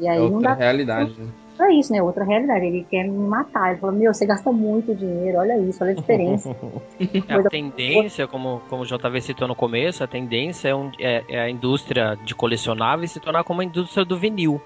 E 0.00 0.06
é 0.06 0.10
aí 0.10 0.18
não 0.18 0.34
outra 0.34 0.50
dá 0.50 0.54
realidade. 0.54 1.14
né? 1.20 1.28
Pra 1.56 1.72
isso, 1.72 1.92
né? 1.92 2.02
Outra 2.02 2.24
realidade. 2.24 2.66
Ele 2.66 2.84
quer 2.90 3.04
me 3.04 3.10
matar. 3.26 3.70
Ele 3.72 3.80
falou, 3.80 3.94
meu, 3.96 4.12
você 4.12 4.26
gasta 4.26 4.50
muito 4.52 4.94
dinheiro, 4.94 5.38
olha 5.38 5.58
isso, 5.58 5.82
olha 5.82 5.92
a 5.92 5.94
diferença. 5.94 6.54
a 7.28 7.42
tendência, 7.48 8.26
como, 8.26 8.60
como 8.68 8.82
o 8.82 8.86
JV 8.86 9.20
citou 9.20 9.48
no 9.48 9.54
começo, 9.54 10.02
a 10.02 10.06
tendência 10.06 10.68
é, 10.68 10.74
um- 10.74 10.90
é- 10.98 11.24
é 11.28 11.40
a 11.40 11.50
indústria 11.50 12.16
de 12.24 12.34
colecionáveis 12.34 13.12
se 13.12 13.20
tornar 13.20 13.44
como 13.44 13.60
a 13.60 13.64
indústria 13.64 14.04
do 14.04 14.16
vinil. 14.18 14.60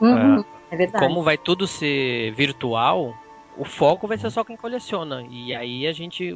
Uhum, 0.00 0.42
é 0.70 0.76
verdade. 0.76 1.04
Como 1.06 1.22
vai 1.22 1.36
tudo 1.36 1.66
ser 1.66 2.32
virtual, 2.32 3.14
o 3.58 3.64
foco 3.64 4.06
vai 4.06 4.16
ser 4.16 4.30
só 4.30 4.42
quem 4.44 4.56
coleciona. 4.56 5.24
E 5.28 5.54
aí 5.54 5.86
a 5.86 5.92
gente 5.92 6.34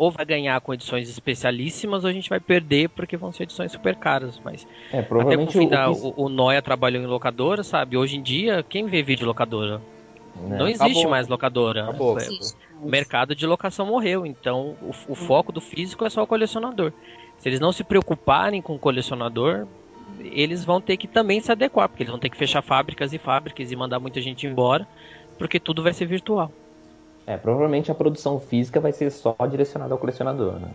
ou 0.00 0.10
vai 0.10 0.24
ganhar 0.24 0.58
com 0.62 0.72
edições 0.72 1.10
especialíssimas 1.10 2.04
ou 2.04 2.10
a 2.10 2.12
gente 2.12 2.30
vai 2.30 2.40
perder 2.40 2.88
porque 2.88 3.18
vão 3.18 3.30
ser 3.32 3.42
edições 3.42 3.70
super 3.70 3.94
caras. 3.96 4.40
Mas 4.42 4.66
é, 4.90 4.98
até 5.00 5.02
com 5.02 5.04
o 5.04 5.08
provavelmente 5.08 5.52
fim 5.58 5.66
o, 5.66 5.70
da, 5.70 5.90
o 5.90 5.94
que- 5.94 6.12
o, 6.16 6.28
Noia 6.30 6.62
trabalhou 6.62 7.02
em 7.02 7.06
locadora, 7.06 7.62
sabe? 7.62 7.98
Hoje 7.98 8.16
em 8.16 8.22
dia, 8.22 8.64
quem 8.66 8.86
vê 8.86 9.02
vídeo 9.02 9.26
locadora? 9.26 9.76
né? 10.36 10.56
Não 10.58 10.66
existe 10.66 10.84
Acabou. 10.92 11.10
mais 11.10 11.28
locadora. 11.28 11.84
Acabou. 11.84 12.18
É, 12.18 12.26
o 12.82 12.88
mercado 12.88 13.34
de 13.36 13.46
locação 13.46 13.84
morreu, 13.84 14.24
então 14.24 14.74
o, 14.80 15.12
o 15.12 15.14
foco 15.14 15.52
do 15.52 15.60
físico 15.60 16.06
é 16.06 16.08
só 16.08 16.22
o 16.22 16.26
colecionador. 16.26 16.92
Se 17.38 17.48
eles 17.50 17.60
não 17.60 17.70
se 17.70 17.84
preocuparem 17.84 18.62
com 18.62 18.74
o 18.74 18.78
colecionador, 18.78 19.66
eles 20.18 20.64
vão 20.64 20.80
ter 20.80 20.96
que 20.96 21.06
também 21.06 21.40
se 21.40 21.52
adequar, 21.52 21.90
porque 21.90 22.04
eles 22.04 22.10
vão 22.10 22.18
ter 22.18 22.30
que 22.30 22.38
fechar 22.38 22.62
fábricas 22.62 23.12
e 23.12 23.18
fábricas 23.18 23.70
e 23.70 23.76
mandar 23.76 24.00
muita 24.00 24.18
gente 24.22 24.46
embora, 24.46 24.88
porque 25.38 25.60
tudo 25.60 25.82
vai 25.82 25.92
ser 25.92 26.06
virtual. 26.06 26.50
É, 27.30 27.36
provavelmente 27.36 27.92
a 27.92 27.94
produção 27.94 28.40
física 28.40 28.80
vai 28.80 28.90
ser 28.90 29.08
só 29.08 29.36
direcionada 29.48 29.94
ao 29.94 29.98
colecionador, 29.98 30.54
né? 30.54 30.68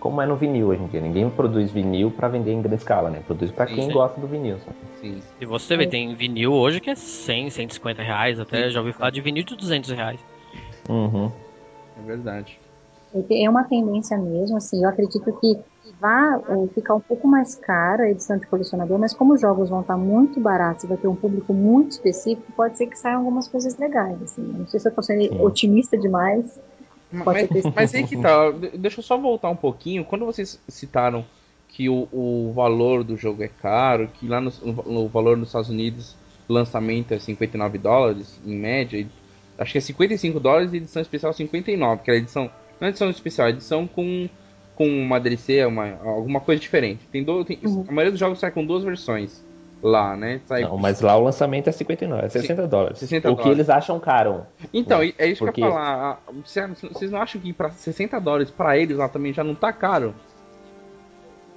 Como 0.00 0.22
é 0.22 0.26
no 0.26 0.36
vinil 0.36 0.68
hoje 0.68 0.82
em 0.82 0.86
dia. 0.86 1.02
Ninguém 1.02 1.28
produz 1.28 1.70
vinil 1.70 2.10
pra 2.10 2.28
vender 2.28 2.50
em 2.50 2.62
grande 2.62 2.76
escala, 2.76 3.10
né? 3.10 3.20
Produz 3.26 3.50
pra 3.50 3.66
Sim, 3.66 3.74
quem 3.74 3.84
sim. 3.84 3.92
gosta 3.92 4.18
do 4.18 4.26
vinil. 4.26 4.58
Só. 4.60 4.70
Sim. 5.02 5.20
E 5.38 5.44
você 5.44 5.76
vê, 5.76 5.86
tem 5.86 6.14
vinil 6.14 6.54
hoje 6.54 6.80
que 6.80 6.88
é 6.88 6.94
100, 6.94 7.50
150 7.50 8.02
reais, 8.02 8.40
até 8.40 8.70
já 8.70 8.80
ouvi 8.80 8.94
falar 8.94 9.10
de 9.10 9.20
vinil 9.20 9.44
de 9.44 9.54
200 9.54 9.90
reais. 9.90 10.18
Uhum. 10.88 11.30
É 11.98 12.06
verdade. 12.06 12.58
É 13.30 13.50
uma 13.50 13.64
tendência 13.64 14.16
mesmo, 14.16 14.56
assim, 14.56 14.82
eu 14.82 14.88
acredito 14.88 15.30
que 15.40 15.58
vai 16.00 16.36
eh, 16.36 16.68
ficar 16.74 16.94
um 16.94 17.00
pouco 17.00 17.26
mais 17.26 17.54
cara 17.54 18.04
a 18.04 18.10
edição 18.10 18.38
de 18.38 18.46
colecionador, 18.46 18.98
mas 18.98 19.12
como 19.14 19.34
os 19.34 19.40
jogos 19.40 19.68
vão 19.68 19.80
estar 19.80 19.96
muito 19.96 20.40
baratos 20.40 20.84
e 20.84 20.86
vai 20.86 20.96
ter 20.96 21.08
um 21.08 21.16
público 21.16 21.52
muito 21.52 21.92
específico, 21.92 22.52
pode 22.52 22.76
ser 22.76 22.86
que 22.86 22.98
saiam 22.98 23.18
algumas 23.18 23.48
coisas 23.48 23.76
legais, 23.78 24.20
assim. 24.22 24.42
Não 24.42 24.66
sei 24.66 24.80
se 24.80 24.86
eu 24.86 24.90
estou 24.90 25.04
sendo 25.04 25.22
Sim. 25.22 25.40
otimista 25.40 25.96
demais, 25.96 26.58
Mas, 27.10 27.48
mas 27.74 27.94
aí 27.94 28.06
que 28.06 28.16
tá, 28.16 28.50
deixa 28.74 29.00
eu 29.00 29.04
só 29.04 29.16
voltar 29.16 29.48
um 29.48 29.56
pouquinho. 29.56 30.04
Quando 30.04 30.26
vocês 30.26 30.60
citaram 30.68 31.24
que 31.68 31.88
o, 31.88 32.08
o 32.12 32.52
valor 32.54 33.02
do 33.02 33.16
jogo 33.16 33.42
é 33.42 33.48
caro, 33.48 34.08
que 34.08 34.26
lá 34.26 34.40
no, 34.40 34.52
no 34.86 35.08
valor 35.08 35.36
nos 35.36 35.48
Estados 35.48 35.70
Unidos 35.70 36.16
o 36.48 36.52
lançamento 36.52 37.12
é 37.12 37.18
59 37.18 37.78
dólares, 37.78 38.40
em 38.44 38.56
média, 38.56 39.06
acho 39.58 39.72
que 39.72 39.78
é 39.78 39.80
55 39.80 40.40
dólares 40.40 40.72
e 40.72 40.78
edição 40.78 41.02
especial 41.02 41.32
59, 41.32 42.02
que 42.02 42.10
é 42.10 42.14
a 42.14 42.16
edição, 42.16 42.50
não 42.80 42.86
é 42.86 42.90
edição 42.90 43.10
especial, 43.10 43.48
é 43.48 43.50
edição 43.50 43.86
com, 43.86 44.28
com 44.78 44.86
uma 44.86 45.18
DLC, 45.18 45.66
uma, 45.66 45.98
alguma 46.04 46.38
coisa 46.38 46.62
diferente. 46.62 47.04
Tem, 47.10 47.24
do, 47.24 47.44
tem 47.44 47.58
uhum. 47.64 47.84
A 47.88 47.90
maioria 47.90 48.12
dos 48.12 48.20
jogos 48.20 48.38
sai 48.38 48.52
com 48.52 48.64
duas 48.64 48.84
versões 48.84 49.44
lá, 49.82 50.16
né? 50.16 50.40
Sai... 50.46 50.62
Não, 50.62 50.78
mas 50.78 51.00
lá 51.00 51.16
o 51.16 51.24
lançamento 51.24 51.68
é 51.68 51.72
59, 51.72 52.24
é 52.24 52.28
60 52.28 52.68
dólares. 52.68 52.98
60 53.00 53.18
o 53.28 53.30
dólares. 53.32 53.44
que 53.44 53.50
eles 53.50 53.68
acham 53.68 53.98
caro. 53.98 54.46
Então, 54.72 55.00
é 55.02 55.26
isso 55.26 55.44
Porque... 55.44 55.60
que 55.60 55.66
eu 55.66 55.70
ia 55.70 55.74
falar. 55.74 56.22
Vocês 56.44 57.10
não 57.10 57.20
acham 57.20 57.40
que 57.40 57.52
para 57.52 57.70
60 57.70 58.20
dólares 58.20 58.52
para 58.52 58.78
eles 58.78 58.96
lá 58.96 59.08
também 59.08 59.32
já 59.32 59.42
não 59.42 59.52
tá 59.52 59.72
caro? 59.72 60.14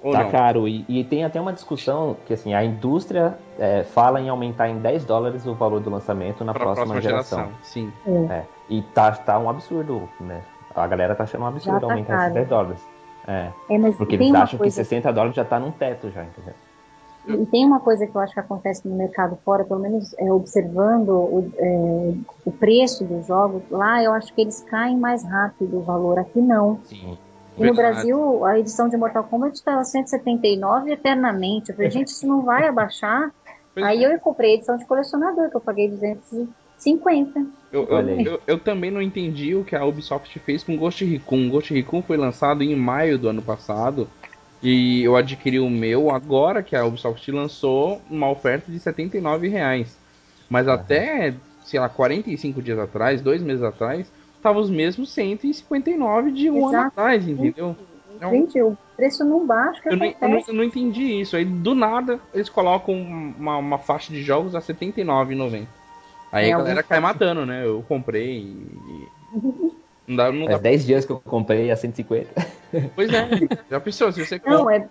Ou 0.02 0.12
tá 0.12 0.24
não? 0.24 0.32
caro. 0.32 0.68
E, 0.68 0.84
e, 0.90 1.04
tem 1.04 1.24
até 1.24 1.40
uma 1.40 1.54
discussão 1.54 2.18
que 2.26 2.34
assim, 2.34 2.56
a 2.56 2.64
indústria 2.64 3.38
é, 3.60 3.84
fala 3.84 4.20
em 4.20 4.30
aumentar 4.30 4.68
em 4.68 4.80
10 4.80 5.06
dólares 5.06 5.46
o 5.46 5.54
valor 5.54 5.80
do 5.80 5.92
lançamento 5.92 6.44
na 6.44 6.56
próxima, 6.56 6.88
próxima, 6.88 7.02
geração. 7.02 7.40
geração. 7.40 7.60
Sim. 7.62 7.94
É. 8.32 8.42
E 8.68 8.82
tá, 8.82 9.12
tá 9.12 9.38
um 9.38 9.48
absurdo, 9.48 10.10
né? 10.20 10.42
A 10.74 10.88
galera 10.88 11.14
tá 11.14 11.24
achando 11.24 11.44
um 11.44 11.48
absurdo 11.48 11.82
tá 11.82 11.86
aumentar 11.86 12.24
esses 12.24 12.34
10 12.34 12.48
dólares. 12.48 12.92
É. 13.28 13.52
é 13.70 13.92
porque 13.92 14.16
eles 14.16 14.34
acham 14.34 14.60
que 14.60 14.72
60 14.72 15.12
dólares 15.12 15.36
já 15.36 15.46
tá 15.46 15.60
num 15.60 15.72
teto 15.72 16.10
já, 16.10 16.24
entendeu? 16.24 16.54
E 17.28 17.46
tem 17.46 17.64
uma 17.66 17.80
coisa 17.80 18.08
que 18.08 18.16
eu 18.16 18.22
acho 18.22 18.34
que 18.34 18.40
acontece 18.40 18.88
no 18.88 18.96
mercado 18.96 19.38
fora, 19.46 19.64
pelo 19.64 19.80
menos 19.80 20.14
é, 20.18 20.32
observando 20.32 21.10
o, 21.10 21.52
é, 21.56 22.14
o 22.46 22.52
preço 22.52 23.04
dos 23.06 23.28
jogos, 23.28 23.62
lá 23.70 24.02
eu 24.04 24.12
acho 24.12 24.34
que 24.34 24.42
eles 24.42 24.62
caem 24.62 24.98
mais 24.98 25.24
rápido 25.24 25.78
o 25.78 25.82
valor, 25.82 26.18
aqui 26.18 26.42
não. 26.42 26.80
Sim. 26.86 27.18
E 27.58 27.66
no 27.66 27.76
Brasil, 27.76 28.44
a 28.46 28.58
edição 28.58 28.90
de 28.90 28.98
Mortal 28.98 29.24
Kombat 29.26 29.54
está 29.54 29.84
179 29.84 30.92
eternamente. 30.92 31.70
Eu 31.70 31.76
falei, 31.76 31.92
gente, 31.92 32.08
isso 32.08 32.26
não 32.26 32.42
vai 32.42 32.68
abaixar. 32.68 33.32
Aí 33.76 34.04
eu 34.04 34.20
comprei 34.20 34.52
a 34.52 34.56
edição 34.56 34.78
de 34.78 34.86
colecionador, 34.86 35.50
que 35.50 35.56
eu 35.56 35.62
paguei 35.62 35.90
250. 36.84 37.46
Eu, 37.72 37.88
eu, 37.88 38.22
eu, 38.22 38.42
eu, 38.46 38.60
também 38.60 38.92
não 38.92 39.02
entendi 39.02 39.56
o 39.56 39.64
que 39.64 39.76
a 39.76 39.86
Ubisoft 39.86 40.38
fez 40.40 40.64
com 40.64 40.76
Ghost 40.76 41.06
Recon. 41.06 41.50
Ghost 41.50 41.74
Recon 41.74 42.02
foi 42.02 42.18
lançado 42.18 42.64
em 42.64 42.76
maio 42.76 43.18
do 43.18 43.30
ano 43.30 43.42
passado. 43.42 44.08
E 44.62 45.04
eu 45.04 45.16
adquiri 45.16 45.60
o 45.60 45.70
meu 45.70 46.12
agora 46.12 46.62
que 46.62 46.76
a 46.76 46.86
Ubisoft 46.86 47.32
lançou 47.32 48.02
uma 48.10 48.30
oferta 48.30 48.72
de 48.72 48.80
79 48.80 49.48
reais. 49.48 49.98
Mas 50.50 50.68
uhum. 50.68 50.74
até, 50.74 51.34
sei 51.64 51.80
lá, 51.80 51.88
45 51.88 52.62
dias 52.62 52.78
atrás, 52.78 53.22
dois 53.22 53.42
meses 53.42 53.64
atrás, 53.64 54.12
tava 54.42 54.60
os 54.60 54.70
mesmos 54.70 55.12
159 55.12 56.32
de 56.32 56.50
um 56.50 56.58
Exato. 56.58 56.76
ano 56.76 56.88
atrás, 56.88 57.28
entendeu? 57.28 57.76
Gente, 58.22 58.60
é 58.60 58.64
um... 58.64 58.72
o 58.72 58.78
preço 58.96 59.24
não 59.24 59.48
baixa. 59.48 59.82
Eu 59.86 59.98
não, 59.98 60.06
eu, 60.06 60.30
não, 60.30 60.44
eu 60.48 60.54
não, 60.54 60.64
entendi 60.64 61.22
isso. 61.22 61.36
Aí 61.36 61.46
do 61.46 61.74
nada 61.74 62.20
eles 62.34 62.50
colocam 62.50 62.94
uma, 62.94 63.58
uma 63.58 63.78
faixa 63.80 64.12
de 64.14 64.22
jogos 64.22 64.54
a 64.54 64.60
R$ 64.60 64.66
79,90. 64.66 65.66
Aí 66.32 66.50
é, 66.50 66.54
a 66.54 66.58
galera 66.58 66.84
cai 66.84 67.00
matando, 67.00 67.46
né? 67.46 67.66
Eu 67.66 67.84
comprei 67.88 68.40
e. 68.40 69.08
Não 70.08 70.16
dá, 70.16 70.32
não 70.32 70.46
Faz 70.46 70.58
dá 70.58 70.64
10 70.64 70.86
dias 70.86 71.06
que 71.06 71.12
eu 71.12 71.20
comprei 71.20 71.72
a 71.72 71.76
150. 71.76 72.30
Pois 72.96 73.14
é, 73.14 73.30
já 73.70 73.80
pensou, 73.80 74.12
se 74.12 74.26
você 74.26 74.42
Não, 74.46 74.70
é, 74.70 74.88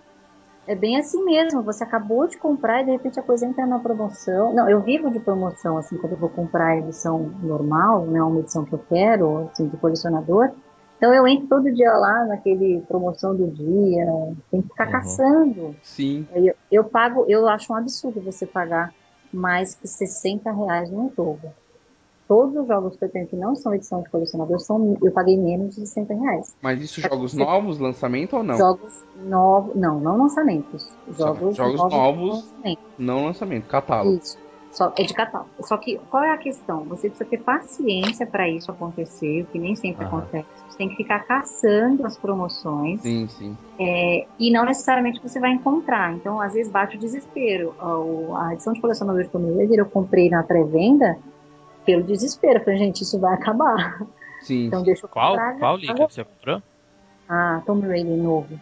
é 0.67 0.75
bem 0.75 0.97
assim 0.97 1.23
mesmo. 1.25 1.61
Você 1.63 1.83
acabou 1.83 2.27
de 2.27 2.37
comprar 2.37 2.81
e 2.81 2.85
de 2.85 2.91
repente 2.91 3.19
a 3.19 3.23
coisa 3.23 3.45
entra 3.45 3.65
na 3.65 3.79
promoção. 3.79 4.53
Não, 4.53 4.69
eu 4.69 4.81
vivo 4.81 5.11
de 5.11 5.19
promoção, 5.19 5.77
assim, 5.77 5.97
quando 5.97 6.13
eu 6.13 6.19
vou 6.19 6.29
comprar 6.29 6.67
a 6.67 6.77
edição 6.77 7.31
normal, 7.41 8.05
né? 8.05 8.21
Uma 8.21 8.39
edição 8.39 8.63
que 8.63 8.73
eu 8.73 8.83
quero, 8.89 9.49
assim, 9.51 9.67
de 9.67 9.77
colecionador. 9.77 10.51
Então 10.97 11.11
eu 11.11 11.27
entro 11.27 11.47
todo 11.47 11.73
dia 11.73 11.91
lá 11.93 12.25
naquele 12.25 12.81
promoção 12.87 13.35
do 13.35 13.47
dia, 13.47 14.05
tem 14.51 14.61
que 14.61 14.67
ficar 14.67 14.85
uhum. 14.85 14.91
caçando. 14.91 15.75
Sim. 15.81 16.27
Eu, 16.33 16.53
eu, 16.71 16.83
pago, 16.83 17.25
eu 17.27 17.47
acho 17.49 17.73
um 17.73 17.75
absurdo 17.75 18.21
você 18.21 18.45
pagar 18.45 18.93
mais 19.33 19.75
que 19.75 19.87
60 19.87 20.51
reais 20.51 20.89
no 20.89 21.11
jogo 21.15 21.51
todos 22.31 22.55
os 22.55 22.65
jogos 22.65 22.95
que 22.95 23.03
eu 23.03 23.09
tenho 23.09 23.27
que 23.27 23.35
não 23.35 23.57
são 23.57 23.75
edição 23.75 24.01
de 24.01 24.09
colecionador, 24.09 24.57
são, 24.61 24.97
eu 25.03 25.11
paguei 25.11 25.35
menos 25.35 25.75
de 25.75 25.81
60 25.81 26.13
reais. 26.13 26.55
Mas 26.61 26.81
isso 26.81 27.01
jogos 27.01 27.33
novos, 27.33 27.77
lançamento 27.77 28.37
ou 28.37 28.41
não? 28.41 28.57
Jogos 28.57 28.93
novos, 29.25 29.75
não, 29.75 29.99
não 29.99 30.17
lançamentos. 30.17 30.89
Jogos, 31.17 31.57
jogos 31.57 31.77
novos, 31.77 31.93
novos 31.93 32.85
não 32.97 33.25
lançamento, 33.25 33.67
catálogo. 33.67 34.15
Isso. 34.15 34.37
Só, 34.71 34.93
é 34.97 35.03
de 35.03 35.13
catálogo. 35.13 35.49
Só 35.59 35.75
que 35.77 35.99
qual 36.09 36.23
é 36.23 36.31
a 36.31 36.37
questão? 36.37 36.85
Você 36.85 37.09
precisa 37.09 37.29
ter 37.29 37.41
paciência 37.43 38.25
para 38.25 38.47
isso 38.47 38.71
acontecer, 38.71 39.41
o 39.41 39.45
que 39.47 39.59
nem 39.59 39.75
sempre 39.75 40.05
acontece. 40.05 40.47
Você 40.69 40.77
tem 40.77 40.87
que 40.87 40.95
ficar 40.95 41.19
caçando 41.19 42.05
as 42.05 42.17
promoções. 42.17 43.01
Sim, 43.01 43.27
sim. 43.27 43.57
É, 43.77 44.25
e 44.39 44.49
não 44.49 44.63
necessariamente 44.63 45.21
você 45.21 45.39
vai 45.41 45.51
encontrar. 45.51 46.13
Então, 46.13 46.39
às 46.39 46.53
vezes, 46.53 46.71
bate 46.71 46.95
o 46.95 46.99
desespero. 46.99 47.75
A 48.37 48.53
edição 48.53 48.71
de 48.71 48.79
colecionador 48.79 49.23
de 49.23 49.75
eu 49.77 49.85
comprei 49.85 50.29
na 50.29 50.41
pré-venda 50.41 51.17
pelo 51.85 52.03
desespero. 52.03 52.63
Falei, 52.63 52.79
gente, 52.79 53.01
isso 53.01 53.19
vai 53.19 53.33
acabar. 53.33 54.01
Sim. 54.41 54.67
Então 54.67 54.83
deixa 54.83 55.05
eu 55.05 55.09
qual, 55.09 55.31
comprar. 55.31 55.59
Qual 55.59 55.77
liga 55.77 55.93
que 56.07 56.13
você 56.13 56.23
comprou? 56.23 56.63
Ah, 57.27 57.61
Tomb 57.65 57.85
Raider 57.87 58.17
novo. 58.17 58.59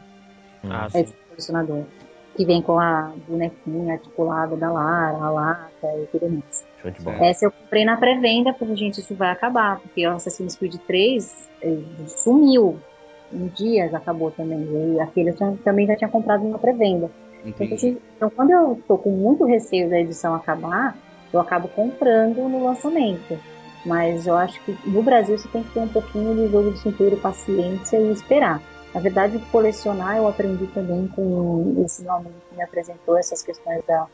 Ah, 0.64 0.88
é 0.93 1.05
sim. 1.05 1.14
colecionador. 1.30 1.84
Que 2.39 2.45
vem 2.45 2.61
com 2.61 2.79
a 2.79 3.11
bonequinha 3.27 3.95
articulada 3.95 4.55
da 4.55 4.71
Lara, 4.71 5.17
a 5.17 5.29
lata 5.29 5.87
e 6.01 6.07
tudo 6.07 6.29
mais. 6.29 6.65
Essa 7.19 7.43
eu 7.43 7.51
comprei 7.51 7.83
na 7.83 7.97
pré-venda, 7.97 8.53
porque, 8.53 8.77
gente, 8.77 9.01
isso 9.01 9.13
vai 9.13 9.29
acabar. 9.29 9.81
Porque 9.81 10.07
o 10.07 10.11
Assassin's 10.11 10.55
Creed 10.55 10.75
3 10.87 11.49
sumiu. 12.07 12.79
Um 13.33 13.47
dia 13.47 13.89
já 13.89 13.97
acabou 13.97 14.31
também. 14.31 14.65
E 14.95 15.01
aquele 15.01 15.31
eu 15.31 15.57
também 15.65 15.85
já 15.85 15.97
tinha 15.97 16.09
comprado 16.09 16.47
na 16.47 16.57
pré-venda. 16.57 17.11
Então, 17.43 17.67
assim, 17.73 17.97
então, 18.15 18.29
quando 18.29 18.51
eu 18.51 18.81
tô 18.87 18.97
com 18.97 19.11
muito 19.11 19.43
receio 19.43 19.89
da 19.89 19.99
edição 19.99 20.33
acabar, 20.33 20.97
eu 21.33 21.41
acabo 21.41 21.67
comprando 21.67 22.37
no 22.47 22.63
lançamento. 22.63 23.37
Mas 23.85 24.25
eu 24.27 24.37
acho 24.37 24.63
que 24.63 24.77
no 24.89 25.03
Brasil 25.03 25.37
você 25.37 25.49
tem 25.49 25.61
que 25.61 25.73
ter 25.73 25.81
um 25.81 25.89
pouquinho 25.89 26.33
de 26.35 26.49
jogo 26.49 26.71
de 26.71 26.79
cintura, 26.79 27.17
paciência 27.17 27.97
e 27.97 28.13
esperar. 28.13 28.61
Na 28.93 28.99
verdade, 28.99 29.39
colecionar 29.51 30.17
eu 30.17 30.27
aprendi 30.27 30.67
também 30.67 31.07
com 31.07 31.75
esse 31.85 32.01
meu 32.01 32.13
amigo 32.13 32.35
que 32.49 32.55
me 32.55 32.63
apresentou 32.63 33.17
essas 33.17 33.43
questões 33.43 33.83
da, 33.85 34.07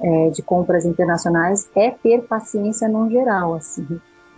é, 0.00 0.30
de 0.30 0.42
compras 0.42 0.84
internacionais, 0.84 1.68
é 1.74 1.90
ter 1.90 2.22
paciência 2.22 2.88
no 2.88 3.10
geral, 3.10 3.54
assim, 3.54 3.84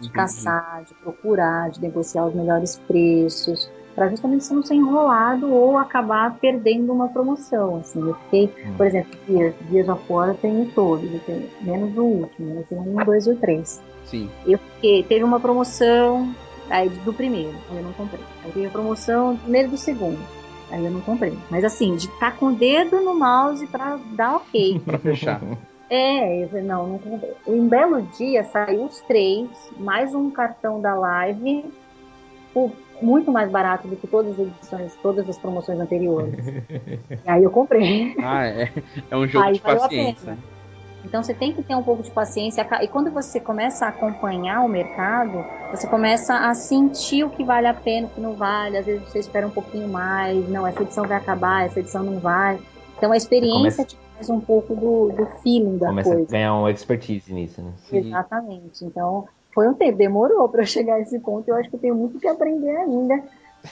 de 0.00 0.08
uhum. 0.08 0.12
caçar, 0.12 0.84
de 0.84 0.94
procurar, 0.94 1.70
de 1.70 1.80
negociar 1.80 2.26
os 2.26 2.34
melhores 2.34 2.76
preços, 2.86 3.70
para 3.94 4.08
justamente 4.08 4.44
você 4.44 4.54
não 4.54 4.62
ser 4.62 4.74
enrolado 4.74 5.52
ou 5.52 5.78
acabar 5.78 6.36
perdendo 6.38 6.92
uma 6.92 7.08
promoção. 7.08 7.76
Assim, 7.76 8.00
eu 8.00 8.14
fiquei, 8.14 8.52
hum. 8.66 8.74
por 8.76 8.86
exemplo, 8.86 9.18
dias, 9.68 9.88
afora 9.88 10.32
eu 10.32 10.36
tenho 10.36 10.66
todos, 10.72 11.12
eu 11.12 11.20
tenho 11.20 11.48
menos 11.60 11.96
o 11.96 12.02
último, 12.02 12.54
eu 12.56 12.64
tenho 12.64 12.82
um, 12.82 13.04
dois 13.04 13.26
e 13.26 13.30
o 13.30 13.36
três. 13.36 13.80
Sim. 14.06 14.28
Eu 14.46 14.58
fiquei, 14.58 15.02
teve 15.04 15.24
uma 15.24 15.38
promoção 15.38 16.34
aí 16.70 16.88
do 16.88 17.12
primeiro, 17.12 17.54
aí 17.70 17.76
eu 17.76 17.82
não 17.82 17.92
comprei. 17.92 18.22
Aí 18.44 18.52
teve 18.52 18.66
a 18.66 18.70
promoção 18.70 19.34
do 19.34 19.40
primeiro 19.40 19.68
e 19.68 19.70
do 19.70 19.76
segundo. 19.76 20.18
Aí 20.70 20.84
eu 20.84 20.90
não 20.90 21.00
comprei. 21.00 21.36
Mas 21.50 21.64
assim, 21.64 21.96
de 21.96 22.06
estar 22.06 22.32
tá 22.32 22.36
com 22.36 22.46
o 22.46 22.52
dedo 22.54 23.00
no 23.00 23.18
mouse 23.18 23.66
para 23.66 23.98
dar 24.12 24.36
ok. 24.36 24.80
para 24.84 24.98
fechar. 24.98 25.40
É, 25.90 26.42
eu 26.42 26.48
falei, 26.48 26.64
não, 26.64 26.86
não 26.86 26.98
comprei. 26.98 27.32
Em 27.46 27.68
belo 27.68 28.02
dia 28.18 28.44
saiu 28.44 28.84
os 28.84 29.00
três, 29.00 29.48
mais 29.78 30.14
um 30.14 30.30
cartão 30.30 30.80
da 30.80 30.94
live, 30.94 31.64
por 32.52 32.72
muito 33.02 33.30
mais 33.30 33.50
barato 33.50 33.86
do 33.86 33.96
que 33.96 34.06
todas 34.06 34.32
as 34.32 34.46
edições, 34.46 34.94
todas 35.02 35.28
as 35.28 35.38
promoções 35.38 35.78
anteriores. 35.78 36.34
e 37.24 37.28
aí 37.28 37.42
eu 37.44 37.50
comprei. 37.50 38.14
Ah, 38.18 38.46
é. 38.46 38.72
É 39.10 39.16
um 39.16 39.26
jogo 39.26 39.44
aí 39.44 39.54
de 39.54 39.60
paciência. 39.60 40.38
Então 41.04 41.22
você 41.22 41.34
tem 41.34 41.52
que 41.52 41.62
ter 41.62 41.74
um 41.74 41.82
pouco 41.82 42.02
de 42.02 42.10
paciência. 42.10 42.66
E 42.82 42.88
quando 42.88 43.10
você 43.10 43.38
começa 43.38 43.84
a 43.86 43.88
acompanhar 43.88 44.62
o 44.62 44.68
mercado, 44.68 45.44
você 45.70 45.86
começa 45.86 46.34
a 46.34 46.54
sentir 46.54 47.24
o 47.24 47.30
que 47.30 47.44
vale 47.44 47.66
a 47.66 47.74
pena, 47.74 48.06
o 48.06 48.10
que 48.10 48.20
não 48.20 48.34
vale. 48.34 48.78
Às 48.78 48.86
vezes 48.86 49.08
você 49.08 49.18
espera 49.18 49.46
um 49.46 49.50
pouquinho 49.50 49.88
mais. 49.88 50.48
Não, 50.48 50.66
essa 50.66 50.82
edição 50.82 51.06
vai 51.06 51.18
acabar, 51.18 51.66
essa 51.66 51.80
edição 51.80 52.02
não 52.02 52.18
vai. 52.18 52.58
Então 52.96 53.12
a 53.12 53.16
experiência 53.16 53.84
começa... 53.84 53.84
te 53.84 53.98
faz 54.14 54.30
um 54.30 54.40
pouco 54.40 54.74
do, 54.74 55.10
do 55.10 55.26
feeling 55.42 55.76
da 55.76 55.88
começa 55.88 56.08
coisa. 56.08 56.26
Começa 56.26 56.36
a 56.36 56.38
ganhar 56.38 56.54
uma 56.54 56.70
expertise 56.70 57.32
nisso, 57.32 57.60
né? 57.60 57.72
Exatamente. 57.92 58.84
Então 58.84 59.28
foi 59.52 59.68
um 59.68 59.74
tempo, 59.74 59.98
demorou 59.98 60.48
para 60.48 60.64
chegar 60.64 60.94
a 60.94 61.00
esse 61.00 61.18
ponto. 61.18 61.48
Eu 61.48 61.56
acho 61.56 61.68
que 61.68 61.76
eu 61.76 61.80
tenho 61.80 61.94
muito 61.94 62.18
que 62.18 62.26
aprender 62.26 62.76
ainda. 62.76 63.22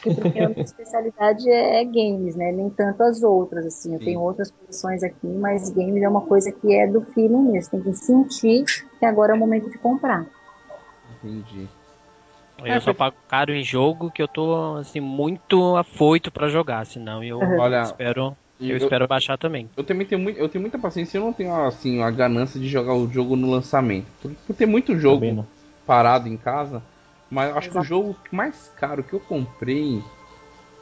Porque 0.01 0.39
a 0.39 0.49
minha 0.49 0.65
especialidade 0.65 1.49
é, 1.51 1.83
é, 1.83 1.85
games, 1.85 2.35
né? 2.35 2.51
Nem 2.53 2.71
tanto 2.71 3.03
as 3.03 3.23
outras, 3.23 3.67
assim. 3.67 3.93
Eu 3.93 3.99
Sim. 3.99 4.05
tenho 4.05 4.21
outras 4.21 4.51
posições 4.51 5.03
aqui, 5.03 5.27
mas 5.27 5.69
games 5.71 6.03
é 6.03 6.09
uma 6.09 6.23
coisa 6.23 6.51
que 6.51 6.75
é 6.75 6.87
do 6.87 7.03
feeling 7.03 7.53
mesmo. 7.53 7.71
Tem 7.71 7.83
que 7.83 7.95
sentir 7.95 8.65
que 8.99 9.05
agora 9.05 9.33
é 9.33 9.37
o 9.37 9.39
momento 9.39 9.71
de 9.71 9.79
comprar. 9.79 10.27
Entendi. 11.23 11.69
Eu 12.65 12.81
só 12.81 12.95
pago 12.95 13.17
caro 13.29 13.53
em 13.53 13.65
jogo 13.65 14.11
que 14.11 14.23
eu 14.23 14.29
tô 14.29 14.77
assim 14.77 15.01
muito 15.01 15.77
afoito 15.77 16.31
para 16.31 16.49
jogar, 16.49 16.87
senão 16.87 17.23
eu 17.23 17.41
Olha, 17.41 17.83
espero 17.83 18.37
eu, 18.61 18.69
eu, 18.69 18.77
espero 18.77 19.09
baixar 19.09 19.37
também. 19.37 19.69
Eu 19.77 19.83
também 19.83 20.07
tenho 20.07 20.21
muito, 20.21 20.39
eu 20.39 20.49
tenho 20.49 20.63
muita 20.63 20.79
paciência, 20.79 21.19
eu 21.19 21.25
não 21.25 21.33
tenho 21.33 21.53
assim 21.67 22.01
a 22.03 22.11
ganância 22.11 22.61
de 22.61 22.69
jogar 22.69 22.95
o 22.95 23.11
jogo 23.11 23.35
no 23.35 23.51
lançamento. 23.51 24.07
Por, 24.21 24.31
por 24.47 24.55
ter 24.55 24.67
muito 24.67 24.97
jogo 24.97 25.45
parado 25.85 26.29
em 26.29 26.37
casa. 26.37 26.83
Mas 27.33 27.49
eu 27.49 27.57
acho 27.57 27.71
que 27.71 27.79
o 27.79 27.83
jogo 27.83 28.15
mais 28.31 28.71
caro 28.77 29.03
que 29.03 29.15
eu 29.15 29.19
comprei. 29.19 30.05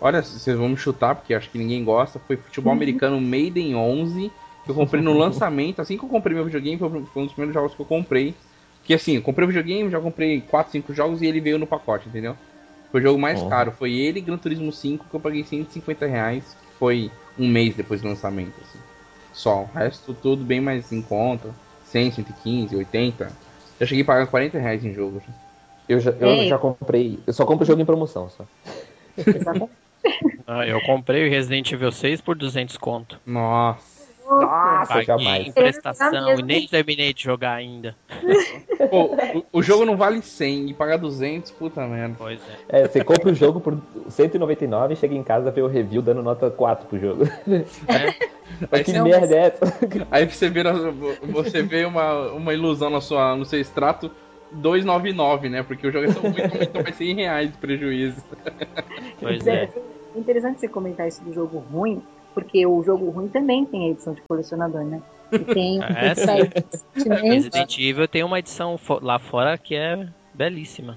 Olha, 0.01 0.21
vocês 0.21 0.57
vão 0.57 0.71
me 0.71 0.77
chutar, 0.77 1.15
porque 1.15 1.33
acho 1.33 1.49
que 1.49 1.57
ninguém 1.57 1.85
gosta. 1.85 2.19
Foi 2.19 2.37
futebol 2.37 2.73
americano 2.73 3.21
Maiden 3.21 3.77
11. 3.77 4.33
Que 4.65 4.71
eu 4.73 4.75
comprei 4.75 5.01
no 5.01 5.17
lançamento. 5.17 5.81
Assim 5.81 5.97
que 5.97 6.05
eu 6.05 6.09
comprei 6.09 6.35
meu 6.35 6.45
videogame, 6.45 6.77
foi 6.77 6.89
um 6.89 7.25
dos 7.25 7.33
primeiros 7.33 7.55
jogos 7.55 7.73
que 7.73 7.81
eu 7.81 7.87
comprei. 7.87 8.35
Que 8.83 8.93
assim, 8.93 9.15
eu 9.15 9.23
comprei 9.23 9.45
o 9.45 9.49
videogame, 9.49 9.89
já 9.91 10.01
comprei 10.01 10.41
4, 10.41 10.73
5 10.73 10.93
jogos 10.93 11.23
e 11.23 11.27
ele 11.27 11.41
veio 11.41 11.57
no 11.57 11.69
pacote, 11.69 12.09
entendeu? 12.09 12.37
Foi 12.91 13.01
o 13.01 13.05
jogo 13.05 13.21
mais 13.21 13.41
uhum. 13.41 13.49
caro. 13.49 13.71
Foi 13.71 13.93
ele 13.93 14.19
e 14.19 14.23
Gran 14.23 14.37
Turismo 14.37 14.73
5 14.73 15.07
que 15.09 15.15
eu 15.15 15.21
paguei 15.21 15.45
150 15.45 16.05
reais. 16.07 16.57
Foi 16.81 17.13
um 17.39 17.47
mês 17.47 17.77
depois 17.77 18.03
do 18.03 18.09
lançamento, 18.09 18.55
assim. 18.61 18.81
Só. 19.33 19.63
O 19.63 19.79
resto 19.79 20.13
tudo 20.15 20.45
bem 20.45 20.61
mais 20.61 20.91
em 20.91 21.01
conta. 21.01 21.55
100, 21.85 22.11
115, 22.11 22.75
80. 22.75 23.31
Já 23.79 23.87
cheguei 23.87 24.03
a 24.03 24.07
pagar 24.07 24.27
40 24.27 24.59
reais 24.59 24.85
em 24.85 24.93
jogo. 24.93 25.23
Eu 25.91 25.99
já, 25.99 26.13
eu 26.13 26.47
já 26.47 26.57
comprei. 26.57 27.19
Eu 27.27 27.33
só 27.33 27.45
compro 27.45 27.67
jogo 27.67 27.83
em 27.83 27.85
promoção. 27.85 28.31
Só. 28.31 28.45
ah, 30.47 30.65
eu 30.65 30.81
comprei 30.83 31.27
o 31.27 31.31
Resident 31.31 31.73
Evil 31.73 31.91
6 31.91 32.21
por 32.21 32.37
200 32.37 32.77
conto. 32.77 33.19
Nossa. 33.27 33.91
Nossa, 34.25 34.87
Paguei 34.87 35.05
jamais. 35.07 35.47
em 35.49 35.51
prestação 35.51 36.39
e 36.39 36.43
nem 36.45 36.69
terminei 36.69 37.13
de 37.13 37.25
jogar 37.25 37.55
ainda. 37.55 37.97
Pô, 38.89 39.17
o, 39.35 39.59
o, 39.59 39.63
jogo 39.63 39.85
não 39.85 39.97
vale 39.97 40.23
100 40.23 40.71
e 40.71 40.75
pagar 40.75 40.99
200, 40.99 41.51
puta 41.51 41.85
merda. 41.89 42.15
Pois 42.17 42.41
é. 42.69 42.83
é. 42.83 42.87
Você 42.87 43.03
compra 43.03 43.33
o 43.33 43.35
jogo 43.35 43.61
por 43.61 43.77
199 44.09 44.95
e 44.95 44.97
chega 44.97 45.17
em 45.17 45.25
casa 45.25 45.51
ver 45.51 45.63
o 45.63 45.67
review 45.67 46.01
dando 46.01 46.23
nota 46.23 46.49
4 46.49 46.87
pro 46.87 47.01
jogo. 47.01 47.25
É. 47.89 48.31
Mas 48.71 48.83
que 48.83 48.93
merda 49.01 49.35
é 49.35 49.47
essa? 49.47 49.65
Aí 50.13 50.25
você 50.27 50.49
vê, 50.49 50.63
você 51.33 51.63
vê 51.63 51.85
uma, 51.85 52.31
uma 52.31 52.55
ilusão 52.55 52.89
na 52.89 53.01
sua, 53.01 53.35
no 53.35 53.45
seu 53.45 53.61
extrato 53.61 54.13
299, 54.53 55.49
né? 55.49 55.63
Porque 55.63 55.87
o 55.87 55.93
jogo 55.93 56.11
é 56.11 56.13
tão 56.13 56.23
ruim, 56.23 56.63
então 56.63 56.83
vai 56.83 56.93
100 56.93 57.15
reais 57.15 57.53
de 57.53 57.59
prejuízo. 57.59 58.23
Pois 59.21 59.47
é. 59.47 59.65
é. 59.65 59.71
Interessante 60.17 60.61
você 60.61 60.69
comentar 60.69 61.07
isso 61.07 61.23
do 61.23 61.33
jogo 61.33 61.59
ruim, 61.59 62.03
porque 62.35 62.67
o 62.67 62.83
jogo 62.83 63.11
ruim 63.11 63.29
também 63.29 63.65
tem 63.65 63.89
a 63.89 63.91
edição 63.91 64.13
de 64.13 64.21
colecionador, 64.23 64.85
né? 64.85 65.01
E 65.33 65.39
tem 65.39 65.81
é, 65.97 66.15
sim. 66.15 67.09
Resident 67.23 67.79
Evil 67.79 68.09
tem 68.09 68.25
uma 68.25 68.39
edição 68.39 68.79
lá 69.01 69.19
fora 69.19 69.57
que 69.57 69.75
é 69.75 70.09
belíssima. 70.35 70.97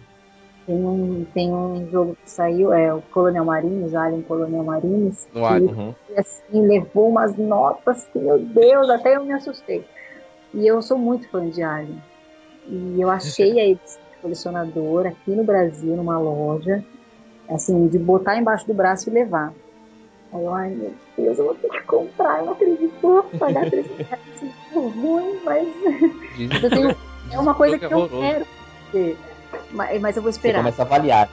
Tem 0.65 0.75
um, 0.75 1.25
tem 1.33 1.53
um 1.53 1.89
jogo 1.91 2.15
que 2.23 2.31
saiu, 2.31 2.71
é 2.71 2.93
o 2.93 3.01
Colonial 3.01 3.43
Marines, 3.43 3.93
Alien 3.93 4.21
Colonial 4.21 4.63
Marines, 4.63 5.27
no 5.33 5.41
que 5.41 5.73
uhum. 5.73 5.95
assim, 6.15 6.67
levou 6.67 7.09
umas 7.09 7.35
notas 7.35 8.05
que, 8.05 8.17
meu 8.17 8.39
Deus, 8.39 8.89
até 8.89 9.17
eu 9.17 9.25
me 9.25 9.33
assustei. 9.33 9.83
E 10.53 10.65
eu 10.65 10.81
sou 10.81 10.97
muito 10.97 11.27
fã 11.29 11.49
de 11.49 11.61
Alien. 11.61 12.01
E 12.67 13.01
eu 13.01 13.09
achei 13.09 13.59
a 13.59 13.65
edição 13.65 14.01
de 14.11 14.17
colecionador 14.21 15.07
aqui 15.07 15.31
no 15.31 15.43
Brasil, 15.43 15.95
numa 15.95 16.17
loja, 16.17 16.83
assim, 17.49 17.87
de 17.87 17.99
botar 17.99 18.37
embaixo 18.37 18.65
do 18.65 18.73
braço 18.73 19.09
e 19.09 19.13
levar. 19.13 19.53
Aí 20.33 20.43
eu, 20.43 20.53
ai 20.53 20.69
meu 20.69 20.93
Deus, 21.17 21.37
eu 21.37 21.45
vou 21.45 21.55
ter 21.55 21.69
que 21.69 21.81
comprar, 21.81 22.39
eu 22.39 22.45
não 22.45 22.53
acredito, 22.53 22.93
vou 23.01 23.23
pagar 23.37 23.69
300 23.69 23.97
reais, 23.97 24.19
é 24.71 24.75
ruim, 24.75 25.39
mas 25.43 25.67
eu 26.63 26.69
tenho, 26.69 26.95
é 27.31 27.39
uma 27.39 27.53
coisa 27.53 27.77
que 27.77 27.85
eu 27.85 28.09
quero 28.09 28.45
ter, 28.91 29.17
mas 29.71 30.15
eu 30.15 30.23
vou 30.23 30.31
esperar. 30.31 30.63
Você 30.63 30.63
começa 30.63 30.81
a 30.81 30.85
avaliar. 30.85 31.29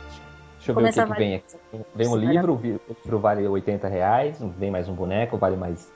Deixa 0.58 0.72
eu 0.72 0.74
ver 0.74 0.82
o 0.82 0.92
que, 0.92 1.02
que 1.02 1.18
vem 1.18 1.34
aqui. 1.36 1.56
Vem 1.94 2.08
um 2.08 2.16
livro, 2.16 2.52
o 2.54 2.60
livro 2.60 3.18
vale 3.18 3.48
80 3.48 3.88
reais, 3.88 4.36
vem 4.58 4.70
mais 4.70 4.86
um 4.88 4.94
boneco, 4.94 5.38
vale 5.38 5.56
mais 5.56 5.90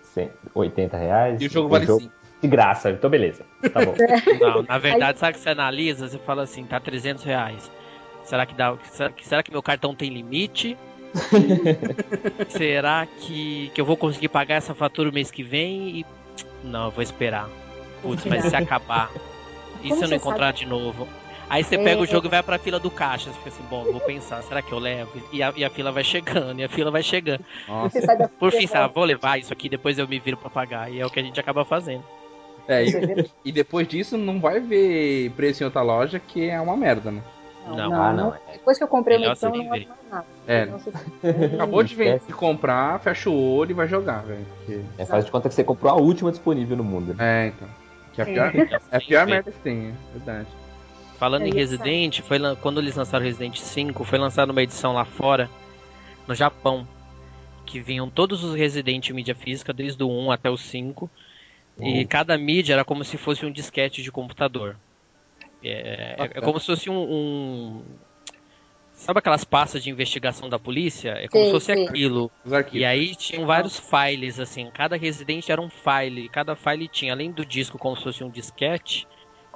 80 0.54 0.96
reais. 0.96 1.42
E 1.42 1.46
o 1.46 1.50
jogo 1.50 1.68
vale 1.68 1.86
5. 1.86 2.23
De 2.44 2.48
graça, 2.48 2.90
então 2.90 3.08
beleza. 3.08 3.46
Tá 3.72 3.82
bom. 3.82 3.94
Não, 4.38 4.62
na 4.64 4.76
verdade, 4.76 5.18
sabe 5.18 5.32
que 5.32 5.40
você 5.40 5.48
analisa, 5.48 6.06
você 6.06 6.18
fala 6.18 6.42
assim, 6.42 6.62
tá 6.66 6.78
300 6.78 7.24
reais. 7.24 7.70
Será 8.22 8.44
que 8.44 8.54
dá? 8.54 8.76
Será, 9.22 9.42
que 9.42 9.50
meu 9.50 9.62
cartão 9.62 9.94
tem 9.94 10.10
limite? 10.10 10.76
Será 12.50 13.06
que, 13.06 13.70
que 13.74 13.80
eu 13.80 13.86
vou 13.86 13.96
conseguir 13.96 14.28
pagar 14.28 14.56
essa 14.56 14.74
fatura 14.74 15.08
o 15.08 15.12
mês 15.12 15.30
que 15.30 15.42
vem? 15.42 16.00
E... 16.00 16.06
Não, 16.62 16.84
eu 16.84 16.90
vou 16.90 17.02
esperar. 17.02 17.48
Putz, 18.02 18.26
mas 18.26 18.44
se 18.44 18.54
acabar. 18.54 19.10
E 19.82 19.92
se 19.92 20.02
eu 20.02 20.08
não 20.08 20.16
encontrar 20.16 20.46
sabe? 20.46 20.60
de 20.60 20.66
novo? 20.66 21.06
Aí 21.50 21.62
você 21.62 21.76
pega 21.76 22.00
é, 22.00 22.02
o 22.02 22.06
jogo 22.06 22.26
e 22.26 22.30
vai 22.30 22.42
pra 22.42 22.58
fila 22.58 22.78
do 22.78 22.90
caixa. 22.90 23.30
Você 23.30 23.36
fica 23.36 23.50
assim, 23.50 23.62
bom, 23.68 23.84
vou 23.84 24.00
pensar, 24.00 24.42
será 24.42 24.62
que 24.62 24.72
eu 24.72 24.78
levo? 24.78 25.10
E 25.30 25.42
a, 25.42 25.52
e 25.54 25.62
a 25.62 25.68
fila 25.68 25.92
vai 25.92 26.02
chegando, 26.02 26.58
e 26.58 26.64
a 26.64 26.68
fila 26.70 26.90
vai 26.90 27.02
chegando. 27.02 27.44
Por 28.38 28.50
fim, 28.50 28.66
sabe, 28.66 28.94
vou 28.94 29.04
levar 29.04 29.38
isso 29.38 29.52
aqui, 29.52 29.68
depois 29.68 29.98
eu 29.98 30.08
me 30.08 30.18
viro 30.18 30.38
pra 30.38 30.48
pagar. 30.48 30.90
E 30.90 31.00
é 31.00 31.04
o 31.04 31.10
que 31.10 31.20
a 31.20 31.22
gente 31.22 31.38
acaba 31.38 31.66
fazendo. 31.66 32.02
É, 32.66 32.84
e, 32.84 33.30
e 33.46 33.52
depois 33.52 33.86
disso 33.86 34.16
não 34.16 34.40
vai 34.40 34.60
ver 34.60 35.30
preço 35.32 35.62
em 35.62 35.66
outra 35.66 35.82
loja 35.82 36.18
que 36.18 36.48
é 36.48 36.60
uma 36.60 36.76
merda, 36.76 37.10
né? 37.10 37.22
Não, 37.66 37.76
não, 37.76 38.02
ah, 38.02 38.12
não. 38.12 38.34
Depois 38.52 38.76
que 38.76 38.84
eu 38.84 38.88
comprei 38.88 39.16
uma 39.16 39.28
edição, 39.28 39.50
não 39.50 39.68
vai 39.68 39.86
mais 39.86 39.88
nada. 40.10 40.26
É. 40.46 40.68
Acabou 41.54 41.82
de, 41.82 41.94
ver, 41.94 42.20
de 42.26 42.32
comprar, 42.32 43.00
fecha 43.00 43.30
o 43.30 43.56
olho 43.56 43.70
e 43.70 43.74
vai 43.74 43.88
jogar, 43.88 44.22
velho. 44.22 44.44
Porque... 44.58 44.80
É, 44.98 45.06
faz 45.06 45.24
de 45.24 45.30
conta 45.30 45.48
que 45.48 45.54
você 45.54 45.64
comprou 45.64 45.90
a 45.90 45.96
última 45.96 46.30
disponível 46.30 46.76
no 46.76 46.84
mundo. 46.84 47.14
Né? 47.14 47.46
É, 47.46 47.46
então. 47.48 47.68
Que 48.12 48.20
é 48.20 48.24
a 48.24 48.26
pior, 48.26 48.54
é. 48.54 48.80
é 48.90 48.96
a 48.96 49.00
pior 49.00 49.26
merda 49.26 49.50
que 49.50 49.58
tem, 49.58 49.88
é 49.88 50.18
verdade. 50.18 50.48
Falando 51.18 51.42
é, 51.42 51.48
em 51.48 51.54
Resident, 51.54 52.20
foi 52.20 52.38
quando 52.56 52.80
eles 52.80 52.94
lançaram 52.94 53.24
Resident 53.24 53.58
5, 53.58 54.04
foi 54.04 54.18
lançada 54.18 54.52
uma 54.52 54.62
edição 54.62 54.92
lá 54.92 55.04
fora, 55.04 55.48
no 56.28 56.34
Japão, 56.34 56.86
que 57.64 57.80
vinham 57.80 58.10
todos 58.10 58.44
os 58.44 58.54
Resident 58.54 59.08
em 59.08 59.14
mídia 59.14 59.34
física, 59.34 59.72
desde 59.72 60.02
o 60.02 60.08
1 60.08 60.30
até 60.30 60.50
o 60.50 60.56
5, 60.56 61.10
uhum. 61.78 61.86
e 61.86 62.04
cada 62.04 62.36
mídia 62.36 62.74
era 62.74 62.84
como 62.84 63.04
se 63.04 63.16
fosse 63.16 63.44
um 63.44 63.52
disquete 63.52 64.02
de 64.02 64.10
computador. 64.10 64.76
É, 65.62 66.16
é, 66.18 66.30
é 66.34 66.40
como 66.40 66.60
se 66.60 66.66
fosse 66.66 66.90
um, 66.90 67.00
um, 67.00 67.82
Sabe 69.04 69.18
aquelas 69.18 69.44
pastas 69.44 69.82
de 69.84 69.90
investigação 69.90 70.48
da 70.48 70.58
polícia? 70.58 71.10
É 71.10 71.28
como 71.28 71.44
sim, 71.44 71.48
se 71.48 71.52
fosse 71.52 71.74
sim. 71.74 71.86
aquilo. 71.86 72.30
E 72.72 72.84
aí 72.86 73.14
tinham 73.14 73.44
vários 73.44 73.78
files, 73.78 74.40
assim. 74.40 74.70
Cada 74.72 74.96
residente 74.96 75.52
era 75.52 75.60
um 75.60 75.68
file. 75.68 76.28
Cada 76.30 76.56
file 76.56 76.88
tinha, 76.88 77.12
além 77.12 77.30
do 77.30 77.44
disco, 77.44 77.76
como 77.76 77.94
se 77.96 78.02
fosse 78.02 78.24
um 78.24 78.30
disquete, 78.30 79.06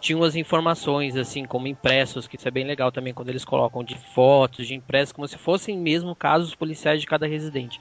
tinha 0.01 0.19
umas 0.19 0.37
informações, 0.37 1.17
assim, 1.17 1.47
como 1.47 1.67
impressos, 1.67 2.27
que 2.27 2.37
isso 2.37 2.47
é 2.47 2.51
bem 2.51 2.67
legal 2.67 2.93
também 2.93 3.15
quando 3.15 3.31
eles 3.31 3.45
colocam 3.45 3.83
de 3.83 3.97
fotos, 3.97 4.67
de 4.67 4.75
impressos, 4.75 5.13
como 5.13 5.27
se 5.27 5.39
fossem 5.39 5.79
mesmo 5.79 6.15
casos 6.15 6.55
policiais 6.55 7.01
de 7.01 7.07
cada 7.07 7.27
residente. 7.27 7.81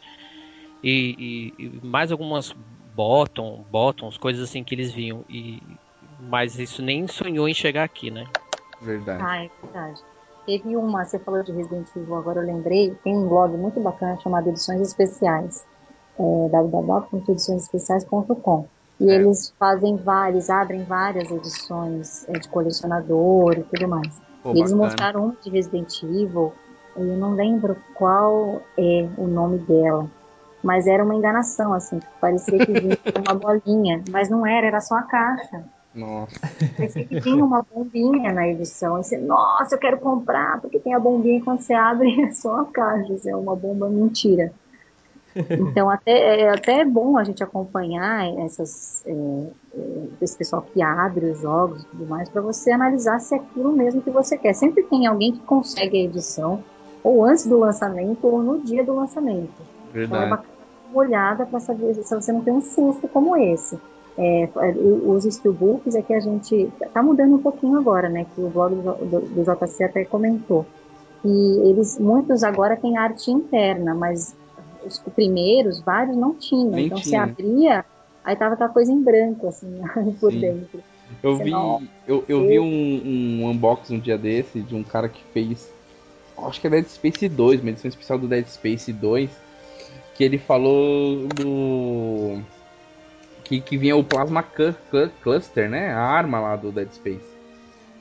E, 0.82 1.54
e, 1.60 1.64
e 1.66 1.86
mais 1.86 2.14
algumas 2.14 2.56
bottom, 2.98 3.64
bottoms, 3.72 4.18
coisas 4.18 4.50
assim 4.50 4.64
que 4.64 4.74
eles 4.74 4.92
viam. 4.92 5.24
E 5.30 5.62
mas 6.20 6.58
isso 6.58 6.82
nem 6.82 7.08
sonhou 7.08 7.48
em 7.48 7.54
chegar 7.54 7.84
aqui, 7.84 8.10
né? 8.10 8.26
Verdade. 8.82 9.22
Ah, 9.24 9.46
é 9.46 9.52
verdade. 9.62 10.02
Teve 10.48 10.76
uma, 10.76 11.06
você 11.06 11.20
falou 11.20 11.44
de 11.44 11.52
Resident 11.52 11.88
Evil, 11.96 12.16
agora 12.16 12.40
eu 12.40 12.46
lembrei, 12.46 12.98
tem 13.04 13.16
um 13.16 13.28
blog 13.28 13.56
muito 13.56 13.80
bacana 13.80 14.20
chamado 14.22 14.50
Edições 14.50 14.82
Especiais, 14.82 15.64
é, 16.18 16.50
www.ediçõesespeciais.com. 16.50 18.66
E 19.00 19.12
é. 19.12 19.16
eles 19.16 19.54
fazem 19.60 19.96
vários, 19.98 20.50
abrem 20.50 20.84
várias 20.84 21.30
edições 21.30 22.28
é, 22.30 22.40
de 22.40 22.50
colecionador 22.50 23.60
e 23.60 23.64
tudo 23.64 23.88
mais. 23.88 24.20
Pô, 24.42 24.54
e 24.54 24.60
eles 24.60 24.74
mostraram 24.74 25.28
um 25.28 25.36
de 25.44 25.52
Resident 25.52 26.02
Evil, 26.02 26.52
eu 26.96 27.18
não 27.18 27.36
lembro 27.36 27.78
qual 27.94 28.64
é 28.78 29.08
o 29.18 29.28
nome 29.28 29.60
dela, 29.60 30.10
mas 30.64 30.88
era 30.88 31.04
uma 31.04 31.16
enganação, 31.16 31.74
assim, 31.74 32.00
parecia 32.20 32.58
que 32.66 32.72
vinha 32.72 32.98
uma 33.26 33.36
bolinha, 33.36 34.04
mas 34.10 34.30
não 34.30 34.46
era, 34.46 34.68
era 34.68 34.82
só 34.82 34.96
a 34.96 35.04
caixa. 35.04 35.64
Nossa. 35.94 36.40
Parecia 36.76 37.06
que 37.06 37.22
tinha 37.22 37.44
uma 37.44 37.64
bombinha 37.64 38.32
na 38.32 38.48
edição. 38.48 39.00
E 39.00 39.04
você, 39.04 39.18
nossa, 39.18 39.76
eu 39.76 39.80
quero 39.80 39.98
comprar, 39.98 40.62
porque 40.62 40.80
tem 40.80 40.94
a 40.94 41.00
bombinha 41.00 41.40
e 41.40 41.42
quando 41.42 41.62
você 41.62 41.74
abre 41.74 42.22
é 42.22 42.32
só 42.32 42.62
a 42.62 42.66
caixa, 42.66 43.14
é 43.26 43.36
uma 43.36 43.56
bomba 43.56 43.90
mentira. 43.90 44.54
Então 45.50 45.90
até, 45.90 46.42
é 46.42 46.50
até 46.50 46.84
bom 46.84 47.18
a 47.18 47.24
gente 47.24 47.44
acompanhar 47.44 48.28
essas, 48.40 49.04
é, 49.06 49.12
é, 49.12 50.08
esse 50.20 50.36
pessoal 50.36 50.64
que 50.64 50.82
abre 50.82 51.28
os 51.28 51.42
jogos 51.42 51.84
e 51.84 51.86
tudo 51.88 52.08
mais, 52.08 52.28
para 52.28 52.42
você 52.42 52.72
analisar 52.72 53.20
se 53.20 53.36
é 53.36 53.38
aquilo 53.38 53.72
mesmo 53.72 54.02
que 54.02 54.10
você 54.10 54.38
quer. 54.38 54.54
Sempre 54.54 54.84
tem 54.84 55.06
alguém 55.06 55.34
que 55.34 55.40
consegue 55.40 55.98
a 55.98 56.04
edição, 56.06 56.64
ou 57.04 57.24
antes 57.24 57.46
do 57.46 57.60
lançamento, 57.60 58.26
ou 58.26 58.42
no 58.42 58.60
dia 58.62 58.84
do 58.84 58.96
lançamento. 58.96 59.77
Verdade. 59.94 60.06
Então 60.06 60.22
é 60.22 60.30
bacana 60.30 60.58
uma 60.92 61.00
olhada 61.00 61.46
para 61.46 61.60
saber 61.60 61.94
se 61.96 62.16
você 62.16 62.32
não 62.32 62.42
tem 62.42 62.54
um 62.54 62.62
susto 62.62 63.08
como 63.08 63.36
esse 63.36 63.78
é, 64.18 64.50
os 65.06 65.24
steelbooks 65.24 65.94
é 65.94 66.02
que 66.02 66.14
a 66.14 66.20
gente 66.20 66.70
está 66.82 67.04
mudando 67.04 67.36
um 67.36 67.42
pouquinho 67.42 67.78
agora, 67.78 68.10
né? 68.10 68.26
Que 68.34 68.42
o 68.42 68.50
blog 68.50 68.74
do, 68.74 68.82
do, 69.06 69.22
do, 69.22 69.44
JC 69.44 69.84
até 69.84 70.04
comentou. 70.06 70.66
E 71.24 71.70
eles, 71.70 72.00
muitos 72.00 72.44
agora 72.44 72.76
têm 72.76 72.98
arte 72.98 73.30
interna, 73.30 73.94
mas 73.94 74.36
os 74.84 74.98
primeiros, 74.98 75.80
vários 75.82 76.18
não 76.18 76.34
tinham. 76.34 76.72
Nem 76.72 76.88
então 76.88 77.00
tinha. 77.00 77.26
se 77.26 77.32
abria, 77.32 77.86
aí 78.24 78.36
tava 78.36 78.56
aquela 78.56 78.70
coisa 78.70 78.92
em 78.92 79.04
branco, 79.04 79.48
assim, 79.48 79.82
por 80.20 80.32
Sim. 80.32 80.40
dentro. 80.40 80.80
Eu 81.22 81.38
vi, 81.38 81.52
eu, 82.08 82.26
eu 82.28 82.48
vi 82.48 82.60
um, 82.60 82.66
um 82.66 83.50
unboxing 83.50 83.96
um 83.96 84.00
dia 84.00 84.18
desse 84.18 84.62
de 84.62 84.76
um 84.76 84.84
cara 84.84 85.08
que 85.08 85.24
fez. 85.32 85.72
Acho 86.40 86.60
que 86.60 86.68
é 86.68 86.70
Dead 86.72 86.86
Space 86.88 87.30
2, 87.30 87.62
uma 87.62 87.70
edição 87.70 87.88
especial 87.88 88.18
do 88.18 88.28
Dead 88.28 88.46
Space 88.48 88.92
2. 88.92 89.30
Que 90.18 90.24
ele 90.24 90.38
falou 90.38 91.28
do 91.28 92.42
que, 93.48 93.62
que 93.62 93.78
vinha 93.78 93.96
o 93.96 94.04
Plasma 94.04 94.44
Cluster, 95.24 95.70
né? 95.70 95.94
A 95.94 96.02
arma 96.02 96.40
lá 96.40 96.56
do 96.56 96.72
Dead 96.72 96.92
Space. 96.92 97.38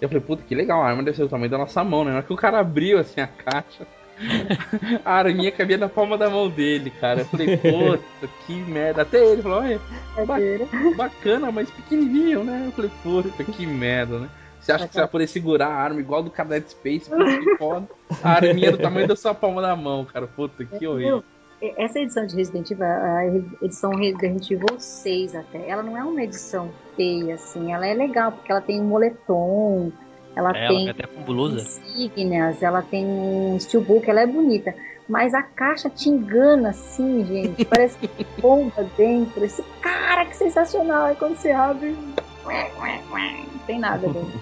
Eu 0.01 0.09
falei, 0.09 0.23
puta, 0.23 0.43
que 0.43 0.55
legal, 0.55 0.83
a 0.83 0.89
arma 0.89 1.03
deve 1.03 1.17
ser 1.17 1.23
do 1.23 1.29
tamanho 1.29 1.51
da 1.51 1.59
nossa 1.59 1.85
mão, 1.85 2.05
né? 2.05 2.11
Na 2.11 2.17
hora 2.19 2.27
que 2.27 2.33
o 2.33 2.37
cara 2.37 2.59
abriu 2.59 2.99
assim 2.99 3.21
a 3.21 3.27
caixa, 3.27 3.87
a 5.05 5.13
arminha 5.15 5.53
cabia 5.53 5.79
na 5.79 5.89
palma 5.89 6.19
da 6.19 6.29
mão 6.29 6.49
dele, 6.49 6.91
cara. 6.91 7.21
Eu 7.21 7.27
falei, 7.27 7.57
puta, 7.57 8.29
que 8.47 8.55
merda. 8.55 9.03
Até 9.03 9.25
ele 9.25 9.43
falou, 9.43 9.61
olha, 9.61 9.81
bacana, 10.97 11.53
mas 11.53 11.71
pequenininho, 11.71 12.43
né? 12.43 12.65
Eu 12.67 12.73
falei, 12.73 12.91
puta, 13.03 13.45
que 13.45 13.67
merda, 13.67 14.19
né? 14.19 14.29
Você 14.61 14.73
acha 14.73 14.89
que 14.89 14.95
você 14.95 15.01
vai 15.01 15.09
poder 15.09 15.29
segurar 15.29 15.69
a 15.69 15.77
arma 15.77 16.01
igual 16.01 16.25
do 16.25 16.31
cara 16.31 16.49
Dead 16.49 16.67
Space? 16.67 17.09
Que 17.09 17.57
foda. 17.57 17.89
A 18.23 18.33
arminha 18.33 18.73
do 18.73 18.79
tamanho 18.79 19.07
da 19.07 19.15
sua 19.15 19.33
palma 19.33 19.63
da 19.63 19.77
mão, 19.77 20.05
cara. 20.05 20.27
Puta, 20.27 20.65
que 20.65 20.87
horrível. 20.87 21.23
Essa 21.61 22.01
edição 22.01 22.27
de 22.27 22.37
Resident 22.37 22.71
Evil, 22.71 22.85
a 22.85 23.27
edição 23.63 23.91
Resident 23.91 24.51
Evil 24.51 24.79
6 24.79 25.35
até, 25.35 25.69
ela 25.69 25.83
não 25.83 25.97
é 25.97 26.05
uma 26.05 26.23
edição 26.23 26.71
feia, 26.95 27.35
assim. 27.35 27.73
Ela 27.73 27.87
é 27.87 27.95
legal, 27.95 28.33
porque 28.33 28.53
ela 28.53 28.61
tem 28.61 28.81
um 28.81 28.85
moletom, 28.85 29.91
ela 30.35 30.51
é, 30.55 30.69
tem 30.69 30.91
até 30.91 31.07
com 31.07 31.23
blusa. 31.23 31.63
insígnias, 31.63 32.63
ela 32.63 32.83
tem 32.83 33.07
um 33.07 33.59
steelbook, 33.59 34.09
ela 34.09 34.21
é 34.21 34.27
bonita. 34.27 34.75
Mas 35.09 35.33
a 35.33 35.43
caixa 35.43 35.89
te 35.89 36.11
engana 36.11 36.71
assim, 36.71 37.25
gente. 37.25 37.65
Parece 37.65 37.97
que 37.97 38.25
bomba 38.41 38.85
dentro. 38.97 39.43
Esse 39.45 39.63
cara, 39.81 40.27
que 40.27 40.37
sensacional. 40.37 41.07
Aí 41.07 41.17
quando 41.17 41.37
você 41.37 41.53
abre, 41.53 41.97
não 42.45 43.59
tem 43.67 43.79
nada 43.79 44.07
dentro. 44.09 44.41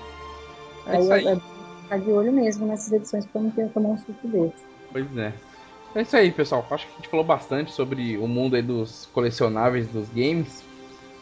É 0.86 0.96
aí, 0.96 1.12
aí. 1.12 1.28
É, 1.28 1.40
tá 1.88 1.96
de 1.96 2.10
olho 2.10 2.32
mesmo 2.32 2.66
nessas 2.66 2.92
edições 2.92 3.26
pra 3.26 3.40
não 3.40 3.50
ter 3.50 3.68
tomar 3.68 3.90
um 3.90 3.98
susto 3.98 4.26
desse. 4.26 4.64
Pois 4.90 5.16
é. 5.16 5.32
É 5.94 6.02
isso 6.02 6.16
aí, 6.16 6.30
pessoal. 6.30 6.66
Acho 6.70 6.86
que 6.86 6.92
a 6.92 6.96
gente 6.96 7.08
falou 7.08 7.24
bastante 7.24 7.72
sobre 7.72 8.16
o 8.18 8.26
mundo 8.26 8.60
dos 8.62 9.08
colecionáveis 9.12 9.86
dos 9.88 10.08
games. 10.08 10.64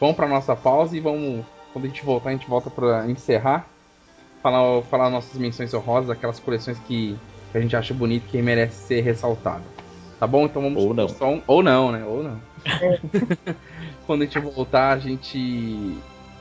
Vamos 0.00 0.16
para 0.16 0.26
nossa 0.26 0.56
pausa 0.56 0.96
e 0.96 1.00
vamos. 1.00 1.44
Quando 1.72 1.86
a 1.86 1.88
gente 1.88 2.04
voltar, 2.04 2.30
a 2.30 2.32
gente 2.32 2.48
volta 2.48 2.70
para 2.70 3.08
encerrar 3.08 3.66
falar, 4.42 4.82
falar 4.82 5.08
nossas 5.08 5.38
menções 5.38 5.72
honrosas, 5.72 6.10
aquelas 6.10 6.40
coleções 6.40 6.78
que, 6.80 7.16
a 7.54 7.60
gente 7.60 7.76
acha 7.76 7.94
bonito 7.94 8.26
que 8.28 8.40
merece 8.40 8.86
ser 8.86 9.02
ressaltada. 9.02 9.62
Tá 10.18 10.26
bom? 10.26 10.46
Então 10.46 10.62
vamos 10.62 10.82
Ou 10.82 10.94
não. 10.94 11.08
Som... 11.08 11.42
Ou 11.46 11.62
não, 11.62 11.92
né? 11.92 12.04
Ou 12.04 12.22
não. 12.22 12.40
Quando 14.06 14.22
a 14.22 14.24
gente 14.24 14.38
voltar, 14.38 14.92
a 14.92 14.98
gente. 14.98 15.96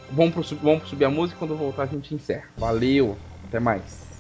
Vamos, 0.10 0.34
pro, 0.34 0.58
vamos 0.58 0.88
subir 0.88 1.06
a 1.06 1.10
música 1.10 1.40
quando 1.40 1.56
voltar 1.56 1.84
a 1.84 1.86
gente 1.86 2.14
encerra. 2.14 2.44
Valeu, 2.58 3.18
até 3.46 3.62
mais. 3.62 4.11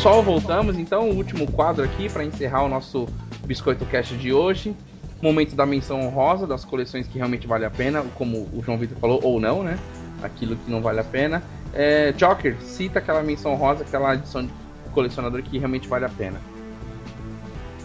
Pessoal, 0.00 0.22
voltamos 0.22 0.78
então, 0.78 1.10
o 1.10 1.14
último 1.14 1.46
quadro 1.52 1.84
aqui 1.84 2.08
para 2.08 2.24
encerrar 2.24 2.64
o 2.64 2.70
nosso 2.70 3.06
Biscoito 3.44 3.84
Cast 3.84 4.16
de 4.16 4.32
hoje. 4.32 4.74
Momento 5.20 5.54
da 5.54 5.66
menção 5.66 6.00
honrosa 6.00 6.46
das 6.46 6.64
coleções 6.64 7.06
que 7.06 7.18
realmente 7.18 7.46
vale 7.46 7.66
a 7.66 7.70
pena, 7.70 8.02
como 8.14 8.48
o 8.54 8.62
João 8.64 8.78
Vitor 8.78 8.96
falou, 8.96 9.20
ou 9.22 9.38
não, 9.38 9.62
né? 9.62 9.78
Aquilo 10.22 10.56
que 10.56 10.70
não 10.70 10.80
vale 10.80 11.00
a 11.00 11.04
pena. 11.04 11.42
É, 11.74 12.12
Joker, 12.12 12.56
cita 12.62 12.98
aquela 12.98 13.22
menção 13.22 13.52
honrosa, 13.52 13.82
aquela 13.82 14.14
edição 14.14 14.42
de 14.42 14.50
colecionador 14.94 15.42
que 15.42 15.58
realmente 15.58 15.86
vale 15.86 16.06
a 16.06 16.08
pena. 16.08 16.40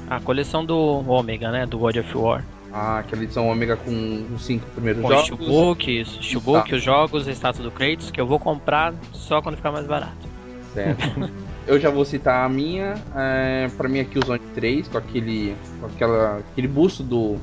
A 0.09 0.21
coleção 0.21 0.65
do 0.65 1.03
Ômega, 1.05 1.51
né? 1.51 1.65
Do 1.65 1.77
God 1.79 1.97
of 1.97 2.17
War. 2.17 2.45
Ah, 2.71 2.99
aquela 2.99 3.23
edição 3.23 3.45
Ômega 3.49 3.75
com 3.75 4.25
os 4.33 4.45
cinco 4.45 4.65
primeiros 4.69 5.01
com 5.01 5.09
jogos. 5.09 5.27
Shulbook, 5.27 5.99
isso. 5.99 6.23
Shulbook, 6.23 6.69
tá. 6.69 6.77
os 6.77 6.81
jogos, 6.81 7.27
a 7.27 7.31
estátua 7.31 7.61
do 7.61 7.71
Kratos, 7.71 8.09
que 8.09 8.21
eu 8.21 8.25
vou 8.25 8.39
comprar 8.39 8.93
só 9.11 9.41
quando 9.41 9.57
ficar 9.57 9.73
mais 9.73 9.85
barato. 9.85 10.29
Certo. 10.73 11.03
Eu 11.67 11.79
já 11.79 11.89
vou 11.89 12.05
citar 12.05 12.45
a 12.45 12.49
minha. 12.49 12.95
É, 13.15 13.67
para 13.75 13.89
mim 13.89 13.99
aqui 13.99 14.19
o 14.19 14.25
Zone 14.25 14.41
3, 14.53 14.87
com 14.87 14.97
aquele. 14.97 15.55
com 15.79 15.87
aquela, 15.87 16.39
aquele 16.51 16.67
busto 16.67 17.01
do. 17.01 17.37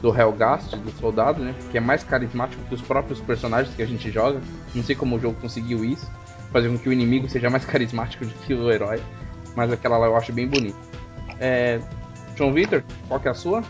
do 0.00 0.16
Helgast, 0.16 0.76
do 0.76 0.90
soldado, 0.92 1.42
né? 1.42 1.54
Que 1.70 1.78
é 1.78 1.80
mais 1.80 2.02
carismático 2.02 2.62
que 2.68 2.74
os 2.74 2.80
próprios 2.80 3.20
personagens 3.20 3.74
que 3.74 3.82
a 3.82 3.86
gente 3.86 4.10
joga. 4.10 4.40
Não 4.74 4.82
sei 4.82 4.96
como 4.96 5.16
o 5.16 5.20
jogo 5.20 5.36
conseguiu 5.40 5.84
isso. 5.84 6.10
Fazer 6.50 6.68
com 6.70 6.78
que 6.78 6.88
o 6.88 6.92
inimigo 6.92 7.28
seja 7.28 7.50
mais 7.50 7.64
carismático 7.66 8.24
do 8.24 8.32
que 8.46 8.54
o 8.54 8.70
herói. 8.70 9.02
Mas 9.54 9.70
aquela 9.70 9.98
lá 9.98 10.06
eu 10.06 10.16
acho 10.16 10.32
bem 10.32 10.46
bonita. 10.46 10.78
É, 11.38 11.80
João 12.36 12.52
Vitor, 12.52 12.82
qual 13.06 13.20
que 13.20 13.28
é 13.28 13.30
a 13.30 13.34
sua? 13.34 13.62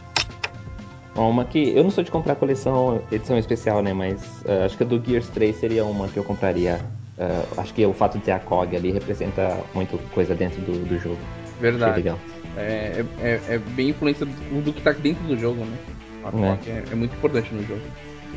Uma 1.17 1.45
que 1.45 1.77
eu 1.77 1.83
não 1.83 1.91
sou 1.91 2.05
de 2.05 2.13
comprar 2.13 2.37
coleção 2.37 3.03
edição 3.11 3.37
especial, 3.37 3.83
né? 3.83 3.93
Mas 3.93 4.23
uh, 4.45 4.65
acho 4.65 4.77
que 4.77 4.85
a 4.85 4.87
do 4.87 5.03
Gears 5.05 5.29
3 5.31 5.57
seria 5.57 5.85
uma 5.85 6.07
que 6.07 6.17
eu 6.17 6.23
compraria 6.23 6.79
Uh, 7.19 7.61
acho 7.61 7.75
que 7.75 7.85
o 7.85 7.93
fato 7.93 8.17
de 8.17 8.25
ter 8.25 8.31
a 8.31 8.39
COG 8.39 8.77
ali 8.77 8.93
representa 8.93 9.61
muito 9.75 9.99
coisa 10.13 10.37
dentro 10.37 10.61
do, 10.63 10.87
do 10.87 10.99
jogo. 10.99 11.19
Verdade. 11.61 12.15
É, 12.57 13.05
é, 13.21 13.41
é, 13.49 13.59
bem 13.59 13.89
influência 13.89 14.25
do, 14.25 14.63
do 14.63 14.73
que 14.73 14.79
está 14.79 14.93
dentro 14.93 15.25
do 15.25 15.37
jogo, 15.37 15.65
né? 15.65 15.77
A 16.25 16.31
COG 16.31 16.71
é. 16.71 16.73
é, 16.73 16.85
é 16.93 16.95
muito 16.95 17.17
importante 17.17 17.53
no 17.53 17.63
jogo. 17.67 17.83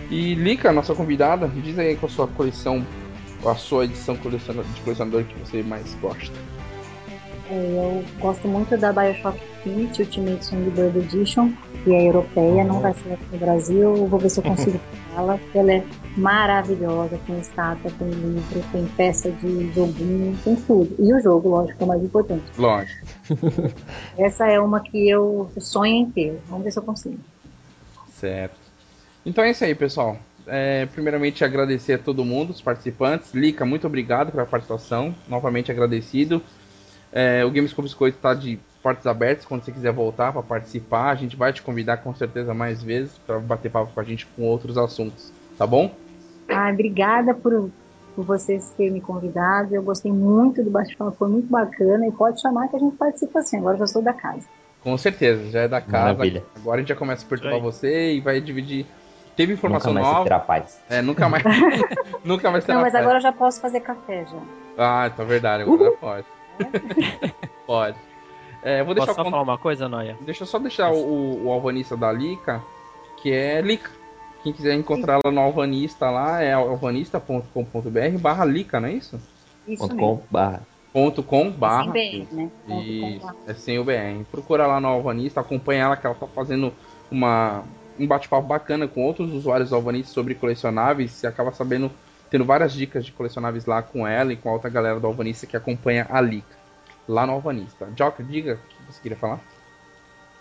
E 0.10 0.34
Lika, 0.34 0.72
nossa 0.72 0.96
convidada, 0.96 1.48
diz 1.48 1.78
aí 1.78 1.96
qual 1.96 2.10
a 2.10 2.14
sua 2.14 2.28
coleção, 2.28 2.86
a 3.46 3.56
sua 3.56 3.86
edição 3.86 4.16
de 4.16 4.22
colecionador 4.22 5.24
que 5.26 5.40
você 5.40 5.62
mais 5.62 5.96
gosta. 6.02 6.34
É, 7.50 7.54
eu 7.54 8.04
gosto 8.20 8.48
muito 8.48 8.78
da 8.78 8.94
Bioshock 8.94 9.38
Infinite 9.66 10.02
Ultimate 10.02 10.46
Songbird 10.46 10.98
Edition, 10.98 11.52
que 11.84 11.94
é 11.94 12.08
europeia, 12.08 12.64
não 12.64 12.80
vai 12.80 12.94
ser 12.94 13.14
aqui 13.14 13.26
no 13.32 13.38
Brasil. 13.38 14.08
vou 14.08 14.20
ver 14.20 14.30
se 14.30 14.40
eu 14.40 14.44
consigo 14.44 14.80
ela. 15.16 15.40
Ela 15.54 15.74
é 15.74 15.84
maravilhosa, 16.18 17.20
tem 17.26 17.40
estátua, 17.40 17.92
tem 17.98 18.10
livro, 18.10 18.64
tem 18.72 18.86
peça 18.98 19.32
de 19.32 19.72
joguinho, 19.74 20.38
tem 20.44 20.56
tudo. 20.56 20.96
E 21.00 21.14
o 21.14 21.22
jogo, 21.22 21.50
lógico, 21.50 21.82
é 21.82 21.86
o 21.86 21.88
mais 21.88 22.04
importante. 22.04 22.44
Lógico. 22.58 23.06
Essa 24.18 24.48
é 24.48 24.60
uma 24.60 24.80
que 24.80 25.10
eu 25.10 25.50
sonho 25.60 25.96
em 25.96 26.12
ter. 26.12 26.42
Vamos 26.48 26.64
ver 26.64 26.72
se 26.72 26.80
eu 26.80 26.84
consigo. 26.84 27.20
Certo. 28.20 28.60
Então 29.26 29.44
é 29.44 29.52
isso 29.52 29.64
aí, 29.64 29.76
pessoal. 29.76 30.18
É, 30.48 30.88
primeiramente 30.88 31.44
agradecer 31.44 31.94
a 31.94 31.98
todo 31.98 32.26
mundo, 32.26 32.50
os 32.50 32.62
participantes. 32.62 33.34
Lica, 33.34 33.66
muito 33.66 33.86
obrigado 33.86 34.32
pela 34.32 34.46
participação. 34.46 35.16
Novamente 35.28 35.72
agradecido. 35.72 36.42
É, 37.12 37.44
o 37.44 37.52
Games 37.52 37.74
com 37.74 37.82
Biscoito 37.82 38.18
está 38.18 38.34
de 38.34 38.60
portas 38.82 39.06
abertas 39.06 39.46
quando 39.46 39.64
você 39.64 39.72
quiser 39.72 39.92
voltar 39.92 40.32
para 40.32 40.42
participar. 40.42 41.12
A 41.12 41.16
gente 41.16 41.36
vai 41.36 41.54
te 41.54 41.62
convidar 41.62 41.98
com 41.98 42.14
certeza 42.16 42.54
mais 42.54 42.82
vezes 42.82 43.18
para 43.26 43.40
bater 43.40 43.70
papo 43.72 43.92
com 43.94 44.00
a 44.00 44.04
gente 44.04 44.26
com 44.28 44.44
outros 44.44 44.78
assuntos, 44.78 45.32
tá 45.58 45.68
bom? 45.68 45.94
Ah, 46.50 46.70
obrigada 46.72 47.34
por, 47.34 47.70
por 48.16 48.26
vocês 48.26 48.74
terem 48.76 48.94
me 48.94 49.02
convidado. 49.02 49.74
Eu 49.76 49.84
gostei 49.84 50.12
muito 50.12 50.64
do 50.64 50.70
bate-papo, 50.70 51.16
foi 51.18 51.30
muito 51.30 51.48
bacana. 51.50 52.08
E 52.08 52.12
pode 52.12 52.42
chamar 52.42 52.68
que 52.68 52.76
a 52.76 52.80
gente 52.80 52.96
participa 52.96 53.40
assim. 53.40 53.58
Agora 53.58 53.78
já 53.78 53.88
sou 53.88 54.02
da 54.02 54.14
casa. 54.14 54.46
Com 54.84 54.98
certeza, 54.98 55.50
já 55.52 55.62
é 55.62 55.68
da 55.68 55.80
casa. 55.80 56.14
Maravilha. 56.14 56.44
Agora 56.56 56.78
a 56.78 56.80
gente 56.80 56.90
já 56.90 56.96
começa 56.96 57.26
a 57.26 57.30
perturbar 57.30 57.60
você 57.60 58.14
e 58.14 58.20
vai 58.20 58.42
dividir. 58.42 58.86
Teve 59.36 59.54
informação 59.54 59.94
Nunca 59.94 60.04
mais 60.04 60.14
nova. 60.14 60.24
será 60.24 60.40
paz. 60.40 60.80
É, 60.90 61.02
nunca 61.02 61.30
mais. 61.30 61.44
nunca 62.26 62.52
mais 62.52 62.66
terá 62.66 62.76
Não, 62.76 62.82
mas 62.82 62.92
festa. 62.92 63.04
agora 63.06 63.18
eu 63.20 63.22
já 63.22 63.32
posso 63.32 63.62
fazer 63.62 63.80
café 63.80 64.26
já. 64.26 64.40
Ah, 64.78 65.10
tá 65.10 65.24
verdade, 65.24 65.64
agora 65.64 65.92
pode. 65.92 66.26
pode. 67.66 67.98
É, 68.64 68.82
eu 68.82 68.86
vou 68.86 68.94
deixar 68.94 69.08
Posso 69.08 69.16
só 69.16 69.22
o 69.22 69.26
con- 69.26 69.32
falar 69.32 69.44
uma 69.44 69.58
coisa, 69.58 69.90
Noia? 69.90 70.16
Deixa 70.22 70.44
eu 70.44 70.48
só 70.48 70.60
deixar 70.60 70.92
o, 70.92 71.46
o 71.46 71.52
alvanista 71.52 71.98
da 71.98 72.12
Lica, 72.12 72.62
que 73.22 73.32
é 73.32 73.60
Lica. 73.62 73.90
Quem 74.44 74.54
quiser 74.54 74.74
encontrar 74.76 75.20
ela 75.24 75.32
no 75.34 75.42
alvanista 75.42 76.10
lá 76.10 76.42
é 76.42 76.54
alvanista.com.br 76.54 78.18
barra 78.20 78.46
Lica, 78.46 78.80
não 78.80 78.88
é 78.88 78.94
isso? 78.94 79.20
Isso 79.68 79.88
Ponto 79.88 79.96
com 79.96 80.22
barra. 80.30 80.62
Ponto 80.94 81.24
com 81.24 81.44
Sem 81.44 81.52
barra. 81.52 81.92
BR, 81.92 82.28
né? 82.32 82.52
Ponto 82.68 82.76
com 82.76 82.82
Isso, 82.82 83.20
barra. 83.26 83.36
é 83.48 83.54
sem 83.54 83.80
o 83.80 83.84
BR. 83.84 84.24
Procura 84.32 84.68
lá 84.68 84.80
no 84.82 84.88
Alvanista, 84.90 85.40
acompanha 85.40 85.84
ela 85.84 85.96
que 85.96 86.06
ela 86.06 86.16
tá 86.16 86.28
fazendo 86.28 86.74
uma, 87.10 87.64
um 88.00 88.06
bate-papo 88.06 88.46
bacana 88.48 88.88
com 88.88 89.06
outros 89.06 89.32
usuários 89.32 89.70
do 89.70 89.76
Alvanista 89.76 90.12
sobre 90.12 90.36
colecionáveis. 90.36 91.12
Você 91.12 91.28
acaba 91.28 91.52
sabendo, 91.54 91.90
tendo 92.32 92.46
várias 92.46 92.72
dicas 92.72 93.06
de 93.06 93.12
colecionáveis 93.12 93.66
lá 93.66 93.84
com 93.84 94.08
ela 94.08 94.32
e 94.32 94.38
com 94.38 94.50
a 94.50 94.54
outra 94.54 94.70
galera 94.70 95.00
do 95.00 95.06
Alvanista 95.06 95.46
que 95.46 95.58
acompanha 95.58 96.08
a 96.10 96.22
Lica. 96.22 96.58
Lá 97.08 97.28
no 97.28 97.34
Alvanista. 97.34 97.88
Joker, 97.88 98.26
diga 98.26 98.54
o 98.54 98.58
que 98.58 98.94
você 98.94 99.02
queria 99.02 99.18
falar. 99.18 99.42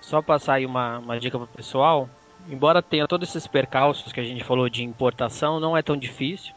Só 0.01 0.23
passar 0.23 0.55
aí 0.55 0.65
uma, 0.65 0.99
uma 1.01 1.19
dica 1.19 1.37
pro 1.37 1.49
pessoal. 1.49 2.09
Embora 2.49 2.81
tenha 2.81 3.09
todos 3.09 3.29
esses 3.29 3.47
percalços 3.47 4.13
que 4.13 4.21
a 4.21 4.25
gente 4.25 4.45
falou 4.45 4.69
de 4.69 4.85
importação, 4.85 5.59
não 5.59 5.77
é 5.77 5.83
tão 5.83 5.97
difícil. 5.97 6.55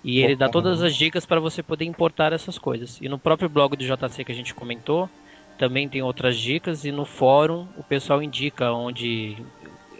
E 0.03 0.19
ele 0.19 0.35
dá 0.35 0.49
todas 0.49 0.81
as 0.81 0.95
dicas 0.95 1.25
para 1.25 1.39
você 1.39 1.63
poder 1.63 1.85
importar 1.85 2.33
essas 2.33 2.57
coisas. 2.57 2.99
E 3.01 3.09
no 3.09 3.17
próprio 3.17 3.49
blog 3.49 3.75
do 3.75 3.83
JC 3.83 4.23
que 4.23 4.31
a 4.31 4.35
gente 4.35 4.53
comentou, 4.53 5.09
também 5.57 5.89
tem 5.89 6.01
outras 6.01 6.37
dicas 6.37 6.85
e 6.85 6.91
no 6.91 7.05
fórum 7.05 7.67
o 7.77 7.83
pessoal 7.83 8.23
indica 8.23 8.71
onde 8.71 9.35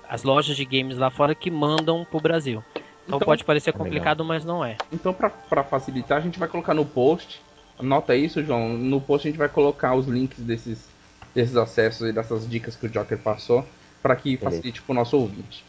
as 0.10 0.23
lojas 0.23 0.56
de 0.57 0.65
games 0.65 0.98
lá 0.98 1.10
fora 1.10 1.36
que 1.36 1.49
mandam 1.52 2.06
pro 2.10 2.19
Brasil. 2.19 2.64
Então, 3.06 3.18
Então- 3.18 3.19
pode 3.26 3.44
parecer 3.44 3.72
Legal. 3.72 3.86
complicado, 3.86 4.26
mas 4.26 4.44
não 4.44 4.64
é. 4.64 4.76
Então, 4.91 5.14
pra, 5.14 5.30
pra 5.30 5.64
facilitar, 5.64 6.18
a 6.18 6.22
gente 6.22 6.38
vai 6.40 6.48
colocar 6.48 6.73
no 6.73 6.86
post. 6.86 7.41
Anota 7.77 8.15
isso, 8.15 8.44
João. 8.44 8.69
No 8.69 8.99
post 8.99 9.27
a 9.27 9.31
gente 9.31 9.38
vai 9.40 9.49
colocar 9.49 9.95
os 9.95 10.06
links 10.07 10.40
desses, 10.40 10.90
desses 11.34 11.56
acessos 11.56 12.10
e 12.10 12.11
dessas 12.11 12.48
dicas 12.49 12.76
que 12.76 12.86
o 12.86 12.90
Joker 12.90 13.18
passou. 13.18 13.65
Pra 14.02 14.15
que 14.15 14.36
Beleza. 14.38 14.45
facilite 14.45 14.81
pro 14.81 14.94
nosso 14.94 15.18
ouvinte. 15.18 15.64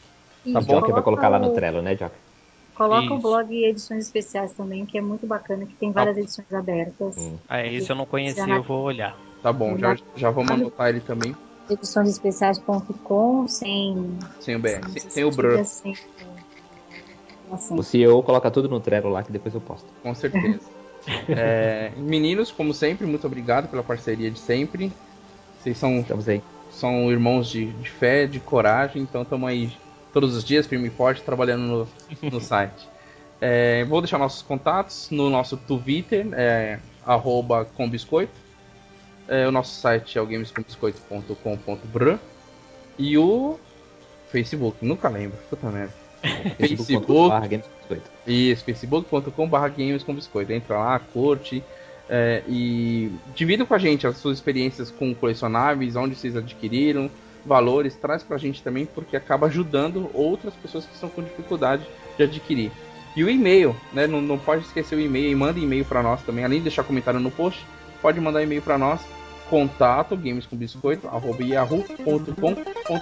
E 0.44 0.52
Tá 0.52 0.58
O 0.60 0.62
bom. 0.64 0.74
Joker 0.76 0.94
vai 0.94 1.02
colocar 1.02 1.28
lá 1.28 1.38
no 1.38 1.48
o- 1.50 1.54
Trello, 1.54 1.82
né, 1.82 1.92
Joker? 1.94 2.18
Coloca 2.74 3.02
o 3.12 3.14
Isso. 3.14 3.18
blog 3.18 3.64
Edições 3.64 4.04
Especiais 4.06 4.52
também, 4.52 4.86
que 4.86 4.96
é 4.96 5.00
muito 5.02 5.26
bacana, 5.26 5.66
que 5.66 5.74
tem 5.74 5.92
várias 5.92 6.16
edições 6.16 6.50
abertas. 6.52 7.16
Hum. 7.18 7.36
Ah, 7.48 7.64
isso 7.66 7.92
eu 7.92 7.96
não 7.96 8.06
conhecia, 8.06 8.46
eu 8.48 8.62
vou 8.62 8.84
olhar. 8.84 9.14
Tá 9.42 9.52
bom, 9.52 9.76
já, 9.76 9.96
já 10.16 10.30
vamos 10.30 10.50
anotar 10.50 10.88
ele 10.88 11.00
também. 11.00 11.34
Ediçõesespeciais.com, 11.70 13.46
sem, 13.48 14.18
Sem 14.40 14.56
o 14.56 14.58
BR. 14.58 14.88
sem, 14.90 15.00
Sem, 15.00 15.10
sem 15.10 15.24
o 15.24 15.32
sem, 15.32 15.60
assim. 15.60 15.94
O 17.76 17.82
CEO 17.82 18.22
coloca 18.22 18.50
tudo 18.50 18.68
no 18.68 18.80
Trello 18.80 19.08
lá 19.08 19.22
que 19.22 19.32
depois 19.32 19.54
eu 19.54 19.60
posto. 19.60 19.86
com 20.02 20.14
certeza. 20.14 20.60
É, 21.30 21.92
meninos, 21.96 22.52
como 22.52 22.74
sempre, 22.74 23.06
muito 23.06 23.26
obrigado 23.26 23.68
pela 23.70 23.82
parceria 23.82 24.30
de 24.30 24.38
sempre. 24.38 24.92
Vocês 25.58 25.78
são, 25.78 26.00
Estamos 26.00 26.28
aí. 26.28 26.42
são 26.70 27.10
irmãos 27.10 27.48
de, 27.48 27.72
de 27.72 27.88
fé, 27.88 28.26
de 28.26 28.38
coragem, 28.38 29.00
então 29.00 29.22
estamos 29.22 29.48
aí 29.48 29.72
todos 30.12 30.36
os 30.36 30.44
dias, 30.44 30.66
firme 30.66 30.88
e 30.88 30.90
forte, 30.90 31.22
trabalhando 31.22 31.88
no, 32.22 32.30
no 32.30 32.38
site. 32.42 32.86
É, 33.40 33.82
vou 33.86 34.02
deixar 34.02 34.18
nossos 34.18 34.42
contatos 34.42 35.08
no 35.10 35.30
nosso 35.30 35.56
Twitter, 35.56 36.28
é, 36.34 36.78
arroba 37.06 37.64
combiscoito. 37.64 38.34
É, 39.28 39.46
o 39.46 39.52
nosso 39.52 39.80
site 39.80 40.18
é 40.18 40.22
o 40.22 40.26
gamescombiscoito.com.br 40.26 42.14
e 42.98 43.16
o 43.16 43.58
Facebook, 44.30 44.84
nunca 44.84 45.08
lembro, 45.08 45.38
puta 45.48 45.68
merda. 45.68 45.94
Facebook. 46.58 48.02
Isso, 48.26 48.64
facebook.com.br 48.64 49.68
games 49.76 50.02
com 50.02 50.14
biscoito. 50.14 50.52
Entra 50.52 50.78
lá, 50.78 50.98
curte 50.98 51.64
é, 52.12 52.42
e 52.48 53.12
divida 53.36 53.64
com 53.64 53.72
a 53.72 53.78
gente 53.78 54.04
as 54.04 54.16
suas 54.16 54.38
experiências 54.38 54.90
com 54.90 55.14
colecionáveis, 55.14 55.94
onde 55.94 56.16
vocês 56.16 56.36
adquiriram, 56.36 57.08
valores, 57.46 57.94
traz 57.94 58.20
pra 58.24 58.36
gente 58.36 58.62
também, 58.62 58.84
porque 58.84 59.16
acaba 59.16 59.46
ajudando 59.46 60.10
outras 60.12 60.52
pessoas 60.54 60.84
que 60.84 60.92
estão 60.92 61.08
com 61.08 61.22
dificuldade 61.22 61.86
de 62.16 62.24
adquirir. 62.24 62.72
E 63.14 63.22
o 63.22 63.30
e-mail, 63.30 63.76
né? 63.92 64.08
Não, 64.08 64.20
não 64.20 64.38
pode 64.38 64.64
esquecer 64.64 64.96
o 64.96 65.00
e-mail 65.00 65.30
e 65.30 65.34
manda 65.36 65.60
e-mail 65.60 65.84
para 65.84 66.02
nós 66.02 66.20
também, 66.22 66.44
além 66.44 66.58
de 66.58 66.64
deixar 66.64 66.82
comentário 66.82 67.20
no 67.20 67.30
post, 67.30 67.64
pode 68.00 68.20
mandar 68.20 68.42
e-mail 68.42 68.62
para 68.62 68.78
nós, 68.78 69.00
contato 69.48 70.16
gamescombiscoito, 70.16 71.08
arroba 71.08 71.42
yahoo.com.br. 71.42 73.00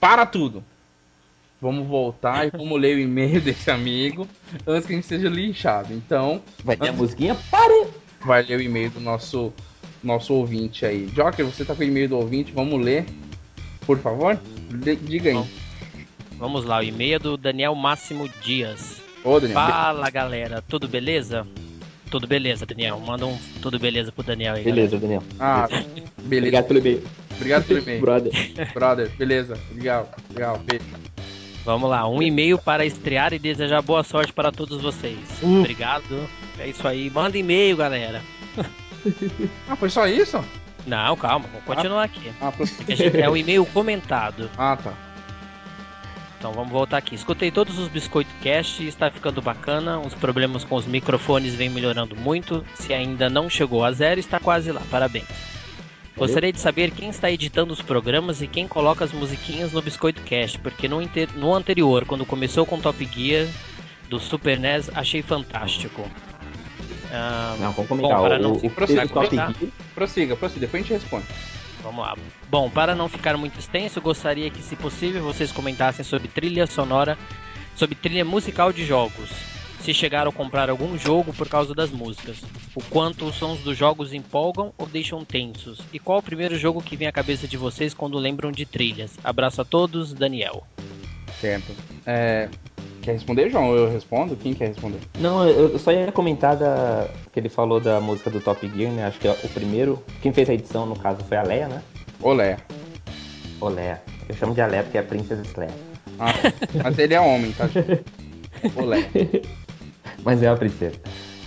Para 0.00 0.26
tudo! 0.26 0.64
Vamos 1.60 1.88
voltar 1.88 2.46
e 2.46 2.50
vamos 2.50 2.80
ler 2.80 2.96
o 2.96 3.00
e-mail 3.00 3.40
desse 3.42 3.70
amigo 3.70 4.28
antes 4.66 4.86
que 4.86 4.92
a 4.92 4.96
gente 4.96 5.06
seja 5.06 5.28
linchado. 5.28 5.92
Então, 5.92 6.40
Vai 6.64 6.76
ter 6.76 6.88
a 6.88 6.92
musiquinha? 6.92 7.36
Pare! 7.50 7.88
vai 8.20 8.42
ler 8.42 8.58
o 8.58 8.62
e-mail 8.62 8.90
do 8.90 9.00
nosso 9.00 9.52
nosso 10.02 10.32
ouvinte 10.34 10.84
aí. 10.86 11.06
Joker, 11.06 11.44
você 11.44 11.64
tá 11.64 11.74
com 11.74 11.80
o 11.82 11.84
e-mail 11.84 12.08
do 12.08 12.16
ouvinte, 12.16 12.52
vamos 12.52 12.82
ler, 12.84 13.04
por 13.86 13.98
favor? 13.98 14.38
Le- 14.70 14.96
diga 14.96 15.30
aí. 15.30 15.44
Vamos 16.38 16.64
lá, 16.64 16.78
o 16.78 16.82
e-mail 16.82 17.16
é 17.16 17.18
do 17.18 17.36
Daniel 17.36 17.74
Máximo 17.74 18.28
Dias. 18.42 19.00
Ô, 19.24 19.40
Daniel. 19.40 19.58
Fala 19.58 20.08
galera, 20.10 20.62
tudo 20.68 20.86
beleza? 20.86 21.46
Tudo 22.10 22.26
beleza, 22.26 22.64
Daniel. 22.64 22.98
Manda 23.00 23.26
um 23.26 23.36
tudo 23.60 23.78
beleza 23.78 24.10
pro 24.12 24.22
Daniel 24.24 24.54
aí. 24.54 24.64
Beleza, 24.64 24.96
Daniel. 24.98 25.22
Ah, 25.38 25.68
beleza. 25.68 25.86
Obrigado 26.24 26.64
pelo 26.66 26.78
e-mail. 26.78 27.02
Obrigado 27.36 27.64
pelo 27.66 27.80
e-mail. 27.80 28.00
Brother. 28.00 28.32
Brother, 28.72 29.10
beleza. 29.18 29.58
Legal, 29.74 30.08
legal. 30.34 30.58
Beijo. 30.64 30.84
galera. 30.86 31.08
Vamos 31.64 31.90
lá, 31.90 32.08
um 32.08 32.22
e-mail 32.22 32.56
para 32.56 32.86
estrear 32.86 33.34
e 33.34 33.38
desejar 33.38 33.82
boa 33.82 34.02
sorte 34.02 34.32
para 34.32 34.50
todos 34.50 34.80
vocês. 34.80 35.18
Hum. 35.42 35.58
Obrigado. 35.60 36.26
É 36.58 36.66
isso 36.68 36.86
aí. 36.88 37.10
Manda 37.10 37.36
e-mail, 37.36 37.76
galera. 37.76 38.22
Ah, 39.68 39.76
foi 39.76 39.90
só 39.90 40.06
isso? 40.06 40.42
Não, 40.86 41.16
calma, 41.16 41.46
vamos 41.52 41.64
continuar 41.66 42.04
aqui. 42.04 42.32
Ah, 42.40 42.50
pro- 42.52 42.66
Porque 42.66 42.92
a 42.92 42.96
gente- 42.96 43.20
É 43.20 43.28
o 43.28 43.36
e-mail 43.36 43.64
comentado. 43.66 44.50
ah 44.56 44.76
tá. 44.76 44.92
Então 46.38 46.52
vamos 46.52 46.70
voltar 46.70 46.98
aqui. 46.98 47.14
Escutei 47.16 47.50
todos 47.50 47.78
os 47.78 47.88
Biscoito 47.88 48.30
Cast 48.40 48.82
e 48.82 48.86
está 48.86 49.10
ficando 49.10 49.42
bacana. 49.42 49.98
Os 49.98 50.14
problemas 50.14 50.62
com 50.62 50.76
os 50.76 50.86
microfones 50.86 51.54
vêm 51.54 51.68
melhorando 51.68 52.14
muito. 52.14 52.64
Se 52.74 52.94
ainda 52.94 53.28
não 53.28 53.50
chegou 53.50 53.84
a 53.84 53.90
zero, 53.90 54.20
está 54.20 54.38
quase 54.38 54.70
lá. 54.70 54.80
Parabéns. 54.88 55.26
Gostaria 56.16 56.52
de 56.52 56.60
saber 56.60 56.90
quem 56.92 57.10
está 57.10 57.30
editando 57.30 57.72
os 57.72 57.82
programas 57.82 58.40
e 58.40 58.46
quem 58.46 58.66
coloca 58.68 59.04
as 59.04 59.12
musiquinhas 59.12 59.72
no 59.72 59.80
Biscoito 59.82 60.20
Cast, 60.22 60.58
porque 60.58 60.88
no, 60.88 60.98
no 61.36 61.54
anterior, 61.54 62.04
quando 62.06 62.24
começou 62.26 62.64
com 62.66 62.80
Top 62.80 63.04
Gear 63.12 63.46
do 64.08 64.18
Super 64.18 64.58
NES, 64.58 64.90
achei 64.94 65.22
fantástico. 65.22 66.08
Ah, 67.12 67.56
Não, 67.58 67.72
vamos 67.72 67.88
comentar. 67.88 68.16
Bom, 68.18 68.22
para 68.22 68.38
não 68.38 68.52
o, 68.52 68.60
se 68.60 68.66
o 68.66 68.70
prossiga, 68.70 69.06
Prossiga, 69.94 70.36
prossiga, 70.36 70.60
depois 70.60 70.82
a 70.82 70.86
gente 70.86 70.92
responde. 70.92 71.26
Vamos 71.82 72.04
lá. 72.04 72.16
Bom, 72.50 72.68
para 72.68 72.94
não 72.94 73.08
ficar 73.08 73.36
muito 73.36 73.58
extenso, 73.58 74.00
gostaria 74.00 74.50
que, 74.50 74.62
se 74.62 74.76
possível, 74.76 75.22
vocês 75.22 75.52
comentassem 75.52 76.04
sobre 76.04 76.28
trilha 76.28 76.66
sonora, 76.66 77.16
sobre 77.76 77.94
trilha 77.94 78.24
musical 78.24 78.72
de 78.72 78.84
jogos. 78.84 79.30
Se 79.80 79.94
chegaram 79.94 80.30
a 80.30 80.34
comprar 80.34 80.68
algum 80.68 80.98
jogo 80.98 81.32
por 81.32 81.48
causa 81.48 81.74
das 81.74 81.90
músicas, 81.90 82.42
o 82.74 82.82
quanto 82.90 83.24
os 83.24 83.36
sons 83.36 83.60
dos 83.60 83.78
jogos 83.78 84.12
empolgam 84.12 84.72
ou 84.76 84.86
deixam 84.86 85.24
tensos, 85.24 85.80
e 85.92 85.98
qual 85.98 86.18
o 86.18 86.22
primeiro 86.22 86.58
jogo 86.58 86.82
que 86.82 86.96
vem 86.96 87.08
à 87.08 87.12
cabeça 87.12 87.46
de 87.46 87.56
vocês 87.56 87.94
quando 87.94 88.18
lembram 88.18 88.50
de 88.50 88.66
trilhas. 88.66 89.16
Abraço 89.22 89.62
a 89.62 89.64
todos, 89.64 90.12
Daniel. 90.12 90.66
Certo. 91.40 91.72
É, 92.04 92.48
quer 93.08 93.14
responder, 93.14 93.50
João? 93.50 93.74
Eu 93.74 93.90
respondo? 93.90 94.36
Quem 94.36 94.52
quer 94.52 94.68
responder? 94.68 94.98
Não, 95.18 95.48
eu 95.48 95.78
só 95.78 95.90
ia 95.90 96.12
comentar 96.12 96.56
da, 96.56 97.08
que 97.32 97.40
ele 97.40 97.48
falou 97.48 97.80
da 97.80 98.00
música 98.00 98.28
do 98.28 98.38
Top 98.38 98.70
Gear, 98.76 98.92
né? 98.92 99.06
Acho 99.06 99.18
que 99.18 99.26
é 99.26 99.30
o 99.30 99.48
primeiro. 99.48 100.02
Quem 100.20 100.30
fez 100.30 100.50
a 100.50 100.52
edição, 100.52 100.84
no 100.84 100.98
caso, 100.98 101.24
foi 101.24 101.38
a 101.38 101.42
Leia, 101.42 101.68
né? 101.68 101.82
Olé. 102.20 102.58
Olé. 103.60 104.00
Eu 104.28 104.34
chamo 104.34 104.54
de 104.54 104.60
Alé 104.60 104.82
porque 104.82 104.98
é 104.98 105.00
a 105.00 105.04
Princesa 105.04 105.42
Leia. 105.56 105.72
Ah, 106.18 106.34
mas 106.82 106.98
ele 106.98 107.14
é 107.14 107.20
homem, 107.20 107.52
tá? 107.52 107.64
Olé. 108.76 109.08
mas 110.22 110.42
é 110.42 110.48
a 110.48 110.56
princesa. 110.56 111.00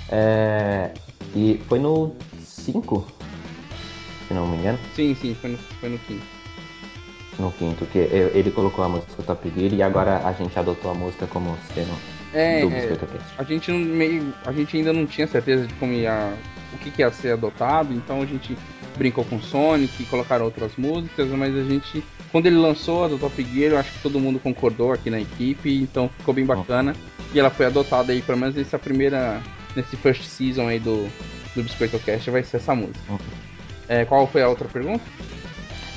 É, 0.09 0.91
e 1.35 1.61
foi 1.67 1.77
no 1.77 2.15
5, 2.43 3.05
se 4.27 4.33
não 4.33 4.47
me 4.47 4.57
engano. 4.57 4.79
Sim, 4.95 5.13
sim, 5.13 5.35
foi 5.35 5.51
no, 5.51 5.57
foi 5.57 5.89
no 7.41 7.51
quinto. 7.51 7.85
Que 7.85 7.99
ele 7.99 8.51
colocou 8.51 8.83
a 8.83 8.89
música 8.89 9.23
Top 9.23 9.51
Gear 9.55 9.73
e 9.73 9.81
agora 9.83 10.21
a 10.25 10.31
gente 10.33 10.57
adotou 10.57 10.91
a 10.91 10.93
música 10.93 11.27
como 11.27 11.57
sendo 11.73 11.91
é, 12.33 12.61
do 12.61 12.73
é, 12.73 12.97
a 13.37 13.43
gente 13.43 13.71
meio, 13.71 14.33
a 14.45 14.51
gente 14.53 14.77
ainda 14.77 14.93
não 14.93 15.05
tinha 15.05 15.27
certeza 15.27 15.67
de 15.67 15.73
como 15.73 15.91
ia, 15.91 16.33
o 16.73 16.77
que, 16.77 16.89
que 16.89 17.01
ia 17.01 17.11
ser 17.11 17.33
adotado, 17.33 17.93
então 17.93 18.21
a 18.21 18.25
gente 18.25 18.57
brincou 18.97 19.25
com 19.25 19.41
Sonic, 19.41 20.05
colocaram 20.05 20.45
outras 20.45 20.71
músicas, 20.77 21.27
mas 21.29 21.55
a 21.55 21.63
gente, 21.63 22.03
quando 22.31 22.45
ele 22.45 22.57
lançou 22.57 23.03
a 23.03 23.07
do 23.09 23.17
Top 23.17 23.43
Gear, 23.43 23.73
eu 23.73 23.77
acho 23.77 23.91
que 23.91 23.99
todo 23.99 24.19
mundo 24.19 24.39
concordou 24.39 24.93
aqui 24.93 25.09
na 25.09 25.19
equipe, 25.19 25.81
então 25.81 26.09
ficou 26.19 26.33
bem 26.33 26.45
bacana. 26.45 26.95
E 27.33 27.39
ela 27.39 27.49
foi 27.49 27.65
adotada 27.65 28.11
aí, 28.11 28.21
pelo 28.21 28.37
menos 28.37 28.55
nessa 28.55 28.79
primeira, 28.79 29.41
nesse 29.75 29.95
first 29.97 30.23
season 30.23 30.67
aí 30.67 30.79
do, 30.79 31.09
do 31.55 31.63
Biscoito 31.63 31.99
Cast, 31.99 32.29
vai 32.29 32.43
ser 32.43 32.57
essa 32.57 32.75
música. 32.75 32.99
Uhum. 33.09 33.17
É, 33.87 34.05
qual 34.05 34.25
foi 34.27 34.41
a 34.41 34.47
outra 34.47 34.67
pergunta? 34.67 35.03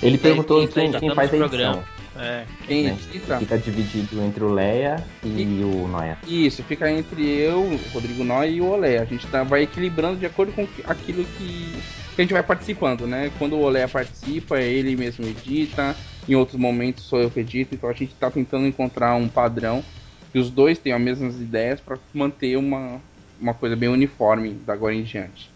Ele 0.05 0.19
perguntou 0.19 0.69
quem, 0.69 0.91
quem, 0.91 1.01
quem 1.01 1.15
faz 1.15 1.33
a 1.33 1.37
edição. 1.37 1.85
É, 2.17 2.45
quem 2.67 2.85
né? 2.85 2.97
edita? 3.11 3.39
Fica 3.39 3.59
dividido 3.59 4.23
entre 4.23 4.45
o 4.45 4.53
Leia 4.53 5.03
e, 5.23 5.43
e, 5.43 5.65
o 5.65 5.89
Noia. 5.89 6.17
Isso, 6.29 6.63
fica 6.63 6.91
entre 6.91 7.29
eu, 7.29 7.61
o 7.61 7.81
Rodrigo 7.93 8.23
Noia 8.23 8.51
e 8.51 8.61
o 8.61 8.67
Olé. 8.67 8.99
A 8.99 9.05
gente 9.05 9.27
tá, 9.27 9.43
vai 9.43 9.63
equilibrando 9.63 10.17
de 10.19 10.27
acordo 10.27 10.53
com 10.53 10.69
aquilo 10.85 11.25
que, 11.25 11.73
que 12.15 12.21
a 12.21 12.23
gente 12.23 12.33
vai 12.33 12.43
participando, 12.43 13.07
né? 13.07 13.33
Quando 13.39 13.57
o 13.57 13.63
Olé 13.63 13.87
participa, 13.89 14.61
ele 14.61 14.95
mesmo 14.95 15.27
edita. 15.27 15.97
Em 16.29 16.35
outros 16.35 16.59
momentos 16.59 17.05
sou 17.05 17.21
eu 17.21 17.31
que 17.31 17.41
edito. 17.41 17.75
Então 17.75 17.91
a 17.91 17.93
gente 17.93 18.15
tá 18.15 18.31
tentando 18.31 18.67
encontrar 18.67 19.15
um 19.17 19.27
padrão 19.27 19.83
que 20.31 20.39
os 20.39 20.51
dois 20.51 20.79
tenham 20.79 20.99
as 20.99 21.05
mesmas 21.05 21.35
ideias 21.37 21.81
para 21.81 21.99
manter 22.13 22.57
uma, 22.57 23.01
uma 23.41 23.55
coisa 23.55 23.75
bem 23.75 23.89
uniforme 23.89 24.51
da 24.51 24.73
agora 24.73 24.95
em 24.95 25.03
diante. 25.03 25.51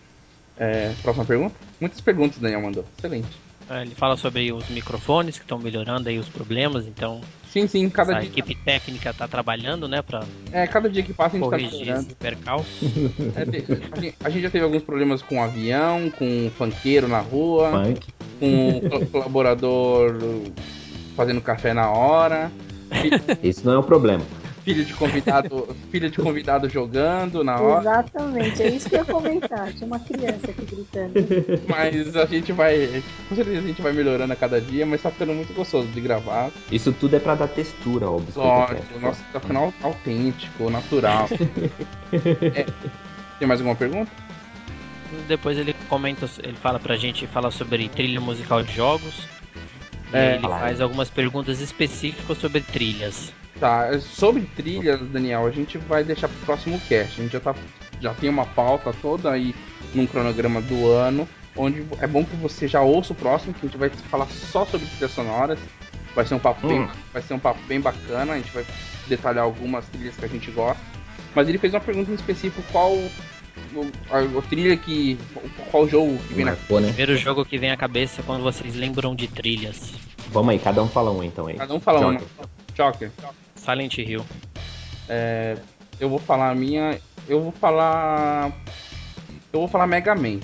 É, 0.56 0.92
próxima 1.02 1.24
pergunta? 1.24 1.54
Muitas 1.80 2.00
perguntas 2.00 2.38
o 2.38 2.40
Daniel 2.40 2.62
mandou. 2.62 2.84
Excelente. 2.98 3.47
É, 3.70 3.82
ele 3.82 3.94
fala 3.94 4.16
sobre 4.16 4.50
os 4.52 4.68
microfones 4.70 5.36
que 5.36 5.44
estão 5.44 5.58
melhorando 5.58 6.08
aí 6.08 6.18
os 6.18 6.28
problemas, 6.28 6.86
então. 6.86 7.20
Sim, 7.50 7.66
sim, 7.66 7.88
cada 7.90 8.16
a 8.16 8.20
dia. 8.20 8.28
A 8.28 8.32
equipe 8.32 8.54
técnica 8.54 9.10
está 9.10 9.26
trabalhando, 9.28 9.88
né, 9.88 10.02
para 10.02 10.24
É, 10.52 10.66
cada 10.66 10.88
dia 10.88 11.02
que 11.02 11.12
passa 11.12 11.36
a 11.36 11.40
gente 11.40 11.66
está 11.66 11.78
melhorando. 11.78 12.14
percalço. 12.16 12.68
É, 13.36 13.42
a, 13.42 13.44
gente, 14.00 14.14
a, 14.24 14.30
gente, 14.30 14.42
já 14.42 14.50
teve 14.50 14.64
alguns 14.64 14.82
problemas 14.82 15.22
com 15.22 15.42
avião, 15.42 16.10
com 16.10 16.50
funkeiro 16.56 17.08
na 17.08 17.20
rua, 17.20 17.70
Funk. 17.70 18.08
com 18.40 19.06
colaborador 19.10 20.18
fazendo 21.16 21.40
café 21.40 21.74
na 21.74 21.90
hora. 21.90 22.50
Isso 23.42 23.66
não 23.66 23.74
é 23.74 23.78
um 23.78 23.82
problema 23.82 24.24
filho 24.68 24.84
de 24.84 24.92
convidado, 24.92 25.76
filho 25.90 26.10
de 26.10 26.18
convidado 26.18 26.68
jogando 26.68 27.42
na 27.42 27.58
hora. 27.58 27.80
Exatamente, 27.80 28.62
é 28.62 28.68
isso 28.68 28.88
que 28.88 28.96
eu 28.96 28.98
ia 28.98 29.04
comentar. 29.06 29.72
Tinha 29.72 29.86
uma 29.86 29.98
criança 29.98 30.50
aqui 30.50 30.66
gritando. 30.66 31.14
Mas 31.66 32.14
a 32.16 32.26
gente 32.26 32.52
vai, 32.52 33.02
com 33.28 33.34
certeza 33.34 33.58
a 33.58 33.62
gente 33.62 33.80
vai 33.80 33.92
melhorando 33.94 34.30
a 34.30 34.36
cada 34.36 34.60
dia, 34.60 34.84
mas 34.84 35.00
tá 35.00 35.10
ficando 35.10 35.32
muito 35.32 35.54
gostoso 35.54 35.88
de 35.88 36.00
gravar. 36.02 36.50
Isso 36.70 36.92
tudo 36.92 37.16
é 37.16 37.18
para 37.18 37.34
dar 37.34 37.48
textura 37.48 38.06
ao 38.06 38.22
Lógico, 38.36 39.00
nossa, 39.00 39.24
tá 39.32 39.40
ficando 39.40 39.72
autêntico, 39.82 40.68
natural. 40.68 41.28
é. 42.54 42.66
Tem 43.38 43.48
mais 43.48 43.60
alguma 43.60 43.76
pergunta? 43.76 44.10
Depois 45.26 45.56
ele 45.56 45.74
comenta, 45.88 46.28
ele 46.42 46.56
fala 46.56 46.78
pra 46.78 46.94
gente, 46.96 47.26
fala 47.26 47.50
sobre 47.50 47.88
trilha 47.88 48.20
musical 48.20 48.62
de 48.62 48.74
jogos. 48.74 49.14
É, 50.12 50.34
ele 50.34 50.42
faz 50.42 50.80
algumas 50.80 51.08
perguntas 51.08 51.60
específicas 51.60 52.36
sobre 52.38 52.60
trilhas. 52.60 53.32
Tá, 53.60 53.98
sobre 53.98 54.42
trilhas, 54.54 55.00
Daniel, 55.00 55.46
a 55.46 55.50
gente 55.50 55.78
vai 55.78 56.04
deixar 56.04 56.28
pro 56.28 56.46
próximo 56.46 56.80
cast. 56.88 57.20
A 57.20 57.22
gente 57.24 57.32
já, 57.32 57.40
tá, 57.40 57.54
já 58.00 58.14
tem 58.14 58.30
uma 58.30 58.46
pauta 58.46 58.92
toda 59.02 59.32
aí 59.32 59.54
num 59.92 60.06
cronograma 60.06 60.60
do 60.62 60.86
ano, 60.88 61.28
onde 61.56 61.84
é 62.00 62.06
bom 62.06 62.24
que 62.24 62.36
você 62.36 62.68
já 62.68 62.82
ouça 62.82 63.12
o 63.12 63.16
próximo, 63.16 63.52
que 63.52 63.66
a 63.66 63.68
gente 63.68 63.78
vai 63.78 63.88
falar 63.88 64.26
só 64.26 64.64
sobre 64.64 64.86
trilhas 64.86 65.10
sonoras. 65.10 65.58
Vai 66.14 66.24
ser 66.24 66.34
um 66.34 66.38
papo, 66.38 66.66
hum. 66.66 66.70
bem, 66.70 66.88
vai 67.12 67.22
ser 67.22 67.34
um 67.34 67.38
papo 67.38 67.60
bem 67.66 67.80
bacana, 67.80 68.34
a 68.34 68.36
gente 68.36 68.52
vai 68.52 68.64
detalhar 69.08 69.44
algumas 69.44 69.84
trilhas 69.86 70.16
que 70.16 70.24
a 70.24 70.28
gente 70.28 70.50
gosta. 70.52 70.82
Mas 71.34 71.48
ele 71.48 71.58
fez 71.58 71.74
uma 71.74 71.80
pergunta 71.80 72.10
em 72.12 72.14
específico, 72.14 72.62
qual 72.70 72.96
a, 74.10 74.38
a 74.38 74.42
trilha 74.42 74.76
que. 74.76 75.18
Qual 75.70 75.88
jogo 75.88 76.16
que 76.28 76.34
vem 76.34 76.44
Marcou, 76.44 76.80
na 76.80 76.86
né? 76.86 76.92
Primeiro 76.92 77.16
jogo 77.16 77.44
que 77.44 77.58
vem 77.58 77.70
à 77.70 77.76
cabeça 77.76 78.22
quando 78.22 78.42
vocês 78.42 78.74
lembram 78.74 79.14
de 79.14 79.26
trilhas. 79.26 79.92
Vamos 80.30 80.50
aí, 80.50 80.58
cada 80.58 80.82
um 80.82 80.88
fala 80.88 81.10
um 81.10 81.22
então 81.22 81.46
aí. 81.46 81.56
Cada 81.56 81.74
um 81.74 81.80
fala 81.80 82.06
um. 82.06 82.18
Joker. 82.74 83.10
Silent 83.68 83.98
Hill. 83.98 84.24
É, 85.08 85.58
eu 86.00 86.08
vou 86.08 86.18
falar 86.18 86.50
a 86.50 86.54
minha. 86.54 86.98
Eu 87.28 87.42
vou 87.42 87.52
falar. 87.52 88.50
Eu 89.52 89.60
vou 89.60 89.68
falar 89.68 89.86
Mega 89.86 90.14
Man. 90.14 90.40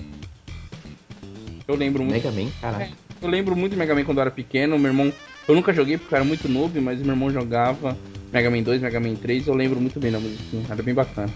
Eu 1.67 1.75
lembro 1.75 2.05
muito. 2.05 2.15
Mega 2.15 2.31
Man, 2.31 2.51
caralho. 2.61 2.85
É, 2.85 2.91
eu 3.23 3.29
lembro 3.29 3.57
muito 3.57 3.73
de 3.73 3.79
Mega 3.79 3.95
Man 3.95 4.05
quando 4.05 4.19
eu 4.19 4.23
era 4.23 4.31
pequeno. 4.31 4.79
Meu 4.79 4.91
irmão. 4.91 5.13
Eu 5.49 5.55
nunca 5.55 5.73
joguei 5.73 5.97
porque 5.97 6.15
eu 6.15 6.17
era 6.17 6.25
muito 6.25 6.49
noob, 6.49 6.79
mas 6.81 7.01
meu 7.01 7.11
irmão 7.11 7.31
jogava 7.31 7.97
Mega 8.33 8.51
Man 8.51 8.63
2, 8.63 8.83
Mega 8.83 9.01
Man 9.01 9.15
3. 9.15 9.47
Eu 9.47 9.55
lembro 9.55 9.81
muito 9.81 9.99
bem 9.99 10.13
da 10.13 10.21
musiquinha. 10.21 10.65
Era 10.69 10.83
bem 10.83 10.95
bacana. 10.95 11.33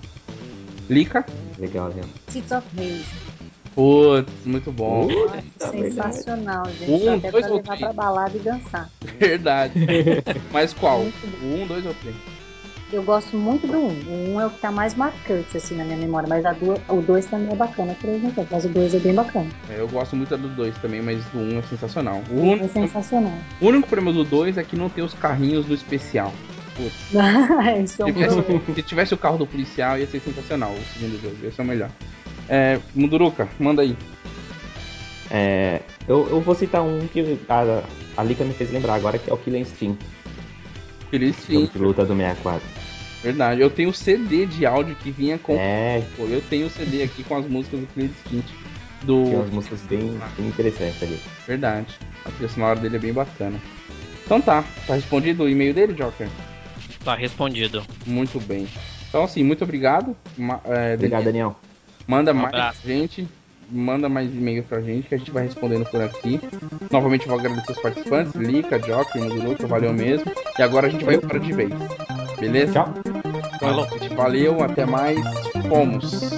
Lica? 0.91 1.25
Legal? 1.59 1.93
Seeds 2.29 2.53
of 2.53 2.67
Haze. 2.77 3.38
Putz, 3.79 4.45
muito 4.45 4.73
bom. 4.73 5.07
Nossa, 5.07 5.71
sensacional, 5.71 6.65
gente. 6.81 6.91
Um, 6.91 7.15
Até 7.15 7.31
dois 7.31 7.47
pra 7.47 7.55
levar 7.55 7.77
três. 7.77 7.79
pra 7.79 7.93
balada 7.93 8.37
e 8.37 8.41
dançar. 8.41 8.91
Verdade. 9.21 9.73
Mas 10.51 10.75
qual? 10.75 11.03
um, 11.45 11.65
dois 11.65 11.87
ou 11.87 11.95
três? 11.95 12.17
Eu 12.93 13.05
gosto 13.05 13.37
muito 13.37 13.69
do 13.69 13.79
1. 13.79 13.79
Um. 13.79 13.87
O 13.87 14.31
1 14.31 14.35
um 14.35 14.41
é 14.41 14.47
o 14.47 14.51
que 14.51 14.59
tá 14.59 14.73
mais 14.73 14.97
marcante, 14.97 15.57
assim, 15.57 15.77
na 15.77 15.85
minha 15.85 15.97
memória. 15.97 16.29
Mas 16.29 16.43
do, 16.59 16.75
o 16.93 17.01
2 17.01 17.27
também 17.27 17.53
é 17.53 17.55
bacana, 17.55 17.95
por 18.01 18.11
exemplo. 18.11 18.49
Mas 18.51 18.65
o 18.65 18.69
2 18.69 18.95
é 18.97 18.99
bem 18.99 19.15
bacana. 19.15 19.49
É, 19.71 19.79
eu 19.79 19.87
gosto 19.87 20.17
muito 20.17 20.37
do 20.37 20.49
2 20.49 20.77
também, 20.79 21.01
mas 21.01 21.25
do 21.27 21.39
1 21.39 21.55
um 21.55 21.59
é 21.61 21.63
sensacional. 21.63 22.21
O 22.33 22.41
único, 22.41 22.65
é 22.65 22.69
sensacional. 22.69 23.39
O 23.61 23.67
único 23.67 23.87
problema 23.87 24.13
do 24.13 24.25
2 24.25 24.59
é 24.59 24.65
que 24.65 24.75
não 24.75 24.89
tem 24.89 25.05
os 25.05 25.15
carrinhos 25.15 25.65
do 25.67 25.75
especial. 25.75 26.33
Putz. 26.75 26.95
se, 27.87 28.05
tivesse, 28.05 28.75
se 28.75 28.83
tivesse 28.83 29.15
o 29.15 29.19
carro 29.19 29.39
do 29.39 29.47
policial, 29.47 29.97
ia 29.97 30.07
ser 30.09 30.19
sensacional 30.19 30.73
o 30.73 30.99
segundo 30.99 31.23
jogo. 31.23 31.37
Ia 31.45 31.53
ser 31.53 31.63
o 31.63 31.65
melhor. 31.65 31.91
É, 32.49 32.81
Munduruca, 32.95 33.49
manda 33.59 33.83
aí. 33.83 33.97
É, 35.31 35.83
eu, 36.07 36.27
eu 36.31 36.41
vou 36.41 36.55
citar 36.55 36.83
um 36.83 37.07
que 37.07 37.39
a, 37.49 37.83
a 38.17 38.23
Lika 38.23 38.45
me 38.45 38.55
fez 38.55 38.73
lembrar 38.73 38.95
agora, 38.95 39.19
que 39.19 39.31
é 39.31 39.35
o 39.35 39.37
Killer 39.37 39.61
Instinct. 39.61 40.05
Killer 41.11 41.29
Instinct. 41.29 41.77
de 41.77 41.85
luta 41.85 42.05
do 42.05 42.17
64. 42.17 42.63
Verdade, 43.23 43.61
eu 43.61 43.69
tenho 43.69 43.91
o 43.91 43.95
CD 43.95 44.47
de 44.47 44.65
áudio 44.65 44.95
que 44.97 45.11
vinha 45.11 45.39
com. 45.39 45.55
É. 45.59 46.03
Pô, 46.17 46.25
eu 46.25 46.41
tenho 46.41 46.67
o 46.67 46.71
CD 46.71 47.03
aqui 47.03 47.23
com 47.25 47.37
as 47.37 47.47
músicas 47.47 47.81
do 47.81 47.87
Killer 47.89 48.11
Instinct. 48.11 48.55
Do... 49.03 49.25
Tem 49.25 49.35
umas 49.35 49.51
músicas 49.51 49.81
bem, 49.83 50.19
bem 50.37 50.47
interessantes 50.47 51.03
ali. 51.03 51.21
Verdade. 51.47 51.87
A 52.25 52.31
trilha 52.31 52.49
sonora 52.49 52.81
dele 52.81 52.97
é 52.97 52.99
bem 52.99 53.13
bacana. 53.13 53.61
Então 54.25 54.41
tá, 54.41 54.65
tá 54.87 54.95
respondido 54.95 55.45
o 55.45 55.49
e-mail 55.49 55.73
dele, 55.73 55.93
Joker? 55.95 56.29
Tá 57.05 57.15
respondido. 57.15 57.83
Muito 58.07 58.41
bem. 58.41 58.67
Então 59.09 59.25
assim, 59.25 59.43
muito 59.43 59.63
obrigado. 59.63 60.17
É, 60.65 60.95
obrigado, 60.95 61.25
Daniel. 61.25 61.57
Manda 62.09 62.33
um 62.33 62.37
mais 62.37 62.75
gente, 62.83 63.29
manda 63.71 64.09
mais 64.09 64.35
e-mail 64.35 64.63
pra 64.63 64.81
gente 64.81 65.07
que 65.07 65.15
a 65.15 65.19
gente 65.19 65.31
vai 65.31 65.45
respondendo 65.45 65.85
por 65.85 66.01
aqui. 66.01 66.41
Novamente 66.91 67.29
vou 67.29 67.39
agradecer 67.39 67.73
os 67.73 67.83
participantes, 67.83 68.35
Lica, 68.35 68.79
Jock, 68.79 69.19
Muduruca, 69.19 69.67
valeu 69.67 69.93
mesmo. 69.93 70.33
E 70.59 70.63
agora 70.63 70.87
a 70.87 70.91
gente 70.91 71.05
vai 71.05 71.17
embora 71.17 71.39
de 71.39 71.53
vez. 71.53 71.71
Beleza? 72.41 72.73
Tchau. 72.73 72.95
Então, 73.57 74.17
valeu, 74.17 74.63
até 74.65 74.87
mais. 74.87 75.19
Fomos. 75.69 76.31